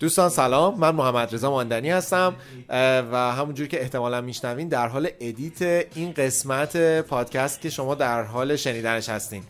دوستان 0.00 0.28
سلام 0.28 0.78
من 0.78 0.90
محمد 0.90 1.34
رضا 1.34 1.50
ماندنی 1.50 1.90
هستم 1.90 2.36
و 3.12 3.32
همونجور 3.32 3.66
که 3.66 3.80
احتمالا 3.82 4.20
میشنوین 4.20 4.68
در 4.68 4.88
حال 4.88 5.08
ادیت 5.20 5.62
این 5.94 6.12
قسمت 6.12 7.00
پادکست 7.00 7.60
که 7.60 7.70
شما 7.70 7.94
در 7.94 8.22
حال 8.22 8.56
شنیدنش 8.56 9.08
هستین. 9.08 9.42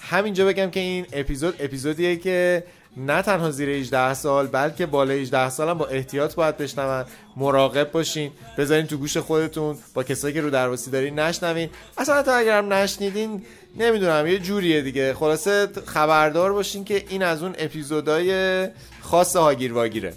همینجا 0.00 0.46
بگم 0.46 0.70
که 0.70 0.80
این 0.80 1.06
اپیزود 1.12 1.54
اپیزودیه 1.60 2.16
که 2.16 2.64
نه 2.96 3.22
تنها 3.22 3.50
زیر 3.50 3.68
18 3.68 4.14
سال 4.14 4.46
بلکه 4.46 4.86
بالای 4.86 5.20
18 5.20 5.50
سال 5.50 5.68
هم 5.68 5.78
با 5.78 5.86
احتیاط 5.86 6.34
باید 6.34 6.56
بشنون 6.56 7.04
مراقب 7.36 7.92
باشین 7.92 8.30
بذارین 8.58 8.86
تو 8.86 8.96
گوش 8.96 9.16
خودتون 9.16 9.78
با 9.94 10.02
کسایی 10.02 10.34
که 10.34 10.40
رو 10.40 10.50
درواسی 10.50 10.90
دارین 10.90 11.18
نشنوین. 11.18 11.70
اصلا 11.98 12.22
تا 12.22 12.34
اگرم 12.34 12.72
نشنیدین 12.72 13.42
نمی‌دونم 13.76 14.26
یه 14.26 14.38
جوریه 14.38 14.82
دیگه. 14.82 15.14
خلاصه 15.14 15.68
خبردار 15.86 16.52
باشین 16.52 16.84
که 16.84 17.04
این 17.08 17.22
از 17.22 17.42
اون 17.42 17.54
اپیزودهای 17.58 18.68
خاص 19.00 19.36
هاگیر 19.36 19.72
واگیره. 19.72 20.12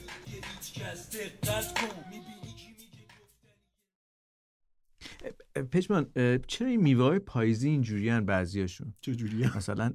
پشمان 5.71 6.05
چرا 6.47 6.67
این 6.67 6.81
میوه 6.81 7.03
های 7.03 7.19
پاییزی 7.19 7.69
اینجوری 7.69 8.09
هن 8.09 8.25
بعضیاشون؟ 8.25 8.93
چجوری 9.01 9.49
مثلا 9.55 9.93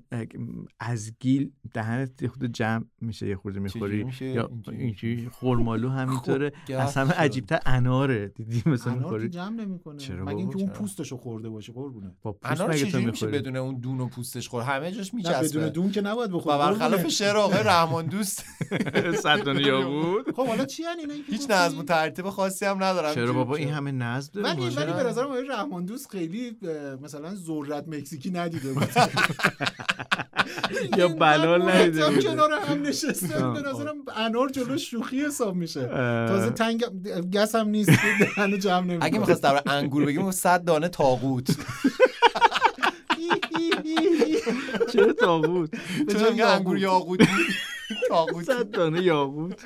از 0.80 1.12
گیل 1.20 1.50
دهنت 1.74 2.26
خود 2.26 2.44
جمع 2.44 2.84
میشه 3.00 3.28
یه 3.28 3.36
خورده 3.36 3.60
می‌خوری. 3.60 4.06
یا 4.20 4.50
اینجوری 4.72 5.28
خورمالو 5.28 5.88
همینطوره. 5.88 6.52
خب 6.66 6.74
از 6.78 6.96
همه 6.96 7.12
عجیبتر 7.12 7.58
اناره. 7.66 8.28
دیدی 8.28 8.62
مثلا 8.66 8.92
انار 8.92 9.28
جمع 9.28 9.56
نمی‌کنه. 9.64 9.98
چرا 9.98 10.24
مگه 10.24 10.36
اینکه 10.36 10.56
اون 10.56 10.68
پوستشو 10.68 11.16
خورده 11.16 11.48
باشه 11.48 11.72
قربونه. 11.72 12.12
با 12.22 12.32
پوست 12.32 12.60
انار 12.60 12.72
چجوری 12.72 13.06
میشه 13.06 13.26
بدون 13.26 13.56
اون 13.56 13.80
دون 13.80 14.00
و 14.00 14.06
پوستش 14.08 14.48
خور 14.48 14.62
همه 14.62 14.92
جاش 14.92 15.14
میچسبه. 15.14 15.60
بدون 15.60 15.68
دون 15.68 15.90
که 15.90 16.00
نباید 16.00 16.30
بخوره 16.30 16.58
برخلاف 16.58 17.08
شعر 17.08 17.36
آقای 17.36 17.62
رحمان 17.64 18.06
دوست. 18.06 18.44
صد 19.22 19.46
یا 19.60 19.88
بود. 19.88 20.34
خب 20.36 20.46
حالا 20.46 20.64
چی 20.64 20.82
اینا؟ 20.86 21.14
هیچ 21.26 21.50
نظم 21.50 21.78
و 21.78 21.82
ترتیب 21.82 22.30
خاصی 22.30 22.64
هم 22.64 22.82
ندارم 22.82 23.14
چرا 23.14 23.32
بابا؟ 23.32 23.56
این 23.56 23.68
همه 23.68 23.92
نظم 23.92 24.42
ولی 24.42 24.62
ولی 24.62 24.92
به 24.92 25.02
نظرم 25.02 25.45
رحمان 25.48 25.84
دوست 25.84 26.10
خیلی 26.10 26.56
مثلا 27.02 27.34
ذرت 27.34 27.88
مکزیکی 27.88 28.30
ندیده 28.30 28.72
بود. 28.72 28.88
یا 30.96 31.08
بلال 31.08 31.70
ندیده 31.70 32.10
بود. 32.10 32.24
کنار 32.24 32.52
هم 32.52 32.82
نشسته 32.82 33.48
به 33.50 33.62
نظرم 33.68 33.94
انار 34.16 34.48
جلو 34.48 34.78
شوخی 34.78 35.24
حساب 35.24 35.54
میشه. 35.54 35.86
تازه 36.28 36.50
تنگ 36.50 36.84
گس 37.34 37.54
هم 37.54 37.68
نیست. 37.68 37.90
هنوز 38.36 38.58
جمع 38.58 38.80
نمی‌کنه. 38.80 39.04
اگه 39.04 39.18
می‌خواست 39.18 39.42
در 39.42 39.62
انگور 39.66 40.04
بگیم 40.04 40.30
100 40.30 40.64
دانه 40.64 40.88
تاغوت 40.88 41.56
چرا 44.92 45.12
تاغوت 45.12 45.70
چرا 46.12 46.48
انگور 46.48 46.78
یاقوت. 46.78 47.20
یاقوت 48.10 48.44
صد 48.44 48.70
دانه 48.70 49.02
یاقوت. 49.02 49.60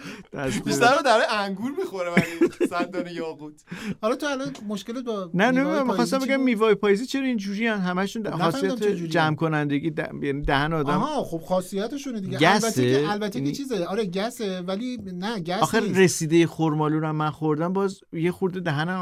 بیشتر 0.65 0.97
رو 0.97 1.03
داره 1.05 1.33
انگور 1.33 1.73
می‌خوره 1.79 2.11
ولی 2.11 2.67
صد 2.69 2.91
دانه 2.91 3.13
یاقوت. 3.13 3.65
حالا 4.03 4.17
تو 4.17 4.27
الان 4.27 4.53
مشکلت 4.69 5.05
با 5.05 5.31
نه 5.35 5.51
نه 5.51 5.83
می‌خواستم 5.83 6.19
بگم 6.19 6.41
میوه 6.41 6.75
پاییزی 6.75 7.07
چرا 7.07 7.25
اینجوری 7.25 7.69
ان 7.69 7.81
همشون 7.81 8.31
خاصیت 8.31 8.83
جمع 8.85 9.37
کنندگی 9.37 9.93
یعنی 10.23 10.43
دهن 10.43 10.73
آدم. 10.73 10.91
آها 10.91 11.25
خب 11.25 11.39
خاصیتشونه 11.39 12.21
دیگه. 12.21 12.53
البته 12.53 13.01
که 13.01 13.11
البته 13.11 13.41
که 13.41 13.53
چیزه. 13.53 13.85
آره 13.85 14.07
گسه 14.07 14.61
ولی 14.61 14.97
نه 14.97 15.41
گس 15.41 15.63
آخر 15.63 15.81
رسیده 15.81 16.47
خرمالو 16.47 17.01
رو 17.01 17.13
من 17.13 17.31
خوردم 17.31 17.73
باز 17.73 18.01
یه 18.13 18.33
خورده 18.33 18.61
دهنم 18.61 19.01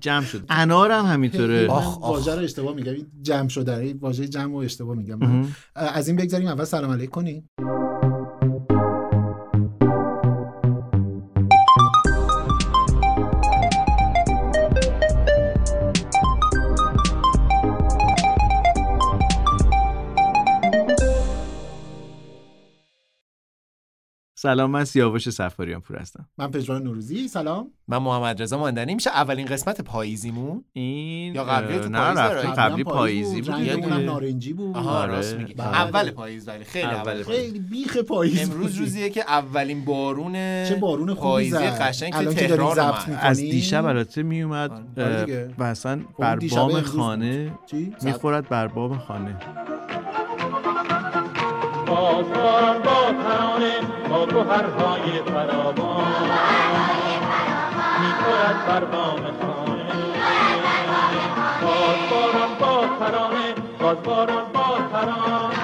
جمع 0.00 0.24
شد 0.24 0.44
انار 0.48 0.90
هم 0.90 1.04
همینطوره. 1.04 1.66
واژه 2.00 2.34
رو 2.34 2.42
اشتباه 2.42 2.74
میگم. 2.74 2.92
جمع 3.22 3.48
شده. 3.48 3.94
واژه 4.00 4.28
جمع 4.28 4.52
رو 4.52 4.56
اشتباه 4.56 4.96
میگم. 4.96 5.46
از 5.74 6.08
این 6.08 6.16
بگذاریم 6.16 6.48
اول 6.48 6.64
سلام 6.64 6.90
علیک 6.90 7.10
کنیم. 7.10 7.48
سلام 24.38 24.70
من 24.70 24.84
سیاوش 24.84 25.30
سفاریان 25.30 25.80
پور 25.80 25.96
هستم. 25.96 26.28
من 26.38 26.50
پژمان 26.50 26.82
نوروزی 26.82 27.28
سلام. 27.28 27.70
من 27.88 27.98
محمد 27.98 28.42
رضا 28.42 28.58
ماندنی. 28.58 28.94
میشه 28.94 29.10
اولین 29.10 29.46
قسمت 29.46 29.80
پاییزیمون؟ 29.80 30.64
این 30.72 31.34
یا 31.34 31.44
قبلی 31.44 31.78
تو 31.78 31.88
نه 31.88 32.14
پاییز 32.14 32.58
قبلی 32.58 32.84
پاییزی 32.84 33.42
بود 33.42 33.58
یه 33.58 33.76
دونه 33.76 33.98
نارنجی 33.98 34.52
بود. 34.52 34.76
آها 34.76 35.04
راست 35.04 35.34
میگی. 35.34 35.54
اول 35.58 36.10
پاییز 36.10 36.48
ولی 36.48 36.64
خیلی 36.64 36.86
اول 36.86 37.22
خیلی 37.22 37.58
بیخ 37.58 37.96
پاییز 37.96 38.50
امروز 38.50 38.74
روزیه 38.74 39.10
که 39.10 39.20
اولین 39.20 39.84
بارون 39.84 40.32
چه 40.64 40.76
بارون 40.80 41.14
پاییزی 41.14 41.56
قشنگ 41.56 42.14
که 42.14 42.24
تهران 42.24 42.94
از 43.20 43.38
دیشب 43.38 43.84
البته 43.84 44.22
میومد 44.22 44.70
و 45.58 45.62
اصلا 45.62 46.00
بر 46.18 46.36
بام 46.36 46.80
خانه 46.80 47.52
می‌خورد 48.02 48.48
بر 48.48 48.68
بام 48.68 48.98
خانه. 48.98 49.36
بازباران 51.96 52.82
با 52.82 53.12
ترانه 53.22 53.80
با 54.08 54.26
گوهرهای 54.26 55.22
فراوان. 55.22 56.06
می‌خورد 58.00 58.66
بر 58.66 58.84
بام 58.84 59.22
خانه. 59.40 59.84
بازباران 61.62 62.58
با 62.60 62.86
ترانه 62.98 63.54
بازباران 63.80 64.52
با 64.52 64.78
ترانه. 64.92 65.56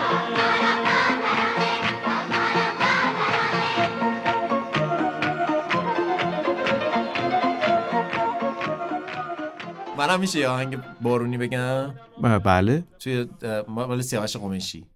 منم 9.99 10.21
میشه 10.21 10.39
یه 10.39 10.49
آهنگ 10.49 10.79
بارونی 11.01 11.39
بگم؟ 11.39 11.95
بله. 12.45 12.85
توی 12.99 13.29
مال 13.69 14.03
سیاوش 14.03 14.37
قمیشی. 14.37 14.92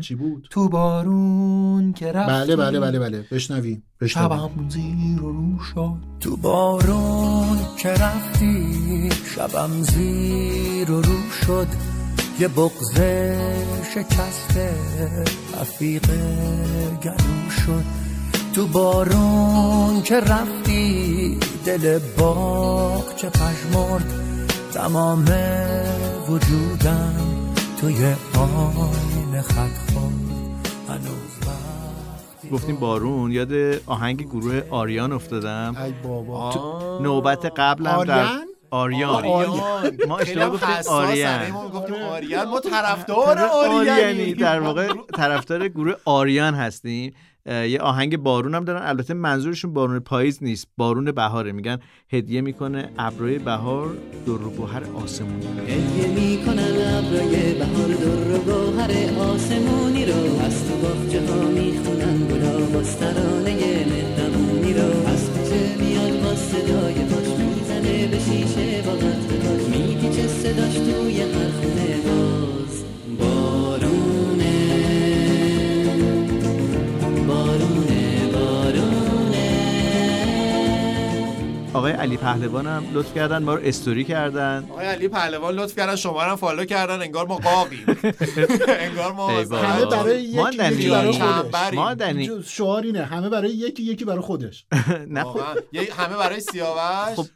چی 0.00 0.14
بود؟ 0.14 0.46
تو 0.50 0.68
بارون 0.68 1.92
که 1.92 2.12
رفتی 2.12 2.32
بله 2.32 2.56
بله 2.56 2.80
بله 2.80 2.98
بله. 2.98 3.24
بشنوی 3.30 3.82
شبم 4.06 4.50
زیر 4.68 5.22
و 5.22 5.32
رو 5.32 5.64
شد. 5.74 5.96
تو 6.20 6.36
بارون 6.36 7.58
که 7.78 7.88
رفتی 7.88 9.08
شبم 9.36 9.70
زیر 9.82 10.90
و 10.90 11.02
رو 11.02 11.30
شد. 11.46 11.66
یه 12.40 12.48
بغز 12.48 13.00
شکسته 13.94 14.70
رفیق 15.60 16.06
گلو 17.02 17.50
شد. 17.50 17.84
تو 18.54 18.66
بارون 18.66 20.02
که 20.02 20.20
رفتی 20.20 21.38
دل 21.64 21.98
باغ 22.18 23.14
چه 23.16 23.28
پشمرد 23.28 24.12
تمام 24.72 25.24
وجودم 26.28 27.14
توی 27.80 28.14
آینه 29.38 29.48
خط 29.48 29.92
هنوز 30.88 32.52
گفتیم 32.52 32.76
بارون 32.76 33.32
یاد 33.32 33.52
آهنگ 33.86 34.22
گروه 34.22 34.62
آریان 34.70 35.12
افتادم. 35.12 35.76
ای 35.84 35.92
بابا. 35.92 36.52
تو 36.52 36.98
نوبت 37.02 37.44
قبلم 37.56 38.04
در 38.04 38.26
آریان؟ 38.70 39.24
ما 40.08 40.18
اشتباه 40.18 40.50
گفتیم 40.50 40.92
آریان. 40.92 41.50
ما 41.50 41.68
گفتیم 41.68 42.02
آریان. 42.02 42.48
ما 42.48 42.60
طرفدار 42.60 43.38
آریانی. 43.38 44.34
در 44.34 44.60
واقع 44.60 44.88
طرفدار 45.16 45.68
گروه 45.68 45.94
آریان 46.04 46.54
هستیم. 46.54 47.14
یه 47.48 47.78
آهنگ 47.80 48.16
بارون 48.16 48.54
هم 48.54 48.64
دارن. 48.64 48.82
البته 48.82 49.14
منظورشون 49.14 49.72
بارون 49.72 49.98
پاییز 49.98 50.38
نیست. 50.42 50.68
بارون 50.76 51.12
بهاره. 51.12 51.52
میگن 51.52 51.78
هدیه 52.12 52.40
می‌کنه 52.40 52.88
ابروی 52.98 53.38
بهار 53.38 53.88
در 54.26 54.32
و 54.32 54.50
گوهر 54.50 54.82
آسمونی 54.94 55.46
هدیه 55.68 56.06
می‌کنن 56.06 56.72
ابروی 56.98 57.54
بهار 57.54 57.88
در 57.88 58.32
و 58.32 58.38
گوهر 58.38 58.90
آسمونی 59.18 60.06
رو. 60.06 60.40
از 60.44 60.68
تو 60.68 60.74
باغچه 60.76 61.32
ها 61.32 61.48
می‌خونن 61.48 62.26
گلا 62.28 62.66
باسترانه 62.66 63.54
مهربونی 63.86 64.74
رو. 64.74 65.06
از 65.06 65.30
کوچه 65.30 65.76
میاد 65.80 66.22
با 66.22 66.34
صدای 66.34 66.94
پاش 66.94 67.28
می‌زنه 67.28 68.06
به 68.06 68.18
شیشه 68.18 68.82
با 68.82 68.96
تاش 68.96 69.62
میپیچه 69.70 70.26
صداش 70.26 70.74
توی 70.74 71.20
هر 71.20 71.50
خونه 71.50 71.96
آقای 81.74 81.92
علی 81.92 82.16
پهلوانم 82.16 82.84
لطف 82.92 83.14
کردن 83.14 83.42
ما 83.42 83.54
رو 83.54 83.60
استوری 83.64 84.04
کردن. 84.04 84.66
آقای 84.70 84.86
علی 84.86 85.08
پهلوان 85.08 85.54
لطف 85.54 85.76
کردن 85.76 85.96
شما 85.96 86.24
رو 86.24 86.30
هم 86.30 86.36
follow 86.36 86.64
کردن 86.64 87.02
انگار 87.02 87.26
ما 87.26 87.36
قاقیم 87.36 87.86
انگار 88.68 89.12
ما. 89.12 89.28
همه 89.28 89.86
برای 89.86 90.22
یکی 90.22 90.88
برای 90.90 91.12
خودش. 91.12 92.48
شعار 92.50 92.82
اینه 92.82 93.04
همه 93.04 93.28
برای 93.28 93.50
یکی 93.50 93.82
یکی 93.82 94.04
برای 94.04 94.20
خودش. 94.20 94.66
نه. 95.08 95.24
خب 95.24 95.40
همه 95.98 96.16
برای 96.16 96.40
سیاوش. 96.40 97.14
خب 97.16 97.26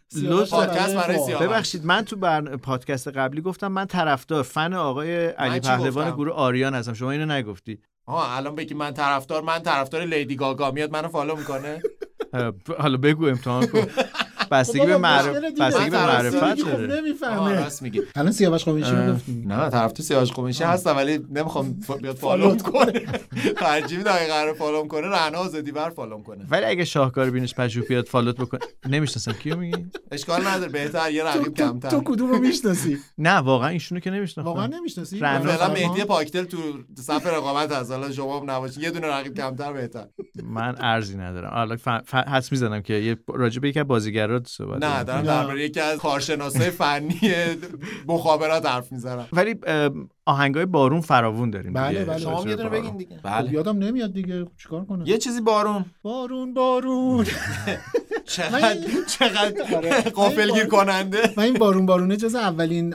پادکست 0.51 0.95
برای. 0.97 1.19
سیاوش. 1.19 1.43
ببخشید 1.47 1.85
من 1.87 2.05
تو. 2.05 2.17
پادکست 2.57 3.09
قبلی 3.09 3.41
گفتم 3.41 3.69
من 3.69 3.87
طرفدار 3.87 4.43
فن 4.43 4.75
آقای 4.75 5.27
علی 5.27 5.61
پهلوان؟ 5.61 6.11
گروه 6.11 6.35
آریان 6.35 6.75
هستم. 6.75 6.95
شما 6.95 7.11
اینو 7.11 7.27
نگفتی. 7.33 7.79
آها 8.07 8.37
الان 8.37 8.55
بگی 8.55 8.75
من 8.75 8.95
طرفدار 8.95 9.43
من 9.43 9.59
طرفدار 9.59 10.05
لیدی 10.05 10.37
گاگا. 10.37 10.71
میاد 10.71 10.91
منو 10.91 11.09
follow 11.09 11.37
می‌کنه. 11.37 11.83
حالا 12.79 12.97
بگو 12.97 13.29
امتحان 13.29 13.67
کن. 13.67 13.87
بستگی 14.51 14.81
خب 14.81 14.87
به 14.87 14.93
بابا، 14.93 15.03
معرف... 15.09 15.27
مشکل 15.27 15.49
دیگه. 15.51 15.65
بستگی 15.65 15.91
به 15.91 15.99
معرفت 15.99 16.55
خب 16.55 16.71
داره 16.71 16.95
آه 16.95 17.01
نمی‌فهمه 17.01 17.55
راست 17.55 17.83
میگی. 17.83 18.03
الان 18.17 18.33
سیاوش 18.33 18.65
قمیشی. 18.65 18.91
رو 18.91 19.13
گفتیم 19.13 19.53
نه 19.53 19.71
طرفدار 19.71 20.01
سیاوش 20.01 20.33
قمیشی 20.33 20.65
هستم 20.65 20.97
ولی 20.97 21.19
نمی‌خوام 21.31 21.77
بیاد 22.03 22.17
follow 22.25 22.57
کنه. 22.57 22.93
ترجیح 23.57 23.99
میدم 23.99 24.13
اگه 24.13 24.27
قرار 24.27 24.55
follow 24.55 24.87
کنه 24.87 25.07
رعنا 25.07 25.39
آزادی‌ور 25.39 25.91
follow 25.91 26.23
کنه. 26.23 26.47
ولی 26.51 26.65
اگه 26.65 26.85
شاهکار 26.85 27.31
بینش 27.31 27.55
پژوه 27.55 27.87
بیاد 27.87 28.07
follow 28.07 28.32
ت 28.32 28.37
بکن 28.37 28.59
نمی‌شناسم. 28.89 29.33
کیو 29.33 29.57
میگی؟ 29.57 29.87
اشکال 30.13 30.47
نداره 30.47 30.73
بهتر 30.73 31.11
یه 31.11 31.23
تو, 31.23 31.29
رقیب 31.29 31.43
تو, 31.43 31.51
کمتر. 31.53 31.91
تو 31.91 32.01
کدوم 32.05 32.31
رو 32.31 32.39
می‌شناسی؟ 32.39 32.99
نه 33.19 33.35
واقعا 33.37 33.69
ایشونو 33.69 34.01
که 34.01 34.11
نمی‌شناسم 34.11 34.49
واقعا 34.49 34.67
نمی‌شناسی؟ 34.67 35.19
فعلا؟ 35.19 35.69
مهدی 35.69 36.05
پاکدل 36.05 36.45
تو 36.45 36.59
صف 36.99 37.27
رقابت 37.27 37.73
هست. 37.73 37.91
حالا 37.91 38.13
شما 38.13 38.41
هم 38.41 38.51
نباشید 38.51 38.83
یه 38.83 38.91
دونه 38.91 39.07
رقیب 39.07 39.35
کمتر 39.35 39.73
بهتر. 39.73 40.07
من 40.45 40.75
ارزی 40.81 41.17
ندارم. 41.17 41.51
حالا. 41.51 41.77
حدس 42.13 42.53
می‌زنم 42.53 42.83
که 42.83 42.95
یه 42.95 43.17
راجع 43.29 43.61
به 43.61 43.69
یکی 43.69 43.83
بازیگرا 44.43 44.49
صحبت 44.49 44.85
نه 44.85 45.05
دارم. 45.05 45.23
درباره 45.23 45.65
یکی 45.65 45.81
از 45.81 45.99
کارشناسای 45.99 46.71
فنی 46.71 47.21
مخابرات 48.07 48.67
حرف 48.67 48.93
می‌زنم 48.93 49.29
ولی 49.33 49.55
آهنگای 50.25 50.67
بارون 50.67 51.01
فراوون 51.01 51.51
داریم 51.51 51.73
بله، 51.73 51.89
دیگه. 51.89 52.05
بله. 52.05 52.19
شما 52.19 52.43
هم 52.43 52.49
یه 52.49 52.57
دونه. 52.57 52.69
بگین 52.69 52.97
دیگه 52.97 53.17
خب 53.17 53.23
بله 53.23 53.53
یادم 53.53 53.79
نمیاد 53.79 54.13
دیگه 54.13 54.47
چیکار 54.59 54.85
کنم 54.85 55.07
یه 55.07 55.19
چیزی 55.19 55.41
بارون 55.41 55.85
بارون 56.03 56.55
بارون 56.55 57.27
چقدر 58.25 58.77
چقدر 59.09 59.63
آره. 59.77 60.01
قافلگیر 60.01 60.67
کننده 60.67 61.19
من 61.37 61.45
این 61.45 61.55
بارون 61.55 61.87
بارونه 61.87 62.17
جز 62.17 62.35
اولین 62.35 62.95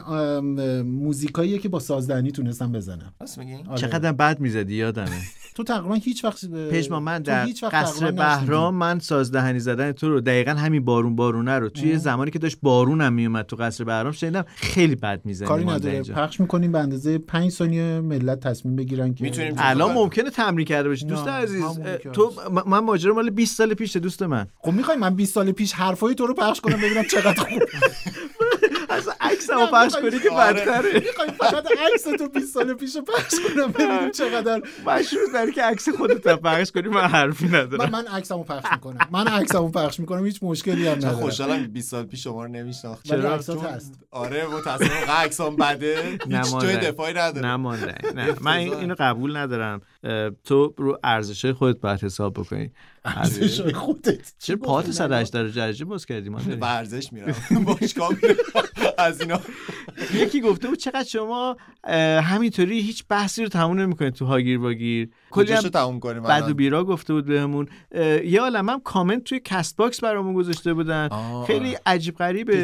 موزیکاییه 0.80 1.58
که 1.58 1.68
با 1.68 1.78
سازدهنی 1.78 2.30
تونستم 2.30 2.72
بزنم 2.72 3.12
راست 3.20 3.38
میگی 3.38 3.54
آره. 3.68 3.80
چقدر 3.80 4.12
بد 4.12 4.40
می‌زدی 4.40 4.74
یادمه 4.74 5.16
تو 5.54 5.64
تقریبا 5.64 5.94
هیچ 5.94 6.24
وقت 6.24 6.50
پژمان 6.50 7.02
من 7.02 7.22
در 7.22 7.46
قصر 7.72 8.10
بهرام 8.10 8.74
من 8.74 8.98
سازدهنی 8.98 9.60
زدن 9.60 9.92
تو 9.92 10.08
رو 10.08 10.20
دقیقا 10.20 10.50
همین 10.50 10.84
بارون 10.84 11.16
بارونه 11.16 11.58
رو 11.58 11.68
توی 11.68 11.98
زمانی 11.98 12.30
که 12.30 12.38
داشت 12.38 12.58
بارونم 12.62 13.12
میومد 13.12 13.46
تو 13.46 13.56
قصر 13.56 13.84
بهرام 13.84 14.12
شنیدم 14.12 14.44
خیلی 14.56 14.94
بد 14.94 15.20
می‌زنی 15.24 15.48
کاری 15.48 15.64
نداره. 15.64 16.02
پخش 16.02 16.40
می‌کنیم 16.40 16.72
به 16.72 16.78
اندازه 16.78 17.17
5 17.18 17.50
ثانیه 17.50 18.00
ملت 18.00 18.40
تصمیم 18.40 18.76
بگیرن 18.76 19.14
که 19.14 19.24
می‌تونیم 19.24 19.54
الان 19.58 19.94
ممکنه 19.94 20.30
تمرین 20.30 20.66
کرده 20.66 20.88
باشی. 20.88 21.06
دوست 21.06 21.28
عزیز 21.28 21.64
تو 22.12 22.32
من 22.66 22.78
ماجرا 22.78 23.14
مال 23.14 23.30
20 23.30 23.56
سال 23.56 23.74
پیشه 23.74 24.00
دوست 24.00 24.22
من. 24.22 24.46
خب 24.58 24.72
می‌خوای 24.72 24.96
من 24.96 25.14
20 25.14 25.34
سال 25.34 25.52
پیش 25.52 25.72
حرفای 25.72 26.14
تو 26.14 26.26
رو 26.26 26.34
پخش 26.34 26.60
کنم 26.60 26.76
ببینم 26.76 27.04
چقدر 27.04 27.42
خوب. 27.42 27.62
اصلا 29.38 29.56
عکسمو 29.56 29.66
پخش 29.78 29.94
کنی 29.96 30.18
که. 30.20 30.30
بدتره. 30.30 30.92
می‌خوای 30.94 31.28
فقط 31.38 31.66
عکس 31.94 32.02
تو 32.18 32.28
20 32.28 32.54
سال 32.54 32.74
پیش 32.74 32.96
رو 32.96 33.02
پخش 33.02 33.34
کنم 33.54 33.72
ببینیم 33.72 34.10
چقدر 34.10 34.62
مشروع 34.86 35.32
داری 35.32 35.52
که 35.52 35.62
عکس 35.62 35.88
خودت 35.88 36.26
رو 36.26 36.36
پخش 36.36 36.70
کنی 36.72 36.88
من 36.88 37.00
حرفی 37.00 37.46
ندارم. 37.48 37.90
من 37.90 38.06
عکسمو 38.06 38.44
پخش 38.44 38.72
می‌کنم. 38.72 39.08
من 39.10 39.26
عکسمو 39.28 39.68
پخش 39.70 40.00
می‌کنم 40.00 40.24
هیچ 40.26 40.38
مشکلی 40.42 40.86
هم 40.88 40.96
نداره 40.96 41.14
خوشحالم 41.14 41.62
که 41.62 41.68
20 41.68 41.90
سال 41.90 42.04
پیش 42.04 42.24
شما 42.24 42.44
رو 42.44 42.50
نمیشناخت. 42.52 43.04
چرا؟ 43.08 43.34
عکسات 43.34 43.64
هست. 43.64 43.94
آره 44.10 44.46
متأسفانه 44.46 45.00
واقعا 45.00 45.16
عکسام 45.16 45.56
بده. 45.56 46.02
هیچ 46.02 46.20
نمانده. 46.26 46.66
جای 46.80 46.90
دفاعی 46.92 47.14
نداره. 47.14 47.46
نمانده 47.46 47.94
نه. 48.14 48.34
من 48.40 48.52
این- 48.56 48.74
اینو 48.74 48.94
قبول 48.98 49.36
ندارم. 49.36 49.80
تو 50.44 50.74
رو 50.76 50.98
ارزش 51.04 51.46
خودت 51.46 51.80
باید 51.80 52.00
حساب 52.04 52.34
بکنی. 52.34 52.70
ارزشای 53.16 53.72
خودت. 53.72 54.32
چرا 54.38 54.56
پات 54.56 54.90
108 54.90 55.32
درجه 55.32 55.84
باز 55.84 56.06
کردی؟ 56.06 56.28
ما 56.28 56.38
ورزش 56.60 57.12
میرم. 57.12 57.34
باشگاه 57.66 58.10
از 58.98 59.20
اینا. 59.20 59.40
یکی 60.14 60.40
گفته 60.40 60.68
بود 60.68 60.78
چقدر 60.78 61.04
شما 61.04 61.56
همینطوری 62.22 62.80
هیچ 62.80 63.04
بحثی 63.08 63.42
رو 63.42 63.48
تموم 63.48 63.80
نمی‌کنید 63.80 64.14
تو 64.14 64.24
هاگیر 64.24 64.58
واگیر. 64.58 65.08
کلی 65.30 65.52
هم 65.52 65.60
تموم 65.60 66.00
کنیم 66.00 66.22
بد 66.22 66.50
و 66.50 66.54
بیراه 66.54 66.84
گفته 66.84 67.12
بود 67.12 67.26
بهمون 67.26 67.68
یه 68.24 68.40
عالم 68.40 68.68
هم 68.68 68.80
کامنت 68.80 69.24
توی 69.24 69.40
Castbox 69.44 70.00
برامون 70.00 70.34
گذاشته 70.34 70.74
بودن. 70.74 71.08
آه، 71.10 71.46
خیلی. 71.46 71.76
عجیب 71.86 72.16
غریبه. 72.16 72.54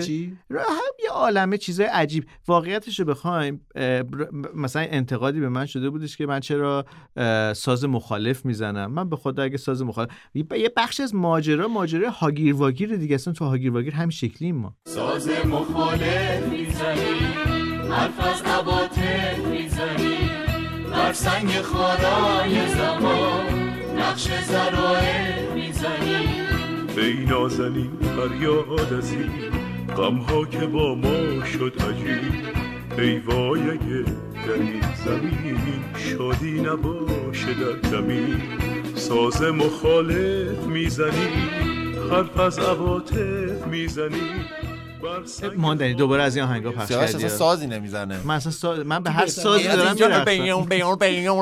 هم 0.50 0.94
یه 1.05 1.11
عالمه 1.11 1.58
چیزای 1.58 1.87
عجیب. 1.87 2.26
واقعیتش 2.49 3.00
رو 3.00 3.05
بخوایم 3.05 3.61
مثلا 4.55 4.82
انتقادی 4.82 5.40
به 5.40 5.49
من 5.49 5.66
شده 5.66 5.90
بودش 5.90 6.16
که 6.16 6.26
من 6.26 6.40
چرا 6.40 6.84
ساز 7.56 7.84
مخالف 7.84 8.44
می‌زنم. 8.44 8.93
من 8.93 9.08
به 9.08 9.16
خدا 9.16 9.43
اگه 9.43 9.56
ساز 9.56 9.82
مخالف 9.82 10.11
یه 10.34 10.46
یه 10.52 10.72
بخش 10.76 11.00
از 11.00 11.14
ماجرا 11.14 11.69
ماجرا 11.69 12.11
هاگیر 12.11 12.55
واگیر 12.55 12.96
دیگه 12.96 13.14
اصلا 13.14 13.32
تو 13.32 13.44
هاگیر 13.44 13.72
واگیر 13.72 13.94
همین 13.94 14.11
شکلیم 14.11 14.56
ما. 14.56 14.75
ساز 14.88 15.28
مخالف 15.46 16.49
می‌زنی 16.49 17.14
حرف 17.90 18.20
از 18.20 18.43
می‌زنی. 19.50 20.13
بر 21.04 21.12
سنگ 21.12 21.60
خارای 21.60 22.68
زمان 22.68 23.46
نقش 23.98 24.28
زرائع 24.44 25.52
می‌زنی 25.54 26.16
ای 26.96 27.24
نازنین 27.24 27.90
فریاد 28.16 28.92
از 28.92 29.12
این 29.12 29.30
غمها 29.96 30.44
که 30.44 30.66
با 30.66 30.94
ما 30.94 31.44
شد 31.44 31.72
عجیب. 31.90 32.44
ای 32.98 33.18
وای 33.18 33.60
اگه 33.60 34.04
در 34.46 34.52
این 34.52 34.82
زمین 35.04 35.58
شادی 35.96 36.60
نباشه 36.60 37.54
در 37.54 37.90
کمین. 37.90 38.42
ساز 38.94 39.42
مخالف 39.42 40.66
می‌زنی 40.66 41.28
حرف 42.10 42.40
از 42.40 42.58
عواطف 42.58 43.66
می‌زنی 43.66 44.30
بر 44.62 44.63
ماندنی 45.56 45.94
دوباره 45.94 46.22
از 46.22 46.36
این 46.36 46.44
آهنگا 46.44 46.72
پخش 46.72 46.88
سیاوش 46.88 47.12
کردی 47.12 47.24
اصلا 47.24 47.38
سازی 47.38 47.66
نمی‌زنه. 47.66 48.20
من 48.24 48.34
اصلا 48.34 48.52
ساز... 48.52 48.78
من 48.78 49.02
به 49.02 49.10
هر 49.10 49.26
سازی 49.26 49.64
دارم 49.64 50.24
بیون، 50.24 50.64
بیون. 50.64 51.38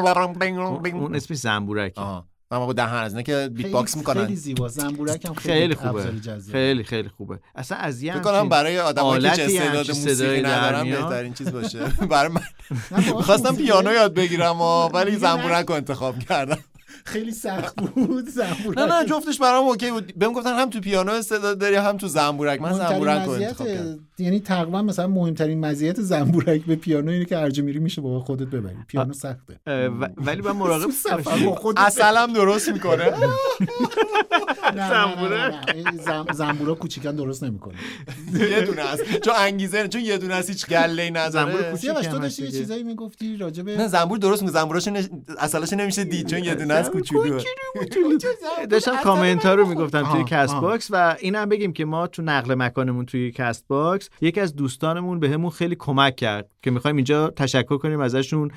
اون 0.94 1.14
اسمش 1.14 1.36
زنبورک 1.36 1.92
آها. 1.96 2.26
من 2.50 2.58
با 2.58 2.72
دهن 2.72 2.94
از 2.94 3.16
که 3.16 3.50
beatbox 3.52 3.90
خیلی 3.90 3.98
می‌کنن 3.98 4.34
زیبا. 4.34 4.68
زنبورک 4.68 5.24
هم 5.24 5.34
خیلی, 5.34 5.58
خیلی 5.58 5.74
خوبه. 5.74 6.12
خیلی 6.52 6.84
خیلی 6.84 7.08
خوبه. 7.08 7.38
اصلا 7.54 7.78
از 7.78 8.02
یه 8.02 8.12
فکر 8.12 8.22
کنم 8.22 8.34
همچین 8.34 8.48
برای 8.48 8.78
آدمایی 8.80 9.22
که 9.22 9.44
استعداد 9.44 9.88
موسیقی 9.88 10.42
ندارن. 10.42 10.90
بهترین 10.90 11.34
چیز 11.34 11.52
باشه. 11.52 11.78
برای 12.10 12.32
من. 12.32 12.42
واقعا 12.90 13.16
می‌خواستم 13.16 13.56
پیانو 13.56 13.92
یاد 13.92 14.14
بگیرم 14.14 14.60
و 14.60 14.88
ولی. 14.88 15.16
زنبورک 15.16 15.66
رو 15.66 15.74
انتخاب 15.74 16.18
کردم. 16.18 16.58
خیلی 17.04 17.32
سخت 17.32 17.76
بود 17.94 18.28
زنبورک. 18.28 18.78
نه 18.78 18.86
نه 18.86 19.04
جفتش 19.06 19.38
برام 19.38 19.64
اوکی 19.64 19.90
بود. 19.90 20.12
بهم 20.16 20.32
گفتن 20.32 20.54
هم 20.54 20.70
تو 20.70 20.80
پیانو 20.80 21.12
استعداد 21.12 21.58
داری 21.58 21.74
هم 21.74 21.96
تو 21.96 22.08
زنبورک. 22.08 22.60
من 22.60 22.72
زنبورک 22.72 23.22
رو 23.26 23.32
مزیت- 23.34 23.42
انتخاب 23.42 23.66
کردم. 23.68 23.98
یعنی 24.18 24.40
تقریبا 24.40 24.82
مثلا 24.82 25.06
مهمترین 25.06 25.60
مزیت 25.60 26.00
زنبورک 26.00 26.64
به 26.64 26.76
پیانو 26.76 27.10
اینه 27.10 27.24
که 27.24 27.36
هرجا 27.36 27.62
میری 27.62 27.78
میشه 27.78 28.00
با 28.00 28.20
خودت 28.20 28.46
ببری. 28.46 28.76
پیانو 28.88 29.12
سخته. 29.12 29.60
ولی 30.16 30.42
باید 30.42 30.56
مراقب 30.56 30.90
اصلا 31.76 32.26
درست 32.26 32.68
می‌کنه. 32.68 33.04
نه، 34.76 34.90
نه، 34.90 35.22
نه، 35.22 35.28
نه، 35.28 35.48
نه. 35.48 35.60
این 35.74 35.96
زن- 35.96 36.26
زنبورا 36.32 36.74
کوچیکن 36.74 37.16
درست 37.16 37.44
نمی‌کنه. 37.44 37.74
یه 38.50 38.60
دونه 38.60 38.82
است. 38.82 39.02
چون 39.24 39.34
انگیزه 39.38 39.88
چون 39.88 40.00
یه 40.00 40.18
دونه 40.18 40.34
است 40.34 40.48
هیچ 40.48 40.66
گله 40.66 41.06
زنبور 41.06 41.20
نداره 41.20 41.70
کوچیک 41.70 41.80
سیاوش 41.80 42.06
تو 42.06 42.18
داشتی 42.18 42.44
یه. 42.44 42.50
چیزایی 42.50 42.82
می‌گفتی 42.82 43.36
راجع 43.36 43.62
نه 43.62 43.88
زنبور 43.88 44.18
درست 44.18 44.42
میگه. 44.42 44.54
زنبوراش 44.54 44.88
نش... 44.88 45.08
اصلاش 45.38 45.72
نمیشه 45.72 46.04
دید 46.04 46.26
چون 46.26 46.44
یه 46.44 46.54
دونه 46.54 46.74
است. 46.74 46.90
کوچولو. 46.92 47.40
داشتم 48.70 48.96
کامنت 49.04 49.46
ها 49.46 49.54
رو 49.54 49.66
می‌گفتم 49.66 50.12
توی 50.12 50.24
Castbox 50.24 50.88
و 50.90 51.16
اینم 51.20 51.48
بگیم 51.48 51.72
که 51.72 51.84
ما 51.84 52.06
تو 52.06 52.22
نقل 52.22 52.54
مکانمون 52.54 53.06
توی 53.06 53.32
Castbox 53.32 54.10
یکی 54.20 54.40
از 54.40 54.56
دوستانمون 54.56 55.20
بهمون 55.20 55.50
خیلی 55.50 55.76
کمک 55.78 56.16
کرد. 56.16 56.51
که 56.62 56.70
می‌خوایم 56.70 56.96
اینجا 56.96 57.30
تشکر 57.30 57.78
کنیم 57.78 58.00
ازشون 58.00 58.50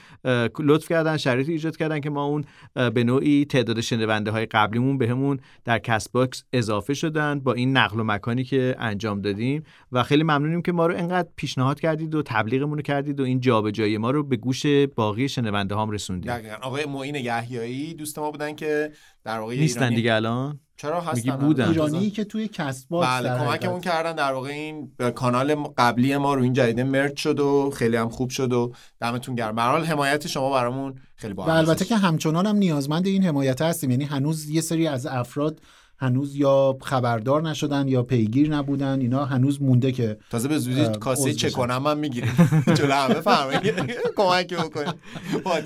لطف 0.60 0.90
کردن 0.90 1.18
شرایطی 1.18 1.52
ایجاد 1.52 1.78
کردن 1.78 2.00
که 2.00 2.10
ما 2.10 2.26
اون 2.26 2.46
به 2.90 3.04
نوعی 3.04 3.46
تعداد 3.46 3.82
شنونده 3.82 4.32
های 4.32 4.46
قبلیمون 4.46 4.98
بهمون 4.98 5.40
در 5.66 5.80
Castbox 5.80 6.44
اضافه 6.54 6.94
شدن 6.94 7.40
با 7.40 7.54
این 7.54 7.78
نقل 7.78 8.00
و 8.00 8.04
مکانی 8.04 8.44
که 8.44 8.76
انجام 8.80 9.22
دادیم 9.22 9.64
و 9.92 10.04
خیلی 10.04 10.24
ممنونیم 10.24 10.62
که 10.62 10.72
ما 10.72 10.88
رو 10.88 10.98
انقدر 10.98 11.30
پیشنهاد 11.36 11.80
کردید 11.80 12.16
و 12.16 12.22
تبلیغمون 12.22 12.78
رو 12.78 12.82
کردید 12.82 13.20
و 13.20 13.24
این 13.24 13.40
جابجایی 13.40 13.98
ما 13.98 14.12
رو 14.12 14.24
به 14.24 14.36
گوش 14.36 14.66
باقی 14.96 15.30
شنونده 15.30 15.76
هام 15.76 15.92
رسوندید. 15.92 16.32
دقیقاً. 16.32 16.56
آقای 16.62 16.86
معین 16.86 17.16
یحیایی 17.16 17.94
دوست 17.94 18.20
ما 18.20 18.32
بودن 18.32 18.56
که 18.56 18.92
در 19.24 19.40
واقع 19.40 19.56
نیستن 19.56 19.90
دیگه 19.90 20.14
الان؟ 20.14 20.60
چرا 20.78 21.02
هستن؟ 21.02 21.38
بودن. 21.38 21.68
ایرانی 21.70 22.10
که 22.10 22.24
توی 22.24 22.48
Castbox 22.48 23.10
بله 23.10 23.30
کمکمون. 23.30 23.82
کردن 23.82 24.16
در 24.16 24.34
واقع 24.34 24.50
این 24.50 24.92
کانال 25.16 25.56
قبلی 25.56 26.18
ما 26.18 26.34
رو 26.34 26.42
این 26.42 26.54
جدیده 26.54 26.84
merge 26.84 27.18
شد 27.18 27.40
و 27.40 27.72
خیلی 27.76 27.98
هم 27.98 28.10
خوب 28.10 28.30
شد 28.30 28.54
و 28.54 28.74
دمتون 29.02 29.36
گرم 29.36 29.56
به 29.56 29.62
هر 29.62 29.72
حال 29.72 29.84
حمایت 29.84 30.28
شما 30.28 30.54
برامون 30.54 30.96
خیلی 31.16 31.34
با 31.34 31.44
و 31.46 31.50
البته 31.50 31.86
که 31.86 31.96
همچنان 31.98 32.46
هم 32.46 32.56
نیازمند 32.56 33.08
این 33.08 33.24
حمایت 33.24 33.62
هستیم 33.62 33.92
یعنی 33.92 34.04
هنوز 34.04 34.50
یه 34.50 34.62
سری 34.62 34.88
از 34.88 35.06
افراد 35.06 35.62
هنوز 35.98 36.36
یا 36.36 36.78
خبردار 36.82 37.42
نشدن 37.50 37.88
یا 37.88 38.04
پیگیر 38.04 38.50
نبودن 38.56 39.00
اینا 39.02 39.26
هنوز 39.26 39.62
مونده 39.62 39.92
که 39.92 40.18
تازه 40.30 40.48
به 40.48 40.58
زودی 40.58 40.86
کاسه 41.00 41.34
چه. 41.34 41.50
کنم 41.50 41.78
من 41.78 41.98
می‌گیریم. 41.98 42.32
جلو 42.78 42.94
همه 42.94 43.14
فهمید 43.14 43.74
کمک 44.18 44.54
بکنید 44.54 44.96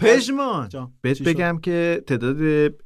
پژمان 0.02 0.70
جان، 0.70 0.92
بهت؟ 1.02 1.22
بگم 1.22 1.60
که 1.64 2.04
تعداد 2.08 2.38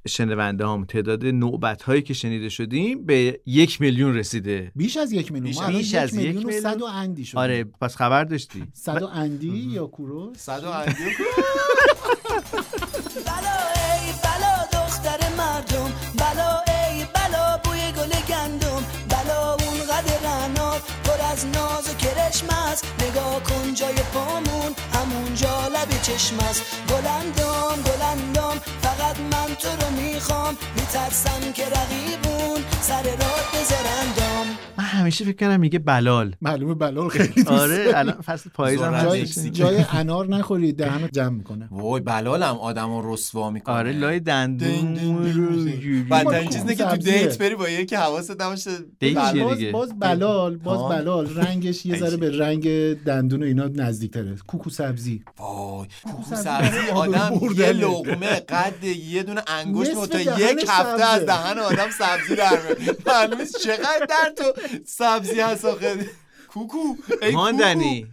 شنونده 0.08 0.68
هم 0.68 0.86
تعداد 0.86 1.26
نوبت 1.26 1.82
هایی 1.84 2.02
که 2.02 2.14
شنیده 2.14 2.50
شدیم 2.50 3.06
به 3.06 3.40
یک 3.46 3.82
میلیون 3.82 4.16
رسیده. 4.16 4.72
بیش 4.76 4.98
از 4.98 5.12
یک 5.12 5.32
میلیون. 5.32 5.68
بیش- 5.68 5.96
از 5.96 6.14
یک 6.16 6.34
میلیون؟ 6.36 6.52
صد 6.62 6.82
و 6.82 6.86
اندی 6.86 7.26
شد 7.26 7.38
آره 7.38 7.64
پس 7.64 7.96
خبر 7.96 8.24
داشتی. 8.24 8.64
صد 8.74 9.02
و 9.02 9.06
اندی 9.08 9.48
یا 9.48 9.86
کوروس 9.88 10.38
صد 10.38 10.64
و 10.64 10.68
اندی 10.70 10.94
کرشم 22.34 22.50
است. 22.50 22.86
نگاه 23.00 23.44
کن 23.44 23.74
جای 23.74 23.96
پامون. 24.14 24.76
همونجا 24.94 25.68
لب 25.68 26.02
چشم 26.02 26.40
است. 26.40 26.62
بلندم 26.88 27.82
بلندم 27.86 28.62
فقط 28.98 29.20
من 29.20 29.56
تو 29.56 29.68
رو 29.68 30.02
می‌خوام 30.02 30.56
میترسم 30.76 31.52
که 31.54 31.64
رقیبون 31.64 32.62
سر 32.82 33.04
راه 33.04 33.52
بذارندم 33.54 34.52
من 34.78 34.84
همیشه 34.84 35.26
فکر 35.26 35.36
کردم 35.36 35.60
میگه 35.60 35.80
بلال 35.80 36.36
معلومه 36.42 36.74
بلال 36.74 37.10
خیلی 37.10 37.28
دوست 37.28 37.48
آره 37.48 37.92
الان 37.96 38.22
فصل 38.22 38.50
پاییز 38.50 38.82
هم 38.82 39.04
جای. 39.04 39.26
جای 39.50 39.86
انار 39.92 40.28
نخورید 40.28 40.78
دهنو 40.78 41.08
جمع 41.08 41.30
می‌کنه 41.30 41.68
وای 41.72 42.02
بلالم 42.02 42.56
آدم 42.58 42.92
رو 42.92 43.14
رسوا 43.14 43.50
می‌کنه 43.50 43.76
آره 43.76 43.92
لای 43.92 44.20
دندون. 44.20 44.94
بدترین 46.12 46.50
چیز 46.50 46.66
که 46.66 46.84
تو. 46.84 46.98
دیت 46.98 47.38
بری 47.38 47.56
با 47.56 47.70
یکی 47.70 47.96
حواست 47.96 48.42
نباشه 48.42 48.72
دیت. 49.00 49.32
چیه 49.32 49.44
باز, 49.44 49.58
دیگه؟ 49.58 49.72
باز 49.72 50.00
بلال 50.00 50.58
باز؟ 50.58 50.92
بلال 50.92 51.36
رنگش 51.36 51.86
یه 51.86 51.98
ذره 51.98 52.18
به 52.18 52.38
رنگ 52.38 52.94
دندون 53.04 53.44
و 53.44 53.46
اینا 53.46 53.68
نزدیکتره 53.68 54.36
کوکو 54.48 54.70
سبزی 54.70 55.24
وای 55.38 55.88
کوکو 56.04 56.36
سبزی 56.36 56.90
آدم 56.94 57.40
یه. 57.58 57.72
لقمه 57.72 58.40
قد 58.40 58.83
یه 58.88 59.24
دونه 59.24 59.42
انگشت 59.48 59.94
تا 60.10 60.20
یک 60.20 60.66
هفته. 60.70 61.04
از 61.06 61.26
دهن 61.26 61.60
آدم 61.60 61.90
سبزی 61.90 62.36
در 62.36 62.60
معلومه 63.06 63.46
چقدر 63.64 64.06
در 64.10 64.34
تو 64.38 64.44
سبزی 64.86 65.40
هست 65.40 65.66
آخه؟ 65.66 66.06
کوکو 66.48 66.78
ماندنی. 67.34 68.08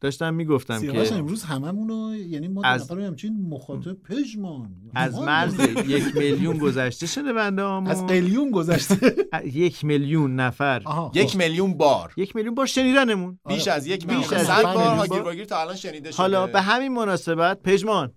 داشتم 0.00 0.34
می‌گفتم 0.34 0.78
سیاوش 0.78 1.08
که 1.08 1.14
امروز 1.14 1.42
هممونو 1.42 2.16
یعنی 2.16 2.48
ما 2.48 2.62
از- 2.64 2.90
از 2.90 2.98
همچین 2.98 3.48
مخاطب 3.48 3.92
پژمان. 4.02 4.70
از. 4.94 5.18
مرز 5.18 5.54
یک 5.88 6.16
میلیون 6.16 6.58
گذشته 6.58 7.06
شنونده 7.06 7.62
از 7.62 7.96
همون 7.96 8.06
قلیون 8.06 8.50
گذشته. 8.50 9.14
یک 9.44 9.84
میلیون 9.84 10.34
نفر. 10.36 10.82
کوکو. 10.86 11.10
یک 11.14 11.30
خب. 11.30 11.38
میلیون 11.38 11.74
بار. 11.76 12.12
یک 12.16 12.36
میلیون 12.36 12.54
بار 12.54 12.66
شنیدنمون. 12.66 13.38
بیش 13.48 13.68
از 13.68 13.86
یک 13.86 14.06
میلیون. 14.06 14.22
بیش 14.22 14.32
از 14.32 14.46
صد 14.46 14.58
یک 14.58 14.64
بار 14.64 14.76
میلیون 14.76 14.96
هاگیر 14.98 15.08
بار. 15.16 15.22
واگیر 15.22 15.44
تا 15.44 15.60
الان 15.60 15.76
شنیده 15.76 16.10
شده. 16.10 16.22
حالا 16.22 16.46
به 16.46 16.60
همین 16.60 16.92
مناسبت 16.92 17.62
پژمان. 17.62 18.12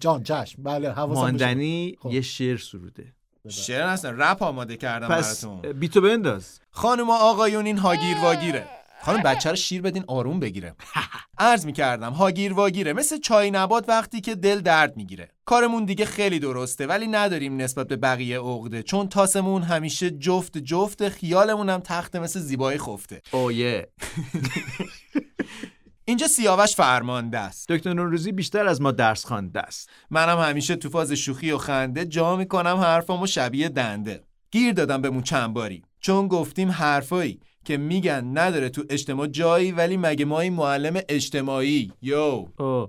جان 0.00 0.22
چشم. 0.22 0.62
بله 0.62 0.92
حواسم. 0.92 1.20
ماندنی 1.20 1.96
خب. 2.00 2.12
یه 2.12 2.20
شعر 2.20 2.56
سروده. 2.56 3.12
شعر 3.48 3.88
هستن. 3.88 4.16
رپ 4.18 4.42
آماده 4.42 4.76
کردم 4.76 5.08
پس 5.08 5.44
براتون. 5.44 5.72
بیتو 5.72 6.00
بنداز. 6.00 6.60
خانم 6.70 7.10
و 7.10 7.12
آقایون 7.12 7.66
این 7.66 7.78
هاگیر 7.78 8.16
واگیره. 8.22 8.68
خانم 9.02 9.22
بچه 9.22 9.50
رو 9.50 9.56
شیر 9.56 9.82
بدین 9.82 10.04
آروم 10.08 10.40
بگیره. 10.40 10.74
عرض 11.38 11.66
می‌کردم 11.66 12.12
هاگیر 12.12 12.52
واگیره. 12.52 12.92
مثل 12.92 13.18
چای 13.18 13.50
نبات 13.50 13.88
وقتی 13.88 14.20
که 14.20 14.34
دل 14.34 14.60
درد 14.60 14.96
می‌گیره. 14.96 15.28
کارمون 15.44 15.84
دیگه 15.84 16.04
خیلی 16.04 16.38
درسته 16.38 16.86
ولی 16.86 17.06
نداریم 17.06 17.56
نسبت 17.56 17.88
به 17.88 17.96
بقیه 17.96 18.38
عقده. 18.38 18.82
چون 18.82 19.08
تاسمون 19.08 19.62
همیشه 19.62 20.10
جفت 20.10 20.58
جفت 20.58 21.08
خیالمون 21.08 21.68
هم 21.70 21.80
تخت 21.80 22.16
مثل 22.16 22.40
زیبایی 22.40 22.78
خفته. 22.78 23.22
اویه 23.32 23.88
اینجا 26.08 26.26
سیاوش 26.26 26.74
فرمانده 26.74 27.38
است. 27.38 27.68
دکتر 27.68 27.92
نوروزی 27.92 28.32
بیشتر 28.32 28.66
از 28.66 28.80
ما 28.80 28.92
درس 28.92 29.24
خوانده 29.24 29.60
است. 29.60 29.90
منم 30.10 30.38
همیشه 30.38 30.76
تو 30.76 30.88
فاز 30.88 31.12
شوخی 31.12 31.50
و 31.50 31.58
خنده 31.58 32.04
جا 32.04 32.36
می‌کنم 32.36 32.76
حرفامو 32.76 33.26
شبیه 33.26 33.68
دنده. 33.68 34.22
گیر 34.50 34.72
دادم 34.72 35.02
بهمون 35.02 35.22
چند 35.22 35.54
باری. 35.54 35.82
چون 36.00 36.28
گفتیم 36.28 36.70
حرفایی 36.70 37.40
که 37.64 37.76
میگن 37.76 38.38
نداره 38.38 38.68
تو 38.68 38.84
اجتماع 38.90 39.26
جایی 39.26 39.72
ولی 39.72 39.96
مگه 39.96 40.24
ما 40.24 40.40
این 40.40 40.52
معلم 40.52 41.00
اجتماعی؟ 41.08 41.92
یو. 42.02 42.46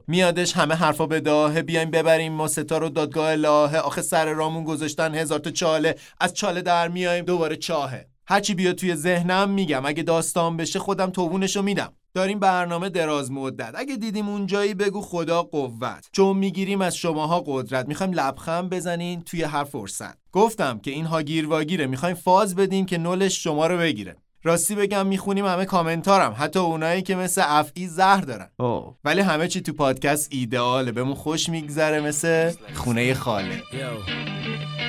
میادش 0.07 0.53
همه 0.53 0.75
حرفا 0.75 1.05
به 1.05 1.19
داهه 1.19 1.61
بیایم 1.61 1.91
ببریم 1.91 2.33
ما 2.33 2.47
ستا 2.47 2.77
رو 2.77 2.89
دادگاه 2.89 3.35
لاهه. 3.35 3.77
آخه 3.77 4.01
سر 4.01 4.33
رامون 4.33 4.63
گذاشتن 4.63 5.15
هزار 5.15 5.39
تا 5.39 5.51
چاله. 5.51 5.95
از 6.19 6.33
چاله 6.33 6.61
در 6.61 6.87
میایم 6.87 7.25
دوباره 7.25 7.55
چاهه. 7.55 8.07
هرچی 8.29 8.53
بیاد 8.53 8.75
توی 8.75 8.95
ذهنم 8.95 9.49
میگم. 9.49 9.85
اگه 9.85 10.03
داستان 10.03 10.57
بشه 10.57 10.79
خودم 10.79 11.09
توبونشو 11.09 11.61
میدم. 11.61 11.93
داریم 12.13 12.39
برنامه 12.39 12.89
دراز 12.89 13.31
مدت. 13.31 13.73
اگه 13.75 13.95
دیدیم 13.95 14.29
اونجایی 14.29 14.73
بگو 14.73 15.01
خدا 15.01 15.43
قوت. 15.43 16.09
چون 16.11 16.37
می‌گیریم 16.37 16.81
از 16.81 16.97
شماها 16.97 17.43
قدرت. 17.45 17.87
می‌خوایم 17.87 18.13
لبخند 18.13 18.69
بزنین 18.69 19.21
توی 19.21 19.43
هر 19.43 19.63
فرصت 19.63 20.17
گفتم 20.31 20.79
که 20.79 20.91
این 20.91 21.05
هاگیر 21.05 21.47
واگیره 21.47 21.87
می‌خوایم 21.87 22.15
فاز 22.15 22.55
بدیم 22.55 22.85
که 22.85 22.97
نولش 22.97 23.43
شما 23.43 23.67
رو 23.67 23.77
بگیره. 23.77 24.15
راستی 24.47 24.75
بگم 24.75 25.07
می‌خونیم 25.07 25.45
همه 25.45 25.65
کامنتارم 25.65 26.35
حتی 26.39 26.59
اونایی 26.59 27.01
که 27.01 27.15
مثل 27.15 27.41
افعی 27.45 27.87
زهر 27.87 28.21
دارن 28.21 28.49
او 28.59 28.95
ولی 29.03 29.21
همه 29.21 29.47
چی 29.47 29.61
تو 29.61 29.73
پادکست 29.73 30.27
ایدئاله 30.31 30.91
بهمون 30.91 31.13
خوش 31.13 31.49
میگذره 31.49 32.01
مثل 32.01 32.51
خونه 32.73 33.13
خاله 33.13 33.63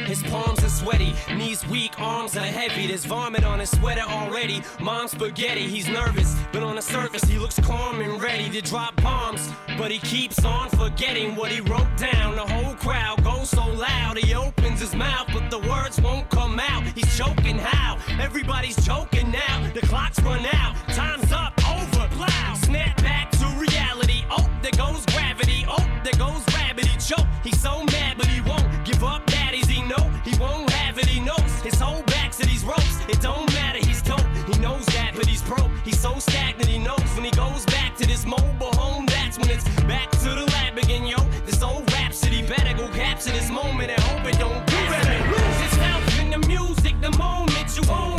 His 0.08 0.22
palms 0.32 0.60
are 0.64 0.74
sweaty, 0.82 1.12
knees 1.38 1.60
weak, 1.74 1.92
arms 2.00 2.34
are 2.42 2.52
heavy. 2.60 2.84
There's 2.90 3.04
vomit 3.14 3.44
on 3.52 3.58
his 3.62 3.70
sweater 3.78 4.06
already. 4.18 4.58
Mom's 4.88 5.10
spaghetti, 5.16 5.64
he's 5.74 5.88
nervous, 6.00 6.30
but 6.52 6.62
on 6.68 6.74
the 6.80 6.86
surface 6.96 7.24
he 7.32 7.36
looks 7.44 7.58
calm 7.70 7.96
and 8.04 8.14
ready 8.28 8.48
to 8.56 8.60
drop 8.70 8.92
bombs. 9.08 9.42
But 9.80 9.88
he 9.94 9.98
keeps 10.14 10.38
on 10.56 10.66
forgetting 10.82 11.28
what 11.38 11.50
he 11.54 11.60
wrote 11.70 11.92
down. 12.10 12.28
The 12.42 12.48
whole 12.54 12.74
crowd 12.84 13.16
goes 13.30 13.48
so 13.58 13.64
loud, 13.88 14.14
he 14.24 14.28
opens 14.46 14.78
his 14.84 14.94
mouth, 15.06 15.26
but 15.34 15.44
the 15.54 15.62
words 15.72 15.96
won't 16.06 16.26
come 16.38 16.56
out. 16.72 16.82
He's 16.96 17.10
choking 17.20 17.58
how? 17.72 17.90
Everybody's 18.26 18.78
choking 18.88 19.28
now. 19.44 19.47
The 19.74 19.86
clock's 19.86 20.20
run 20.22 20.44
out, 20.46 20.74
time's 20.88 21.32
up, 21.32 21.52
over, 21.68 22.08
plow. 22.08 22.54
Snap 22.54 22.96
back 23.02 23.30
to 23.32 23.46
reality. 23.58 24.24
Oh, 24.30 24.48
there 24.62 24.72
goes 24.72 25.04
gravity. 25.06 25.64
Oh, 25.68 25.86
there 26.04 26.18
goes. 26.18 26.48
He 26.78 26.96
choke. 26.98 27.26
He's 27.42 27.60
so 27.60 27.82
mad, 27.84 28.16
but 28.16 28.26
he 28.26 28.40
won't 28.40 28.66
give 28.84 29.02
up. 29.02 29.26
Daddies, 29.26 29.66
he 29.66 29.82
know 29.82 30.10
he 30.24 30.38
won't 30.38 30.70
have 30.70 30.96
it. 30.98 31.06
He 31.06 31.18
knows 31.18 31.60
his 31.62 31.74
whole 31.74 32.02
back 32.04 32.30
to 32.32 32.46
these 32.46 32.64
ropes. 32.64 33.00
It 33.08 33.20
don't 33.20 33.52
matter. 33.52 33.78
He's 33.78 34.00
dope. 34.00 34.24
He 34.46 34.58
knows 34.60 34.86
that, 34.86 35.12
but 35.16 35.26
he's 35.26 35.42
broke. 35.42 35.70
He's 35.84 35.98
so 35.98 36.18
stagnant. 36.18 36.68
He 36.68 36.78
knows 36.78 37.02
when 37.16 37.24
he 37.24 37.32
goes 37.32 37.66
back 37.66 37.96
to 37.96 38.06
this 38.06 38.24
mobile 38.24 38.72
home. 38.74 39.06
That's 39.06 39.38
when 39.38 39.50
it's 39.50 39.64
back 39.84 40.10
to 40.22 40.28
the 40.28 40.46
lab 40.52 40.78
again, 40.78 41.06
yo. 41.06 41.18
This 41.46 41.62
old 41.62 41.90
rhapsody 41.92 42.42
better 42.42 42.76
go 42.76 42.86
capture 42.88 43.30
this 43.30 43.50
moment 43.50 43.90
and 43.90 44.00
hope 44.02 44.26
it 44.26 44.38
don't 44.38 44.62
you 44.70 44.82
better 44.88 45.30
lose 45.30 45.60
yourself 45.62 46.20
in 46.20 46.30
the 46.30 46.38
music. 46.46 46.94
The 47.00 47.10
moment 47.16 47.76
you 47.76 47.82
own 47.90 48.17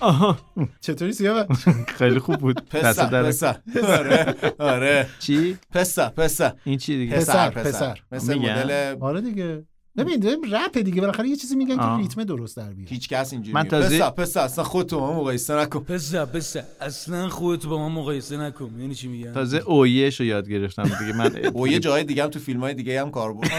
آها 0.00 0.38
چطوری 0.80 1.12
سیاوش؟ 1.12 1.58
خیلی 1.98 2.18
خوب 2.18 2.36
بود. 2.36 2.68
پسر 2.70 3.06
در 3.06 3.22
پسر. 3.22 3.56
آره 3.88 4.34
آره. 4.58 5.06
چی؟ 5.18 5.58
پسر 5.70 6.08
پسر. 6.08 6.52
این 6.64 6.78
چی 6.78 6.96
دیگه؟ 6.96 7.16
پسر، 7.16 7.50
پسر. 7.50 7.98
مثل. 8.12 8.34
مدل 8.34 8.96
آره 9.00 9.20
دیگه. 9.20 9.64
ببین 9.96 10.20
داریم 10.20 10.54
رپ 10.54 10.78
دیگه 10.78 11.00
بالاخره 11.00 11.28
یه 11.28 11.36
چیزی 11.36 11.56
میگن 11.56 11.80
آه. 11.80 11.96
که 11.96 12.02
ریتم 12.02 12.24
درست 12.24 12.56
در 12.56 12.72
بیاد 12.72 12.88
هیچ 12.88 13.08
کس 13.08 13.32
اینجوری 13.32 13.52
من 13.54 13.62
من 13.62 13.68
تازه- 13.68 13.96
پسر 13.98 14.10
پسر 14.10 14.40
اصلا 14.40 14.64
خودتو 14.64 15.00
با 15.00 15.10
من 15.12 15.16
مقایسه 15.16 15.54
نکن. 15.56 15.80
پسر 15.80 16.24
پسر 16.24 16.64
اصلا 16.80 17.28
خودتو 17.28 17.68
با 17.68 17.78
ما 17.78 17.88
مقایسه 17.88 18.36
نکن. 18.36 18.70
یعنی 18.80 18.94
چی 18.94 19.08
میگن؟ 19.08 19.32
تازه 19.32 19.56
اویش 19.58 20.20
رو 20.20 20.26
یاد 20.26 20.48
گرفتم 20.48 20.82
دیگه. 20.82 21.12
من 21.16 21.32
و 21.62 21.68
یه 21.68 21.78
جای 21.78 22.04
دیگه 22.04 22.22
هم 22.24 22.30
تو 22.30 22.38
فیلم 22.38 22.60
های 22.60 22.74
دیگه 22.74 23.00
هم 23.00 23.10
کار 23.10 23.32
بود. 23.32 23.46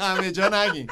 همه 0.00 0.32
جا 0.32 0.48
نگین. 0.54 0.86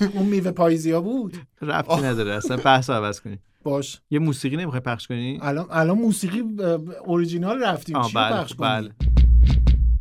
اون 0.14 0.26
میوه 0.26 0.50
پاییزی 0.50 0.90
ها 0.90 1.00
بود؟ 1.00 1.36
ربطی 1.62 2.00
نداره. 2.02 2.32
اصلا 2.34 2.56
بحث 2.56 2.90
عوض 2.90 3.20
کنیم. 3.20 3.38
باش. 3.62 4.00
یه 4.10 4.18
موسیقی 4.18 4.56
نمی‌خوای 4.56 4.80
پخش 4.80 5.06
کنی؟ 5.06 5.38
الان 5.42 5.66
الان 5.70 5.98
موسیقی 5.98 6.42
اوریجینال 7.04 7.62
رفتیم. 7.62 8.02
چی 8.02 8.12
بله 8.14 8.36
پخش 8.36 8.54
کنیم 8.54 8.70
بله. 8.70 8.94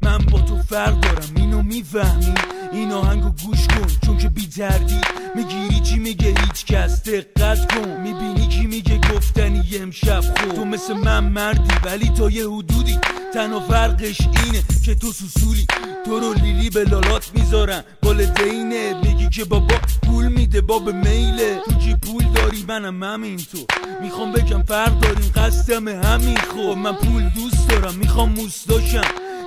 من 0.06 0.18
با 0.18 0.40
تو 0.40 0.58
فرق 0.58 1.00
دارم 1.00 1.34
اینو 1.36 1.62
می‌فهمی؟ 1.62 2.34
این 2.72 2.92
آهنگو 2.92 3.30
گوش 3.30 3.68
کن 3.68 3.88
چون 4.06 4.18
که 4.18 4.30
بی 4.30 4.48
تردید 4.48 5.06
می‌گیری 5.36 5.80
چی 5.80 6.00
میگه 6.00 6.28
هیچ 6.28 6.66
کس 6.66 7.04
دقت 7.04 7.74
کن 7.74 8.02
می‌بینی 8.02 8.48
کی 8.48 8.66
میگه 8.68 9.00
گفتنی 9.14 9.64
امشب 9.82 10.22
خود 10.22 10.56
تو 10.56 10.66
مثل 10.66 10.94
من 10.94 11.24
مردی 11.24 11.74
ولی 11.86 12.10
تا 12.10 12.30
یه 12.30 12.50
حدودی 12.50 13.00
تنها 13.34 13.60
فرقش 13.60 14.22
اینه 14.22 14.64
که 14.86 14.96
تو 14.96 15.12
سوسولی. 15.12 15.68
تو 16.06 16.20
رو 16.20 16.34
لیلی 16.34 16.70
به 16.70 16.84
لالات 16.84 17.32
می‌ذارن 17.36 17.84
بالدینه 18.02 19.02
میگی 19.04 19.30
که 19.30 19.46
بابا 19.46 19.76
پول 20.04 20.28
میده 20.28 20.62
باب 20.62 20.90
میله. 20.90 21.62
تو 21.66 21.80
جی 21.80 21.96
پول 21.96 22.24
داری؟ 22.36 22.66
منم 22.68 23.04
همین 23.04 23.38
تو 23.38 23.58
می‌خوام 24.02 24.32
بگم 24.32 24.64
فرق 24.64 25.00
داریم 25.00 25.32
قصدم 25.36 25.88
همین 25.88 26.38
خب 26.38 26.78
من 26.78 26.94
پول 26.94 27.30
دوست 27.30 27.70
دارم 27.70 27.96
می‌خوام 27.96 28.30
موستاشم 28.30 29.02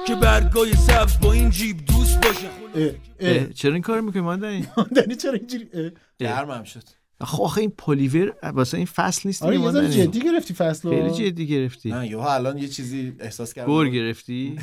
که 0.08 0.14
برگای 0.14 0.72
سبز 0.72 1.20
با 1.20 1.32
این 1.32 1.50
جیب 1.50 1.76
دوست 1.86 2.20
باشم 2.20 2.46
اه، 2.74 2.82
اه. 2.84 2.90
اه، 3.20 3.52
چرا 3.52 3.72
این 3.72 3.82
کار 3.82 4.00
می‌کنی 4.00 4.22
ماندنی 4.22 4.66
دنی 4.96 5.16
چرا 5.16 5.32
اینجوری؟ 5.32 5.68
اه. 5.74 5.90
گرمم 6.18 6.64
شد. 6.64 6.82
خب 7.20 7.42
آخه 7.42 7.60
این 7.60 7.70
پلیور 7.78 8.32
واسه 8.54 8.76
این 8.76 8.86
فصل 8.86 9.20
نیست 9.28 9.42
آره 9.42 9.56
دیگه 9.56 9.66
یه 9.66 9.72
ذره 9.72 9.82
ماندنی. 9.82 10.06
جدی 10.06 10.20
گرفتی 10.20 10.54
فصل 10.54 10.88
خیلی 10.90 11.10
جدی 11.10 11.46
گرفتی. 11.46 11.90
نه 11.92 12.08
یهو 12.08 12.20
الان 12.20 12.58
یه 12.58 12.68
چیزی 12.68 13.12
احساس 13.20 13.52
کردم. 13.54 13.66
گور 13.66 13.88
گرفتی؟ 13.88 14.58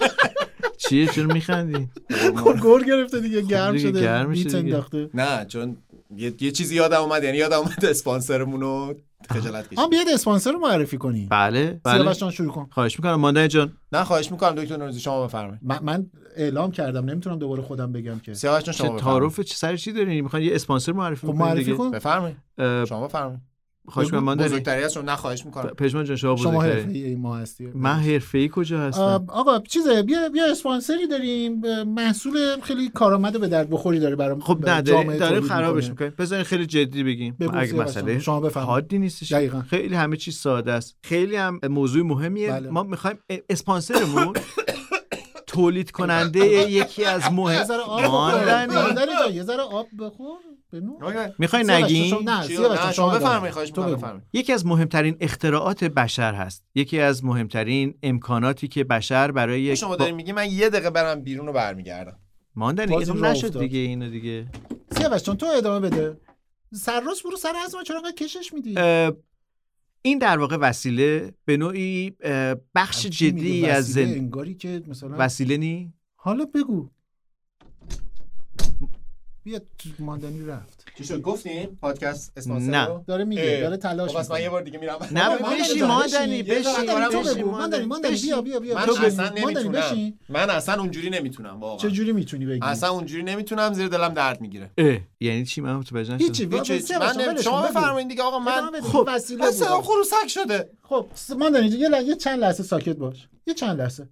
چیه؟ 0.88 1.06
چرا 1.06 1.26
میخندی؟ 1.26 1.88
گل 2.62 2.84
گرفته 2.84 3.20
دیگه 3.20 3.40
گرم 3.42 3.72
دیگه 3.76 3.88
شده 3.88 4.00
گرم 4.00 4.28
میشه 4.30 4.44
بیت 4.44 4.54
دیگه. 4.56 4.74
انداخته. 4.74 5.10
نه 5.14 5.44
چون 5.44 5.76
یه, 6.16 6.34
یه 6.40 6.50
چیزی 6.50 6.74
یادم 6.76 7.00
اومد 7.00 7.24
یعنی 7.24 7.36
یادم 7.36 7.58
اومد 7.58 7.84
اسپانسرمون 7.84 8.60
رو 8.60 8.94
خجالت 9.30 9.68
کشید 9.68 9.90
بیاد 9.90 10.08
اسپانسر 10.14 10.52
رو 10.52 10.58
معرفی 10.58 10.98
کنی. 10.98 11.26
بله 11.30 11.80
بله. 11.84 12.14
جان 12.14 12.30
شروع 12.30 12.52
کن. 12.52 12.68
خواهش 12.70 12.98
می‌کنم. 12.98 13.14
ماندنی 13.14 13.48
جان. 13.48 13.72
نه 13.92 14.04
خواهش 14.04 14.32
می‌کنم 14.32 14.54
دکتر 14.54 14.76
نوروزی 14.76 15.00
شما 15.00 15.26
بفرمایید. 15.26 15.60
من, 15.62 15.78
من 15.82 16.06
اعلام 16.36 16.70
کردم 16.70 17.10
نمی‌تونم 17.10 17.38
دوباره 17.38 17.62
خودم 17.62 17.92
بگم 17.92 18.18
که. 18.18 18.34
سیاوش 18.34 18.68
شما 18.68 18.98
تعارف 18.98 19.40
چه 19.40 19.54
سر 19.54 19.76
چی 19.76 19.92
داری؟ 19.92 20.20
می‌خوان 20.20 20.42
یه 20.42 20.54
اسپانسر 20.54 20.92
معرفی 20.92 21.26
خب 21.26 21.32
کنی 21.32 21.38
معرفی 21.38 21.72
کن. 21.72 21.90
بفرمایید. 21.90 22.36
شما 22.84 23.06
بفرمایید. 23.06 23.40
خواهش 23.88 24.14
ماندنی 24.14 24.48
بزرگتری 24.48 24.84
از 24.84 24.92
شما 24.94 25.02
نه 25.02 25.16
خواهش 25.16 25.46
می‌کنم. 25.46 25.70
پژمان 25.70 26.04
جان 26.04 26.16
شما 26.16 26.36
شما 26.36 26.62
حرفه 26.62 26.90
ای 26.90 27.14
ما 27.14 27.36
هستی 27.36 27.66
من 27.74 27.94
حرفه‌ای 27.94 28.50
کجا 28.52 28.78
آه، 28.78 28.84
هستم 28.88 29.24
آقا 29.28 29.58
چیزه 29.58 30.02
بیا 30.02 30.28
بیا 30.28 30.50
اسپانسری 30.50 31.06
داریم. 31.06 31.60
محصول 31.84 32.60
خیلی 32.62 32.88
کارآمد 32.88 33.36
و 33.36 33.38
به 33.38 33.48
درد 33.48 33.70
بخوری 33.70 34.00
داره 34.00 34.16
برام 34.16 34.40
خب 34.40 34.68
نه 34.68 34.82
داریم 34.82 35.40
خرابش 35.40 35.88
می‌کنه. 35.88 35.90
می‌کنیم. 35.90 36.12
بذارین 36.18 36.44
خیلی 36.44 36.66
جدی 36.66 37.02
بگیم. 37.04 37.36
اگه 37.54 37.74
مسئله 37.74 38.18
شما 38.18 38.40
بفرمایید. 38.40 38.70
حادی 38.70 38.98
نیستش 38.98 39.32
دقیقاً. 39.32 39.60
خیلی 39.60 39.94
همه 39.94 40.16
چیز 40.16 40.36
ساده 40.36 40.72
است. 40.72 40.96
خیلی 41.02 41.36
هم 41.36 41.60
موضوع 41.70 42.06
مهمیه. 42.06 42.50
بله. 42.50 42.70
ما 42.70 42.82
می‌خوایم 42.82 43.18
اسپانسرمون 43.50 44.32
تولید 45.50 45.90
کننده 45.90 46.46
یکی 46.80 47.04
از 47.04 47.22
یه 47.22 47.30
مهم 47.30 47.64
ذره 47.64 47.80
آب 47.80 48.02
بخور. 48.02 48.66
ماندنی 48.66 49.34
یه 49.34 49.42
ذره 49.42 49.62
آب 49.62 49.86
بخور. 49.98 50.38
بنو 50.72 50.98
می‌خوای 51.38 51.64
نگین؟ 51.66 52.28
یکی 54.32 54.52
از 54.52 54.66
مهمترین 54.66 55.16
اختراعات 55.20 55.84
بشر 55.84 56.34
هست. 56.34 56.64
یکی 56.74 57.00
از 57.00 57.24
مهمترین 57.24 57.94
امکاناتی 58.02 58.68
که 58.68 58.84
بشر 58.84 59.30
برای 59.30 59.62
یک 59.62 59.74
شما 59.74 59.96
دارین 59.96 60.14
میگی 60.14 60.32
من 60.32 60.50
یه 60.50 60.68
دقیقه 60.68 60.90
برم 60.90 61.20
بیرون 61.20 61.48
و 61.48 61.52
برمیگردم. 61.52 62.18
ماندنی 62.54 62.96
این 62.96 63.24
نشد. 63.24 63.58
دیگه 63.58 63.78
اینو 63.78 64.10
دیگه. 64.10 64.46
سیاوش 64.96 65.22
جان 65.22 65.36
تو 65.36 65.46
ادامه 65.46 65.90
بده. 65.90 66.16
سرراست 66.74 67.22
برو 67.24 67.36
سر 67.36 67.52
از 67.64 67.74
ما 67.74 67.82
چرا 67.82 67.96
انقدر 67.96 68.14
کشش 68.14 68.52
میدی؟ 68.52 68.74
این 70.02 70.18
در 70.18 70.38
واقع 70.38 70.56
وسیله 70.56 71.34
به 71.44 71.56
نوعی 71.56 72.16
بخش 72.74 73.06
جدی 73.06 73.66
از 73.66 73.92
زن... 73.92 74.00
انگاری 74.00 74.54
که 74.54 74.82
مثلا 74.86 75.16
وسیله 75.18 75.56
نی؟ 75.56 75.92
حالا 76.16 76.44
بگو. 76.44 76.90
بیا 79.42 79.60
ماندنی 79.98 80.42
رفت. 80.42 80.79
چی 81.00 81.06
شد؟ 81.06 81.20
گفتیم 81.20 81.78
پادکست 81.80 82.32
اسپانسر 82.36 82.70
نه. 82.70 82.86
رو؟ 82.86 83.04
داره 83.06 83.24
میگه. 83.24 83.58
داره 83.60 83.76
تلاش 83.76 84.10
خب 84.10 84.18
پس 84.18 84.30
من 84.30 84.36
می‌کنه. 84.36 84.42
یه 84.42 84.50
بار 84.50 84.62
دیگه 84.62 84.78
میرم. 84.78 84.96
نه 85.12 85.28
بشین 85.38 86.32
یه 86.32 86.42
بشین. 86.42 86.62
تو 87.10 87.34
بگو 87.34 87.50
ماندنی 87.50 87.86
بشین. 88.02 88.30
بیا 88.30 88.40
بیا 88.40 88.60
بیا. 88.60 88.74
من 88.74 88.86
تو. 88.86 89.04
اصلا 89.04 89.28
نمی‌تونم. 89.28 90.12
من 90.28 90.50
اصلا 90.50 90.80
اونجوری 90.80 91.10
نمی‌تونم 91.10 91.60
واقعا. 91.60 91.78
چه 91.78 91.90
جوری 91.90 92.12
می‌تونی 92.12 92.46
بگی؟ 92.46 92.60
اصلا 92.62 92.90
اونجوری 92.90 93.22
نمی‌تونم 93.22 93.72
زیر 93.72 93.88
دلم 93.88 94.14
درد 94.14 94.40
می‌گیره. 94.40 94.70
یعنی 95.20 95.44
چی؟ 95.44 95.60
من 95.60 95.72
من 95.74 95.82
جان، 95.82 96.18
نمی- 96.18 97.26
ولش 97.28 97.44
شما. 97.44 97.62
بفرمایید 97.62 98.08
دیگه 98.08 98.22
آقا 98.22 98.38
من. 98.38 98.80
خب، 98.80 99.04
وسیله 99.08 99.44
من 99.44 99.50
بود. 99.50 99.84
خروسک 99.84 100.28
شده. 100.28 100.70
خب 100.82 101.06
ماندنی 101.38 101.68
جان، 101.68 101.80
یه 101.80 101.88
لحظه 101.88 102.06
یه 102.06 102.16
چند 102.16 102.38
لحظه 102.38 102.62
ساکت 102.62 102.96
باش. 102.96 103.28
یه 103.46 103.54
چند 103.54 103.80
لحظه. 103.80 104.08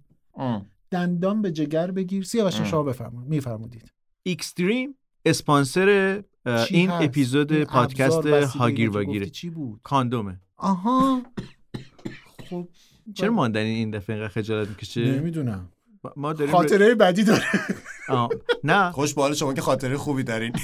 دندان 0.91 1.41
به 1.41 1.51
جگر 1.51 1.91
بگیر. 1.91 2.23
سیاوش. 2.23 2.61
شما 2.61 2.83
بفرمایید. 2.83 3.29
میفرمودید. 3.29 3.91
اکستریم 4.25 4.97
اسپانسر 5.25 6.21
این 6.69 6.89
هست؟ 6.89 7.03
اپیزود 7.03 7.53
این 7.53 7.65
پادکست 7.65 8.27
هاگیر 8.27 8.89
واگیره. 8.89 9.25
چی 9.29 9.49
بود؟ 9.49 9.79
کاندومه. 9.83 10.39
آها. 10.57 11.21
خب 12.49 12.67
چرا 13.13 13.31
ماندنی 13.31 13.69
این 13.69 13.91
دفعه 13.91 14.15
اینقدر 14.15 14.33
خجالت 14.33 14.69
می‌کشه؟ 14.69 15.01
نمی‌دونم. 15.01 15.69
ما 16.15 16.33
داریم 16.33 16.53
خاطره 16.53 16.95
بدی 16.95 17.23
داره. 17.23 17.43
آه، 18.09 18.29
نه. 18.63 18.91
خوش 18.97 19.13
به 19.13 19.21
حال 19.21 19.33
شما 19.33 19.53
که 19.53 19.61
خاطره 19.61 19.97
خوبی 19.97 20.23
دارین. 20.23 20.53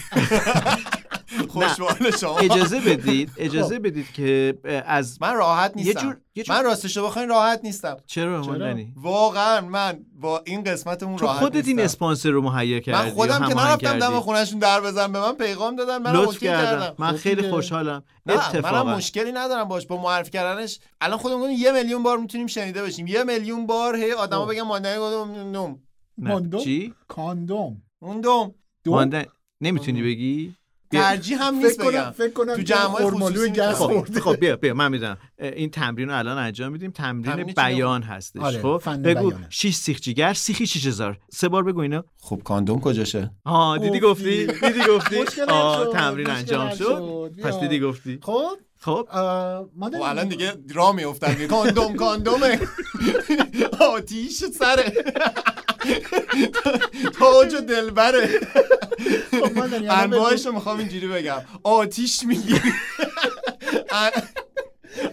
خوش 1.54 1.80
به 1.80 1.86
حال 1.86 2.12
شما 2.12 2.38
اجازه 2.38 2.80
بدید 2.80 3.32
اجازه 3.38 3.80
بدید 3.80 4.12
که 4.14 4.58
از 4.86 5.22
من 5.22 5.36
راحت 5.36 5.72
یه 5.78 5.84
نیستم 5.84 6.02
جور, 6.02 6.18
یه 6.36 6.44
جور... 6.44 6.56
من 6.56 6.64
راستشو 6.64 7.06
بخواین 7.06 7.30
راحت 7.30 7.60
نیستم 7.64 7.98
چرا؟ 8.06 8.42
ماندنی 8.42 8.94
واقعا 8.96 9.62
من 9.62 10.00
با 10.14 10.42
این 10.46 10.64
قسمتمون 10.64 11.18
راحت 11.18 11.40
خودت 11.40 11.68
این. 11.68 11.80
اسپانسر 11.80 12.30
رو 12.30 12.42
مهیا 12.42 12.80
کردی 12.80 13.10
من 13.10 13.14
خودم 13.16 13.48
که 13.48 13.56
نرفتم 13.56 14.00
دم. 14.00 14.20
خونهشون 14.20 14.60
در 14.60 14.82
بزن 14.82 15.12
به 15.12 15.20
من 15.20 15.32
پیغام 15.32 15.76
دادن 15.76 15.98
من 15.98 16.12
لطف 16.12 16.28
اوکی 16.28 16.40
کردم 16.40 16.80
کردم 16.80 16.96
من 17.00 17.12
خب 17.12 17.18
خیلی. 17.18 17.52
خوشحالم 17.52 18.04
منم 18.26 18.38
اتفاقا 18.38 18.96
مشکلی 18.96 19.32
ندارم 19.32 19.64
باش 19.64 19.86
با 19.86 20.02
معرفی 20.02 20.32
کردنش 20.32 20.80
الان 21.02 21.18
خودمون 21.18 21.42
گفتیم 21.42 21.58
یه 21.58 21.72
میلیون 21.72 22.04
بار 22.04 22.18
می‌تونیم 22.18 22.48
شنیده 22.48 22.82
باشیم 22.82 23.08
یه 23.08 23.24
میلیون 23.24 23.66
بار 23.66 23.96
هی 23.96 24.12
آدما 24.12 24.46
خب. 24.46 24.52
بگن 24.52 24.62
ماندنی 24.62 25.00
گفتم 25.00 25.52
نوم 25.52 25.80
نه. 26.18 26.32
ماندوم؟ 26.32 26.62
چی 26.62 26.94
کاندوم 27.08 27.82
اون 28.00 28.22
دوم 28.22 28.56
دوم؟ 28.84 28.96
ماندن 28.96 29.26
نمی‌تونی 29.62 30.04
بگی. 30.04 30.56
ترجیح 30.92 31.44
هم 31.44 31.56
نیست 31.56 31.82
فکر 31.82 31.84
کنم 31.92 32.02
بگم. 32.02 32.12
فکر 32.12 32.30
کنم 32.34 32.56
تو 32.64 32.74
خرمالوی 32.76 33.50
خصوصی 33.50 33.62
گس. 33.62 33.76
خورده 33.76 34.20
خب 34.22 34.40
بیا 34.40 34.56
بیا. 34.56 34.74
من 34.74 34.92
می‌دونم. 34.92 35.18
این 35.40 35.70
تمرین 35.72 36.10
رو 36.10 36.18
الان 36.18 36.38
انجام 36.38 36.72
میدیم. 36.72 36.92
تمرین 36.92 37.46
چی 37.48 37.54
بیان 37.54 38.02
هستش. 38.02 38.42
آره، 38.42 38.62
خب 38.62 38.82
بگو 39.04 39.30
بیانه. 39.30 39.48
6 39.50 39.74
سیخ 39.76 40.00
جیگر 40.00 40.34
سیخی 40.34 40.68
6000 40.68 41.18
سه 41.32 41.50
بار 41.50 41.64
بگو 41.64 41.80
اینو. 41.80 42.02
خب 42.22 42.42
کاندوم 42.44 42.80
کجاشه؟ 42.82 43.32
ها 43.46 43.78
دیدی 43.78 44.00
گفتی. 44.00 44.46
گفتی. 44.48 44.68
دیدی 44.68 44.80
گفتی؟ 44.90 45.42
آه 45.48 45.94
تمرین 45.94 46.30
انجام 46.30 46.76
شد. 46.76 47.32
پس. 47.44 47.60
دیدی 47.60 47.80
گفتی. 47.80 48.20
خب؟ 48.22 48.58
خب. 48.80 49.08
ما 49.76 49.90
خب 49.90 50.02
الان 50.04 50.28
دیگه 50.28 50.54
را 50.74 50.92
میافتن 50.92 51.48
کاندوم 51.48 51.96
کاندومه. 51.96 52.60
آتیش 53.96 54.44
سره. 54.60 54.94
تاج 57.20 57.54
و 57.54 57.60
دلبره. 57.62 58.28
خب. 59.32 59.60
انواعش 59.90 60.46
رو 60.46 60.52
می‌خوام 60.52 60.78
اینجوری 60.80 61.08
بگم. 61.08 61.42
آتیش 61.64 62.24
می‌گیری 62.24 62.74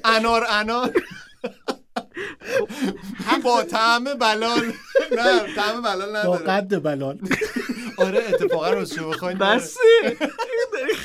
انار 0.04 0.46
انار. 0.50 0.92
با 3.44 3.62
طعم 3.62 4.04
بلال. 4.04 4.72
نه 5.16 5.54
طعم 5.56 5.82
بلال 5.82 6.26
با 6.26 6.36
نداره 6.36 6.44
قد 6.44 6.82
بلال. 6.82 7.18
آره 7.98 8.18
اتفاقا 8.28 8.70
روشو 8.70 9.10
بخواین. 9.10 9.38
بس. 9.38 9.76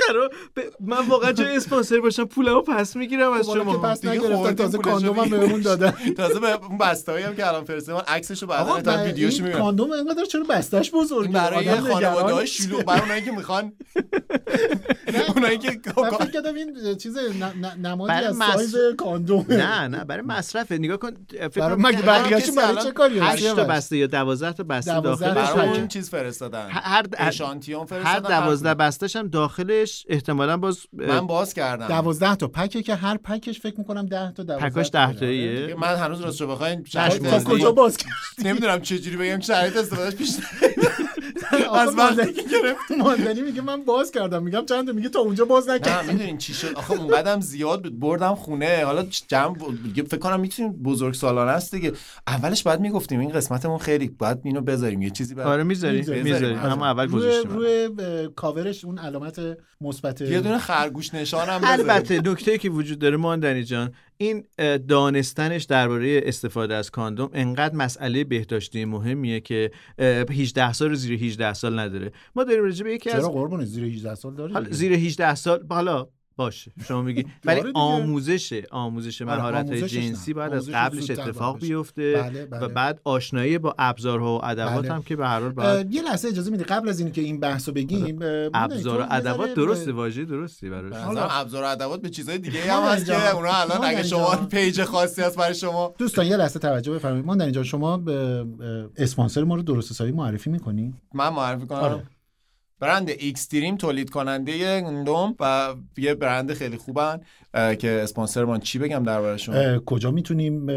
خراب 0.08 0.32
ب- 0.56 0.60
من 0.80 1.08
واقعا 1.08 1.32
جای 1.32 1.56
اسپانسر 1.56 2.00
باشم 2.00 2.26
پولمو 2.26 2.62
پس 2.62 2.96
می‌گیرم 2.96 3.32
از 3.32 3.46
خب 3.46 3.58
حالا 3.58 3.64
که 3.64 3.72
شما 3.72 3.82
پس 3.82 4.06
نگرفتن 4.06 4.56
تازه 4.56 4.78
پولشو 4.78 4.92
کاندوم 4.92 5.20
هم 5.20 5.24
دیگه. 5.24 5.38
بهمون 5.38 5.62
دادن. 5.62 5.94
تازه 6.18 6.40
به 6.40 6.66
اون 6.66 6.78
بسته‌ای 6.78 7.24
هم 7.24 7.36
که 7.36 7.48
الان 7.48 7.64
فرستادم 7.64 8.04
عکسشو 8.08 8.48
بعدا 8.48 8.82
تا 8.82 9.04
ویدیوشو 9.04 9.44
می‌بینم. 9.44 9.62
کاندوم 9.62 9.92
اینقدر 9.92 10.26
چرا 10.26 10.44
بستش 10.50 10.92
بزرگه 10.92 11.34
برای 11.34 11.70
آدم 11.70 11.82
خانواده 11.82 11.98
نگران 12.10 12.32
های 12.32 12.48
شلوغ 12.48 12.84
برای 12.84 13.00
اونایی 13.02 13.22
که 13.22 13.32
می‌خوان. 13.32 13.74
اونایی 15.36 15.58
که 15.58 15.70
فکر 15.96 16.32
کردم 16.34 16.56
این 16.56 16.98
چیز 16.98 17.18
نمادی 17.84 18.14
از 18.14 18.38
سایز 18.38 18.76
کاندوم 18.98 19.46
نه 19.50 19.88
نه 19.88 20.04
برای 20.06 20.22
مصرفه. 20.26 20.78
نگاه 20.78 20.98
کن 20.98 21.12
فکر 21.52 21.76
مگه 21.76 21.98
هر 21.98 22.02
بقیه‌اش 22.02 22.50
برای 22.58 22.84
چه 22.84 22.92
کاری 22.92 23.20
هشت 23.20 23.56
تا 23.56 23.62
هست؟ 23.62 23.70
بسته 23.72 23.98
یا 23.98 24.08
دوازده 24.08 24.54
تا 24.54 24.64
بسته 24.64 25.02
داخلش. 25.02 25.50
اون 25.50 25.88
چیز 25.88 26.10
فرستادن. 26.10 26.68
هر 26.70 26.82
هر 26.84 27.06
اشانتیون 27.18 27.80
هر 27.82 27.86
فرستادن 27.86 28.40
دوازده 28.40 28.74
بستش 28.74 29.16
هم 29.16 29.28
داخلش 29.28 29.97
احتمالا 30.10 30.58
باز 30.58 30.80
من 30.94 31.28
باز 31.28 31.54
کردم. 31.54 31.88
دوازده 31.88 32.36
تا 32.36 32.48
پکه 32.48 32.84
که 32.84 32.96
هر 32.96 33.18
پکش 33.18 33.60
فکر 33.60 33.76
می‌کنم 33.78 34.06
ده 34.06 34.32
تا 34.32 34.44
دوازده 34.44 34.70
پکاش 34.70 34.90
تا 34.90 35.00
ده 35.00 35.06
داره. 35.14 35.20
تاییه؟ 35.20 35.62
دیگه 35.62 35.76
من 35.76 35.96
هنوز 35.96 36.22
راستش 36.22 36.42
بخواین 36.42 36.84
چشم 36.84 37.10
شرایط. 37.10 37.44
کجا 37.44 37.72
باز 37.72 37.98
کرد 37.98 38.12
نمی‌دونم 38.44 38.82
چه 38.82 39.00
جوری 39.00 39.18
بگم 39.18 39.40
شرایط 39.40 39.78
استفادهش 39.78 40.16
پیش 40.16 40.30
از 41.74 41.96
وقتی 41.98 42.34
که 42.34 42.42
گرفت. 42.42 42.92
ماندنی 42.98 43.42
میگه 43.42 43.62
من 43.62 43.84
باز 43.84 44.12
کردم 44.12 44.44
میگم 44.44 44.66
چند 44.66 44.88
تا؟ 44.88 44.94
میگه 44.94 45.10
تا 45.10 45.20
اونجا 45.20 45.46
باز 45.46 45.70
نه 45.70 45.76
نکردم 45.76 46.14
می‌دونین 46.14 46.38
چی 46.38 46.54
شد؟ 46.54 46.76
آخه 46.76 46.94
اون 46.94 47.08
قدم 47.08 47.42
زیاد 47.42 47.84
بود 47.84 48.00
بردم 48.00 48.36
خونه 48.36 48.82
حالا 48.86 49.06
جمع 49.28 49.56
فکر 49.94 50.18
کنم 50.18 50.40
می‌تونیم 50.40 50.72
بزرگ 50.72 51.14
سالانه 51.14 51.52
است 51.52 51.76
دیگه. 51.76 51.94
اولش 52.28 52.64
بعد 52.64 52.80
می‌گفتیم 52.80 53.20
این 53.20 53.30
قسمتمون 53.30 53.78
خیلی 53.78 54.08
باید 54.08 54.38
اینو 54.44 54.62
بذاریم 54.62 55.02
یه 55.02 55.10
چیزی 55.10 55.36
بعد 55.36 55.48
آره 55.48 55.64
می‌ذاری 55.64 55.98
می‌ذاری. 55.98 56.24
می‌ذاری 56.24 56.54
می‌ذاری. 56.54 56.72
هم 56.72 56.84
اول 56.84 57.08
گذاشتیم. 57.08 57.52
روی 57.52 57.90
کاورش 58.36 58.86
اون 58.86 59.00
علامت 59.00 59.40
مثبت 59.88 60.22
یه 60.22 60.42
دونه 60.42 60.58
خرگوش 60.58 61.14
نشان 61.14 61.50
هم 61.50 61.62
البته 61.64 62.22
نکته 62.26 62.58
که 62.58 62.70
وجود 62.70 63.00
داره 63.00 63.18
ماندنی 63.18 63.64
جان 63.64 63.94
این 64.18 64.44
دانستنش 64.88 65.64
درباره 65.64 66.22
استفاده 66.26 66.76
از 66.76 66.92
کاندوم 66.92 67.30
انقدر 67.34 67.76
مسئله 67.76 68.24
بهداشتی 68.24 68.86
مهمیه 68.86 69.40
که 69.40 69.72
اه، 70.00 70.08
18 70.08 70.74
سال 70.74 70.90
رو 70.90 70.96
زیر 70.96 71.24
18 71.24 71.54
سال 71.54 71.80
نداره. 71.80 72.12
ما 72.36 72.44
داریم 72.44 72.64
راجع 72.64 72.84
به 72.84 72.94
یکی 72.94 73.10
از 73.10 73.22
چرا 73.22 73.30
قربون 73.30 73.66
زیر 73.66 73.84
18 73.84 74.16
سال 74.16 74.36
داره. 74.36 74.72
زیر 74.72 74.94
18 74.94 75.36
سال 75.36 75.66
حالا 75.70 76.08
باشه 76.38 76.72
شما 76.88 77.02
میگی 77.02 77.26
ولی. 77.46 77.62
آموزش 77.74 78.62
آموزش 78.72 79.22
آره، 79.22 79.38
مهارت 79.38 79.70
های 79.70 79.82
جنسی. 79.88 80.34
باید 80.34 80.54
از 80.54 80.70
قبلش 80.70 81.10
اتفاق. 81.10 81.60
بیفته 81.60 82.14
بله، 82.14 82.46
بله. 82.46 82.60
و 82.60 82.68
بعد 82.68 83.02
آشنایی 83.04 83.58
با 83.58 83.76
ابزارها 83.80 84.38
و 84.38 84.46
ادوات 84.46 84.86
بله. 84.86 84.94
هم 84.94 85.04
که 85.04 85.16
به 85.16 85.28
هر 85.28 85.40
حال 85.40 85.52
باید 85.52 85.94
یه 85.94 86.02
لحظه 86.02 86.28
اجازه 86.28 86.52
میدی 86.52 86.64
قبل 86.64 86.90
از 86.90 87.00
اینکه 87.00 87.22
این 87.22 87.40
بحثو 87.40 87.72
بگیم 87.72 88.22
اه، 88.22 88.50
ابزار 88.54 89.02
و 89.02 89.06
ادوات 89.10 89.54
درسته 89.54 89.92
واژه 89.92 90.26
درستی 90.26 90.70
براش 90.70 90.94
ابزار 91.18 91.64
و 91.64 91.68
ادوات 91.68 92.02
به 92.02 92.10
چیزهای 92.10 92.38
دیگه 92.38 92.74
هم 92.74 92.84
هست 92.84 93.06
که 93.06 93.36
اونا 93.36 93.54
الان 93.54 93.84
اگه 93.84 94.04
شما 94.04 94.36
page 94.36 94.84
خاصی 94.84 95.22
هست 95.22 95.38
برای 95.38 95.56
شما 95.56 95.94
دوستان 95.98 96.26
یه 96.26 96.38
لحظه 96.38 96.60
توجه 96.60 96.92
بفرمایید 96.92 97.26
ما 97.26 97.36
در 97.36 97.44
اینجا 97.46 97.64
شما 97.64 97.98
به 97.98 98.46
اسپانسر 98.98 99.44
ما 99.44 99.56
رو 99.56 99.62
درست 99.62 99.92
حسابی 99.92 100.12
معرفی 100.12 100.50
می‌کنی 100.50 100.94
من 101.14 101.30
معرفی 101.30 101.68
کنم 101.68 101.80
آره. 101.80 102.04
برند 102.80 103.10
XDream 103.10 103.78
تولید 103.78 104.10
کننده 104.10 104.82
کاندوم 104.82 105.36
و 105.40 105.76
یه 105.98 106.14
برند 106.14 106.54
خیلی 106.54 106.78
خوبن. 106.78 107.22
که 107.80 108.00
اسپانسر 108.04 108.46
من 108.46 108.60
چی 108.60 108.80
بگم 108.80 109.04
دربارشون 109.04 109.80
کجا 109.80 110.12
می‌تونیم 110.12 110.68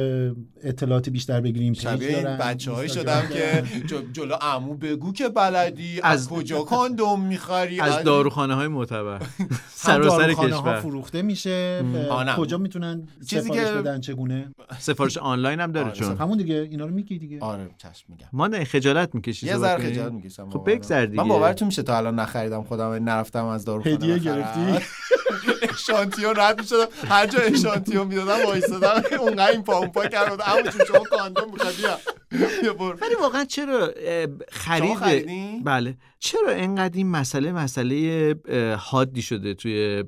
اطلاعات 0.62 1.08
بیشتر 1.08 1.40
بگیریم؟ 1.40 1.72
شبیه 1.72 2.08
این 2.08 2.22
دارن، 2.22 2.38
بچه 2.38 2.70
های 2.72 2.88
شدم 2.88 3.22
که 3.32 3.62
جلو 4.12 4.34
عمو 4.34 4.74
بگو 4.74 5.12
که 5.12 5.28
بلدی. 5.28 6.00
از, 6.02 6.28
کجا 6.28 6.62
کاندوم 6.62 7.24
می‌خری؟ 7.24 7.80
از 7.80 8.04
داروخانه 8.04 8.54
های 8.54 8.68
معتبر. 8.68 9.22
سراسر 9.74 10.32
کشور. 10.32 10.80
فروخته 10.80 11.22
میشه. 11.22 11.82
کجا 12.36 12.58
می‌تونن 12.58 13.08
چیزی 13.26 13.48
سفارش 13.48 13.68
که- 13.68 13.74
بدن؟ 13.74 14.00
چگونه؟ 14.00 14.48
سفارش 14.78 15.18
آنلاین 15.18 15.60
هم 15.60 15.72
داره 15.72 15.86
آره، 15.86 15.94
چون. 15.96 16.16
همون 16.16 16.38
دیگه 16.38 16.54
اینا 16.70 16.84
رو 16.86 16.94
میگی 16.94 17.18
دیگه. 17.18 17.40
آره 17.40 17.70
چشم 17.78 18.04
میگم. 18.08 18.26
ما 18.32 18.46
نه 18.46 18.64
خجالت 18.64 19.14
می‌کشی 19.14 19.46
یه 19.46 19.56
ذره 19.56 19.90
خجالت 19.90 20.12
می‌کشم 20.12 20.50
خب 20.50 20.62
بگذر 20.66 21.06
دیگه. 21.06 21.22
من 21.22 21.28
باورتون 21.28 21.66
میشه 21.66 21.82
تا 21.82 21.96
الان 21.96 22.20
نخریدم 22.20 22.62
خودم 22.62 22.92
نرفتم 22.92 23.44
از 23.44 23.64
داروخانه 23.64 23.94
هدیه. 23.94 24.18
گرفتی؟ 24.18 24.60
اشانتیون 25.62 26.34
رد 26.36 26.60
می‌شدم. 26.60 26.86
هر 27.08 27.26
جا 27.26 27.38
اشانتیون 27.38 28.06
می‌دادم 28.06 28.46
وایسادم 28.46 29.02
اونقدر 29.20 29.50
این 29.50 29.62
پا 29.62 29.76
اون 29.76 29.88
پا 29.88 30.06
کرد 30.06 30.42
اما 30.46 30.62
چون 30.62 30.86
شما 30.88 30.98
کاندوم 30.98 31.52
می‌خواد 31.52 31.74
ولی 33.02 33.14
واقعا 33.20 33.44
چرا 33.44 33.94
خرید؟ 34.50 35.64
بله. 35.64 35.96
چرا 36.18 36.50
انقدر 36.50 36.96
این 36.96 37.10
مسئله 37.10 37.52
مسئله 37.52 38.34
حادی 38.78 39.22
شده 39.22 39.54
توی 39.54 40.04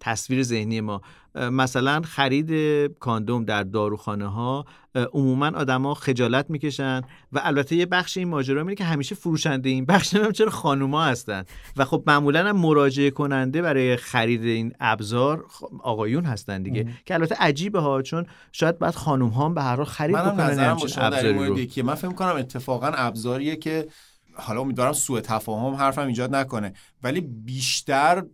تصویر 0.00 0.42
ذهنی 0.42 0.80
ما؟ 0.80 1.02
مثلا 1.34 2.00
خرید 2.04 2.50
کاندوم 2.98 3.44
در 3.44 3.62
داروخانه 3.62 4.26
ها 4.26 4.64
عموما 5.12 5.46
آدما 5.46 5.94
خجالت 5.94 6.50
می‌کشن 6.50 7.02
و 7.32 7.40
البته 7.42 7.76
یه 7.76 7.86
بخش 7.86 8.16
این 8.16 8.28
ماجرا 8.28 8.60
اینه 8.60 8.74
که 8.74 8.84
همیشه 8.84 9.14
فروشنده 9.14 9.68
این 9.68 9.84
بخش 9.84 10.14
هم 10.16 10.32
چرا 10.32 10.50
خانوما 10.50 11.04
هستن. 11.04 11.44
و 11.76 11.84
خب 11.84 12.02
معمولا 12.06 12.48
هم 12.48 12.56
مراجعه 12.56 13.10
کننده 13.10 13.62
برای 13.62 13.96
خرید 13.96 14.44
این 14.44 14.72
ابزار 14.80 15.44
آقایون 15.82 16.24
هستن 16.24 16.62
دیگه 16.62 16.88
که 17.04 17.14
البته 17.14 17.34
عجیبه 17.34 17.80
ها 17.80 18.02
چون 18.02 18.26
شاید 18.52 18.78
بعد 18.78 18.94
خانوم 18.94 19.30
ها 19.30 19.44
هم 19.44 19.54
به 19.54 19.62
هر 19.62 19.76
حال 19.76 19.84
خرید 19.84 20.16
بکنن 20.16 20.76
یکیه. 21.56 21.84
من 21.84 21.94
فکر 21.94 22.12
کنم 22.12 22.36
اتفاقا 22.36 22.86
ابزاریه 22.86 23.56
که 23.56 23.88
حالا 24.34 24.60
امیدوارم 24.60 24.92
سوء 24.92 25.20
تفاهم 25.20 25.74
حرفم 25.74 26.06
ایجاد 26.06 26.34
نکنه 26.34 26.72
ولی 27.02 27.20
بیشتر 27.20 28.24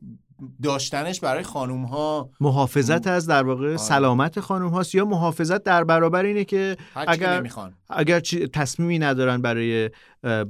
داشتنش 0.63 1.21
برای 1.21 1.43
خانوم 1.43 1.85
ها 1.85 2.31
محافظت 2.41 3.07
از 3.07 3.27
در 3.27 3.43
واقع 3.43 3.77
سلامت 3.77 4.41
خانم 4.41 4.69
هاست 4.69 4.95
یا 4.95 5.05
محافظت 5.05 5.63
در 5.63 5.85
برابر 5.85 6.25
اینه 6.25 6.45
که 6.45 6.77
اگر 7.07 7.37
نمی‌خوان. 7.39 7.73
اگر 7.91 8.21
چی- 8.21 8.47
تصمیمی 8.47 8.99
ندارن 8.99 9.43
برای 9.43 9.91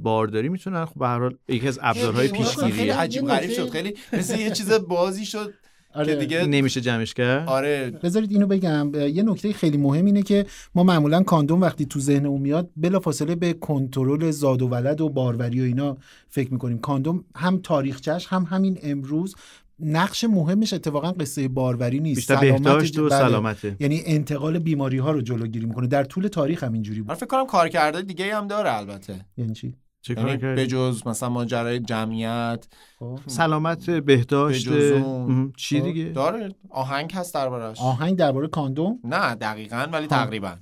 بارداری 0.03 0.49
می‌تونن 0.49 0.85
خب 0.85 0.99
به 0.99 1.07
هر 1.07 1.19
حال 1.19 1.35
یکی 1.47 1.67
از 1.67 1.79
ابزارهای 1.81 2.27
خیلی- 2.27 2.71
خیلی 2.71 2.89
عجیب 2.89 3.25
غریب 3.27 3.51
شد. 3.51 3.69
خیلی 3.69 3.93
مثل 4.13 4.39
یه 4.39 4.51
چیز 4.51 4.71
بازی 4.71 5.25
شد 5.25 5.53
که 5.93 5.99
آره. 5.99 6.15
دیگه 6.15 6.45
نمیشه 6.45 6.81
جمعش 6.81 7.13
کرد؟ 7.13 7.47
آره. 7.47 7.91
بذارید 8.03 8.31
اینو 8.31 8.47
بگم. 8.47 8.91
یه 8.95 9.23
نکته 9.23 9.53
خیلی 9.53 9.77
مهم 9.77 10.05
اینه 10.05 10.21
که 10.21 10.45
ما 10.75 10.83
معمولا 10.83 11.23
کاندوم 11.23 11.61
وقتی 11.61 11.85
تو 11.85 11.99
ذهنمون 11.99 12.41
میاد 12.41 12.69
بلافاصله 12.77 13.35
به 13.35 13.53
کنترل 13.53 14.31
زاد 14.31 14.61
و 14.61 14.67
ولد 14.67 15.01
و 15.01 15.09
باروری 15.09 15.61
و 15.61 15.63
اینا 15.63 15.97
فکر 16.29 16.53
می‌کنیم. 16.53 16.77
کاندوم 16.79 17.23
هم 17.35 17.57
تاریخچش 17.63 18.27
هم 18.27 18.47
همین 18.49 18.79
امروز 18.83 19.35
نقش 19.79 20.23
مهمش 20.23 20.73
اتفاقا 20.73 21.11
قصه 21.11 21.47
باروری 21.47 21.99
نیست. 21.99 22.15
بیشتر 22.15 22.35
بهداشت 22.35 22.99
و 22.99 23.09
بله. 23.09 23.19
سلامته. 23.19 23.75
یعنی 23.79 24.01
انتقال 24.05 24.59
بیماری 24.59 24.97
ها 24.97 25.11
رو 25.11 25.21
جلوگیری 25.21 25.65
می‌کنه. 25.65 25.87
در 25.87 26.03
طول 26.03 26.27
تاریخ 26.27 26.63
هم 26.63 26.73
اینجوری 26.73 26.99
بود. 27.01 27.09
من 27.09 27.15
فکر 27.15 27.25
کنم 27.25 27.45
کارکردهای 27.45 28.03
دیگه 28.03 28.35
هم 28.35 28.47
داره 28.47 28.77
البته. 28.77 29.25
یعنی 29.37 29.53
چی؟ 29.53 29.75
چه 30.01 30.13
یعنی 30.13 30.37
کردی؟ 30.37 30.63
بجز 30.63 31.07
مثلا 31.07 31.29
ماجرای 31.29 31.79
جمعیت. 31.79 32.67
خب. 32.99 33.19
سلامت 33.27 33.89
بهداشت. 33.89 34.67
مهم. 34.67 35.53
چی 35.57 35.79
خب. 35.79 35.85
دیگه؟ 35.85 36.03
داره. 36.03 36.55
آهنگ 36.69 37.11
هست 37.13 37.33
دربارش 37.33 37.79
آهنگ 37.81 38.15
درباره 38.15 38.47
کاندوم؟ 38.47 38.99
نه 39.03 39.35
دقیقا 39.35 39.87
ولی 39.93 40.07
تقریبا. 40.07 40.55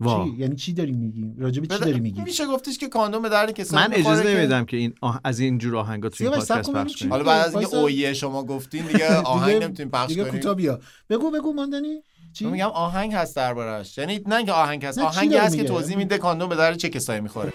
وا. 0.00 0.24
چی؟ 0.24 0.34
یعنی 0.38 0.56
چی 0.56 0.72
داری 0.72 0.92
میگی 0.92 1.34
راجع 1.38 1.60
به 1.60 1.66
چی 1.66 1.78
داری 1.80 2.00
میگی؟ 2.00 2.22
میشه 2.22 2.46
گفتش 2.46 2.78
که 2.78 2.88
کاندوم 2.88 3.22
به 3.22 3.28
درد 3.28 3.50
کسایی 3.50 3.86
من 3.86 3.94
اجازه 3.94 4.34
نمیدم 4.36 4.64
که 4.64 4.76
این 4.76 4.94
آه... 5.00 5.20
از 5.24 5.40
این 5.40 5.58
جور 5.58 5.76
آهنگا 5.76 6.08
تو 6.08 6.24
این 6.24 6.32
سیاوش، 6.32 6.46
صبر 6.46 6.62
پادکست 6.62 6.92
پخش 6.92 7.06
حالا 7.06 7.24
بعد 7.24 7.46
از 7.46 7.54
اینکه. 7.54 7.76
اویه 7.76 8.12
شما 8.12 8.44
گفتین 8.44 8.86
دیگه 8.86 9.16
آهنگ 9.16 9.52
دیگه- 9.52 9.66
نمی‌تونیم 9.66 9.90
پخش 9.90 10.08
دیگه 10.08 10.22
کنیم. 10.22 10.34
کوتاه 10.34 10.54
بیا 10.54 10.80
بگو 11.10 11.30
بگو 11.30 11.52
ماندنی. 11.52 12.02
چی؟ 12.32 12.44
من 12.44 12.50
میگم 12.52 12.66
آهنگ 12.66 13.14
هست 13.14 13.36
دربارش 13.36 13.98
یعنی 13.98 14.20
نه 14.26 14.36
اینکه 14.36 14.52
آهنگ 14.52 14.84
هست 14.84 14.98
آهنگی 14.98 15.36
هست 15.36 15.56
که؟ 15.56 15.64
توضیح 15.64 15.96
میده 15.96 16.18
کاندوم 16.18 16.48
به 16.48 16.56
درد 16.56 16.76
چه 16.76 16.88
کسایی 16.88 17.20
می‌خوره. 17.20 17.52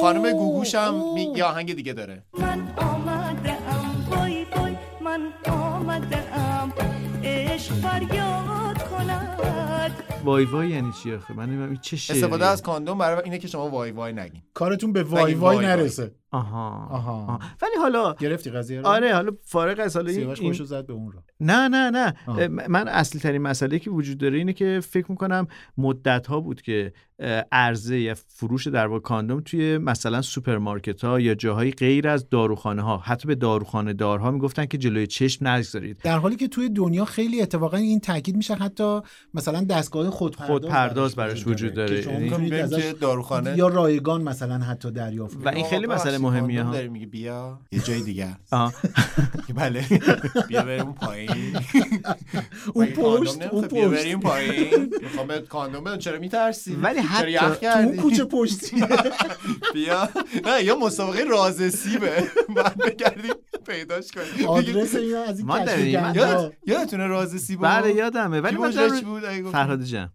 خانم 0.00 0.32
گوگوش 0.32 0.74
هم 0.74 1.14
می... 1.14 1.32
یه 1.36 1.44
آهنگ 1.44 1.74
دیگه 1.74 1.92
داره. 1.92 2.22
من 2.38 2.68
آمدم 2.76 3.56
وای 4.10 4.46
وای. 4.56 4.76
من 5.04 5.20
آمدم 5.52 6.72
عشق 7.24 7.74
فریاد 7.74 8.88
کند. 8.90 9.38
وای 10.24 10.44
وای 10.44 10.70
یعنی 10.70 10.92
چی 11.02 11.14
آخه؟ 11.14 11.34
من 11.34 11.46
نمی‌دونم 11.46 11.70
این 11.70 11.78
چه 11.82 11.96
شعریه؟ 11.96 12.24
استفاده 12.24 12.46
از 12.46 12.62
کاندوم 12.62 12.98
برای 12.98 13.22
اینه 13.24 13.38
که 13.38 13.48
شما 13.48 13.68
وای 13.68 13.90
وای 13.90 14.12
نگین. 14.12 14.42
کارتون 14.54 14.92
به 14.92 15.02
وای 15.02 15.22
وای 15.22 15.34
وای 15.34 15.56
وای. 15.56 15.66
نرسه. 15.66 16.14
آها. 16.30 16.88
آها. 16.90 17.12
آها 17.12 17.38
ولی 17.62 17.72
حالا 17.82 18.14
گرفتی 18.14 18.50
قضیه 18.50 18.80
رو 18.80 18.86
آره 18.86 19.14
حالا 19.14 19.32
فارغ 19.42 19.80
از 19.80 19.96
حالا 19.96 20.10
این- 20.10 20.52
زد 20.52 20.86
به 20.86 20.92
اون 20.92 21.12
رو 21.12 21.22
نه 21.40 21.68
نه 21.68 21.90
نه 21.90 22.14
آه. 22.26 22.46
من 22.48 22.88
اصلی 22.88 23.20
ترین 23.20 23.42
مسئله 23.42 23.78
که 23.78 23.90
وجود 23.90 24.18
داره 24.18 24.38
اینه 24.38 24.52
که 24.52 24.80
فکر 24.84 25.06
می‌کنم 25.10 25.46
مدت 25.78 26.26
ها 26.26 26.40
بود 26.40 26.62
که 26.62 26.92
عرضه 27.52 28.00
یا 28.00 28.14
فروش 28.26 28.66
در 28.66 28.86
واقع 28.86 29.00
کاندوم 29.00 29.40
توی 29.40 29.78
مثلا 29.78 30.22
سوپرمارکت 30.22 31.04
ها 31.04 31.20
یا 31.20 31.34
جاهای 31.34 31.70
غیر 31.70 32.08
از 32.08 32.28
داروخانه 32.28 32.82
ها 32.82 32.98
حتی 32.98 33.28
به 33.28 33.34
داروخانه 33.34 33.92
دارها 33.92 34.30
می‌گفتن 34.30 34.66
که 34.66 34.78
جلوی 34.78 35.06
چشم 35.06 35.46
نگذارید 35.48 36.00
در 36.04 36.18
حالی 36.18 36.36
که 36.36 36.48
توی 36.48 36.68
دنیا 36.68 37.04
خیلی 37.04 37.42
اتفاقا 37.42 37.76
این 37.76 38.00
تاکید 38.00 38.36
میشه 38.36 38.54
حتی 38.54 39.00
مثلا 39.34 39.64
دستگاه 39.64 40.10
خودپرداز 40.10 40.48
خودپرداز 40.50 41.16
براش 41.16 41.46
وجود 41.46 41.74
داره. 41.74 42.02
شما 42.02 42.12
یعنی- 42.12 42.68
که 42.68 42.94
داروخانه 43.00 43.54
یا 43.58 43.68
رایگان 43.68 44.22
مثلا 44.22 44.58
حتی 44.58 44.90
دریافت 44.90 45.36
و. 45.46 45.48
این 45.48 45.64
خیلی 45.66 45.86
مسئله 45.86 46.17
مهمیه 46.18 46.62
ها. 46.62 46.72
داری 46.72 46.88
میگه 46.88 47.06
بیا. 47.06 47.58
یه 47.72 47.80
جای 47.80 48.00
دیگه 48.00 48.36
بله. 49.56 49.84
بیا 50.48 50.62
بریم 50.62 50.92
پایین. 50.92 51.30
اون 52.74 52.86
پشت؟ 52.86 53.42
اون 53.42 53.66
بیا 53.68 53.88
پشت. 53.88 54.00
بریم 54.00 54.20
پایین؟ 54.20 54.94
می‌خوام 55.02 55.28
کاندوم 55.48 55.84
بدم. 55.84 55.98
چرا 55.98 56.18
میترسی؟ 56.18 56.74
ولی 56.74 57.00
حتی 57.00 57.38
تو 57.96 58.02
کوچه 58.02 58.24
پشتی. 58.24 58.84
بیا. 59.74 60.08
نه 60.46 60.64
یا 60.64 60.76
مسابقه 60.78 61.24
راز 61.24 61.56
سیبه. 61.74 62.22
بعد 62.56 62.76
بگردیم 62.76 63.32
پیداش 63.66 64.10
کنیم. 64.10 64.48
آدرس 64.48 64.94
اینا 64.94 65.22
از 65.22 65.38
این 65.38 65.48
کشف 65.48 66.50
یادتونه 66.66 67.06
راز 67.06 67.30
سیبو 67.36 67.62
بله 67.62 67.94
یادمه. 67.94 68.40
ولی 68.40 68.56
من. 68.56 68.70
فرهاد 69.52 69.82
جان. 69.82 70.10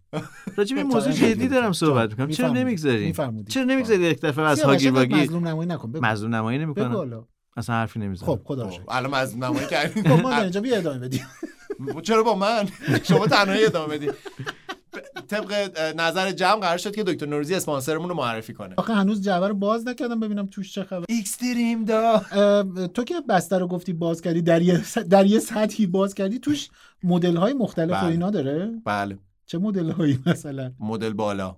راجع 0.56 0.74
به 0.74 0.82
این 0.82 0.90
موضوع 0.90 1.12
جدی 1.12 1.48
دارم. 1.48 1.72
صحبت 1.72 2.10
می‌کنم. 2.10 2.28
چرا. 2.28 2.48
نمی‌گذاریم. 2.48 3.14
چرا 3.48 3.64
نمی‌گذارید 3.64 4.02
یک 4.02 4.20
دفعه 4.20 4.44
از 4.44 4.62
هاگیر 4.62 4.92
واگیر 4.92 5.16
مظلوم 5.16 5.48
نمایی 5.48 5.68
نکن. 5.68 5.92
مظلوم 6.02 6.34
نمایی 6.34 6.64
حالا. 6.64 7.24
اصلا 7.56 7.74
حرفی 7.76 7.98
نمی‌زنم 7.98 8.28
خب 8.28 8.40
خدا 8.44 8.70
شکر. 8.70 8.82
الان 8.88 9.14
از 9.14 9.38
نمایی 9.38 9.66
کردیم 9.74 10.02
خب 10.16 10.22
ما 10.22 10.36
اینجا 10.38 10.60
بیا 10.60 10.76
ادامه 10.76 10.98
بدیم. 10.98 11.26
چرا 12.02 12.22
با 12.22 12.34
من؟ 12.34 12.68
شما 13.02 13.26
تنهایی 13.26 13.64
ادامه 13.64 13.94
بدین. 13.98 14.10
ب- 14.10 15.20
طبق 15.28 15.52
نظر 15.96 16.32
جمع 16.32 16.60
قرار 16.60 16.76
شد 16.78 16.94
که 16.94 17.02
دکتر 17.04 17.26
نوروزی 17.26 17.54
اسپانسرمون 17.54 18.08
رو 18.08 18.14
معرفی 18.14 18.54
کنه. 18.54 18.74
آخه 18.76 18.94
هنوز 18.94 19.22
جعبه 19.22 19.48
رو 19.48 19.54
باز 19.54 19.88
نکردم 19.88 20.20
ببینم 20.20 20.46
توش 20.46 20.72
چه 20.74 20.84
خبر. 20.84 21.04
اکستریم 21.20 21.84
دا. 21.84 22.18
تو 22.94 23.04
که 23.04 23.14
بسته 23.28 23.58
رو 23.58 23.66
گفتی 23.68 23.92
باز 23.92 24.20
کردی 24.20 24.42
در 24.42 24.62
یه 24.62 24.82
در 25.10 25.26
یه 25.26 25.38
سطحی 25.38 25.86
باز 25.86 26.14
کردی 26.14 26.38
توش 26.38 26.68
مدل 27.02 27.36
های 27.36 27.52
مختلف 27.52 27.90
و 27.90 28.00
بله. 28.00 28.10
اینا 28.10 28.30
داره؟ 28.30 28.72
بله. 28.84 29.18
چه 29.46 29.58
مدل 29.58 29.90
هایی 29.90 30.18
مثلا؟ 30.26 30.72
مدل 30.80 31.12
بالا. 31.12 31.56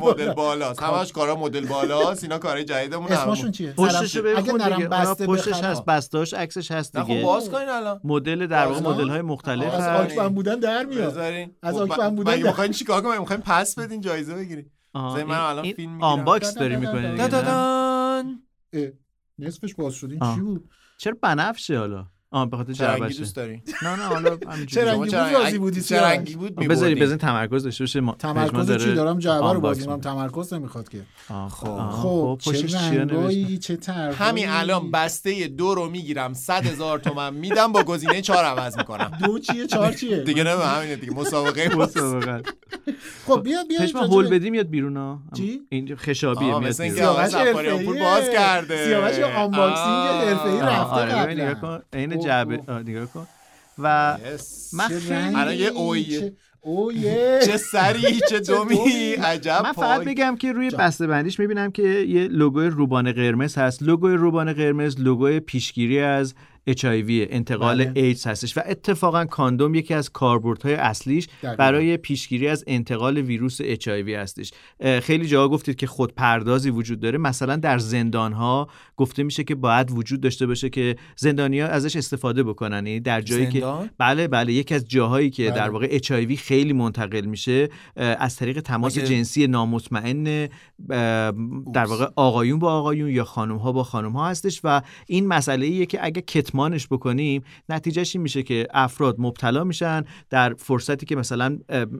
مدل 0.00 0.32
بالا 0.32 0.72
همش 0.72 1.12
کارا 1.12 1.36
مدل 1.36 1.66
بالا 1.66 2.12
اینا 2.22 2.38
کارای 2.38 2.64
جدیدمون 2.64 3.12
اسمشون 3.12 3.50
چیه 3.50 3.72
پشتشو 3.72 4.18
اگه 4.18 4.34
بخون 4.34 4.60
نرم 4.62 4.76
دیگه 4.76 4.88
بسته 4.88 5.26
پشتش. 5.26 5.62
هست 5.62 5.84
بستاش 5.84 6.34
عکسش 6.34 6.70
هست 6.70 6.96
نه 6.96 7.02
خب 7.02 7.08
دیگه 7.08 7.22
باز 7.22 7.50
کنین 7.50 7.68
الان 7.68 8.00
مدل 8.04 8.46
در 8.46 8.66
واقع. 8.66 8.80
مدل 8.80 9.08
های 9.08 9.22
مختلف 9.22 9.74
از 9.74 9.80
هست 9.80 10.12
آکبن 10.12 10.28
بودن 10.28 10.58
در 10.58 10.84
میاد 10.84 11.10
بذارین 11.10 11.50
از 11.62 11.74
خب، 11.74 11.80
آکبن 11.82 12.16
بودن 12.16 12.42
می‌خواین 12.42 12.72
چیکار 12.72 13.02
کنیم 13.02 13.20
می‌خواین 13.20 13.42
پس 13.42 13.78
بدین 13.78 14.00
جایزه 14.00 14.34
بگیرین 14.34 14.70
بذارین 14.94 15.26
من 15.26 15.38
الان 15.38 15.62
فیلم 15.72 15.90
می‌گیرم 15.90 16.02
آنباکس 16.02 16.54
داری 16.54 16.74
دا- 16.74 16.78
دا- 16.78 16.80
می‌کنی 16.80 17.02
دا- 17.02 17.04
دا 17.04 17.26
دیگه 17.26 17.28
دا 17.28 17.40
نه؟ 17.40 17.46
دان. 17.46 18.42
اه، 18.72 18.88
نصفش 19.38 19.74
باز 19.74 19.94
شد 19.94 20.10
این. 20.10 20.34
چی 20.34 20.40
بود 20.40 20.70
چرا 20.98 21.16
بنفشه 21.22 21.78
حالا 21.78 22.06
آه 22.34 22.50
به 22.50 22.56
خاطر 22.56 22.72
جعبشه. 22.72 23.18
دوست 23.18 23.36
داری؟ 23.36 23.62
نه 23.82 23.96
نه 23.96 24.02
حالا 24.02 24.36
چه 24.36 24.46
همینجوری 24.50 24.86
رنگی 24.86 25.10
شما 25.10 25.24
بود 25.24 25.34
راضی 25.34 25.58
بودی 25.58 25.80
چه 25.80 25.86
سیاوش؟ 25.86 26.06
رنگی 26.06 26.34
بود؟ 26.36 26.54
بذاری؟ 26.54 26.94
بزن 26.94 27.16
تمرکز 27.16 27.64
داشته 27.64 27.84
باشه. 27.84 28.00
تمرکز 28.18 28.84
چی 28.84 28.94
دارم؟ 28.94 29.18
جعبه 29.18 29.38
رو 29.38 29.44
unbox 29.44 29.62
باز 29.62 29.78
می‌کنم 29.78 29.96
می‌کنه. 29.96 30.14
تمرکز 30.14 30.52
نمی‌خواد 30.52 30.88
که. 30.88 30.98
خب. 31.50 31.90
خب 31.90 32.38
چه 32.40 32.50
پشتش 32.50 32.74
رنگایی 32.74 33.58
چه 33.58 33.76
طرحایی 33.76 34.16
همین 34.30 34.48
الان 34.48 34.90
بسته 34.90 35.48
دو 35.48 35.74
رو 35.74 35.90
می‌گیرم 35.90 36.34
صد 36.34 36.66
هزار 36.66 36.98
تومن 36.98 37.34
میدم 37.34 37.72
با 37.72 37.82
گزینه 37.82 38.20
چهار 38.22 38.44
عوض 38.44 38.78
می‌کنم. 38.78 39.10
دو 39.24 39.38
چیه؟ 39.38 39.66
چهار 39.66 39.92
چیه؟ 39.92 40.16
دیگه 40.22 40.44
نه 40.44 40.50
همینه 40.50 40.96
دیگه. 40.96 41.12
مسابقه 41.12 41.74
مسابقه. 41.82 42.42
خب 43.26 43.42
بیا 43.42 43.64
بیا 43.68 43.80
راجع 43.80 43.98
هول 43.98 44.28
بدی 44.28 44.50
میاد 44.50 44.68
بیرون 44.68 44.96
ها 44.96 45.18
چی؟ 45.36 45.60
این 45.68 45.96
خشابیه 45.96 46.58
میاد 46.58 46.70
سیاوش 46.70 47.34
پول. 47.34 47.98
باز 47.98 48.30
کرده. 48.30 48.84
سیاوش 48.86 49.18
unboxing. 49.18 50.06
حرفه‌ای 50.24 50.60
رفته 50.60 50.94
آره 50.94 51.24
ببین 51.24 51.36
قبلا. 51.36 51.50
نگاه 51.50 51.60
کن 51.60 51.82
عین 51.92 52.16
جعبه 52.24 52.60
نگاه 52.86 53.06
کن 53.06 53.26
و 53.78 54.16
Yes. 54.38 54.74
من 54.74 54.90
الان 55.36 55.54
یه 55.54 55.68
اویه. 55.68 56.20
چه- 56.20 56.32
اویه 56.60 57.38
چه 57.46 57.56
سری 57.56 58.20
چه 58.30 58.40
دومی. 58.40 59.12
عجب 59.12 59.60
من 59.64 59.72
فقط. 59.72 60.04
بگم 60.04 60.36
که 60.36 60.52
روی. 60.52 60.70
بسته 60.70 61.06
بندیش 61.06 61.38
می‌بینم 61.40 61.70
که 61.70 61.82
یه 61.82 62.28
لوگوی 62.28 62.66
روبان 62.66 63.12
قرمز 63.12 63.58
هست 63.58 63.82
لوگوی 63.82 64.14
روبان 64.14 64.52
قرمز 64.52 65.00
لوگوی 65.00 65.40
پیشگیری 65.40 66.00
از 66.00 66.34
HIV 66.70 67.10
انتقال 67.10 67.84
بله. 67.84 67.92
ایدز 68.02 68.26
هستش 68.26 68.56
و 68.56 68.60
اتفاقا 68.66 69.24
کاندوم 69.24 69.74
یکی 69.74 69.94
از 69.94 70.10
کاربردهای 70.10 70.74
اصلیش 70.74 71.26
دقیقاً. 71.42 71.56
برای 71.56 71.96
پیشگیری 71.96 72.48
از 72.48 72.64
انتقال 72.66 73.18
ویروس 73.18 73.62
HIV 73.62 74.08
هستش 74.08 74.52
خیلی 75.02 75.26
جاها 75.26 75.48
گفتید 75.48 75.76
که 75.76 75.86
خودپردازی 75.86 76.70
وجود 76.70 77.00
داره 77.00 77.18
مثلا 77.18 77.56
در 77.56 77.78
زندان 77.78 78.32
ها 78.32 78.68
گفته 78.96 79.22
میشه 79.22 79.44
که 79.44 79.54
باید 79.54 79.90
وجود 79.90 80.20
داشته 80.20 80.46
باشه 80.46 80.70
که 80.70 80.96
زندانیا 81.16 81.66
ازش 81.66 81.96
استفاده 81.96 82.42
بکنن 82.42 82.86
یعنی 82.86 83.00
در 83.00 83.20
جایی 83.20 83.46
که 83.46 83.60
زندان؟ 83.60 83.90
بله 83.98 84.28
بله 84.28 84.52
یکی 84.52 84.74
از 84.74 84.88
جاهایی 84.88 85.30
که 85.30 85.44
بله. 85.50 85.54
در 85.54 85.70
واقع 85.70 85.98
HIV 85.98 86.34
خیلی 86.38 86.72
منتقل 86.72 87.24
میشه 87.24 87.68
از 87.96 88.36
طریق 88.36 88.60
تماس 88.60 88.98
مگه- 88.98 89.06
جنسی 89.06 89.46
نامطمئن 89.46 90.48
در 91.74 91.84
واقع 91.84 92.06
آقایون 92.16 92.58
با 92.58 92.72
آقایون 92.72 93.10
یا 93.10 93.24
خانم 93.24 93.56
ها 93.56 93.72
با 93.72 93.84
خانم 93.84 94.12
ها 94.12 94.28
هستش 94.28 94.60
و 94.64 94.82
این 95.06 95.26
مسئله 95.26 95.66
ایه 95.66 95.86
که 95.86 95.98
اگه 96.04 96.22
کتمانش 96.54 96.86
بکنیم 96.86 97.42
نتیجهش 97.68 98.16
این 98.16 98.22
میشه 98.22 98.42
که 98.42 98.66
افراد 98.74 99.16
مبتلا 99.18 99.64
میشن 99.64 100.04
در 100.30 100.54
فرصتی 100.54 101.06
که 101.06 101.16
مثلا 101.16 101.58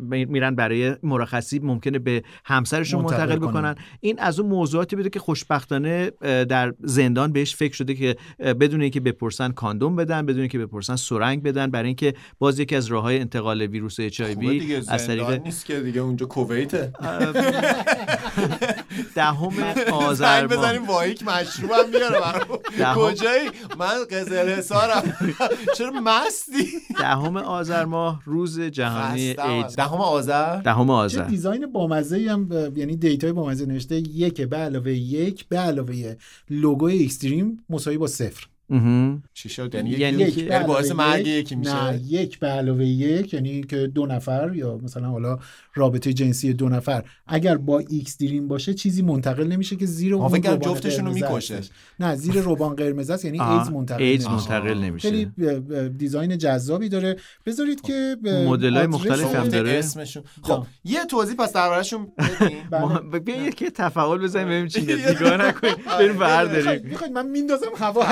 میرن 0.09 0.55
برای 0.55 0.97
مرخصی 1.03 1.59
ممکنه 1.59 1.99
به 1.99 2.23
همسرشون 2.45 3.03
منتقل 3.03 3.21
منتقل 3.21 3.39
کنن. 3.39 3.51
بکنن. 3.51 3.75
این 4.01 4.19
از 4.19 4.41
اون 4.41 4.51
موضوعاتی 4.51 4.97
بوده 4.97 5.11
که 5.11 5.19
خوشبختانه 5.21 6.11
در 6.49 6.75
زندان 6.81 7.33
بهش 7.33 7.57
فکر 7.57 7.75
شده 7.75 7.95
که 7.95 8.17
بدون 8.39 8.83
اینکه 8.83 9.01
بپرسن 9.01 9.53
کاندوم 9.53 9.97
بدن 9.97 10.27
بدون 10.27 10.41
اینکه 10.41 10.59
بپرسن 10.59 10.97
سرنگ 10.97 11.43
بدن. 11.43 11.71
برای 11.71 11.87
اینکه 11.87 12.15
باز 12.39 12.59
یکی 12.59 12.77
از 12.77 12.87
راههای 12.87 13.19
انتقال 13.19 13.63
ویروس 13.63 14.01
اچ 14.01 14.21
دیگه 14.23 14.83
از 14.89 15.07
طریق 15.07 15.31
نیست 15.31 15.67
که 15.67 15.81
دیگه 15.81 16.01
اونجا 16.01 16.27
کویته 16.27 16.93
دهم 19.15 19.53
آذر 19.93 20.47
بزنیم 20.47 20.87
وایک 20.87 21.23
مشروبم 21.23 21.89
میاره 21.93 22.21
برام. 22.21 22.59
کجایی؟ 22.95 23.51
من 23.79 24.05
قزل 24.11 24.44
حسارم. 24.49 25.17
چرا 25.77 25.91
مستی؟ 25.91 26.67
دهم 26.99 27.37
آذر 27.37 27.85
ماه 27.85 28.23
روز 28.25 28.61
جهانی. 28.61 29.37
ایدز 29.39 29.77
دهم 29.77 30.01
آذر؟ 30.01 30.57
دهم 30.57 30.87
چه 30.87 30.93
آذر. 30.93 31.25
design 31.25 31.67
بامزه 31.73 32.17
ای 32.17 32.29
هم 32.29 32.49
یعنی 32.77 32.97
data 32.97 33.26
ی 33.26 33.33
بامزه 33.33 33.67
نوشته 33.67 33.97
یک 33.97 34.41
به 34.41 34.57
علاوه 34.57 34.93
یک 34.93 35.49
به 35.49 35.59
علاوه 35.59 36.17
لوگوی 36.51 37.05
XDream 37.05 37.65
مساوی 37.71 37.99
با 37.99 38.07
صفر. 38.07 38.47
چی 39.35 39.49
شد؟ 39.49 39.75
یعنی 39.75 39.91
یعنی 39.91 40.31
که- 40.31 40.43
به 40.43 40.51
یعنی 40.53 40.67
باعث 40.67 40.91
علاوه 40.91 41.09
مرگ 41.11 41.21
یک- 41.21 41.27
یکی 41.27 41.57
میشه. 41.57 41.85
نه 41.91 42.01
یک 42.09 42.39
به 42.39 42.47
علاوه 42.47 42.85
یک 42.87 43.35
یعنی 43.35 43.61
که 43.63 43.77
دو 43.87 44.07
نفر 44.07 44.51
یا 44.55 44.79
مثلا 44.83 45.09
حالا 45.09 45.39
رابطه 45.75 46.13
جنسی 46.13 46.53
دو 46.53 46.69
نفر. 46.69 47.05
اگر 47.27 47.57
با 47.57 47.79
XDream 47.79 48.49
باشه 48.49 48.75
چیزی 48.75 49.03
منتقل 49.03 49.47
نمیشه 49.47 49.77
که 49.77 49.87
زیر 49.87 50.15
اون 50.15 50.29
فکر 50.29 50.57
جفتشون 50.57 51.07
رو 51.07 51.13
می‌کشه. 51.13 51.61
نه 52.01 52.17
زیر 52.17 52.35
روبان 52.41 52.75
قرمز 52.77 53.11
است 53.11 53.25
یعنی 53.25 53.41
ایدز 53.41 53.71
منتقل 53.71 54.03
ایدز 54.03 54.27
نمیشه. 54.29 54.51
منتقل 54.53 54.69
خیلی 54.75 54.87
نمیشه 54.91 55.25
ب- 55.27 55.99
design 55.99 56.39
جذابی 56.39 56.89
داره. 56.89 57.17
بذارید 57.47 57.81
که 57.81 58.17
ب- 58.25 58.29
مدل‌های 58.29 58.87
آدرس 58.87 58.95
مختلفی 58.95 59.37
هم 59.37 59.49
داره. 59.49 59.71
اسمشون. 59.71 60.23
خب 60.43 60.67
یه 60.85 61.05
توضیح 61.05 61.37
پس 61.37 61.53
درباره‌شون 61.53 62.07
بدین. 62.19 62.57
بله. 63.11 63.19
بیا 63.21 63.47
یکی 63.47 63.71
تفاعل 63.71 64.19
بزنیم 64.19 64.47
ببینیم 64.49 64.67
چی 64.69 64.81
میاد 64.81 64.99
نگاه 65.17 65.37
نکنیم 65.49 65.75
بریم 65.99 66.19
برداریم 66.19 66.57
می‌خواید- 66.65 66.85
می‌خواید 66.85 67.13
من 67.13 67.27
میندازم 67.31 67.67
هوا 67.77 68.03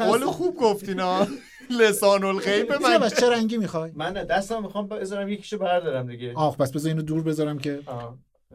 هست. 0.00 0.24
خوب 0.24 0.56
گفتینا 0.56 1.26
لسان 1.70 2.24
الغیب 2.24 2.72
من. 2.72 2.78
سیاوش 2.78 3.12
چه 3.12 3.30
رنگی 3.30 3.56
می‌خوای؟ 3.56 3.92
من 3.94 4.12
دستم 4.12 4.62
می‌خوام 4.62 4.88
بذارم 4.88 5.28
یکیشو 5.28 5.58
بردارم 5.58 6.06
دیگه. 6.06 6.32
آخ 6.34 6.56
پس 6.56 6.72
بذار 6.72 6.88
اینو 6.88 7.02
دور 7.02 7.22
بذارم 7.22 7.58
که. 7.58 7.80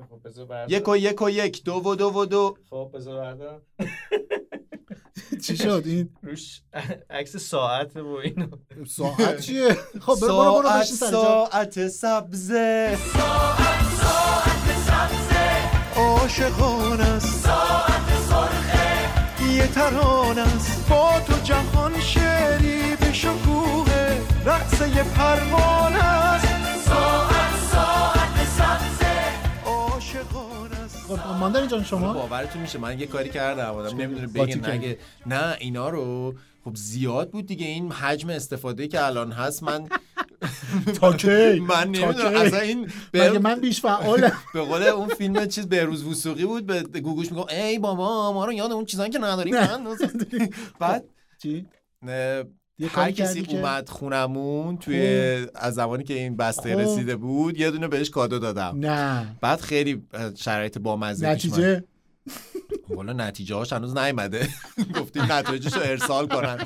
خب 0.09 0.67
یک 0.69 0.87
و 0.87 0.97
یک 0.97 1.21
و 1.21 1.29
یک. 1.29 1.63
دو 1.63 1.73
و 1.73 1.95
دو 1.95 2.13
و 2.13 2.25
دو. 2.25 2.57
خب 2.69 2.91
بذار 2.93 3.21
بردارم. 3.21 3.61
چی 5.47 5.57
شد؟ 5.57 5.83
این 5.85 6.09
روش 6.21 6.61
عکس 7.09 7.37
ساعت 7.37 7.97
و 7.97 8.07
اینو. 8.07 8.47
ساعت 8.87 9.39
چیه؟ 9.39 9.73
خب 10.05 10.15
برو 10.21 10.37
برو 10.37 10.53
برو 10.53 10.63
ساعت 10.63 10.81
بشین 10.81 10.95
سر 10.95 11.11
جا. 11.11 11.49
ساعت 11.51 11.87
سبزه. 11.87 12.97
عاشقان 15.95 17.01
است 17.01 17.47
یه 19.53 19.67
تران 19.67 20.39
است. 20.39 20.89
با 20.89 21.19
تو 21.27 21.33
جهان 21.43 21.99
شعری 21.99 22.95
به 22.99 23.13
شکوه 23.13 24.17
رقص 24.45 24.81
یه 24.81 25.03
پروانه 25.03 26.03
است. 26.03 26.47
ساعت 26.85 27.55
ساعت 27.71 28.47
سبزه 28.57 29.13
عاشقان 29.65 30.71
است. 30.85 30.97
خب 31.07 31.19
ماندنی 31.39 31.67
جان 31.67 31.83
شما؟ 31.83 32.13
باورتون 32.13 32.61
میشه. 32.61 32.79
من 32.79 32.99
یه 32.99 33.07
کاری 33.07 33.29
کردم. 33.29 33.73
آدم 33.73 33.97
نمی‌دونه 34.01 34.47
کردی. 34.47 34.71
نگه. 34.77 34.97
نه 35.25 35.55
اینا 35.59 35.89
رو. 35.89 36.35
خب 36.65 36.75
زیاد 36.75 37.29
بود 37.31 37.45
دیگه. 37.47 37.65
این 37.65 37.91
حجم 37.91 38.29
استفاده 38.29 38.87
که 38.87 39.05
الان 39.05 39.31
هست 39.31 39.63
من 39.63 39.89
تا 40.99 41.13
کی? 41.13 41.59
من 41.59 41.87
نمی‌دونم؟ 41.87 42.35
اصلا 42.35 42.59
این 42.59 42.91
مگه 43.13 43.39
من 43.39 43.59
بیش 43.59 43.81
فعالم؟ 43.81 44.31
به 44.53 44.61
قول 44.61 44.83
اون 44.83 45.07
فیلم 45.07 45.45
چیز 45.45 45.67
بهروز 45.67 46.03
وسوقی 46.05 46.45
بود 46.45 46.65
به 46.65 46.99
گوگوش 46.99 47.31
میگم 47.31 47.45
ای 47.49 47.79
بابا 47.79 48.33
ما 48.33 48.45
رو 48.45 48.53
یاد 48.53 48.71
اون 48.71 48.85
چیزایی 48.85 49.11
که 49.11 49.19
نداریم 49.19 49.55
من 49.55 49.85
بعد 50.79 51.03
چی؟ 51.41 51.65
هر 52.89 53.11
کسی 53.11 53.45
اومد 53.49 53.89
خونمون 53.89 54.77
توی 54.77 54.97
از 55.55 55.73
زمانی 55.73 56.03
که 56.03 56.13
این 56.13 56.37
بسته 56.37 56.73
خب. 56.73 56.79
رسیده 56.79 57.15
بود 57.15 57.57
یه 57.59 57.71
دونه 57.71 57.87
بهش 57.87 58.09
کادو 58.09 58.39
دادم. 58.39 58.77
نه. 58.79 59.37
بعد 59.41 59.61
خیلی 59.61 60.03
شرایط 60.35 60.77
بامزه 60.77 61.33
پیش 61.33 61.45
اومد. 61.45 61.59
نتیجه 61.59 61.83
والا 62.89 63.13
نتیجه 63.13 63.55
هاش 63.55 63.73
هنوز 63.73 63.97
نیومده. 63.97 64.49
گفتیم 64.99 65.31
نتایجش 65.31 65.73
رو 65.73 65.81
ارسال 65.83 66.27
کنن. 66.27 66.57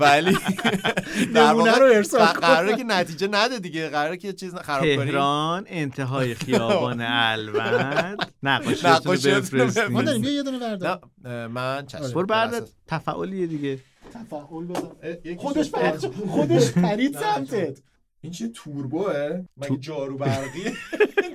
ولی 0.00 0.38
در 1.34 1.52
واقع 1.52 1.78
رو 1.78 1.84
ارسال. 1.84 2.26
قراره 2.26 2.76
که 2.76 2.84
نتیجه 2.84 3.28
نده 3.30 3.58
دیگه. 3.58 3.88
قراره 3.88 4.16
که 4.16 4.32
چیز 4.32 4.54
خراب 4.54 4.82
کنیم 4.82 5.04
تهران 5.04 5.64
انتهای 5.66 6.34
خیابان 6.44 7.00
الوند. 7.00 8.32
نقاشی 8.42 9.40
بیا 10.20 10.32
یه 10.32 10.42
دونه 10.42 10.58
بردار. 10.58 11.00
من 11.48 11.86
چشم 11.86 12.12
برو 12.12 12.26
بردار 12.26 12.68
تفاعلیه 12.86 13.46
دیگه. 13.46 13.78
تفاعل 14.14 14.64
بزن. 14.64 15.36
خودش 15.36 15.70
خودش 16.28 16.72
پرید 16.72 17.18
سمتت. 17.18 17.78
این 18.20 18.32
چیه 18.32 18.48
توربوه؟ 18.48 19.44
مگه 19.56 19.76
جارو 19.76 20.16
برقی 20.16 20.72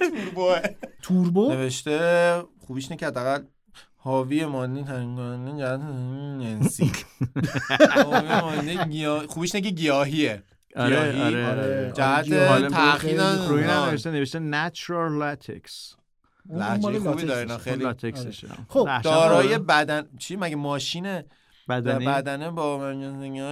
توربوه. 0.10 0.62
توربو؟ 1.02 1.52
نوشته 1.52 2.44
خوبیش 2.68 2.86
اینه 2.86 2.96
که 2.96 3.08
حداقل 3.08 3.44
حاوی 4.02 4.46
مانی 4.46 4.84
تنگانی 4.84 5.60
جهت 5.60 5.82
انسی 5.82 6.92
حاوی 8.04 8.28
مانی 8.42 8.78
گیا- 8.78 9.28
خوبیش 9.30 9.52
که 9.52 9.60
گیاهیه. 9.60 10.44
آره؟ 10.76 11.24
آره 11.24 11.48
آره. 11.50 11.92
جهت 11.96 12.26
گیاهی 12.26 12.68
تأخیر 12.68 13.22
خیلی 13.24 13.48
روی. 13.48 13.64
نوشته 13.64 14.12
نوشته 14.12 14.40
natural 14.40 15.12
latex. 15.22 15.96
اون 16.50 16.60
مال 16.60 16.94
لحجه 16.94 17.00
خوبی. 17.00 17.24
داره 17.24 17.40
اینا 17.40 17.58
خیلی. 17.58 17.84
لاتکسش 17.84 18.46
خب، 18.68 18.90
دارای 19.04 19.58
بدن 19.58 20.04
چی 20.18 20.36
مگه 20.36 20.56
ماشینه 20.56 21.26
بدنی؟ 21.70 22.06
بدنه 22.06 22.50
با 22.52 22.78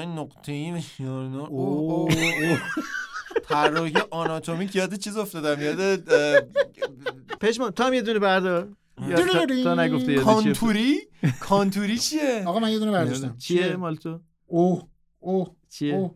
نقطه 0.06 0.52
ای 0.52 0.72
اوه، 1.50 1.50
اوه. 1.50 2.60
طراحی 3.50 3.94
آناتومیک 4.12 4.76
یاد 4.76 4.94
چیز 4.96 5.18
افتادم 5.18 5.62
یاد 5.62 6.00
پشمان 7.42 7.72
تو 7.72 7.84
هم 7.84 7.94
یه 7.94 8.02
دونه 8.02 8.20
بردار. 8.20 8.68
تا, 8.98 9.46
تا 9.64 9.76
نگفته 9.76 10.12
یاد 10.12 10.24
چی 10.24 10.30
افتاد. 10.30 10.44
کانتوری؟ 10.44 11.00
کانتوری 11.40 11.98
چیه؟ 11.98 12.44
آقا 12.46 12.60
من 12.60 12.72
یه 12.72 12.80
دونه 12.80 12.92
برداشتم 12.92 13.38
چیه 13.38 13.76
مال 13.76 13.96
تو؟ 13.96 14.20
اوه 14.46 14.84
اوه 15.20 15.48
چیه؟ 15.70 16.12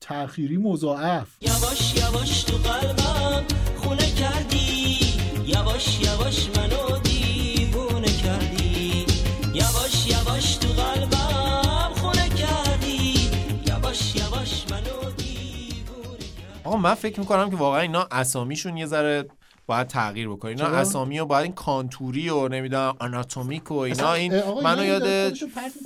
تأخیری 0.00 0.56
مضاعف. 0.56 1.28
یواش 1.40 1.96
یواش 1.96 2.44
تو 2.44 2.56
قلبم 2.56 3.44
خونه 3.76 4.10
کردی. 4.10 4.98
یواش 5.46 6.00
یواش 6.00 6.50
منو 6.56 6.98
دیوونه 6.98 8.06
کردی. 8.06 9.06
یواش 9.54 10.06
یواش 10.10 10.56
تو 10.56 10.68
قلبم 10.68 11.92
خونه 11.94 12.28
کردی. 12.28 13.30
یواش 13.68 14.16
یواش 14.16 14.64
منو 14.70 15.10
دیوونه 15.16 16.18
کردی. 16.18 16.64
آقا 16.64 16.76
من 16.76 16.94
فکر 16.94 17.20
می‌کنم 17.20 17.50
که 17.50 17.56
واقعا 17.56 17.80
اینا 17.80 18.08
اسامیشون 18.10 18.76
یه 18.76 18.86
ذره 18.86 19.28
باید 19.66 19.86
تغییر 19.86 20.28
بکنه 20.28 20.50
اینا 20.50 20.64
چرا؟ 20.64 20.76
اسامی 20.78 21.18
و 21.18 21.24
باید 21.26 21.42
این 21.44 21.52
کانتوری 21.52 22.28
و 22.30 22.48
نمی‌دونم 22.48 22.94
آناتومیک 22.98 23.70
و 23.70 23.74
اینا 23.74 24.12
این 24.14 24.32
منو 24.62 24.84
یاد. 24.84 25.32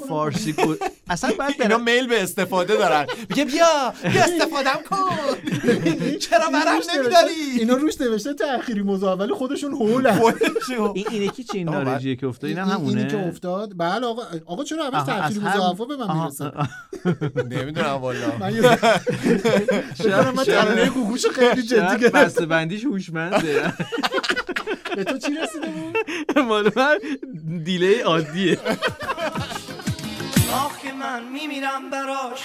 فارسی 0.09 0.53
کو- 0.53 0.75
اصلا 1.11 1.31
باید 1.39 1.63
اینا 1.63 1.79
میل 1.79 2.07
به 2.07 2.23
استفاده 2.23 2.77
دارن. 2.77 3.07
میگه 3.31 3.45
بیا 3.45 3.67
بیا 4.13 4.23
استفادم 4.25 4.79
کن. 4.91 4.97
چرا 6.25 6.47
برام 6.53 6.81
نمیداری؟ 6.97 7.33
اینا 7.59 7.75
روش 7.75 8.01
نوشته 8.01 8.35
تأخیری 8.35 8.83
مضاعف 8.83 9.21
ولی 9.21 9.33
خودشون 9.35 9.73
هولن. 9.73 10.21
این 10.95 11.07
اینه 11.11 11.29
کی 11.29 11.65
آقا، 11.65 11.79
نارنجیه 11.79 12.17
که 12.17 12.27
افتاد؟ 12.27 12.51
این 12.51 12.59
اینم 12.59 12.71
همونه؟ 12.71 12.99
اینی 12.99 13.11
که 13.11 13.29
افتاد. 13.29 13.73
بله 13.77 14.07
آقا 14.07 14.23
آقا 14.47 14.65
چرا 14.65 14.85
اول 14.85 15.05
تأخیری 15.05 15.41
مضاعفا 15.41 15.85
به 15.85 15.97
من 15.97 16.17
می‌رسه. 16.19 16.53
نمی‌دونم 17.37 18.01
من 18.41 18.55
یه 18.55 18.63
شاید 20.03 20.27
من 20.37 20.45
ترانه 20.45 20.91
گوگوش 20.91 21.27
خیلی 21.27 21.63
جدی 21.63 21.77
شاید 21.77 22.01
گرفتم 22.01 22.25
بسته 22.25 22.47
بندیش 22.47 22.85
هوشمنده. 22.85 23.66
به 24.97 25.05
تو 25.05 25.19
چی 25.19 25.35
رسیده 25.35 25.67
بود؟ 25.67 26.39
مال 26.39 26.71
من 26.77 26.99
دیلی 27.65 28.01
عادیه. 28.01 28.59
آخ 30.53 30.79
که 30.79 30.93
من 30.93 31.25
میمیرم 31.33 31.91
براش. 31.91 32.41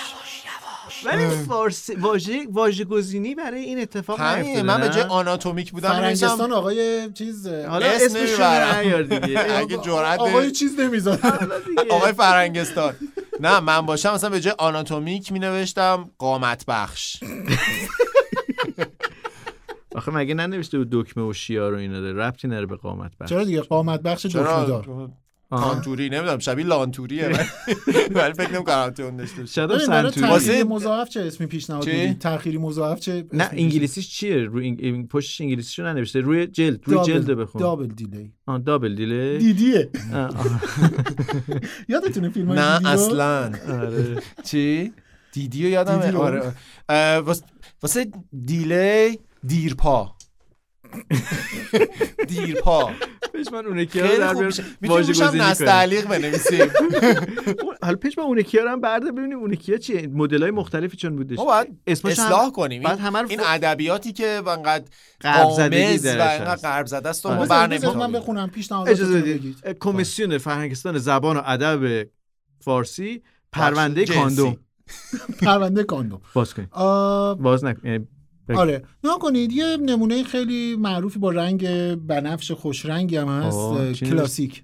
ولی 1.05 1.25
فارسی 1.47 1.95
واژه 1.95 2.47
واژه 2.51 2.83
گزینی 2.83 3.35
برای 3.35 3.61
این 3.61 3.81
اتفاق 3.81 4.19
همین 4.19 4.45
نیفتاده 4.45 4.67
من 4.67 4.81
به 4.81 4.87
نه؟ 4.87 4.93
جای 4.93 5.03
آناتومیک 5.03 5.71
بودم 5.71 5.89
فرنگستان 5.89 6.51
آقای 6.51 7.11
چیز 7.11 7.47
حالا 7.47 7.85
اسم 7.85 8.05
اسمش 8.05 8.29
رو 8.93 9.03
دیگه. 9.03 9.55
اگه 9.59 9.77
جرأت 9.77 10.19
آقای 10.19 10.51
چیز 10.51 10.79
نمی‌ذاره 10.79 11.19
دیگه. 11.67 11.93
آقای 11.95 12.13
فرنگستان. 12.13 12.95
نه 13.39 13.59
من 13.59 13.81
باشم 13.81 14.13
مثلا 14.13 14.29
به 14.29 14.39
جای 14.39 14.53
آناتومیک 14.57 15.31
می 15.31 15.39
نوشتم 15.39 16.09
قامت 16.17 16.65
بخش. 16.67 17.17
آخه 19.95 20.11
مگه 20.11 20.33
ننوشته 20.33 20.77
بود 20.77 20.87
دکمه 20.91 21.23
و 21.23 21.33
شیار 21.33 21.73
و 21.73 21.77
اینا 21.77 22.01
داره؟ 22.01 22.13
ربطی 22.19 22.47
نره 22.47 22.65
به 22.65 22.75
قامت 22.75 23.11
بخش. 23.19 23.29
چرا 23.29 23.43
دیگه؟ 23.43 23.61
قامت 23.61 24.01
بخش 24.01 24.27
چرا؟ 24.27 24.63
دکمه‌دار 24.63 25.09
آها. 25.49 25.69
کانتوری 25.73 26.09
نمی‌دونم 26.09 26.39
شبیه 26.39 26.65
لانتوریه. 26.65 27.27
ولی- 28.15 28.33
فکر 28.33 28.51
نمی‌کنم 28.53 28.89
تو 28.89 29.11
داشته 29.11 29.41
باشه. 29.41 29.53
شاید 29.53 29.77
سنتوری. 29.77 30.27
واسه- 30.27 30.63
مضاعف 30.63 31.09
چه 31.09 31.21
اسمی 31.21 31.47
پیشنهاد؟ 31.47 31.85
میدی؟ 31.87 32.13
تأخیری 32.13 32.57
مضاعف 32.57 32.99
چه 32.99 33.25
نه 33.33 33.49
انگلیسیش 33.51 34.09
چیه؟ 34.09 34.35
روی 34.35 34.65
این- 34.79 35.07
پشتش 35.07 35.41
انگلیسیشو 35.41 35.83
ننوشته. 35.83 36.19
روی 36.19 36.47
جلد 36.47 36.79
روی 36.85 37.05
جلد 37.05 37.31
بخون. 37.31 37.61
دابل 37.61 37.87
دیلی 37.87 38.31
آه 38.47 38.59
دابل 38.59 38.95
دیله 38.95 39.37
دیدیه. 39.37 39.89
یادتونه 41.89 42.29
فیلم 42.29 42.51
نه 42.51 42.77
رو؟ 42.79 42.87
اصلا. 42.87 43.51
آره. 43.69 44.15
چی؟ 44.43 44.93
دیدیو 45.31 45.83
رو؟ 45.83 46.17
آره 46.19 46.53
واس- 47.19 47.43
واسه 47.83 48.11
دیلی 48.45 49.19
دیرپا. 49.47 50.15
دیرپا. 52.27 52.91
پیش 53.33 53.47
من 53.51 53.65
اونه 53.65 53.85
کیا 53.85 54.05
رو 54.05 54.17
در 54.17 54.27
خوب 54.27 54.37
بیار 54.37 54.45
میشه. 54.45 54.63
می‌تونیم 54.81 54.91
واژه 54.91 55.11
گزینی 55.13 55.29
کنیم. 55.29 55.41
نستعلیق 55.41 56.07
بنویسیم. 56.07 56.65
حالا 57.83 57.95
پیش 57.97 58.17
من 58.17 58.23
اونه 58.23 58.43
کیا 58.43 58.63
رو 58.63 58.69
هم 58.69 58.81
برده 58.81 59.11
ببینیم 59.11 59.39
اونه 59.39 59.55
کیا 59.55 59.77
چیه. 59.77 60.07
مدل 60.07 60.41
های 60.41 60.51
مختلفی 60.51 60.97
چون 60.97 61.15
بودش. 61.15 61.37
ما 61.37 61.45
باید 61.45 61.67
هم- 61.67 62.11
اصلاح 62.11 62.51
کنیم. 62.51 62.83
بعد 62.83 62.97
این, 62.97 63.05
همه 63.05 63.29
این 63.29 63.39
ادبیاتی 63.45 64.13
که 64.13 64.27
انقدر 64.27 64.83
غرب 65.21 65.49
زدگی 65.49 66.07
و 66.07 66.11
انقدر. 66.21 66.55
غرب 66.55 66.85
زده 66.85 67.09
است 67.09 67.25
آره. 67.25 67.85
ما 67.85 68.07
من. 68.07 68.11
بخونم 68.11 68.49
پیشنهاداتتون 68.49 69.05
اجازه 69.05 69.19
رو 69.31 69.37
بدید. 69.37 69.77
کمیسیون 69.79 70.37
فرهنگستان 70.37 70.97
زبان 70.97 71.37
و 71.37 71.41
ادب 71.45 72.07
فارسی 72.59 73.23
پرونده. 73.51 74.05
کاندوم. 74.05 74.57
پرونده 75.41 75.83
کاندوم. 75.83 76.21
باز 76.33 76.53
کنید. 76.53 76.67
آه، 76.71 77.37
باز 77.37 77.63
نکن 77.63 77.87
یعنی. 77.87 78.07
آره. 78.55 78.83
نه 79.03 79.17
کنید 79.19 79.51
یه 79.51 79.77
نمونه 79.77 80.23
خیلی 80.23 80.75
معروفی 80.75 81.19
با 81.19 81.31
رنگ 81.31 81.67
بنفش 81.95 82.51
خوش 82.51 82.85
رنگی 82.85 83.17
هم 83.17 83.27
هست 83.27 83.93
کلاسیک. 83.93 84.63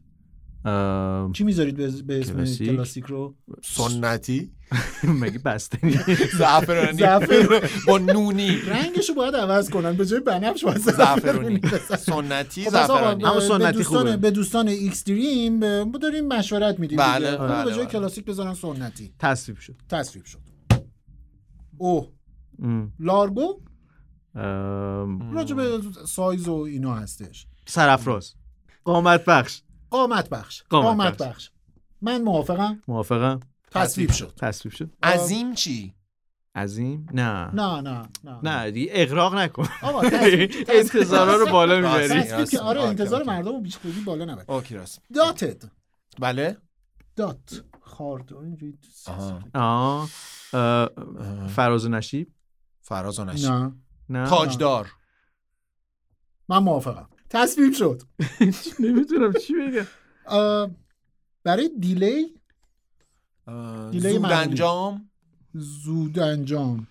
اه، 0.66 1.32
چی 1.34 1.44
می‌ذارید 1.44 1.76
به 1.78 1.92
به 2.06 2.20
اسم 2.20 2.34
کلاسیک؟ 2.34 2.70
کلاسیک 2.72 3.06
رو؟ 3.06 3.36
سنتی. 3.64 4.52
مگه 5.22 5.40
بسته 5.40 5.80
نیست؟ 5.84 6.26
زعفرانی. 6.40 6.98
زعفرانی. 6.98 7.68
با 7.88 7.98
نونی. 7.98 8.58
رنگشو 8.68 9.14
باید 9.14 9.36
عوض 9.36 9.70
کنن. 9.70 9.94
به 9.94 10.06
جای 10.06 10.20
بنفش 10.20 10.64
باید 10.66 10.78
زعفرانی. 10.78 11.62
سنتی 11.98 12.64
خب 12.64 12.70
زعفرانی. 12.70 13.24
به- 13.24 13.34
به 13.34 13.40
سنتی 13.40 13.72
دوستان 13.78 14.00
خوبه. 14.00 14.18
به 14.18 14.32
دوستان 14.32 14.68
XDream 14.68 15.60
به- 15.60 15.84
ما 15.84 15.98
داریم 15.98 16.28
مشورت 16.28 16.80
میدیم 16.80 16.98
بله، 16.98 17.32
دیگه. 17.32 17.44
بله، 17.44 17.64
به 17.66 17.70
جای 17.72 17.80
بله. 17.80 17.92
کلاسیک 17.92 18.26
بزنن 18.26 18.54
سنتی. 18.54 19.14
تصویب 19.20 19.58
شد. 19.60 19.76
تصویب 19.90 20.26
شد. 20.26 20.40
او 21.78 22.08
ام. 22.64 22.94
لارگو؟ 23.00 23.42
ام، 23.48 23.56
راجع 25.34 25.56
به 25.56 25.82
سایز 26.08 26.48
و 26.48 26.54
اینا 26.54 26.96
هستش. 26.96 27.48
سرافراز. 27.66 28.34
قامت 28.84 29.26
بخش. 29.26 29.62
قامت 29.90 30.30
بخش. 30.30 30.64
قامت 30.70 31.22
بخش. 31.22 31.52
من 32.02 32.22
موافقم. 32.22 32.82
موافقم؟ 32.88 33.40
تصویب 33.72 34.12
شد. 34.12 34.34
تصویب 34.38 34.74
شد. 34.76 34.90
عظیم 35.04 35.54
چی؟ 35.54 35.94
عظیم؟ 36.56 37.06
نه. 37.14 37.52
نه 37.54 37.82
نه 37.82 38.10
نه. 38.24 38.40
نه 38.44 38.72
دیگه 38.72 38.92
اغراق 38.94 39.36
نکن. 39.36 39.68
انتظارا 40.80 41.36
رو 41.36 41.46
بالا. 41.52 41.76
می‌بری. 41.76 42.48
که 42.48 42.60
آره 42.60 42.82
انتظار. 42.82 43.24
مردم 43.24 43.52
رو 43.52 43.62
بیش 43.62 43.78
خودی 43.78 44.02
بالا 44.02 44.26
نبر 44.26 44.44
اوکی 44.48 44.76
راست. 44.76 45.02
داتد. 45.14 45.64
بله؟ 46.20 46.58
دات. 47.16 47.64
خاردار 47.82 48.44
اینجوری 48.44 48.78
آها. 49.08 49.40
آه. 49.56 50.10
اه، 50.54 51.48
فراز 51.48 51.86
و 51.86 51.90
نشیب؟ 51.90 52.32
فراز 52.82 53.20
و 53.20 53.26
نشیب. 53.26 53.50
نه 53.52 53.72
نه. 54.10 54.30
تاجدار. 54.30 54.92
من 56.50 56.58
موافقم. 56.58 57.10
تصویب 57.30 57.74
شد. 57.74 58.02
نمی‌تونم 58.80 59.34
چی 59.44 59.54
بگم 59.54 59.86
برای 61.44 61.70
دیلی؟ 61.80 62.34
زود. 63.92 64.26
انجام. 64.26 65.10
زود 65.54 66.20
انجام. 66.20 66.88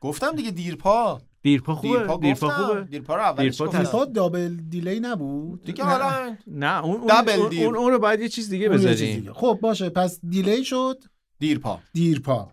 گفتم 0.00 0.32
دیگه 0.36 0.50
دیرپا. 0.50 1.20
دیرپا 1.42 1.74
خوبه 1.74 2.16
دیرپا. 2.20 2.48
خوبه. 2.50 2.82
دیرپا 2.84 3.14
رو 3.16 3.22
اولش 3.22 3.60
دیرپا 3.60 3.78
دیرپا 3.78 4.04
دابل 4.04 4.56
دیلی 4.56 5.00
نبود؟ 5.00 5.62
دیگه. 5.64 5.84
حالا 5.84 6.36
نه 6.46 6.84
اون 6.84 6.96
اون, 6.96 7.06
دبل 7.06 7.40
اون, 7.40 7.48
دیر. 7.48 7.66
اون, 7.66 7.76
اون 7.76 7.92
رو 7.92 7.98
باید 7.98 8.20
یه 8.20 8.28
چیز 8.28 8.50
دیگه 8.50 8.68
بذاریم. 8.68 9.32
خب 9.32 9.58
باشه. 9.62 9.90
پس 9.90 10.20
دیلی 10.28 10.64
شد. 10.64 11.04
دیرپا. 11.38 11.80
دیرپا. 11.92 12.52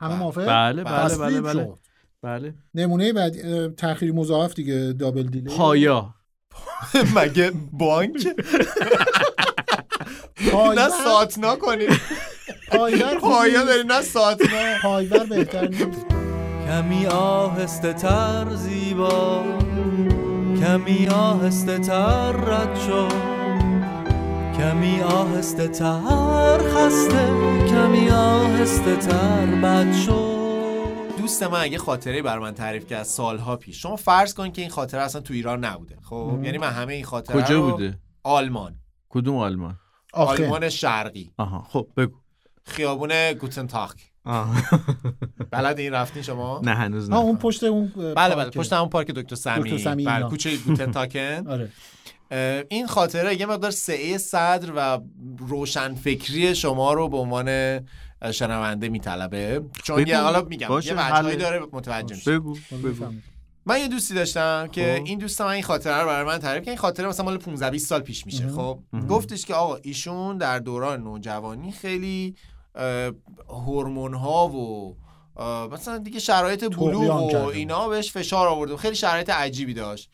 همه 0.00 0.10
بله. 0.10 0.18
موافق؟ 0.18 0.46
بله 0.46 0.84
بله 0.84 1.16
بله 1.16 1.40
بله. 1.40 1.74
بله. 2.22 2.54
نمونه 2.74 3.12
بعد 3.12 3.36
اه، 3.44 3.68
تأخیری 3.68 4.12
مضاعف 4.12 4.54
دیگه 4.54 4.92
دابل 4.98 5.22
دیلی. 5.22 5.48
پایا. 5.56 6.14
مگه 7.16 7.52
بانک؟ 7.72 8.26
نه 10.76 10.88
ساتنا 11.04 11.56
کنید 11.56 11.90
پایور 12.72 13.18
پایا. 13.28 13.64
داری 13.64 13.84
نه 13.86 14.02
ساتنا 14.02 14.48
پایور 14.82 15.24
بهتر 15.24 15.68
نیست. 15.68 16.06
کمی 16.66 17.06
آهسته 17.06 17.92
تر 17.92 18.54
زیبا. 18.54 19.44
کمی 20.60 21.08
آهسته 21.08 21.78
تر 21.78 22.32
رد 22.32 22.78
شو. 22.86 23.08
کمی 24.58 25.00
آهسته 25.00 25.68
تر 25.68 26.58
خسته. 26.58 27.26
کمی 27.70 28.10
آهسته 28.10 28.96
تر 28.96 29.46
بد 29.46 29.92
شو. 29.92 30.39
دوست 31.30 31.42
من 31.42 31.72
یه 31.72 31.78
خاطره 31.78 32.22
بر 32.22 32.38
من 32.38 32.54
تعریف 32.54 32.86
کرد 32.86 33.02
سالها 33.02 33.56
پیش. 33.56 33.82
شما 33.82 33.96
فرض 33.96 34.34
کن 34.34 34.50
که 34.52 34.62
این 34.62 34.70
خاطره 34.70 35.00
اصلا 35.00 35.20
تو 35.20 35.34
ایران 35.34 35.64
نبوده. 35.64 35.96
خب 36.02 36.40
یعنی 36.42 36.58
من 36.58 36.70
همه 36.70 36.94
این 36.94 37.04
خاطره 37.04 37.42
کجا 37.42 37.54
رو- 37.60 37.70
بوده؟ 37.70 37.98
آلمان. 38.22 38.74
کدوم 39.08 39.36
آلمان؟ 39.36 39.78
آخه. 40.12 40.44
آلمان 40.44 40.68
شرقی. 40.68 41.30
آها 41.38 41.66
خب 41.68 41.86
بگو. 41.96 42.16
خیابون 42.64 43.32
گوتن 43.32 43.66
تاک 43.66 44.10
آه. 44.24 44.62
بلد 45.50 45.78
این 45.78 45.92
رفتین 45.92 46.22
شما؟ 46.22 46.60
نه 46.64 46.74
هنوز 46.74 47.10
نه. 47.10 47.16
اون 47.16 47.36
پشت 47.36 47.64
اون 47.64 47.92
بله 48.16 48.34
بله. 48.34 48.50
پشت 48.50 48.72
همون 48.72 48.88
پارک 48.88 49.10
دکتر 49.10 49.36
سمی 49.36 49.62
دکتر 49.64 49.78
سمی 49.78 50.04
بله. 50.04 50.28
کوچه 50.28 50.56
گوتن 50.56 50.90
تاکن 50.90 51.46
آره 51.52 51.70
این 52.68 52.86
خاطره 52.86 53.40
یه 53.40 53.46
مقدار 53.46 53.70
سعه 53.70 54.18
صدر 54.18 54.72
و 54.76 55.00
روشن 55.38 55.94
فکری 55.94 56.54
شما 56.54 56.92
رو 56.92 57.08
به 57.08 57.16
عنوان 57.16 57.80
شنونده 58.32 58.88
میطلبه 58.88 59.62
چون. 59.82 60.06
یه 60.06 60.20
حالا 60.20 60.42
میگم 60.42 60.68
یه 60.70 60.76
وجهایی. 60.76 61.36
داره 61.36 61.60
متوجه 61.72 62.14
میشه 62.14 62.38
بگو 62.38 62.56
بگو. 62.84 63.06
من 63.66 63.80
یه 63.80 63.88
دوستی 63.88 64.14
داشتم 64.14 64.68
که 64.72 64.96
خب. 64.98 65.04
این 65.06 65.18
دوست 65.18 65.40
من 65.40 65.48
این 65.48 65.62
خاطره 65.62 66.00
رو 66.00 66.06
برای 66.06 66.26
من 66.26 66.38
تعریف 66.38 66.62
کرد 66.62 66.68
این 66.68 66.78
خاطره 66.78 67.08
مثلا 67.08 67.24
مال 67.24 67.36
15 67.36 67.70
20 67.70 67.88
سال 67.88 68.00
پیش 68.00 68.26
میشه 68.26 68.48
خب 68.48 68.78
گفتش 69.08 69.44
که 69.46 69.54
آقا 69.54 69.76
ایشون 69.82 70.38
در 70.38 70.58
دوران 70.58 71.02
نوجوانی 71.02 71.72
خیلی 71.72 72.34
هورمون 73.48 74.14
ها 74.14 74.48
و 74.48 74.96
مثلا 75.72 75.98
دیگه 75.98 76.18
شرایط 76.18 76.64
بلوغ 76.76 77.34
و. 77.34 77.46
اینا 77.46 77.88
بهش 77.88 78.12
فشار 78.12 78.48
آورده 78.48 78.74
و 78.74 78.76
خیلی 78.76 78.96
شرایط 78.96 79.30
عجیبی 79.30 79.74
داشت 79.74 80.10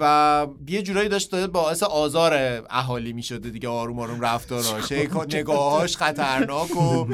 و 0.00 0.46
یه 0.68 0.82
جورایی 0.82 1.08
داشت 1.08 1.34
باعث 1.34 1.82
آزار 1.82 2.62
اهالی 2.70 3.12
می‌شده 3.12 3.50
دیگه 3.50 3.68
آروم 3.68 3.98
آروم 3.98 4.20
رفتاراش 4.20 4.92
نگاهاش 5.32 5.96
خطرناک 5.96 6.76
و 6.76 7.06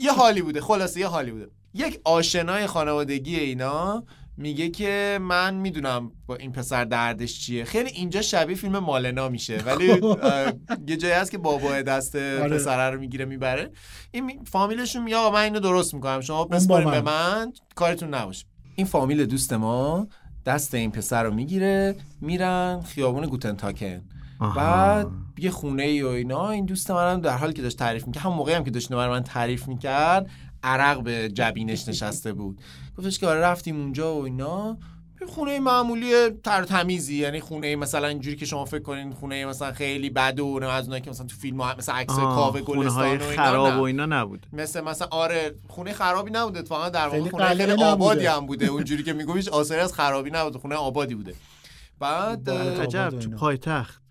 یه- 0.00 0.12
حالی 0.12 0.42
بوده 0.42 0.60
خلاصه 0.60 1.00
یه 1.00 1.06
حالی 1.06 1.30
بوده. 1.30 1.46
یک 1.74 2.00
آشنای 2.04 2.66
خانوادگی 2.66 3.36
اینا 3.36 4.04
میگه 4.36 4.68
که 4.68 5.18
من 5.22 5.54
می‌دونم 5.54 6.12
با 6.26 6.36
این 6.36 6.52
پسر 6.52 6.84
دردش 6.84 7.40
چیه. 7.40 7.64
خیلی 7.64 7.90
اینجا 7.90 8.22
شبیه 8.22 8.56
فیلم 8.56 8.78
مالنا 8.78 9.28
میشه 9.28 9.58
ولی 9.66 9.86
یه 10.88 10.96
جایی 10.96 11.14
هست 11.14 11.30
که 11.30 11.38
بابا 11.38 11.82
دست 11.82 12.16
آره. 12.16 12.56
پسره 12.56 12.90
رو 12.90 13.00
می‌گیره 13.00 13.24
می‌بره. 13.24 13.70
این 14.10 14.24
می- 14.24 14.40
فامیلشون 14.50 15.02
میگه 15.02 15.16
آقا 15.16 15.30
من 15.30 15.40
اینو 15.42 15.60
درست 15.60 15.94
می‌کنم 15.94 16.20
شما 16.20 16.44
بسپارین 16.44 16.90
به. 16.90 17.00
من 17.00 17.52
کارتون 17.74 18.14
نباشه. 18.14 18.44
این 18.76 18.86
فامیل 18.86 19.24
دوست 19.24 19.52
ما 19.52 20.06
دست 20.46 20.74
این 20.74 20.90
پسر 20.90 21.22
رو 21.22 21.34
می‌گیره 21.34 21.96
میرن 22.20 22.80
خیابون 22.80 23.26
گوتن 23.26 23.56
تاکن 23.56 24.00
آها. 24.38 24.54
بعد 24.54 25.06
یه 25.38 25.50
خونه 25.50 25.82
ای 25.82 26.02
و 26.02 26.06
اینا 26.06 26.50
این 26.50 26.66
دوست 26.66 26.90
منم 26.90 27.20
در 27.20 27.36
حالی 27.36 27.52
که 27.52 27.62
داشت 27.62 27.78
تعریف 27.78 28.06
می‌کرد 28.06 28.22
هم 28.24 28.32
موقعی 28.32 28.54
هم 28.54 28.64
که 28.64 28.70
داشت 28.70 28.92
برای 28.92 29.08
من 29.08 29.22
تعریف 29.22 29.68
می‌کرد 29.68 30.30
عرق 30.62 31.02
به 31.02 31.28
جبینش 31.28 31.88
نشسته 31.88 32.32
بود. 32.32 32.60
گفتش 32.98 33.18
که 33.18 33.26
آره 33.26 33.40
رفتیم 33.40 33.76
اونجا 33.80 34.14
و 34.14 34.24
اینا. 34.24 34.78
یه 35.22 35.28
خونه 35.28 35.60
معمولی 35.60 36.30
تر 36.30 36.62
و 36.62 36.64
تمیزی 36.64 37.16
یعنی 37.16 37.40
خونه 37.40 37.76
مثلا 37.76 38.06
اینجوری 38.06 38.36
که 38.36 38.46
شما 38.46 38.64
فکر 38.64 38.82
کنین 38.82 39.12
خونه 39.12 39.46
مثلا 39.46 39.72
خیلی 39.72 40.10
بد 40.10 40.40
و 40.40 40.58
نه 40.58 40.66
از 40.66 40.84
اونایی 40.84 41.02
که 41.02 41.10
مثلا 41.10 41.26
تو 41.26 41.36
فیلم 41.36 41.60
ها 41.60 41.74
مثلا 41.78 41.94
عکس 41.94 42.14
کاوه 42.14 42.60
گلستان 42.60 43.18
و 43.18 43.22
اینا 43.22 43.42
خراب. 43.42 43.78
و 43.78 43.82
اینا 43.82 44.06
نبود 44.06 44.46
مثل 44.52 44.80
مثلا 44.80 45.08
آره 45.10 45.54
خونه 45.68 45.92
خرابی 45.92 46.30
نبوده 46.30 46.58
اتفاقا 46.58 46.88
در 46.88 47.08
واقع 47.08 47.30
خونه 47.30 47.46
خیلی 47.46 47.62
نبوده. 47.64 47.84
آبادی 47.84 48.26
هم 48.26 48.46
بوده. 48.46 48.66
اونجوری 48.66 49.02
که 49.02 49.12
میگویش 49.12 49.48
آثاری 49.48 49.80
از 49.80 49.92
خرابی 49.92 50.30
نبوده 50.30 50.58
خونه 50.58 50.74
آبادی 50.74 51.14
بوده. 51.14 51.34
بعد 51.98 52.50
عجب 52.50 53.18
تو. 53.18 53.30
پایتخت. 53.30 54.02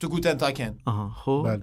تو 0.00 0.08
گوتن 0.08 0.34
تاکن 0.34 0.78
آها 0.86 1.10
خب. 1.24 1.42
بله. 1.46 1.62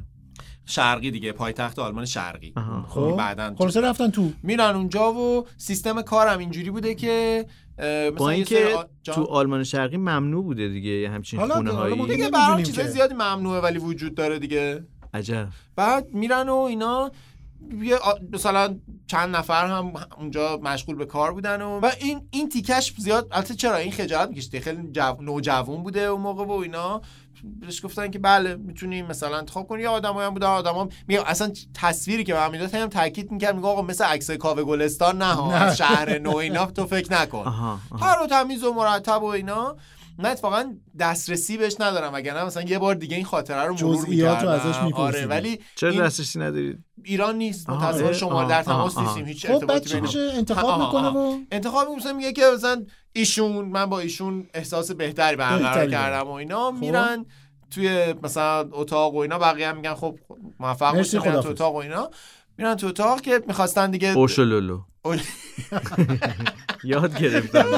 شرقی 0.65 1.11
دیگه 1.11 1.31
پایتخت 1.31 1.79
آلمان 1.79 2.05
شرقی. 2.05 2.53
خب 2.89 3.15
بعدن 3.17 3.55
خلاصه 3.55 3.81
رفتن 3.81 4.11
تو. 4.11 4.31
میرن 4.43 4.75
اونجا 4.75 5.13
و 5.13 5.45
سیستم 5.57 6.01
کارم 6.01 6.39
اینجوری 6.39 6.71
بوده 6.71 6.95
که 6.95 7.45
با 8.17 8.29
اینکه 8.29 8.65
آ- 8.77 8.83
جان- 9.03 9.15
تو 9.15 9.23
آلمان 9.23 9.63
شرقی 9.63 9.97
ممنوع 9.97 10.43
بوده 10.43 10.67
دیگه 10.69 10.89
یه 10.89 11.09
همچین 11.09 11.39
حالا- 11.39 11.55
خونه 11.55 11.71
هایی 11.71 11.95
دیگه 12.07 12.29
چیزای 12.63 12.85
که. 12.85 12.91
زیادی 12.91 13.13
ممنوعه 13.13 13.59
ولی 13.61 13.77
وجود 13.77 14.15
داره 14.15 14.39
دیگه. 14.39 14.83
عجب. 15.13 15.47
بعد 15.75 16.13
میرن 16.13 16.49
و 16.49 16.55
اینا 16.55 17.11
یه 17.81 17.97
مثلا 18.33 18.79
چند 19.07 19.35
نفر 19.35 19.65
هم 19.67 19.93
اونجا 20.17 20.59
مشغول 20.63 20.95
به 20.95 21.05
کار 21.05 21.33
بودن 21.33 21.61
و, 21.61 21.79
و 21.79 21.91
این 21.99 22.21
این 22.31 22.49
تیکش 22.49 22.93
زیاد 22.97 23.27
البته 23.31 23.53
چرا؟ 23.53 23.75
این 23.75 23.91
خجالت 23.91 24.29
میکشته 24.29 24.59
خیلی 24.59 24.91
جو... 24.91 25.01
نوجوان 25.21 25.83
بوده 25.83 25.99
اون 26.01 26.21
موقع 26.21 26.45
و 26.45 26.51
اینا. 26.51 27.01
بهش 27.59 27.85
گفتن 27.85 28.11
که 28.11 28.19
بله 28.19 28.55
می‌تونیم 28.55 29.05
مثلا 29.05 29.37
انتخاب 29.37 29.67
کنی 29.67 29.81
یه 29.81 29.89
آدمایی 29.89 30.27
هم 30.27 30.33
بودن 30.33 30.47
آدما 30.47 30.89
میگم 31.07 31.23
اصلا 31.25 31.51
تصویری 31.73 32.23
که 32.23 32.33
به 32.33 32.39
من 32.39 32.51
می‌داد 32.51 32.75
هم 32.75 32.87
تاکید 32.87 33.31
می‌کرد 33.31 33.55
میگه 33.55 33.67
آقا 33.67 33.81
مثل 33.81 34.03
عکس 34.03 34.31
کاوه 34.31 34.63
گلستان 34.63 35.21
نه 35.21 35.75
شهر 35.75 36.19
نو 36.19 36.35
اینا 36.35 36.65
تو 36.65 36.85
فکر 36.85 37.13
نکن. 37.13 37.45
هر 38.01 38.23
و 38.23 38.27
تمیز 38.27 38.63
و 38.63 38.73
مرتب 38.73 39.23
و 39.23 39.25
اینا 39.25 39.77
من 40.19 40.29
اتفاقا 40.29 40.73
دسترسی 40.99 41.57
بهش 41.57 41.75
ندارم 41.79 42.13
وگرنه 42.13 42.45
مثلا 42.45 42.63
یه 42.63 42.79
بار 42.79 42.95
دیگه 42.95 43.15
این 43.15 43.25
خاطره 43.25 43.63
رو 43.63 43.73
مرور 43.73 44.05
می‌کردم. 44.07 44.47
ازش 44.47 44.81
می‌پرسیدی. 44.83 45.23
آره 45.23 45.25
ولی 45.25 45.59
چرا 45.75 45.89
این 45.89 46.03
دسترسی 46.03 46.39
ندارید 46.39 46.83
ایران 47.03 47.35
نیست 47.35 47.69
متأسفانه 47.69 48.13
شما 48.13 48.43
در 48.43 48.63
تماس 48.63 48.97
نیستیم. 48.97 49.25
هیچ 49.25 49.45
خب 49.45 49.53
ارتباطی 49.53 49.99
بین 49.99 50.09
انتخاب 50.17 50.81
می‌کنه. 50.81 51.07
و 51.07 51.37
انتخاب 51.51 51.89
می‌کنه 51.89 52.13
میگه 52.13 52.31
که 52.31 52.41
مثلا 52.55 52.85
ایشون 53.17 53.65
من 53.65 53.85
با 53.85 53.99
ایشون 53.99 54.47
احساس 54.53 54.91
بهتری 54.91 55.35
برقرار 55.35 55.87
کردم 55.91 56.27
و 56.27 56.31
اینا. 56.31 56.71
میرن 56.71 57.25
توی 57.71 58.13
مثلا 58.23 58.69
اتاق 58.71 59.13
و 59.13 59.17
اینا 59.17 59.39
بقیه 59.39 59.67
هم 59.69 59.75
میگن 59.75 59.93
خب 59.93 60.19
موفق 60.59 60.95
میرن 60.95 61.41
تو. 61.41 61.49
اتاق 61.49 61.73
و 61.73 61.77
اینا. 61.77 62.09
میرن 62.57 62.75
تو 62.75 62.87
اتاق 62.87 63.21
که 63.21 63.41
می‌خواستن 63.47 63.91
دیگه 63.91 64.09
اوشولولو 64.17 64.79
اول- 65.05 65.19
یاد 66.83 67.17
گرفتم 67.19 67.63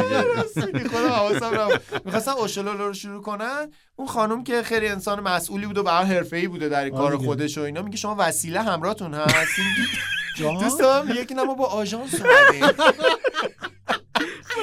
دیگه. 0.74 0.88
خدا 0.90 1.10
حواسم 1.10 1.60
نبود. 1.62 1.82
می‌خواستن 2.06 2.32
اوشلولو 2.32 2.88
رو 2.88 2.94
شروع 2.94 3.22
کنن. 3.22 3.72
اون 3.96 4.08
خانم 4.08 4.44
که 4.44 4.64
خیلی 4.64 4.88
انسان 4.88 5.20
مسئولی 5.20 5.66
بود 5.66 5.78
و 5.78 5.84
به 5.84 5.92
هر 5.92 6.04
حرفه‌ای 6.04 6.48
بوده 6.48 6.70
در 6.70 6.80
آره 6.80 6.90
کار. 6.90 7.18
خودش 7.18 7.58
و 7.58 7.62
اینا 7.62 7.82
میگه 7.82 7.98
شما 7.98 8.16
وسیله 8.20 8.62
همراهتون 8.62 9.14
هست. 9.14 9.52
جان 10.38 10.58
دوست 10.58 10.82
من 10.82 11.08
میگه 11.08 11.26
که 11.26 11.36
نه 11.36 11.44
ما 11.44 11.54
با 11.54 11.66
آژانس 11.66 12.22
اومدیم. 12.22 12.66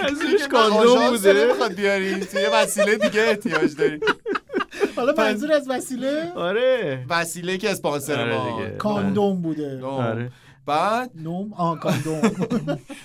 منظورش 0.02 0.48
کاندوم 0.48 1.10
بوده. 1.10 1.32
نمی‌خواد 1.44 1.72
بیاری 1.72 2.20
تو 2.20 2.38
یه 2.40 2.50
وسیله 2.54 2.96
دیگه 2.96 3.20
احتیاج 3.22 3.76
داری 3.76 4.00
حالا 4.96 5.14
منظور 5.18 5.52
از 5.52 5.66
وسیله؟ 5.68 6.32
آره. 6.36 7.04
وسیله 7.08 7.58
که 7.58 7.70
اسپانسر 7.70 8.20
آره 8.20 8.38
ما. 8.38 8.60
دیگه. 8.62 8.76
کاندوم 8.76 9.42
بوده. 9.42 9.84
آره. 9.84 10.32
بعد؟ 10.66 11.10
نوم؟ 11.14 11.52
آه 11.52 11.80
کاندوم. 11.80 12.20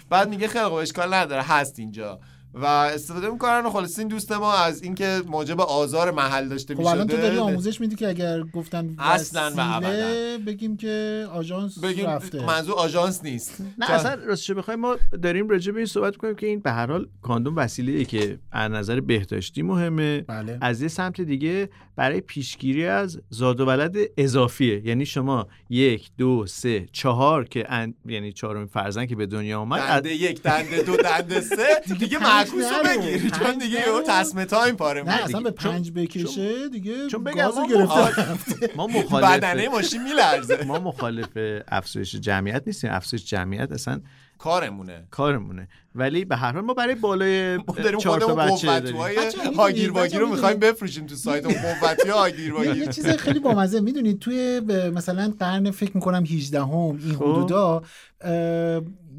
بعد 0.10 0.30
میگه 0.30 0.48
خیلی 0.48 0.66
خوب 0.66 0.74
اشکال 0.74 1.14
نداره. 1.14 1.42
هست 1.42 1.80
اینجا. 1.80 2.20
و 2.54 2.66
استفاده 2.66 3.30
می‌کنن 3.30 3.62
و 3.66 3.70
خلاص 3.70 4.00
این 4.00 4.08
دوست 4.08 4.32
ما 4.32 4.54
از 4.54 4.84
اینکه 4.84 5.22
موجب 5.28 5.62
آزار 5.62 6.12
محل 6.12 6.48
داشته 6.48 6.74
خب 6.74 6.80
می‌شده 6.80 6.94
الان 6.96 7.08
تو 7.08 7.18
داری 7.18 7.38
آموزش 7.38 7.82
میدی 7.82 7.96
که 7.96 8.10
اگر 8.10 8.44
گفتن 8.44 8.96
اصلاً 9.00 9.52
و 9.58 9.80
وسیله 9.80 10.38
بگیم 10.38 10.78
که 10.78 11.26
آژانس 11.32 11.80
بگیم 11.80 12.06
رفته. 12.06 12.46
منظور 12.46 12.76
آژانس 12.76 13.24
نیست. 13.24 13.62
نه 13.78 13.88
چون- 13.88 13.96
اصلا 13.96 14.14
راستش 14.14 14.52
بخوایم 14.52 14.80
ما 14.80 14.96
داریم 15.22 15.50
راجع 15.50 15.72
به 15.72 15.78
این 15.78 15.86
صحبت 15.86 16.16
کنیم 16.16 16.36
که 16.36 16.48
این 16.48 16.60
به 16.60 16.72
هر 16.72 16.88
حال 16.92 17.08
کاندوم 17.22 17.56
وسیله 17.56 17.92
ای 17.92 18.06
که 18.06 18.40
از 18.52 18.72
نظر 18.72 19.00
بهداشتی 19.00 19.62
مهمه. 19.62 20.22
بله. 20.22 20.58
از 20.62 20.82
یه 20.82 20.88
سمت 20.88 21.22
دیگه 21.22 21.70
برای 21.96 22.22
پیشگیری 22.22 22.86
از 22.86 23.22
زاد 23.30 23.60
و 23.60 23.66
ولد 23.66 23.96
اضافیه 24.18 24.88
یعنی 24.88 25.06
شما 25.06 25.48
یک 25.70 26.10
دو 26.18 26.46
سه 26.48 26.88
چهار 26.92 27.48
که 27.48 27.72
ان... 27.72 27.94
یعنی 28.06 28.34
چهارمین 28.34 28.68
فرزند 28.68 29.08
که 29.08 29.16
به 29.16 29.26
دنیا 29.26 29.60
آمد 29.60 29.80
از... 29.80 29.90
دنده 29.90 30.16
یک 30.16 30.42
دنده 30.42 30.82
دو 30.82 30.98
دنده 30.98 31.42
سه 31.42 31.82
دیگه 32.00 32.20
معکوس 32.20 32.66
رو 32.72 32.88
نرو. 32.88 33.02
بگیر 33.02 33.30
چون 33.30 33.58
دیگه. 33.58 33.80
یهو 33.80 34.02
تصمه 34.08 34.46
تایم 34.46 34.76
پاره 34.76 35.04
نه. 35.04 35.24
اصلا 35.24 35.40
به 35.40 35.52
پنج 35.52 35.92
بکشه 35.92 36.70
دیگه 36.70 37.08
چون 37.08 37.24
بگم 37.24 37.46
گازو 37.46 37.62
ما 37.62 37.84
مخالف 37.84 38.54
ما 38.78 38.88
مخالف 38.88 39.26
بدنه 39.26 39.70
ماشین 39.70 40.04
میلرزه 40.04 40.64
ما 40.66 40.80
مخالف 40.80 41.62
افزایش 41.68 42.16
جمعیت 42.16 42.64
نیستیم 42.66 42.92
افزایش 42.92 43.26
جمعیت 43.26 43.72
اصلا 43.72 44.02
کارمونه. 44.44 45.04
کارمونه. 45.12 45.68
ولی 45.96 46.26
به 46.26 46.36
هر 46.36 46.52
حال 46.52 46.62
ما 46.62 46.74
برای 46.74 46.96
بالای 46.96 47.58
ما 47.68 47.76
داریم 47.84 48.00
چهار 48.00 48.20
تا 48.20 48.28
خودمون 48.28 48.56
بچه 48.56 48.80
داریم. 48.80 49.54
هاگیر 49.58 49.92
واگیر 49.92 50.20
رو 50.20 50.30
می‌خوایم 50.30 50.60
بفروشیم 50.60 51.06
تو 51.06 51.16
سایت 51.16 51.46
اون 51.46 51.56
قوتی 51.82 52.10
هاگیر 52.10 52.46
یه 52.46 52.54
واگیر 52.54 52.76
یه 52.76 52.88
چیز 52.88 53.08
خیلی 53.08 53.40
بامزه. 53.40 53.80
می‌دونید 53.80 54.20
توی 54.20 54.60
مثلا 54.96 55.34
قرن 55.40 55.72
فکر 55.72 55.92
می‌کنم 55.94 56.24
18 56.24 56.62
هم 56.62 56.70
این 56.70 56.98
خب. 57.00 57.24
حدودا 57.24 57.82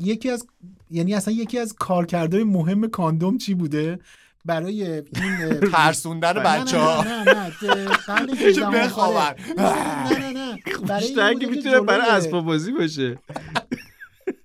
یکی 0.00 0.30
از 0.30 0.46
یعنی 0.90 1.14
اصلا 1.14 1.34
یکی 1.34 1.58
از 1.58 1.72
کارکردهای 1.72 2.44
مهم 2.44 2.86
کاندوم 2.90 3.38
چی 3.38 3.54
بوده؟ 3.54 3.98
برای 4.44 4.84
این 4.84 5.02
ترسوندن 5.72 6.32
نه، 6.32 6.40
بچه 6.40 6.76
نه 6.76 6.82
ها 6.82 7.04
نه 7.04 7.24
نه 7.24 7.50
نه 7.64 7.84
قرن 8.06 8.30
18 8.30 8.52
که 8.52 8.64
هم 8.66 8.72
بخوابن. 8.72 9.34
آره. 9.58 10.12
نه 10.12 10.18
نه 10.18 10.32
نه 10.32 10.58
برای 11.16 11.46
می‌تونه 11.46 11.80
برای 11.80 12.06
اسباب 12.10 12.44
بازی 12.44 12.72
باشه. 12.72 13.18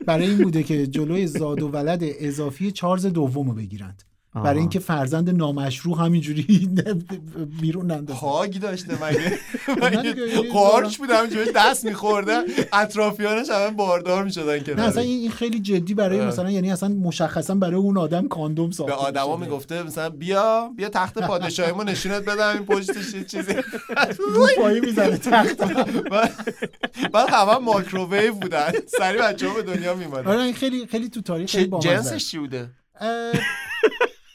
برای 0.08 0.28
این 0.28 0.38
بوده 0.38 0.64
که 0.64 0.88
جلوی 0.88 1.28
زاد 1.28 1.62
و 1.62 1.68
ولد 1.68 2.00
اضافی 2.04 2.72
چارلز 2.72 3.06
دوم 3.06 3.50
رو 3.50 3.56
بگیرند. 3.56 4.04
برای 4.36 4.60
اینکه 4.60 4.80
فرزند 4.80 5.30
نامشروع 5.30 6.00
همینجوری 6.00 6.70
بیرون 7.62 7.92
نندازه. 7.92 8.20
هاگ 8.20 8.60
داشته 8.60 9.04
مگه؟ 9.04 9.40
نه 10.04 10.50
قارچ 10.54 10.98
بود 10.98 11.10
همینجوری 11.10 11.52
دست 11.56 11.86
میخورده 11.86 12.34
اطرافیانش 12.74 13.50
همه 13.50 13.72
باردار 13.72 14.24
می‌شدن 14.24 14.54
نه 14.54 14.60
کنار 14.60 14.80
اصلا 14.80 15.02
این 15.04 15.20
این 15.20 15.32
خیلی 15.32 15.60
جدی 15.60 15.94
برای. 15.94 16.26
مثلا 16.26 16.52
یعنی 16.52 16.72
اصلا 16.72 16.90
مشخصا 16.90 17.56
برای 17.56 17.76
اون 17.76 17.98
آدم 17.98 18.28
کاندوم 18.28 18.72
ساخته 18.72 18.94
به 18.96 19.00
آدما. 19.00 19.38
می‌گفته 19.38 19.84
مثلا 19.84 20.10
بیا 20.10 20.72
بیا 20.78 20.90
تخت 20.90 21.20
پادشاهیمو 21.20 21.84
نشونت 21.84 22.26
بدم 22.26 22.54
این 22.54 22.66
پشتش 22.66 23.14
یه 23.14 23.24
چیزی؟ 23.24 23.54
روپایی 24.36 24.80
می‌زنه 24.80 25.18
تخت. 25.18 25.62
بعد 27.14 27.30
همه 27.30 27.58
ماکروویو 27.58 28.34
بودن. 28.34 28.72
سری 28.98 29.18
بچه‌ها 29.18 29.54
به 29.54 29.62
دنیا 29.64 29.96
میمدن. 29.96 30.28
آره 30.28 30.42
این 30.42 30.54
خیلی 30.54 30.88
خیلی 30.88 31.10
تو 31.10 31.22
تاریخ 31.22 31.50
خیلی 31.50 31.72
جنسش. 31.80 32.32
چی 32.32 32.38
بوده؟ 32.38 32.70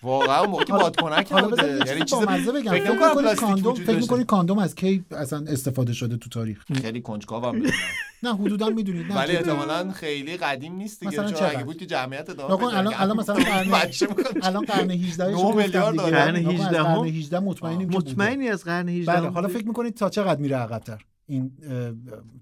واقعا 0.02 0.40
اون 0.40 0.50
موقع 0.50 0.64
که 0.64 0.72
بادکنک 0.72 1.32
نبوده 1.32 1.66
یه 1.66 1.86
یعنی 1.86 2.04
چیز 2.04 2.18
بامزه 2.18 2.52
بگم 2.52 2.70
فکر 2.72 2.90
می‌کنی 2.90 3.14
پلاستیک 3.14 3.40
کاندوم 3.48 3.74
فکر. 3.74 3.96
می‌کنی 3.96 4.24
کاندوم 4.24 4.58
از 4.58 4.74
کی 4.74 5.04
اصلا 5.10 5.44
استفاده 5.48 5.92
شده 5.92 6.16
تو 6.16 6.28
تاریخ 6.30 6.64
خیلی 6.82 7.00
کنجکاوم 7.00 7.52
بدونم 7.58 7.72
نه 8.22 8.34
حدودا 8.34 8.68
می‌دونید 8.68 9.06
نه 9.12 9.16
ولی. 9.16 9.36
احتمالاً 9.36 9.92
خیلی 9.92 10.36
قدیم 10.36 10.74
نیست 10.74 11.00
دیگه 11.00 11.12
مثلا 11.12 11.32
چون؟ 11.32 11.48
اگه 11.48 11.64
بود 11.64 11.76
که 11.76 11.86
جمعیت 11.86 12.30
ادامه 12.30 12.54
نکن 12.54 12.66
پیدا 12.66 12.78
الان. 12.78 12.94
الان 12.94 13.16
مثلا 13.16 13.34
قرن 13.34 13.70
بچه 13.70 14.06
می‌کنه. 14.06 14.26
الان 14.46 14.64
قرن 14.64 14.90
18 14.90 15.24
نه 15.24 15.36
شو 15.38 15.52
میلیارد. 15.52 15.96
قرن 15.96 16.36
نکن، 16.36 16.48
از 16.48 16.54
18 16.60 16.82
قرن 16.82 17.04
18 17.04 17.38
مطمئنیم. 17.40 17.88
مطمئنی 17.88 18.48
از 18.48 18.64
قرن 18.64 18.88
18 18.88 19.12
بله 19.20 19.28
حالا 19.30 19.48
فکر 19.48 19.66
می‌کنید 19.66 19.94
تا 19.94 20.08
چقدر 20.10 20.40
میره 20.40 20.56
عقب‌تر 20.56 21.04
این 21.26 21.52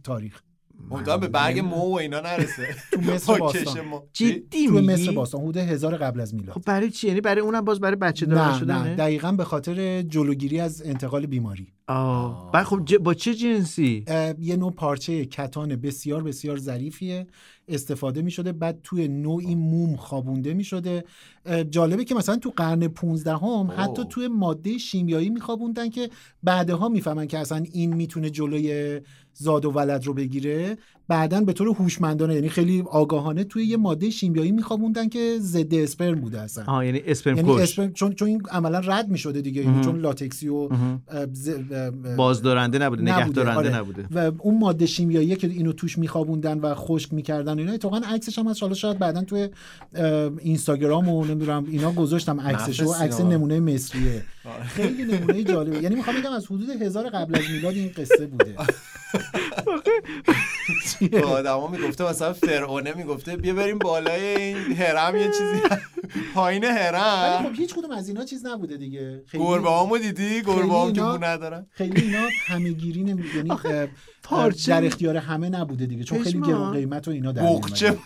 تاریخ 0.04 0.42
امیدوارم 0.90 1.20
به 1.20 1.28
برگ 1.28 1.58
مو 1.58 1.76
و 1.76 1.92
اینا 1.94 2.20
نرسه. 2.20 2.66
تو 2.92 3.00
مصر 3.12 3.32
با 3.32 3.38
باستان. 3.38 3.84
جدی 4.12 4.66
تو 4.66 4.72
مصر 4.80 5.12
باستان. 5.12 5.40
حدود 5.40 5.56
هزار 5.56 5.96
قبل 5.96 6.20
از 6.20 6.34
میلاد. 6.34 6.54
خب 6.54 6.62
برای 6.66 6.90
چی؟ 6.90 7.08
یعنی 7.08 7.20
برای 7.20 7.40
اونم 7.40 7.60
باز 7.64 7.80
برای 7.80 7.96
بچه 7.96 8.26
دار 8.26 8.38
نه 8.38 8.52
نه. 8.52 8.58
شدنه 8.58 8.94
دقیقا 8.94 9.32
به 9.32 9.44
خاطر 9.44 10.02
جلوگیری 10.02 10.60
از 10.60 10.82
انتقال 10.86 11.26
بیماری. 11.26 11.66
آه. 11.88 12.50
بعد 12.52 12.64
خب 12.66 12.84
ج- 12.86 12.98
با 12.98 13.14
چه 13.14 13.34
جنسی؟ 13.34 14.04
یه 14.40 14.56
نوع 14.56 14.72
پارچه 14.72 15.24
کتان 15.24 15.76
بسیار 15.76 16.22
بسیار 16.22 16.58
ظریفیه. 16.58 17.26
استفاده 17.68 18.22
می 18.22 18.30
شده 18.30 18.52
بعد 18.52 18.80
توی 18.82 19.08
نوعی 19.08 19.54
موم 19.54 19.96
خوابونده 19.96 20.54
می 20.54 20.64
شده 20.64 21.04
جالبه 21.70 22.04
که 22.04 22.14
مثلا 22.14 22.36
تو 22.36 22.52
قرن 22.56 22.88
15 22.88 23.36
هم 23.36 23.72
حتی 23.76 24.02
توی 24.08 24.28
ماده 24.28 24.78
شیمیایی 24.78 25.30
می 25.30 25.40
خوابوندن 25.40 25.88
که 25.88 26.10
بعدها 26.42 26.88
می‌فهمن 26.88 27.26
که 27.26 27.38
اصلا 27.38 27.64
این 27.72 27.94
می‌تونه 27.94 28.30
جلوی 28.30 29.00
زاد 29.34 29.64
و 29.64 29.70
ولد 29.70 30.06
رو 30.06 30.14
بگیره. 30.14 30.76
بعدا 31.08 31.40
به 31.40 31.52
طور 31.52 31.68
هوشمندانه 31.68 32.34
یعنی 32.34 32.48
خیلی 32.48 32.84
آگاهانه 32.90 33.44
توی 33.44 33.64
یه 33.64 33.76
ماده 33.76 34.10
شیمیایی 34.10 34.52
میخوابوندن 34.52 35.08
که 35.08 35.36
ضد 35.40 35.74
اسپرم 35.74 36.20
بوده 36.20 36.40
اصلا. 36.40 36.64
آه 36.66 36.86
یعنی 36.86 37.02
اسپرم 37.06 37.36
یعنی 37.36 37.54
کش. 37.54 37.60
اسپرم 37.60 37.92
چون 37.92 38.12
چون 38.12 38.28
این 38.28 38.42
عملا 38.50 38.78
رد 38.78 39.08
می‌شده 39.08 39.40
دیگه 39.40 39.62
یعنی 39.62 39.84
چون 39.84 40.00
لاتکسی 40.00 40.48
و 40.48 40.68
ز- 41.32 41.50
بازدارنده 42.16 42.78
نبوده 42.78 43.02
نبوده، 43.02 43.32
دارنده 43.32 43.58
آره. 43.58 43.76
نبوده. 43.76 44.06
و 44.10 44.32
اون 44.38 44.58
ماده 44.58 44.86
شیمیایی 44.86 45.36
که 45.36 45.46
اینو 45.46 45.72
توش 45.72 45.98
میخوابوندن 45.98 46.58
و 46.58 46.74
خشک 46.74 47.14
می‌کردن 47.14 47.58
اینا 47.58 47.72
اتفاقا 47.72 48.00
عکسش 48.06 48.38
هم 48.38 48.46
از 48.46 48.60
حالا 48.60 48.74
شاید 48.74 48.98
بعدا 48.98 49.22
توی 49.24 49.48
اینستاگرام 50.40 51.08
و 51.08 51.29
نمی‌دونم 51.30 51.66
اینا 51.70 51.92
گذاشتم 51.92 52.40
عکسش 52.40 52.80
و 52.80 52.92
عکس. 52.92 53.20
نمونه 53.20 53.60
مصریه. 53.60 54.24
خیلی 54.68 55.04
نمونه 55.04 55.44
جالبه. 55.44 55.82
یعنی 55.82 55.94
می‌خوام 55.94 56.20
بگم 56.20 56.32
از 56.32 56.46
حدود 56.46 56.70
هزار 56.70 57.08
قبل 57.08 57.38
از 57.38 57.50
میلاد 57.50 57.74
این 57.74 57.92
قصه 57.96 58.26
بوده. 58.26 58.56
به 61.10 61.24
آدما 61.24 61.68
می‌گفته 61.68 62.10
مثلا 62.10 62.32
فرعونه 62.32 62.94
می‌گفته 62.94 63.36
بیا 63.36 63.54
بریم 63.54 63.78
بالای 63.78 64.36
این 64.36 64.56
هرم 64.56 65.16
یه 65.16 65.26
چیزی. 65.26 65.76
پایین 66.34 66.64
ولی 66.64 66.72
هرم 66.72 67.42
خب 67.42 67.60
هیچ 67.60 67.74
کدوم 67.74 67.90
از 67.90 68.08
اینا 68.08 68.24
چیز 68.24 68.46
نبوده 68.46 68.76
دیگه. 68.76 69.22
خیلی 69.26 69.44
گربه 69.44 69.68
هامو 69.68 69.98
دیدی 69.98 70.42
گربه 70.42 70.74
هم 70.74 70.92
که 70.92 71.26
ندارن. 71.26 71.66
خیلی 71.70 72.02
اینا 72.02 72.28
همه 72.46 72.70
گیری 72.70 73.04
نمی... 73.04 73.24
یعنی 73.36 73.50
پارچه- 74.22 74.68
در 74.80 74.86
اختیار 74.86 75.16
همه 75.16 75.48
نبوده 75.48 75.86
دیگه 75.86 76.04
چون 76.04 76.22
خیلی. 76.22 76.40
گرون 76.40 76.72
قیمت 76.72 77.08
و 77.08 77.10
اینا 77.10 77.32
در. 77.32 77.42
بقچه 77.42 77.98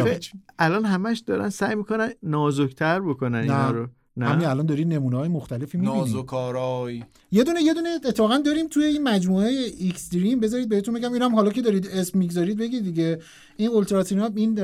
آخه 0.00 0.20
الان 0.58 0.84
همش 0.84 1.18
دارن 1.18 1.48
سعی 1.48 1.74
می‌کنن 1.74 2.12
نازکتر 2.22 3.00
بکنن 3.00 3.38
اینا 3.38 3.66
نه. 3.66 3.72
رو. 3.72 3.86
همین 4.20 4.38
نه 4.38 4.48
الان 4.50 4.66
داری 4.66 4.84
نمونه 4.84 5.16
های 5.16 5.28
مختلفی 5.28 5.78
می‌بینی 5.78 5.98
نازوکارای 5.98 7.02
یه 7.32 7.44
دونه 7.44 7.62
یه 7.62 7.74
دونه 7.74 7.88
اتفاقا 7.88 8.38
داریم 8.38 8.68
توی 8.68 8.84
این 8.84 9.02
مجموعه 9.02 9.48
ایکستریم 9.78 10.40
بذارید 10.40 10.68
بهتون 10.68 10.94
بگم 10.94 11.12
اینم 11.12 11.34
حالا 11.34 11.50
که 11.50 11.62
دارید 11.62 11.86
اسم 11.86 12.18
می‌گذارید 12.18 12.58
بگید 12.58 12.84
دیگه. 12.84 13.18
این 13.56 13.68
ultra 13.68 13.99
thin 13.99 14.24
ا 14.24 14.30
این 14.36 14.58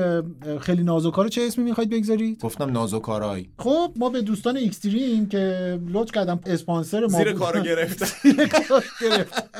خیلی 0.59 0.83
نازکا 0.83 1.23
رو 1.25 1.29
چه 1.29 1.41
اسمی 1.41 1.63
می‌خواید 1.63 1.89
بگذارید؟ 1.89 2.39
گفتم 2.39 2.71
نازوکارای 2.71 3.49
خب 3.57 3.93
ما 3.95 4.09
به 4.09 4.21
دوستان 4.21 4.57
ایکس 4.57 4.91
دریم 4.91 5.25
که 5.25 5.79
لطف 5.87 6.11
کردم 6.11 6.39
اسپانسر 6.45 7.01
ما 7.07 7.17
زیر. 7.23 7.31
کارو 7.33 7.61
گرفتن. 7.63 8.07